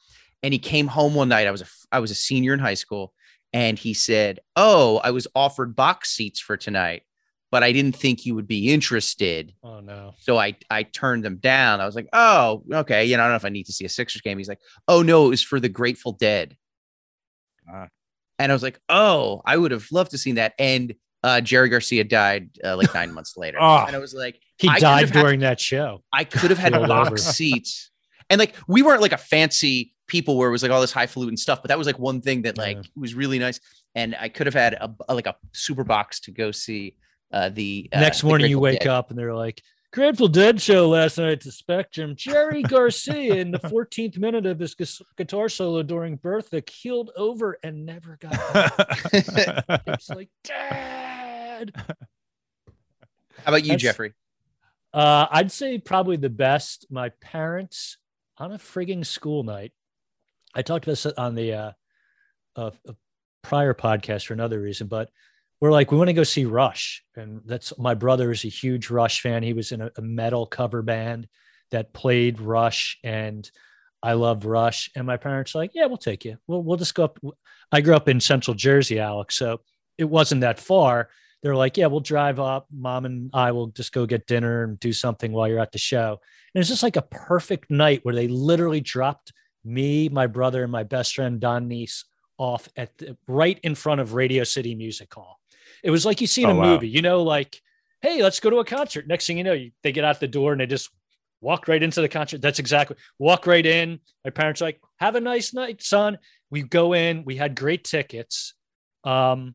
And 0.44 0.54
he 0.54 0.60
came 0.60 0.88
home 0.88 1.16
one 1.16 1.30
night. 1.30 1.48
I 1.48 1.52
was 1.52 1.62
a 1.62 1.68
I 1.92 2.00
was 2.00 2.12
a 2.12 2.16
senior 2.16 2.54
in 2.54 2.60
high 2.60 2.74
school, 2.76 3.14
and 3.54 3.78
he 3.80 3.94
said, 3.94 4.40
"Oh, 4.56 5.00
I 5.04 5.12
was 5.12 5.28
offered 5.36 5.76
box 5.76 6.12
seats 6.12 6.40
for 6.40 6.58
tonight." 6.58 7.04
But 7.52 7.64
I 7.64 7.72
didn't 7.72 7.96
think 7.96 8.26
you 8.26 8.36
would 8.36 8.48
be 8.48 8.74
interested. 8.74 9.54
Oh 9.64 9.80
no. 9.80 10.14
So 10.20 10.38
I 10.38 10.56
I 10.70 10.84
turned 10.84 11.24
them 11.24 11.38
down. 11.38 11.80
I 11.80 11.86
was 11.86 11.96
like, 11.96 12.10
oh, 12.12 12.64
okay. 12.74 13.06
You 13.06 13.16
know, 13.16 13.24
I 13.24 13.26
don't 13.28 13.32
know 13.34 13.38
if 13.38 13.46
I 13.46 13.50
need 13.50 13.68
to 13.68 13.72
see 13.72 13.86
a 13.86 13.90
Sixers 13.90 14.22
game. 14.22 14.38
He's 14.38 14.50
like, 14.50 14.60
oh 14.90 15.02
no, 15.04 15.28
it 15.28 15.30
was 15.30 15.42
for 15.44 15.60
the 15.62 15.70
Grateful 15.70 16.12
Dead. 16.12 16.58
Ah. 17.72 17.88
And 18.40 18.52
I 18.52 18.56
was 18.56 18.64
like, 18.64 18.80
oh, 18.90 19.42
I 19.46 19.56
would 19.56 19.72
have 19.72 19.88
loved 19.92 20.12
to 20.12 20.18
seen 20.18 20.36
that. 20.36 20.54
And 20.60 20.96
uh, 21.24 21.40
Jerry 21.40 21.70
Garcia 21.70 22.04
died 22.04 22.50
uh, 22.64 22.76
like 22.76 22.94
nine 22.94 23.14
months 23.14 23.38
later. 23.38 23.58
Ah. 23.62 23.86
And 23.88 23.96
I 23.96 24.00
was 24.00 24.14
like, 24.14 24.38
He 24.58 24.68
I 24.68 24.80
died 24.80 25.02
have 25.02 25.12
had- 25.12 25.22
during 25.22 25.40
that 25.42 25.60
show. 25.62 26.04
I 26.12 26.26
could 26.26 26.50
have 26.50 26.60
had 26.60 26.74
Rolled 26.76 26.90
box 26.90 27.08
over. 27.08 27.18
seats. 27.18 27.92
And 28.30 28.40
like 28.40 28.56
we 28.68 28.82
weren't 28.82 29.02
like 29.02 29.12
a 29.14 29.18
fancy 29.18 29.94
people 30.08 30.38
where 30.38 30.50
it 30.50 30.52
was 30.52 30.62
like 30.64 30.72
all 30.72 30.82
this 30.82 30.92
highfalutin 30.92 31.38
stuff, 31.38 31.62
but 31.62 31.70
that 31.70 31.78
was 31.78 31.88
like 31.88 32.00
one 32.00 32.22
thing 32.22 32.44
that 32.44 32.58
like 32.58 32.78
Yeah. 32.78 32.84
was 32.96 33.14
really 33.16 33.40
nice. 33.40 33.60
And 33.96 34.16
I 34.20 34.30
could 34.30 34.46
have 34.48 34.54
had 34.54 34.74
a, 34.74 34.94
a- 35.10 35.16
like 35.16 35.28
a 35.28 35.36
super 35.54 35.84
box 35.84 36.20
to 36.22 36.32
go 36.32 36.52
see 36.52 36.96
uh, 37.32 37.50
the 37.50 37.90
uh, 37.94 38.00
Next 38.00 38.22
the 38.22 38.28
morning, 38.28 38.50
you 38.50 38.60
wake 38.60 38.80
Dead. 38.82 38.88
up 38.90 39.10
and 39.10 39.18
they're 39.20 39.34
like, 39.34 39.62
Grateful 39.94 40.28
Dead 40.28 40.62
show 40.62 40.90
last 40.90 41.18
night 41.18 41.32
at 41.32 41.42
the 41.42 41.52
Spectrum. 41.52 42.16
Jerry 42.18 42.62
Garcia 42.76 43.36
in 43.36 43.50
the 43.52 43.60
14th 43.60 44.18
minute 44.18 44.46
of 44.46 44.60
his 44.60 44.76
gu- 44.76 45.06
guitar 45.18 45.48
solo 45.48 45.82
during 45.84 46.18
Bertha 46.18 46.60
keeled 46.62 47.12
over 47.16 47.58
and 47.64 47.86
never 47.86 48.18
got 48.20 48.32
back. 48.54 49.02
It's 49.88 50.10
like, 50.10 50.30
Dad. 50.44 51.72
How 51.78 51.84
about 53.46 53.64
you, 53.64 53.70
That's- 53.70 53.82
Jeffrey? 53.82 54.14
Uh, 54.94 55.28
I'd 55.32 55.52
say 55.52 55.78
probably 55.78 56.18
the 56.18 56.30
best. 56.30 56.88
My 56.90 57.10
parents 57.22 57.98
on 58.38 58.52
a 58.52 58.58
frigging 58.58 59.06
school 59.06 59.44
night 59.44 59.72
I 60.56 60.62
talked 60.62 60.86
about 60.86 60.94
this 60.94 61.06
on 61.06 61.36
the 61.36 61.76
uh, 62.56 62.72
prior 63.44 63.74
podcast 63.74 64.26
for 64.26 64.34
another 64.34 64.62
reason, 64.62 64.88
but 64.88 65.10
we're 65.60 65.72
like, 65.72 65.92
we 65.92 65.98
want 65.98 66.08
to 66.08 66.14
go 66.14 66.24
see 66.24 66.46
Rush. 66.46 67.04
And 67.16 67.42
that's 67.46 67.78
my 67.78 67.94
brother 67.94 68.32
is 68.32 68.46
a 68.46 68.50
huge 68.50 68.90
Rush 68.90 69.22
fan. 69.22 69.44
He 69.44 69.54
was 69.54 69.72
in 69.72 69.82
a, 69.82 69.92
a 69.98 70.02
metal 70.02 70.46
cover 70.46 70.82
band 70.82 71.28
that 71.72 71.94
played 71.94 72.40
Rush 72.40 72.98
and 73.04 73.50
I 74.02 74.14
loved 74.14 74.46
Rush. 74.46 74.90
And 74.96 75.06
my 75.06 75.18
parents 75.18 75.54
were 75.54 75.62
like, 75.62 75.72
yeah, 75.74 75.88
we'll 75.88 75.98
take 75.98 76.24
you. 76.24 76.38
We'll, 76.48 76.64
we'll 76.64 76.78
just 76.78 76.96
go 76.96 77.06
up. 77.06 77.20
I 77.72 77.82
grew 77.82 77.96
up 77.96 78.08
in 78.08 78.20
central 78.20 78.56
Jersey, 78.56 79.00
Alex. 79.00 79.38
So 79.38 79.62
it 79.98 80.06
wasn't 80.06 80.42
that 80.42 80.60
far. 80.60 81.10
They're 81.46 81.56
like, 81.56 81.78
yeah, 81.78 81.86
we'll 81.86 82.00
drive 82.00 82.40
up. 82.40 82.66
Mom 82.76 83.06
and 83.06 83.30
I 83.32 83.52
will 83.52 83.68
just 83.68 83.92
go 83.94 84.08
get 84.08 84.26
dinner 84.26 84.64
and 84.64 84.80
do 84.80 84.92
something 84.92 85.32
while 85.32 85.48
you're 85.48 85.60
at 85.60 85.72
the 85.72 85.78
show. 85.78 86.20
And 86.56 86.60
it's 86.60 86.72
just 86.72 86.82
like 86.82 86.96
a 86.96 87.04
perfect 87.04 87.70
night 87.70 88.00
where 88.02 88.16
they 88.16 88.28
literally 88.28 88.82
dropped 88.82 89.32
me, 89.64 90.10
my 90.10 90.26
brother, 90.26 90.64
and 90.64 90.72
my 90.72 90.82
best 90.82 91.14
friend 91.14 91.40
Don 91.40 91.68
Nice 91.68 92.06
off 92.40 92.68
at 92.76 92.98
the, 92.98 93.16
right 93.28 93.60
in 93.62 93.76
front 93.76 94.02
of 94.02 94.16
Radio 94.16 94.44
City 94.44 94.74
Music 94.74 95.14
Hall. 95.14 95.40
It 95.84 95.92
was 95.92 96.04
like 96.04 96.20
you 96.20 96.26
see 96.26 96.42
in 96.42 96.50
Oh, 96.50 96.54
a 96.54 96.56
wow. 96.56 96.74
movie, 96.74 96.90
you 96.90 97.04
know, 97.04 97.22
like, 97.22 97.62
hey, 98.02 98.24
let's 98.24 98.40
go 98.40 98.50
to 98.50 98.58
a 98.58 98.66
concert. 98.66 99.06
Next 99.06 99.28
thing 99.28 99.38
you 99.38 99.44
know, 99.44 99.54
you, 99.54 99.70
they 99.84 99.92
get 99.92 100.04
out 100.04 100.20
the 100.20 100.28
door 100.28 100.52
and 100.52 100.60
they 100.60 100.66
just 100.66 100.90
walk 101.42 101.68
right 101.68 101.84
into 101.84 102.02
the 102.02 102.10
concert. 102.10 102.42
That's 102.42 102.58
exactly 102.58 102.98
walk 103.20 103.46
right 103.46 103.68
in. 103.68 104.00
My 104.24 104.32
parents 104.32 104.64
are 104.64 104.66
like, 104.66 104.82
have 104.98 105.14
a 105.14 105.22
nice 105.22 105.54
night, 105.54 105.84
son. 105.84 106.18
We 106.50 106.64
go 106.64 106.94
in. 106.94 107.24
We 107.24 107.36
had 107.36 107.56
great 107.56 107.84
tickets. 107.84 108.56
Um, 109.04 109.54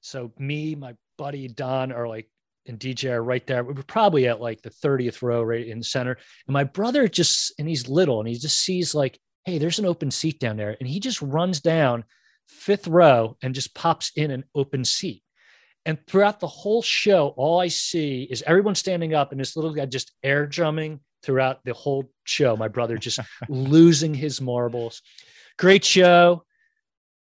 so 0.00 0.32
me, 0.38 0.76
my 0.76 0.94
buddy 1.16 1.48
Don, 1.48 1.92
are 1.92 2.08
like 2.08 2.28
and 2.66 2.78
DJ 2.78 3.10
are 3.12 3.22
right 3.22 3.46
there. 3.46 3.62
We 3.62 3.74
were 3.74 3.82
probably 3.82 4.26
at 4.26 4.40
like 4.40 4.62
the 4.62 4.70
30th 4.70 5.22
row 5.22 5.42
right 5.42 5.66
in 5.66 5.78
the 5.78 5.84
center. 5.84 6.16
And 6.46 6.54
my 6.54 6.64
brother 6.64 7.08
just 7.08 7.52
and 7.58 7.68
he's 7.68 7.88
little 7.88 8.20
and 8.20 8.28
he 8.28 8.36
just 8.36 8.58
sees 8.58 8.94
like, 8.94 9.18
hey, 9.44 9.58
there's 9.58 9.78
an 9.78 9.86
open 9.86 10.10
seat 10.10 10.40
down 10.40 10.56
there. 10.56 10.76
And 10.78 10.88
he 10.88 11.00
just 11.00 11.20
runs 11.20 11.60
down 11.60 12.04
fifth 12.48 12.88
row 12.88 13.36
and 13.42 13.54
just 13.54 13.74
pops 13.74 14.12
in 14.16 14.30
an 14.30 14.44
open 14.54 14.84
seat. 14.84 15.22
And 15.86 15.98
throughout 16.06 16.40
the 16.40 16.46
whole 16.46 16.80
show, 16.80 17.34
all 17.36 17.60
I 17.60 17.68
see 17.68 18.26
is 18.30 18.42
everyone 18.46 18.74
standing 18.74 19.12
up 19.12 19.32
and 19.32 19.40
this 19.40 19.54
little 19.54 19.74
guy 19.74 19.84
just 19.84 20.12
air 20.22 20.46
drumming 20.46 21.00
throughout 21.22 21.62
the 21.64 21.74
whole 21.74 22.10
show. 22.24 22.56
My 22.56 22.68
brother 22.68 22.96
just 22.96 23.20
losing 23.48 24.14
his 24.14 24.40
marbles. 24.40 25.02
Great 25.58 25.84
show. 25.84 26.44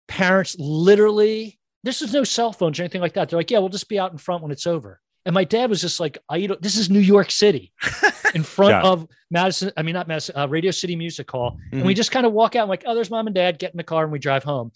Parents 0.09 0.57
literally, 0.59 1.60
this 1.83 2.03
is 2.03 2.13
no 2.13 2.25
cell 2.25 2.53
phones 2.53 2.79
or 2.79 2.83
anything 2.83 3.01
like 3.01 3.15
that. 3.15 3.29
They're 3.29 3.39
like, 3.39 3.51
yeah, 3.51 3.59
we'll 3.59 3.69
just 3.69 3.89
be 3.89 3.99
out 3.99 4.13
in 4.13 4.19
front 4.19 4.43
when 4.43 4.53
it's 4.53 4.67
over. 4.67 5.01
And 5.27 5.35
my 5.35 5.45
dad 5.45 5.69
was 5.71 5.81
just 5.81 6.01
like, 6.01 6.19
I, 6.29 6.37
you 6.37 6.49
know, 6.49 6.57
this 6.61 6.77
is 6.77 6.89
New 6.91 6.99
York 7.01 7.31
City 7.31 7.73
in 8.35 8.43
front 8.43 8.71
Yeah. 8.73 8.83
of 8.83 9.07
Madison. 9.31 9.71
I 9.77 9.83
mean, 9.83 9.93
not 9.95 10.09
Madison, 10.09 10.37
uh, 10.37 10.49
Radio 10.49 10.71
City 10.71 10.97
Music 10.97 11.31
Hall. 11.31 11.59
And 11.71 11.81
Mm-hmm. 11.81 11.87
we 11.87 11.95
just 11.95 12.11
kind 12.11 12.25
of 12.27 12.33
walk 12.33 12.57
out 12.57 12.63
and 12.63 12.71
like, 12.71 12.85
oh, 12.87 12.95
there's 12.95 13.11
mom 13.11 13.27
and 13.27 13.35
dad, 13.35 13.59
get 13.59 13.73
in 13.73 13.77
the 13.77 13.85
car 13.85 14.03
and 14.05 14.13
we 14.13 14.19
drive 14.19 14.45
home. 14.45 14.73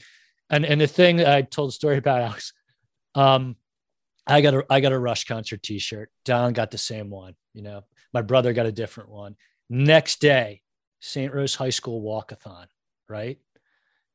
And, 0.51 0.65
and 0.67 0.81
the 0.81 0.87
thing 0.87 1.25
I 1.25 1.43
told 1.43 1.69
the 1.69 1.73
story 1.73 1.97
about 1.97 2.21
Alex, 2.29 2.53
um, 3.15 3.57
I 4.27 4.41
got 4.41 4.55
a 4.55 4.65
I 4.71 4.81
got 4.81 4.93
a 4.93 4.99
Rush 4.99 5.25
concert 5.25 5.63
T-shirt. 5.63 6.11
Don 6.25 6.53
got 6.55 6.71
the 6.71 6.79
same 6.79 7.11
one. 7.11 7.35
You 7.53 7.63
know, 7.63 7.85
my 8.13 8.23
brother 8.23 8.53
got 8.55 8.65
a 8.67 8.73
different 8.73 9.11
one. 9.11 9.37
Next 9.69 10.21
day, 10.21 10.63
St. 11.01 11.33
Rose 11.33 11.55
High 11.55 11.71
School 11.71 12.03
walkathon. 12.03 12.67
Right. 13.09 13.39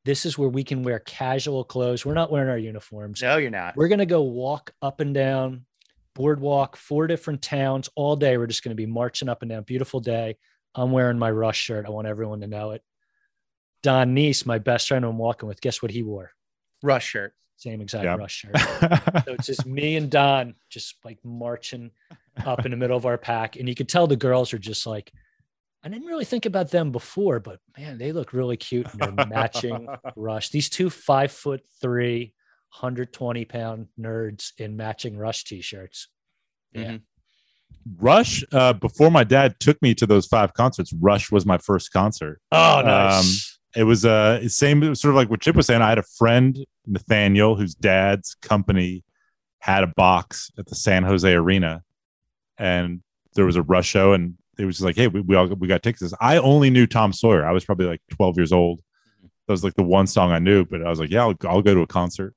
This 0.04 0.24
is 0.24 0.38
where 0.38 0.48
we 0.48 0.64
can 0.64 0.82
wear 0.82 0.98
casual 1.00 1.62
clothes. 1.64 2.06
We're 2.06 2.14
not 2.14 2.30
wearing 2.32 2.48
our 2.48 2.58
uniforms. 2.58 3.20
No, 3.22 3.36
you're 3.36 3.50
not. 3.50 3.76
We're 3.76 3.88
gonna 3.88 4.06
go 4.06 4.22
walk 4.22 4.72
up 4.80 5.00
and 5.00 5.14
down 5.14 5.66
boardwalk, 6.14 6.76
four 6.76 7.06
different 7.06 7.40
towns 7.42 7.88
all 7.94 8.16
day. 8.16 8.36
We're 8.36 8.46
just 8.46 8.62
gonna 8.64 8.74
be 8.74 8.86
marching 8.86 9.28
up 9.28 9.42
and 9.42 9.50
down. 9.50 9.62
Beautiful 9.62 10.00
day. 10.00 10.36
I'm 10.74 10.90
wearing 10.92 11.18
my 11.18 11.30
Rush 11.30 11.58
shirt. 11.58 11.86
I 11.86 11.90
want 11.90 12.06
everyone 12.06 12.40
to 12.40 12.46
know 12.46 12.72
it. 12.72 12.82
Don 13.82 14.14
Nice, 14.14 14.44
my 14.44 14.58
best 14.58 14.88
friend 14.88 15.04
I'm 15.04 15.18
walking 15.18 15.48
with, 15.48 15.60
guess 15.60 15.80
what 15.82 15.90
he 15.90 16.02
wore? 16.02 16.32
Rush 16.82 17.06
shirt. 17.06 17.34
Same 17.56 17.80
exact 17.80 18.04
Yep. 18.04 18.18
Rush 18.18 18.34
shirt. 18.34 18.56
So 19.24 19.34
it's 19.34 19.46
just 19.46 19.66
me 19.66 19.96
and 19.96 20.10
Don 20.10 20.54
just 20.70 20.96
like 21.04 21.18
marching 21.24 21.90
up 22.44 22.64
in 22.64 22.70
the 22.70 22.76
middle 22.76 22.96
of 22.96 23.04
our 23.06 23.18
pack. 23.18 23.56
And 23.56 23.68
you 23.68 23.74
could 23.74 23.88
tell 23.88 24.06
the 24.06 24.16
girls 24.16 24.54
are 24.54 24.58
just 24.58 24.86
like, 24.86 25.12
I 25.82 25.88
didn't 25.88 26.06
really 26.08 26.24
think 26.26 26.44
about 26.46 26.70
them 26.70 26.92
before, 26.92 27.40
but 27.40 27.58
man, 27.78 27.96
they 27.98 28.12
look 28.12 28.32
really 28.32 28.56
cute. 28.56 28.86
And 28.92 29.00
they're 29.18 29.26
matching 29.26 29.88
Rush. 30.16 30.50
These 30.50 30.68
two 30.68 30.90
five 30.90 31.32
foot 31.32 31.62
three, 31.80 32.34
120 32.78 33.44
pound 33.46 33.86
nerds 33.98 34.52
in 34.58 34.76
matching 34.76 35.16
Rush 35.16 35.44
t 35.44 35.60
shirts. 35.62 36.08
Yeah. 36.72 36.82
Mhm. 36.92 37.02
Rush, 37.98 38.44
uh, 38.52 38.74
before 38.74 39.10
my 39.10 39.24
dad 39.24 39.58
took 39.58 39.80
me 39.80 39.94
to 39.94 40.06
those 40.06 40.26
five 40.26 40.52
concerts, 40.52 40.92
Rush 40.92 41.32
was 41.32 41.46
my 41.46 41.56
first 41.56 41.92
concert. 41.92 42.40
Oh, 42.52 42.82
nice. 42.84 43.58
It 43.74 43.84
was 43.84 44.04
uh 44.04 44.46
same 44.48 44.82
it 44.82 44.88
was 44.88 45.00
sort 45.00 45.10
of 45.10 45.16
like 45.16 45.30
what 45.30 45.40
Chip 45.40 45.56
was 45.56 45.66
saying. 45.66 45.80
I 45.80 45.88
had 45.88 45.98
a 45.98 46.04
friend, 46.18 46.58
Nathaniel, 46.86 47.54
whose 47.56 47.74
dad's 47.74 48.34
company 48.34 49.04
had 49.60 49.84
a 49.84 49.86
box 49.86 50.50
at 50.58 50.66
the 50.66 50.74
San 50.74 51.04
Jose 51.04 51.32
Arena, 51.32 51.82
and 52.58 53.00
there 53.34 53.46
was 53.46 53.56
a 53.56 53.62
Rush 53.62 53.86
show, 53.86 54.12
and 54.12 54.34
it 54.60 54.64
was 54.66 54.76
just 54.76 54.84
like, 54.84 54.96
hey, 54.96 55.08
we, 55.08 55.20
we 55.20 55.36
all 55.36 55.46
we 55.46 55.68
got 55.68 55.82
tickets. 55.82 56.12
I 56.20 56.36
only 56.38 56.70
knew 56.70 56.86
Tom 56.86 57.12
Sawyer. 57.12 57.44
I 57.46 57.52
was 57.52 57.64
probably 57.64 57.86
like 57.86 58.02
12 58.10 58.36
years 58.36 58.52
old. 58.52 58.80
That 59.46 59.52
was 59.52 59.64
like 59.64 59.74
the 59.74 59.82
one 59.82 60.06
song 60.06 60.30
I 60.30 60.38
knew, 60.38 60.64
but 60.64 60.82
I 60.86 60.90
was 60.90 61.00
like, 61.00 61.10
yeah, 61.10 61.22
I'll, 61.22 61.34
I'll 61.44 61.62
go 61.62 61.74
to 61.74 61.80
a 61.80 61.86
concert. 61.86 62.34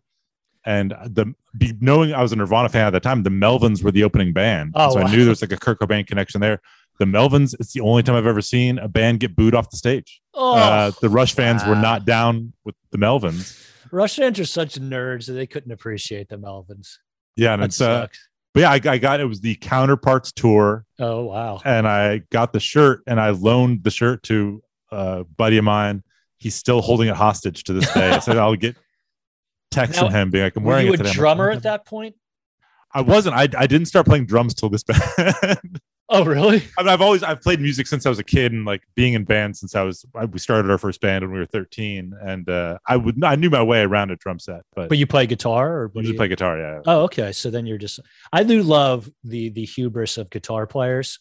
And 0.66 0.92
the 1.06 1.34
be, 1.58 1.74
knowing 1.82 2.14
I 2.14 2.22
was 2.22 2.32
a 2.32 2.36
Nirvana 2.36 2.70
fan 2.70 2.88
at 2.88 2.92
the 2.92 3.00
time, 3.00 3.24
the 3.24 3.30
Melvins 3.30 3.84
were 3.84 3.92
the 3.92 4.04
opening 4.04 4.34
band, 4.34 4.72
Oh, 4.76 4.94
so 4.94 5.00
I 5.00 5.12
knew 5.12 5.20
there 5.20 5.30
was 5.30 5.42
like 5.42 5.52
a 5.52 5.58
Kurt 5.58 5.80
Cobain 5.80 6.08
connection 6.08 6.42
there. 6.42 6.62
The 7.00 7.06
Melvins, 7.06 7.54
it's 7.60 7.74
the 7.74 7.82
only 7.82 8.02
time 8.02 8.16
I've 8.16 8.26
ever 8.26 8.42
seen 8.42 8.80
a 8.80 8.88
band 8.88 9.20
get 9.20 9.36
booed 9.36 9.54
off 9.56 9.70
the 9.70 9.78
stage. 9.78 10.22
oh, 10.34 10.54
Uh, 10.56 10.92
the 11.02 11.10
Rush 11.10 11.34
fans 11.34 11.66
were 11.66 11.76
not 11.76 12.06
down 12.06 12.54
with 12.64 12.76
the 12.92 12.98
Melvins. 12.98 13.60
Rush 13.92 14.16
fans 14.16 14.40
are 14.40 14.46
such 14.46 14.76
nerds 14.76 15.28
that 15.28 15.34
they 15.34 15.46
couldn't 15.46 15.72
appreciate 15.72 16.30
the 16.30 16.38
Melvins. 16.38 16.98
Yeah, 17.36 17.54
and 17.54 17.62
That 17.62 17.66
it's 17.68 17.82
uh, 17.82 18.04
sucks. 18.04 18.30
But 18.54 18.60
yeah, 18.62 18.72
I, 18.72 18.76
I 18.93 18.97
got 18.97 19.20
it 19.20 19.26
was 19.26 19.41
the 19.41 19.56
Counterparts 19.56 20.32
tour, 20.32 20.86
Oh, 20.99 21.24
wow. 21.26 21.62
and 21.66 21.88
I 21.88 22.22
got 22.32 22.54
the 22.54 22.60
shirt, 22.60 23.01
and 23.08 23.20
I 23.20 23.30
loaned 23.32 23.84
the 23.84 23.91
shirt 23.91 24.24
to 24.24 24.62
a 24.91 25.24
buddy 25.24 25.58
of 25.58 25.64
mine. 25.64 26.04
He's 26.38 26.56
still 26.56 26.82
holding 26.82 27.08
it 27.08 27.16
hostage 27.16 27.64
to 27.66 27.74
this 27.74 27.91
day. 27.93 28.10
I 28.12 28.20
said 28.20 28.38
I'll 28.38 28.56
get 28.56 28.76
text 29.72 30.01
Now, 30.01 30.10
him, 30.10 30.30
being 30.30 30.43
like, 30.43 30.56
"I'm 30.56 30.64
Were 30.64 30.70
wearing 30.74 30.88
you 30.88 30.93
it 30.93 30.99
a 30.99 31.04
today." 31.04 31.10
I'm 31.10 31.14
like, 31.14 31.20
drummer 31.20 31.51
"Oh, 31.51 31.56
at 31.56 31.64
that 31.64 31.86
point? 31.86 32.16
I 32.93 33.01
wasn't. 33.01 33.36
I, 33.36 33.47
I 33.58 33.66
didn't 33.66 33.86
start 33.88 34.06
playing 34.06 34.26
drums 34.28 34.54
till 34.54 34.70
this 34.70 34.84
band. 34.84 35.80
Oh, 36.14 36.24
really? 36.24 36.64
I 36.78 36.84
mean, 36.84 36.89
I've 36.89 37.01
always 37.01 37.24
I've 37.24 37.41
played 37.41 37.59
music 37.59 37.88
since 37.88 38.05
I 38.05 38.09
was 38.09 38.20
a 38.20 38.24
kid, 38.24 38.51
and 38.51 38.66
like 38.66 38.84
being 38.95 39.14
in 39.14 39.24
bands 39.24 39.59
since 39.59 39.76
I 39.76 39.82
was. 39.82 40.05
I, 40.16 40.26
we 40.26 40.38
started 40.38 40.70
our 40.70 40.78
first 40.78 41.01
band 41.01 41.24
when 41.26 41.34
we 41.34 41.39
were 41.39 41.45
13, 41.47 42.14
and 42.22 42.47
uh, 42.47 42.78
I 42.88 42.97
would 42.97 43.24
I 43.24 43.36
knew 43.36 43.49
my 43.49 43.64
way 43.64 43.82
around 43.82 44.11
a 44.11 44.16
drum 44.16 44.38
set, 44.38 44.61
but, 44.76 44.89
But 44.89 44.99
you 44.99 45.07
play 45.07 45.26
guitar 45.26 45.82
or 45.82 45.88
do 45.88 46.01
just 46.01 46.11
you- 46.14 46.18
play 46.18 46.28
guitar. 46.28 46.59
Yeah, 46.59 46.82
Oh, 46.86 47.01
okay. 47.05 47.32
So 47.32 47.49
then 47.49 47.66
you're 47.66 47.80
just 47.80 47.99
I 48.32 48.43
do 48.43 48.61
love 48.61 49.09
the 49.24 49.49
the 49.49 49.66
hubris 49.66 50.18
of 50.20 50.30
guitar 50.30 50.68
players 50.68 51.18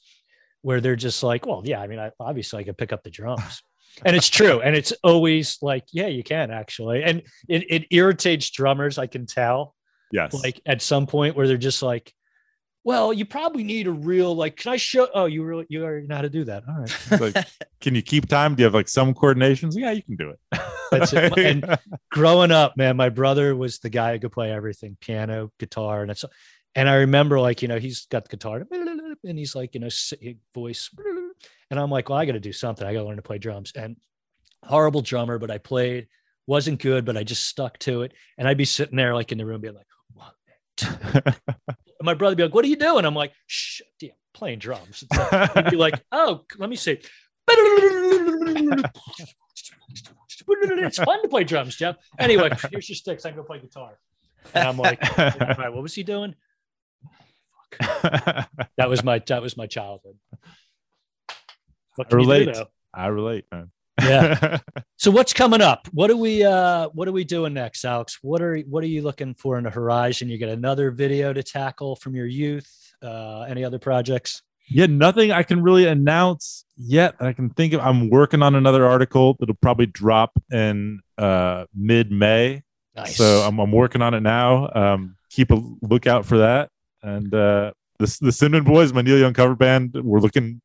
where 0.61 0.81
they're 0.81 0.95
just 0.95 1.23
like, 1.23 1.47
well, 1.47 1.63
yeah, 1.65 1.81
I 1.81 1.87
mean, 1.87 1.99
I 1.99 2.11
obviously 2.21 2.61
I 2.61 2.65
could 2.65 2.77
pick 2.79 2.93
up 2.93 3.03
the 3.03 3.11
drums. 3.11 3.63
And 4.07 4.17
it's 4.17 4.31
true. 4.31 4.59
And 4.63 4.75
it's 4.75 4.93
always 5.05 5.59
like, 5.61 5.85
yeah, 5.93 6.07
you 6.07 6.23
can 6.23 6.51
actually. 6.51 7.03
And 7.03 7.21
it, 7.47 7.65
it 7.69 7.87
irritates 7.91 8.49
drummers, 8.49 8.97
I 8.97 9.07
can 9.07 9.27
tell, 9.27 9.75
yes, 10.11 10.33
like 10.33 10.63
at 10.65 10.81
some 10.81 11.07
point 11.07 11.37
where 11.37 11.47
they're 11.47 11.59
just 11.59 11.83
like, 11.83 12.11
well, 12.85 13.13
you 13.13 13.25
probably 13.25 13.63
need 13.63 13.87
a 13.87 13.93
real 13.93 14.35
like, 14.35 14.57
can 14.57 14.73
I 14.73 14.77
show 14.77 15.09
oh, 15.15 15.27
you 15.27 15.45
really 15.45 15.67
you 15.69 15.85
already 15.85 16.07
know 16.07 16.17
how 16.17 16.23
to 16.23 16.31
do 16.31 16.45
that. 16.45 16.65
All 16.69 16.81
right. 16.81 17.21
Like, 17.21 17.47
can 17.81 17.95
you 17.95 18.03
keep 18.03 18.29
time? 18.29 18.55
Do 18.55 18.63
you 18.63 18.65
have 18.65 18.75
like 18.75 18.89
some 18.89 19.15
coordinations? 19.15 19.75
Yeah, 19.77 19.93
you 19.93 20.03
can 20.03 20.17
do 20.17 20.31
it. 20.31 20.61
That's 20.91 21.13
it. 21.13 21.33
And 21.39 21.79
growing 22.11 22.51
up, 22.51 22.77
man, 22.77 22.97
my 22.97 23.09
brother 23.09 23.55
was 23.55 23.79
the 23.79 23.91
guy 23.91 24.13
who 24.13 24.19
could 24.19 24.33
play 24.33 24.51
everything 24.51 24.97
piano, 25.01 25.53
guitar, 25.59 26.03
and 26.03 26.11
it's 26.11 26.25
and 26.75 26.89
I 26.89 26.95
remember 26.97 27.39
like, 27.39 27.63
you 27.63 27.69
know, 27.69 27.79
he's 27.79 28.07
got 28.07 28.25
the 28.25 28.37
guitar 28.37 28.67
and 29.25 29.39
he's 29.39 29.55
like, 29.55 29.75
you 29.75 29.81
know, 29.81 29.89
voice. 30.55 30.91
And 31.71 31.79
I'm 31.79 31.91
like, 31.91 32.09
well, 32.09 32.19
I 32.19 32.25
got 32.25 32.33
to 32.33 32.41
do 32.41 32.53
something. 32.53 32.87
I 32.87 32.93
got 32.93 33.01
to 33.01 33.07
learn 33.07 33.17
to 33.17 33.23
play 33.23 33.39
drums. 33.39 33.73
And 33.77 33.97
horrible 34.65 35.03
drummer, 35.03 35.39
but 35.39 35.51
I 35.51 35.59
played, 35.59 36.09
wasn't 36.47 36.81
good, 36.81 37.05
but 37.05 37.17
I 37.17 37.25
just 37.25 37.45
stuck 37.45 37.79
to 37.81 38.03
it. 38.03 38.13
And 38.39 38.49
I'd 38.49 38.57
be 38.57 38.65
sitting 38.65 38.97
there 38.97 39.15
like 39.15 39.33
in 39.33 39.39
the 39.39 39.47
room 39.47 39.61
being 39.61 39.75
like, 39.75 39.87
one, 39.92 39.92
two. 39.92 39.92
And 39.92 39.92
my 42.03 42.15
brother 42.15 42.35
be 42.37 42.43
like, 42.43 42.55
what 42.55 42.65
are 42.65 42.69
you 42.69 42.77
doing? 42.77 43.05
I'm 43.05 43.15
like, 43.15 43.33
shh, 43.47 43.81
yeah, 44.01 44.11
playing 44.35 44.59
drums. 44.59 45.05
Like- 45.15 45.55
He'd 45.55 45.71
be 45.71 45.77
like, 45.77 46.03
oh, 46.13 46.43
let 46.59 46.69
me 46.71 46.77
see. 46.77 46.99
It's 50.65 50.99
fun 50.99 51.23
to 51.23 51.29
play 51.29 51.45
drums, 51.45 51.77
Jeff. 51.77 51.97
Anyway, 52.19 52.51
here's 52.71 52.89
your 52.89 52.97
sticks. 52.97 53.25
I 53.25 53.31
can 53.31 53.39
go 53.39 53.45
play 53.45 53.61
guitar. 53.61 53.99
And 54.55 54.69
I'm 54.69 54.77
like, 54.79 54.99
all 55.19 55.25
right, 55.39 55.73
what 55.73 55.83
was 55.83 55.95
he 55.95 56.03
doing? 56.03 56.35
That 57.81 58.89
was 58.89 59.03
my 59.05 59.21
that 59.29 59.41
was 59.41 59.57
my 59.57 59.67
childhood. 59.67 60.17
Can 62.09 62.19
you 62.21 62.27
do, 62.47 62.65
I 62.93 63.07
relate, 63.07 63.45
man. 63.53 63.71
Yeah. 64.01 64.59
So 64.97 65.11
what's 65.11 65.33
coming 65.33 65.61
up? 65.61 65.89
What 65.91 66.13
are 66.13 66.17
we 66.17 66.45
uh 66.45 66.89
what 66.91 67.09
are 67.09 67.13
we 67.13 67.25
doing 67.25 67.55
next, 67.55 67.85
Alex? 67.85 68.21
What 68.23 68.41
are 68.41 68.57
what 68.61 68.85
are 68.85 68.87
you 68.87 69.03
looking 69.03 69.35
for 69.35 69.59
in 69.59 69.65
the 69.65 69.71
horizon? 69.71 70.29
You 70.29 70.39
got 70.39 70.49
another 70.51 70.93
video 70.93 71.33
to 71.33 71.43
tackle 71.43 71.97
from 71.97 72.15
your 72.15 72.27
youth? 72.27 72.71
Uh 73.03 73.41
any 73.41 73.65
other 73.65 73.81
projects? 73.81 74.45
Yeah, 74.69 74.87
nothing 74.87 75.33
I 75.33 75.43
can 75.43 75.63
really 75.63 75.87
announce 75.87 76.65
yet. 76.77 77.17
I 77.21 77.33
can 77.33 77.51
think 77.51 77.73
of. 77.73 77.81
I'm 77.81 78.09
working 78.11 78.43
on 78.43 78.55
another 78.55 78.87
article 78.87 79.37
that'll 79.39 79.57
probably 79.57 79.87
drop 79.87 80.33
in 80.51 81.01
uh, 81.19 81.67
mid 81.75 82.11
May. 82.11 82.63
Nice. 82.95 83.17
So 83.17 83.43
I'm, 83.43 83.59
I'm 83.59 83.73
working 83.73 84.03
on 84.03 84.15
it 84.15 84.21
now. 84.21 84.71
Um, 84.75 85.17
keep 85.31 85.51
a 85.51 85.61
lookout 85.83 86.25
for 86.27 86.39
that. 86.39 86.71
And 87.03 87.35
uh, 87.35 87.73
the 87.99 88.19
the 88.21 88.33
Cinnamon 88.33 88.65
Boys, 88.65 88.93
my 88.93 89.03
Neil 89.03 89.19
Young 89.19 89.35
cover 89.35 89.55
band, 89.55 89.95
we're 89.95 90.21
looking 90.21 90.61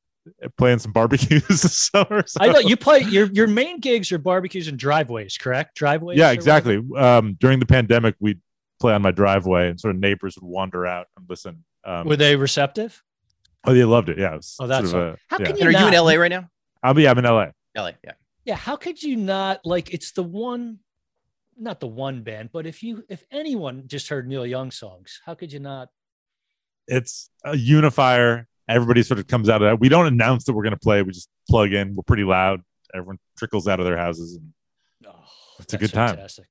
playing 0.58 0.80
some 0.80 0.92
barbecues 0.92 1.48
this 1.48 1.78
summer. 1.78 2.24
So. 2.26 2.40
I 2.42 2.52
thought 2.52 2.66
you 2.66 2.78
play 2.78 3.02
your 3.02 3.28
your 3.28 3.48
main 3.48 3.80
gigs 3.80 4.12
are 4.12 4.18
barbecues 4.18 4.68
and 4.68 4.78
driveways, 4.78 5.38
correct? 5.38 5.76
Driveways. 5.76 6.18
yeah, 6.18 6.32
exactly. 6.32 6.82
Um, 6.98 7.38
during 7.40 7.60
the 7.60 7.66
pandemic, 7.66 8.16
we'd 8.20 8.42
play 8.80 8.94
on 8.94 9.02
my 9.02 9.12
driveway, 9.12 9.70
and 9.70 9.80
sort 9.80 9.96
of 9.96 10.02
neighbors 10.02 10.38
would 10.38 10.48
wander 10.48 10.86
out 10.86 11.08
and 11.18 11.26
listen. 11.30 11.64
Um. 11.84 12.08
Were 12.08 12.16
they 12.16 12.36
receptive? 12.36 13.02
oh, 13.68 13.74
they 13.74 13.84
loved 13.84 14.10
it. 14.10 14.18
Yeah. 14.18 14.36
It 14.36 14.46
Oh, 14.60 14.68
that's 14.68 14.92
sort 14.92 15.04
of 15.04 15.14
a, 15.14 15.18
How 15.28 15.38
yeah. 15.40 15.46
can 15.46 15.56
And 15.58 15.68
are 15.68 15.80
you 15.80 15.88
in 15.88 15.94
LA 15.94 16.14
right 16.14 16.32
now? 16.32 16.50
I'll 16.82 16.94
be. 16.94 17.08
I'm 17.08 17.18
in 17.18 17.26
LA. 17.26 17.48
LA, 17.76 17.92
yeah. 18.04 18.14
Yeah, 18.46 18.56
how 18.56 18.78
could 18.78 19.04
you 19.04 19.18
not 19.18 19.66
like 19.66 19.94
it's 19.94 20.14
the 20.14 20.24
one 20.24 20.80
not 21.60 21.80
the 21.80 21.88
one 21.88 22.22
band, 22.22 22.50
but 22.54 22.66
if 22.66 22.82
you 22.82 23.04
if 23.10 23.26
anyone 23.32 23.84
just 23.88 24.10
heard 24.10 24.28
Neil 24.28 24.46
Young 24.46 24.72
songs, 24.72 25.22
how 25.26 25.34
could 25.34 25.52
you 25.52 25.60
not 25.60 25.90
It's 26.88 27.30
a 27.44 27.58
unifier. 27.58 28.48
Everybody 28.68 29.04
sort 29.04 29.20
of 29.20 29.28
comes 29.28 29.50
out 29.50 29.62
of 29.62 29.68
that. 29.70 29.80
We 29.80 29.90
don't 29.90 30.08
announce 30.08 30.44
that 30.46 30.54
we're 30.54 30.64
going 30.64 30.74
to 30.74 30.80
play. 30.80 31.02
We 31.02 31.12
just 31.12 31.30
plug 31.50 31.74
in. 31.74 31.96
We're 31.96 32.04
pretty 32.04 32.24
loud. 32.24 32.62
Everyone 32.94 33.18
trickles 33.38 33.68
out 33.68 33.80
of 33.80 33.86
their 33.86 33.98
houses. 33.98 34.36
And 34.36 34.54
Oh, 35.06 35.14
It's 35.60 35.74
a 35.74 35.78
good 35.78 35.94
time. 35.94 36.16
Fantastic. 36.16 36.46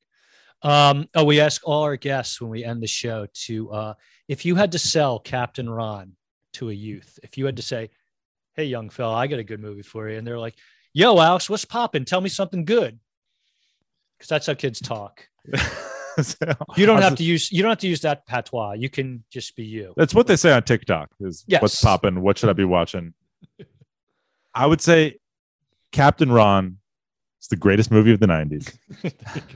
Um, 0.63 1.07
oh, 1.15 1.25
we 1.25 1.41
ask 1.41 1.61
all 1.65 1.83
our 1.83 1.97
guests 1.97 2.41
when 2.41 2.51
we 2.51 2.65
end 2.65 2.83
the 2.83 2.87
show 2.87 3.27
to 3.45 3.71
uh 3.71 3.95
if 4.29 4.45
you 4.45 4.55
had 4.57 4.73
to 4.73 4.79
sell 4.79 5.19
Captain 5.19 5.69
Ron 5.69 6.13
to 6.55 6.71
a 6.71 6.73
youth, 6.73 7.19
if 7.23 7.37
you 7.37 7.45
had 7.47 7.57
to 7.57 7.63
say, 7.63 7.91
Hey 8.55 8.65
young 8.65 8.89
fella, 8.89 9.15
I 9.15 9.27
got 9.27 9.39
a 9.39 9.45
good 9.45 9.61
movie 9.61 9.83
for 9.83 10.09
you, 10.09 10.17
and 10.17 10.27
they're 10.27 10.39
like, 10.39 10.55
Yo, 10.95 11.19
Alex, 11.21 11.51
what's 11.51 11.67
popping? 11.67 12.05
Tell 12.07 12.23
me 12.23 12.31
something 12.31 12.65
good. 12.65 12.99
Because 14.17 14.29
that's 14.29 14.47
how 14.47 14.55
kids 14.55 14.81
talk. 14.81 15.29
You 16.77 16.87
don't 16.87 17.03
have 17.03 17.17
to 17.17 17.25
use 17.25 17.51
you 17.53 17.63
don't 17.63 17.71
have 17.71 17.79
to 17.79 17.89
use 17.89 18.01
that 18.03 18.27
patois. 18.27 18.73
You 18.73 18.89
can 18.89 19.25
just 19.31 19.55
be 19.57 19.65
you. 19.65 19.93
That's 19.97 20.15
what 20.15 20.27
they 20.27 20.37
say 20.37 20.53
on 20.53 20.63
TikTok. 20.63 21.11
Is 21.21 21.45
Yes. 21.47 21.63
what's 21.63 21.81
popping? 21.83 22.23
What 22.23 22.39
should 22.39 22.49
I 22.51 22.55
be 22.55 22.65
watching? 22.65 23.15
I 24.55 24.67
would 24.67 24.81
say 24.81 25.19
Captain 25.93 26.31
Ron 26.33 26.79
is 27.41 27.49
the 27.49 27.57
greatest 27.57 27.91
movie 27.91 28.13
of 28.13 28.21
the 28.21 28.27
'90s. 28.27 28.73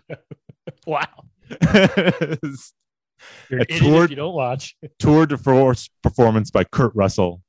wow. 0.87 1.05
You're 3.51 3.61
A 3.61 3.63
an 3.63 3.67
idiot 3.69 3.83
tour- 3.83 4.05
if 4.05 4.11
you 4.11 4.17
don't 4.17 4.35
watch. 4.35 4.77
Tour 4.99 5.27
de 5.27 5.37
force 5.37 5.89
performance 6.03 6.51
by 6.51 6.65
Kurt 6.65 6.95
Russell. 6.95 7.43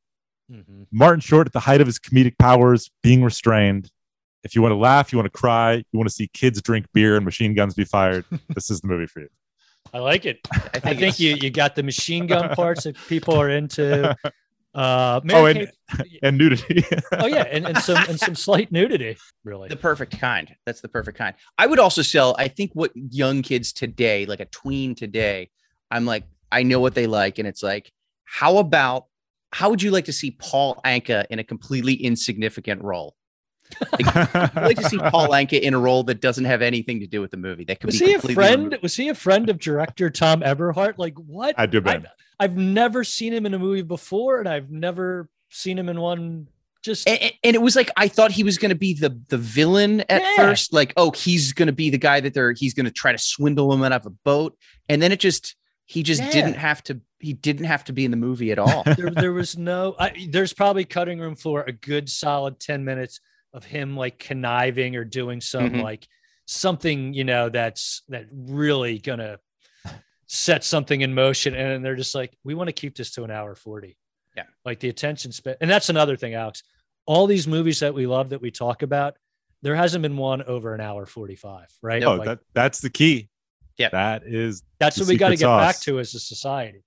Mhm. 0.51 0.87
Martin 0.91 1.21
Short 1.21 1.47
at 1.47 1.53
the 1.53 1.61
height 1.61 1.79
of 1.81 1.87
his 1.87 1.97
comedic 1.99 2.37
powers, 2.37 2.91
being 3.03 3.23
restrained. 3.23 3.89
If 4.43 4.55
you 4.55 4.61
want 4.61 4.71
to 4.71 4.77
laugh, 4.77 5.11
you 5.11 5.17
want 5.17 5.31
to 5.31 5.37
cry, 5.37 5.73
you 5.75 5.97
want 5.99 6.09
to 6.09 6.13
see 6.15 6.27
kids 6.33 6.61
drink 6.61 6.87
beer 6.93 7.15
and 7.15 7.23
machine 7.25 7.53
guns 7.53 7.73
be 7.75 7.83
fired, 7.85 8.25
this 8.49 8.69
is 8.71 8.81
the 8.81 8.87
movie 8.87 9.05
for 9.07 9.19
you. 9.21 9.27
I 9.93 9.99
like 9.99 10.25
it. 10.25 10.39
I 10.51 10.57
I 10.75 10.79
think, 10.79 10.99
think 10.99 11.19
you 11.19 11.35
you 11.35 11.49
got 11.49 11.75
the 11.75 11.83
machine 11.83 12.27
gun 12.27 12.49
parts 12.55 12.83
that 12.85 12.95
people 13.07 13.35
are 13.35 13.49
into. 13.49 14.15
Uh, 14.73 15.19
Oh, 15.29 15.45
and, 15.45 15.67
Kate- 15.97 16.19
and 16.23 16.37
nudity. 16.37 16.85
oh 17.11 17.25
yeah, 17.27 17.43
and, 17.51 17.65
and 17.67 17.77
some 17.77 17.97
and 18.07 18.17
some 18.17 18.35
slight 18.35 18.71
nudity. 18.71 19.17
Really, 19.43 19.67
the 19.67 19.75
perfect 19.75 20.17
kind. 20.17 20.55
That's 20.65 20.79
the 20.79 20.87
perfect 20.87 21.17
kind. 21.17 21.35
I 21.57 21.67
would 21.67 21.77
also 21.79 22.01
sell, 22.01 22.35
I 22.39 22.47
think 22.47 22.71
what 22.73 22.91
young 22.95 23.41
kids 23.41 23.73
today, 23.73 24.25
like 24.25 24.39
a 24.39 24.45
tween 24.45 24.95
today, 24.95 25.49
I'm 25.91 26.05
like, 26.05 26.23
I 26.53 26.63
know 26.63 26.79
what 26.79 26.95
they 26.95 27.05
like. 27.05 27.37
And 27.37 27.47
it's 27.47 27.61
like, 27.61 27.91
how 28.23 28.57
about, 28.59 29.07
how 29.51 29.69
would 29.69 29.81
you 29.81 29.91
like 29.91 30.05
to 30.05 30.13
see 30.13 30.31
Paul 30.31 30.79
Anka 30.85 31.25
in 31.29 31.39
a 31.39 31.43
completely 31.43 31.95
insignificant 31.95 32.81
role? 32.81 33.13
I'd 34.03 34.51
like 34.55 34.77
to 34.77 34.89
see 34.89 34.97
Paul 34.97 35.29
Anka 35.29 35.59
in 35.59 35.73
a 35.73 35.79
role 35.79 36.03
that 36.03 36.21
doesn't 36.21 36.45
have 36.45 36.61
anything 36.61 36.99
to 36.99 37.07
do 37.07 37.21
with 37.21 37.31
the 37.31 37.37
movie. 37.37 37.63
That 37.65 37.79
could 37.79 37.87
was 37.87 37.99
be 37.99 38.05
he 38.07 38.13
a 38.13 38.19
friend? 38.19 38.65
removed. 38.65 38.83
Was 38.83 38.95
he 38.95 39.09
a 39.09 39.15
friend 39.15 39.49
of 39.49 39.59
director 39.59 40.09
Thom 40.09 40.43
Eberhardt? 40.43 40.97
Like 40.99 41.15
what? 41.17 41.55
I 41.57 41.65
do 41.65 41.81
bet. 41.81 42.05
I've 42.39 42.57
never 42.57 43.03
seen 43.03 43.33
him 43.33 43.45
in 43.45 43.53
a 43.53 43.59
movie 43.59 43.83
before, 43.83 44.39
and 44.39 44.49
I've 44.49 44.71
never 44.71 45.29
seen 45.49 45.77
him 45.77 45.89
in 45.89 45.99
one. 45.99 46.47
Just 46.81 47.07
And, 47.07 47.21
and- 47.21 47.33
and 47.43 47.55
it 47.55 47.61
was 47.61 47.75
like 47.75 47.91
I 47.95 48.07
thought 48.07 48.31
he 48.31 48.43
was 48.43 48.57
going 48.57 48.69
to 48.69 48.75
be 48.75 48.95
the 48.95 49.19
the 49.27 49.37
villain 49.37 50.01
at 50.09 50.21
Yeah. 50.21 50.35
first, 50.37 50.73
like 50.73 50.93
oh 50.97 51.11
he's 51.11 51.53
going 51.53 51.67
to 51.67 51.73
be 51.73 51.91
the 51.91 51.99
guy 51.99 52.19
that 52.21 52.33
they're 52.33 52.53
he's 52.53 52.73
going 52.73 52.87
to 52.87 52.91
try 52.91 53.11
to 53.11 53.19
swindle 53.19 53.71
him 53.71 53.83
out 53.83 53.91
of 53.91 54.05
a 54.07 54.09
boat, 54.09 54.57
and 54.89 54.99
then 55.01 55.11
it 55.11 55.19
just 55.19 55.55
he 55.85 56.01
just 56.01 56.21
Yeah. 56.23 56.31
didn't 56.31 56.55
have 56.55 56.83
to 56.85 56.99
he 57.19 57.33
didn't 57.33 57.65
have 57.65 57.83
to 57.83 57.93
be 57.93 58.03
in 58.03 58.09
the 58.09 58.17
movie 58.17 58.51
at 58.51 58.57
all. 58.57 58.81
there, 58.97 59.11
there 59.11 59.31
was 59.33 59.55
no. 59.55 59.93
I, 59.99 60.25
there's 60.29 60.53
probably 60.53 60.83
cutting 60.85 61.19
room 61.19 61.35
for 61.35 61.61
a 61.61 61.71
good 61.71 62.09
solid 62.09 62.59
ten 62.59 62.83
minutes 62.83 63.19
of 63.53 63.63
him 63.65 63.95
like 63.97 64.17
conniving 64.19 64.95
or 64.95 65.03
doing 65.03 65.41
some 65.41 65.69
Mhm. 65.71 65.83
like 65.83 66.07
something 66.45 67.13
you 67.13 67.23
know 67.23 67.49
that's 67.49 68.03
that 68.09 68.25
really 68.31 68.97
gonna 68.99 69.39
set 70.27 70.63
something 70.63 71.01
in 71.01 71.13
motion, 71.13 71.53
and 71.55 71.83
they're 71.83 71.95
just 71.95 72.15
like, 72.15 72.37
we 72.43 72.53
want 72.53 72.67
to 72.67 72.73
keep 72.73 72.95
this 72.95 73.11
to 73.11 73.23
an 73.23 73.31
hour 73.31 73.55
forty. 73.55 73.97
Yeah. 74.37 74.45
like 74.63 74.79
the 74.79 74.87
attention 74.87 75.33
span, 75.33 75.57
and 75.59 75.69
that's 75.69 75.89
another 75.89 76.15
thing, 76.15 76.35
Alex. 76.35 76.63
All 77.05 77.27
these 77.27 77.47
movies 77.49 77.81
that 77.81 77.93
we 77.93 78.07
love 78.07 78.29
that 78.29 78.41
we 78.41 78.49
talk 78.49 78.81
about, 78.81 79.17
there 79.61 79.75
hasn't 79.75 80.01
been 80.03 80.15
one 80.15 80.41
over 80.43 80.73
an 80.73 80.79
hour 80.79 81.05
forty-five, 81.05 81.67
right? 81.81 82.01
oh, 82.03 82.15
Like, 82.15 82.25
that, 82.27 82.39
that's 82.53 82.79
the 82.79 82.89
key. 82.89 83.27
Yeah. 83.77 83.89
That 83.89 84.23
is, 84.25 84.63
that's 84.79 84.97
what 84.99 85.09
we 85.09 85.17
got 85.17 85.29
to 85.29 85.35
get 85.35 85.47
back 85.47 85.79
to 85.81 85.99
as 85.99 86.13
a 86.15 86.19
society. 86.19 86.83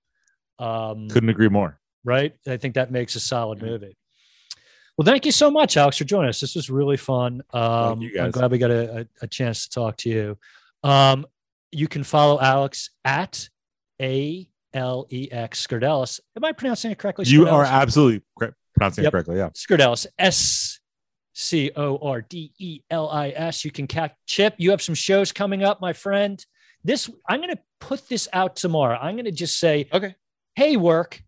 Um, 0.58 1.08
couldn't 1.08 1.28
agree 1.28 1.48
more. 1.50 1.78
right? 2.04 2.34
I 2.46 2.56
think 2.56 2.76
that 2.76 2.90
makes 2.90 3.14
a 3.16 3.20
solid 3.20 3.60
movie. 3.60 3.94
Well, 4.96 5.04
thank 5.06 5.26
you 5.26 5.32
so 5.32 5.50
much, 5.50 5.76
Alex, 5.76 5.98
for 5.98 6.04
joining 6.04 6.28
us. 6.28 6.40
This 6.40 6.54
was 6.54 6.70
really 6.70 6.96
fun. 6.96 7.42
Um, 7.52 8.08
I'm 8.20 8.30
glad 8.30 8.50
we 8.50 8.58
got 8.58 8.70
a, 8.70 9.00
a, 9.00 9.06
a 9.22 9.26
chance 9.26 9.66
to 9.66 9.70
talk 9.74 9.96
to 9.98 10.08
you. 10.10 10.38
Um, 10.84 11.26
you 11.72 11.88
can 11.88 12.04
follow 12.04 12.40
Alex 12.40 12.90
at 13.04 13.48
A 14.00 14.48
L 14.72 15.06
E 15.10 15.28
X 15.32 15.66
Scordelis. 15.66 16.20
Am 16.36 16.44
I 16.44 16.52
pronouncing 16.52 16.92
it 16.92 16.98
correctly? 16.98 17.24
You 17.26 17.48
are 17.48 17.64
absolutely 17.64 18.22
correct, 18.38 18.54
pronouncing 18.74 19.02
Yep. 19.04 19.08
it 19.08 19.12
correctly. 19.12 19.36
Yeah. 19.38 19.48
Scordelis. 19.50 20.06
S 20.18 20.78
C 21.32 21.72
O 21.74 21.98
R 21.98 22.22
D 22.22 22.52
E 22.58 22.80
L 22.90 23.08
I 23.10 23.30
S. 23.30 23.64
You 23.64 23.72
can 23.72 23.88
catch 23.88 24.12
Chip. 24.26 24.54
You 24.58 24.70
have 24.70 24.80
some 24.82 24.94
shows 24.94 25.32
coming 25.32 25.64
up, 25.64 25.80
my 25.80 25.92
friend. 25.92 26.44
This 26.84 27.10
I'm 27.28 27.40
going 27.40 27.50
to 27.54 27.60
put 27.80 28.08
this 28.08 28.28
out 28.32 28.54
tomorrow. 28.54 28.96
I'm 29.00 29.16
going 29.16 29.24
to 29.24 29.32
just 29.32 29.58
say, 29.58 29.88
Okay. 29.92 30.14
hey, 30.54 30.76
work, 30.76 31.20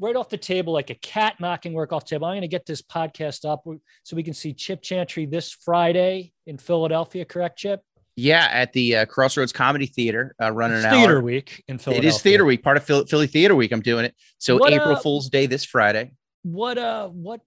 right 0.00 0.16
off 0.16 0.28
the 0.28 0.38
table, 0.38 0.72
like 0.72 0.90
a 0.90 0.94
cat 0.94 1.36
knocking 1.38 1.72
work 1.74 1.92
off 1.92 2.04
the 2.04 2.10
table. 2.10 2.26
I'm 2.26 2.32
going 2.32 2.40
to 2.42 2.48
get 2.48 2.66
this 2.66 2.82
podcast 2.82 3.48
up 3.48 3.62
so 4.02 4.16
we 4.16 4.22
can 4.22 4.34
see 4.34 4.52
Chip 4.52 4.82
Chantry 4.82 5.26
this 5.26 5.52
Friday 5.52 6.32
in 6.46 6.58
Philadelphia. 6.58 7.24
Correct, 7.24 7.58
Chip? 7.58 7.82
Yeah, 8.16 8.48
at 8.50 8.72
the 8.72 8.96
uh, 8.96 9.06
Crossroads 9.06 9.52
Comedy 9.52 9.86
Theater, 9.86 10.34
uh, 10.42 10.50
running 10.50 10.78
It's 10.78 10.86
an 10.86 10.92
Theater 10.92 11.16
hour. 11.18 11.22
Week 11.22 11.62
in 11.68 11.78
Philadelphia. 11.78 12.08
It 12.08 12.14
is 12.14 12.20
Theater 12.20 12.44
Week, 12.44 12.62
part 12.62 12.76
of 12.76 12.84
Philly, 12.84 13.06
Philly 13.06 13.26
Theater 13.26 13.54
Week. 13.54 13.72
I'm 13.72 13.80
doing 13.80 14.04
it. 14.04 14.14
So 14.38 14.56
What, 14.56 14.72
April 14.72 14.96
uh, 14.96 15.00
Fool's 15.00 15.28
Day 15.30 15.46
this 15.46 15.64
Friday. 15.64 16.12
What 16.42 16.76
uh, 16.78 17.08
what 17.08 17.40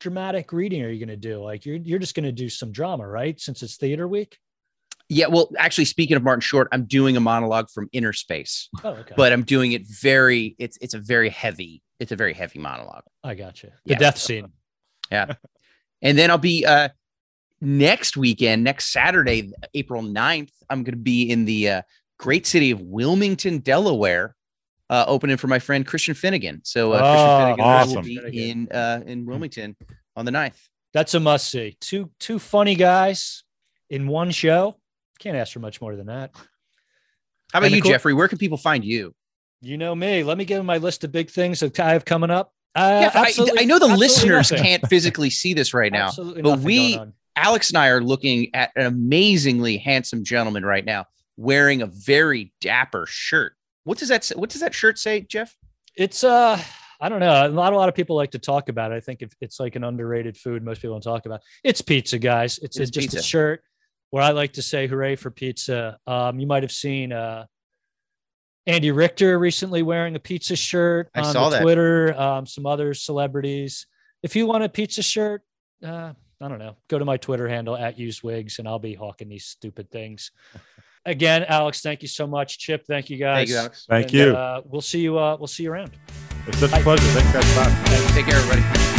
dramatic 0.00 0.52
reading 0.52 0.82
are 0.82 0.88
you 0.88 0.98
going 1.04 1.08
to 1.08 1.16
do? 1.16 1.42
Like 1.42 1.66
you're 1.66 1.76
you're 1.76 1.98
just 1.98 2.14
going 2.14 2.24
to 2.24 2.32
do 2.32 2.48
some 2.48 2.72
drama, 2.72 3.06
right? 3.06 3.38
Since 3.40 3.62
it's 3.62 3.76
Theater 3.76 4.08
Week. 4.08 4.36
Yeah, 5.08 5.26
well, 5.28 5.50
actually, 5.56 5.84
speaking 5.84 6.16
of 6.16 6.24
Martin 6.24 6.40
Short, 6.40 6.66
I'm 6.72 6.84
doing 6.86 7.16
a 7.16 7.20
monologue 7.20 7.68
from 7.72 7.88
Innerspace, 7.94 8.66
Oh, 8.82 8.90
okay. 8.90 9.14
but 9.16 9.32
I'm 9.32 9.44
doing 9.44 9.72
it 9.72 9.82
very. 9.86 10.56
It's 10.58 10.76
it's 10.80 10.94
a 10.94 10.98
very 10.98 11.28
heavy. 11.28 11.82
It's 12.00 12.12
a 12.12 12.16
very 12.16 12.34
heavy 12.34 12.58
monologue. 12.58 13.04
I 13.24 13.34
got 13.34 13.62
you. 13.62 13.70
The 13.84 13.92
Yeah. 13.92 13.98
death 13.98 14.18
scene. 14.18 14.52
Yeah. 15.10 15.34
and 16.02 16.18
then 16.18 16.30
I'll 16.30 16.38
be 16.38 16.64
uh 16.66 16.88
next 17.60 18.16
weekend, 18.16 18.62
next 18.64 18.92
Saturday, 18.92 19.50
April 19.74 20.02
9th, 20.02 20.50
I'm 20.68 20.82
going 20.82 20.92
to 20.94 21.00
be 21.00 21.30
in 21.30 21.46
the 21.46 21.70
uh, 21.70 21.82
great 22.18 22.46
city 22.46 22.70
of 22.70 22.80
Wilmington, 22.82 23.58
Delaware, 23.60 24.36
uh, 24.90 25.04
opening 25.08 25.38
for 25.38 25.46
my 25.46 25.58
friend 25.58 25.86
Christian 25.86 26.14
Finnegan. 26.14 26.60
So 26.64 26.92
uh, 26.92 26.96
Oh, 26.98 27.10
Christian 27.10 27.38
Finnegan 27.38 27.64
I 27.64 27.84
will 27.84 28.02
be 28.02 28.16
Finnegan. 28.18 28.68
in 28.68 28.76
uh, 28.76 29.00
in 29.06 29.24
Wilmington 29.26 29.74
on 30.16 30.26
the 30.26 30.32
9th. 30.32 30.58
That's 30.92 31.14
a 31.14 31.20
must 31.20 31.48
see. 31.50 31.76
Two 31.80 32.10
two 32.20 32.38
funny 32.38 32.74
guys 32.74 33.42
in 33.88 34.06
one 34.06 34.30
show. 34.30 34.76
Can't 35.18 35.36
ask 35.36 35.52
for 35.54 35.60
much 35.60 35.80
more 35.80 35.96
than 35.96 36.06
that. 36.08 36.32
How 37.52 37.60
about 37.60 37.70
you, 37.70 37.80
Jeffrey? 37.80 38.12
Where 38.12 38.28
can 38.28 38.36
people 38.38 38.58
find 38.58 38.84
you? 38.84 39.14
You 39.60 39.76
know 39.78 39.94
me. 39.94 40.22
Let 40.22 40.38
me 40.38 40.44
give 40.44 40.58
them 40.58 40.66
my 40.66 40.78
list 40.78 41.04
of 41.04 41.12
big 41.12 41.30
things 41.30 41.60
that 41.60 41.78
I 41.80 41.92
have 41.92 42.04
coming 42.04 42.30
up. 42.30 42.52
Uh, 42.74 43.10
Yeah, 43.14 43.20
I, 43.20 43.32
I 43.58 43.64
know 43.64 43.78
the 43.78 43.86
listeners 43.86 44.50
nothing. 44.52 44.64
can't 44.64 44.86
physically 44.88 45.30
see 45.30 45.54
this 45.54 45.72
right 45.72 45.90
now. 45.90 46.06
Absolutely 46.08 46.42
but 46.42 46.60
we- 46.60 46.98
Alex 47.38 47.68
and 47.70 47.76
I 47.78 47.88
are 47.88 48.00
looking 48.00 48.48
at 48.54 48.70
an 48.76 48.86
amazingly 48.86 49.76
handsome 49.76 50.24
gentleman 50.24 50.64
right 50.64 50.84
now 50.84 51.04
wearing 51.36 51.82
a 51.82 51.86
very 51.86 52.52
dapper 52.62 53.04
shirt. 53.08 53.52
What 53.84 53.98
does 53.98 54.08
that 54.08 54.24
say? 54.24 54.34
What 54.36 54.48
does 54.50 54.62
that 54.62 54.72
shirt 54.74 54.98
say, 54.98 55.20
Jeff? 55.20 55.54
It's 55.96 56.24
uh 56.24 56.58
I 56.98 57.08
don't 57.10 57.20
know. 57.20 57.50
Not 57.50 57.74
a 57.74 57.76
lot 57.76 57.90
of 57.90 57.94
people 57.94 58.16
like 58.16 58.30
to 58.30 58.38
talk 58.38 58.70
about 58.70 58.90
it. 58.90 58.94
I 58.94 59.00
think 59.00 59.20
if 59.20 59.30
it's 59.42 59.60
like 59.60 59.76
an 59.76 59.84
underrated 59.84 60.36
food, 60.38 60.62
most 60.64 60.80
people 60.80 60.94
don't 60.98 61.02
talk 61.02 61.26
about. 61.26 61.40
It's 61.62 61.82
pizza, 61.82 62.18
guys. 62.18 62.58
It's, 62.62 62.78
It's 62.78 62.90
just 62.90 63.10
pizza. 63.10 63.18
a 63.18 63.22
shirt 63.22 63.62
where 64.10 64.22
I 64.22 64.30
like 64.30 64.54
to 64.54 64.62
say 64.62 64.86
hooray 64.86 65.16
for 65.16 65.30
pizza. 65.30 65.98
Um, 66.06 66.40
you 66.40 66.46
might 66.46 66.62
have 66.62 66.72
seen 66.72 67.12
uh 67.12 67.44
Andy 68.66 68.90
Richter 68.90 69.38
recently 69.38 69.82
wearing 69.82 70.16
a 70.16 70.18
pizza 70.18 70.56
shirt 70.56 71.08
I 71.14 71.20
on 71.20 71.32
saw 71.32 71.48
that. 71.50 71.62
Twitter. 71.62 72.18
Um, 72.18 72.46
some 72.46 72.66
other 72.66 72.94
celebrities. 72.94 73.86
If 74.22 74.34
you 74.34 74.46
want 74.46 74.64
a 74.64 74.68
pizza 74.68 75.02
shirt, 75.02 75.42
uh, 75.84 76.12
I 76.40 76.48
don't 76.48 76.58
know. 76.58 76.76
Go 76.88 76.98
to 76.98 77.04
my 77.04 77.16
Twitter 77.16 77.48
handle 77.48 77.76
at 77.76 77.98
usewigs, 77.98 78.58
and 78.58 78.66
I'll 78.66 78.78
be 78.78 78.94
hawking 78.94 79.28
these 79.28 79.44
stupid 79.46 79.90
things. 79.90 80.32
Again, 81.04 81.44
Alex, 81.48 81.82
thank 81.82 82.02
you 82.02 82.08
so 82.08 82.26
much. 82.26 82.58
Chip, 82.58 82.84
thank 82.88 83.08
you 83.10 83.16
guys. 83.16 83.36
Thank 83.36 83.48
you, 83.50 83.56
Alex. 83.58 83.86
Thank 83.88 84.04
And, 84.06 84.14
you. 84.14 84.36
Uh, 84.36 84.60
we'll 84.64 84.80
see 84.80 85.00
you. 85.00 85.16
Uh, 85.16 85.36
we'll 85.38 85.46
see 85.46 85.62
you 85.62 85.70
around. 85.72 85.92
it's 86.48 86.58
such 86.58 86.72
a 86.72 86.80
pleasure. 86.82 87.02
Thanks, 87.04 87.32
guys. 87.32 87.54
Bye. 87.56 88.12
Take 88.14 88.26
care, 88.26 88.34
everybody. 88.36 88.95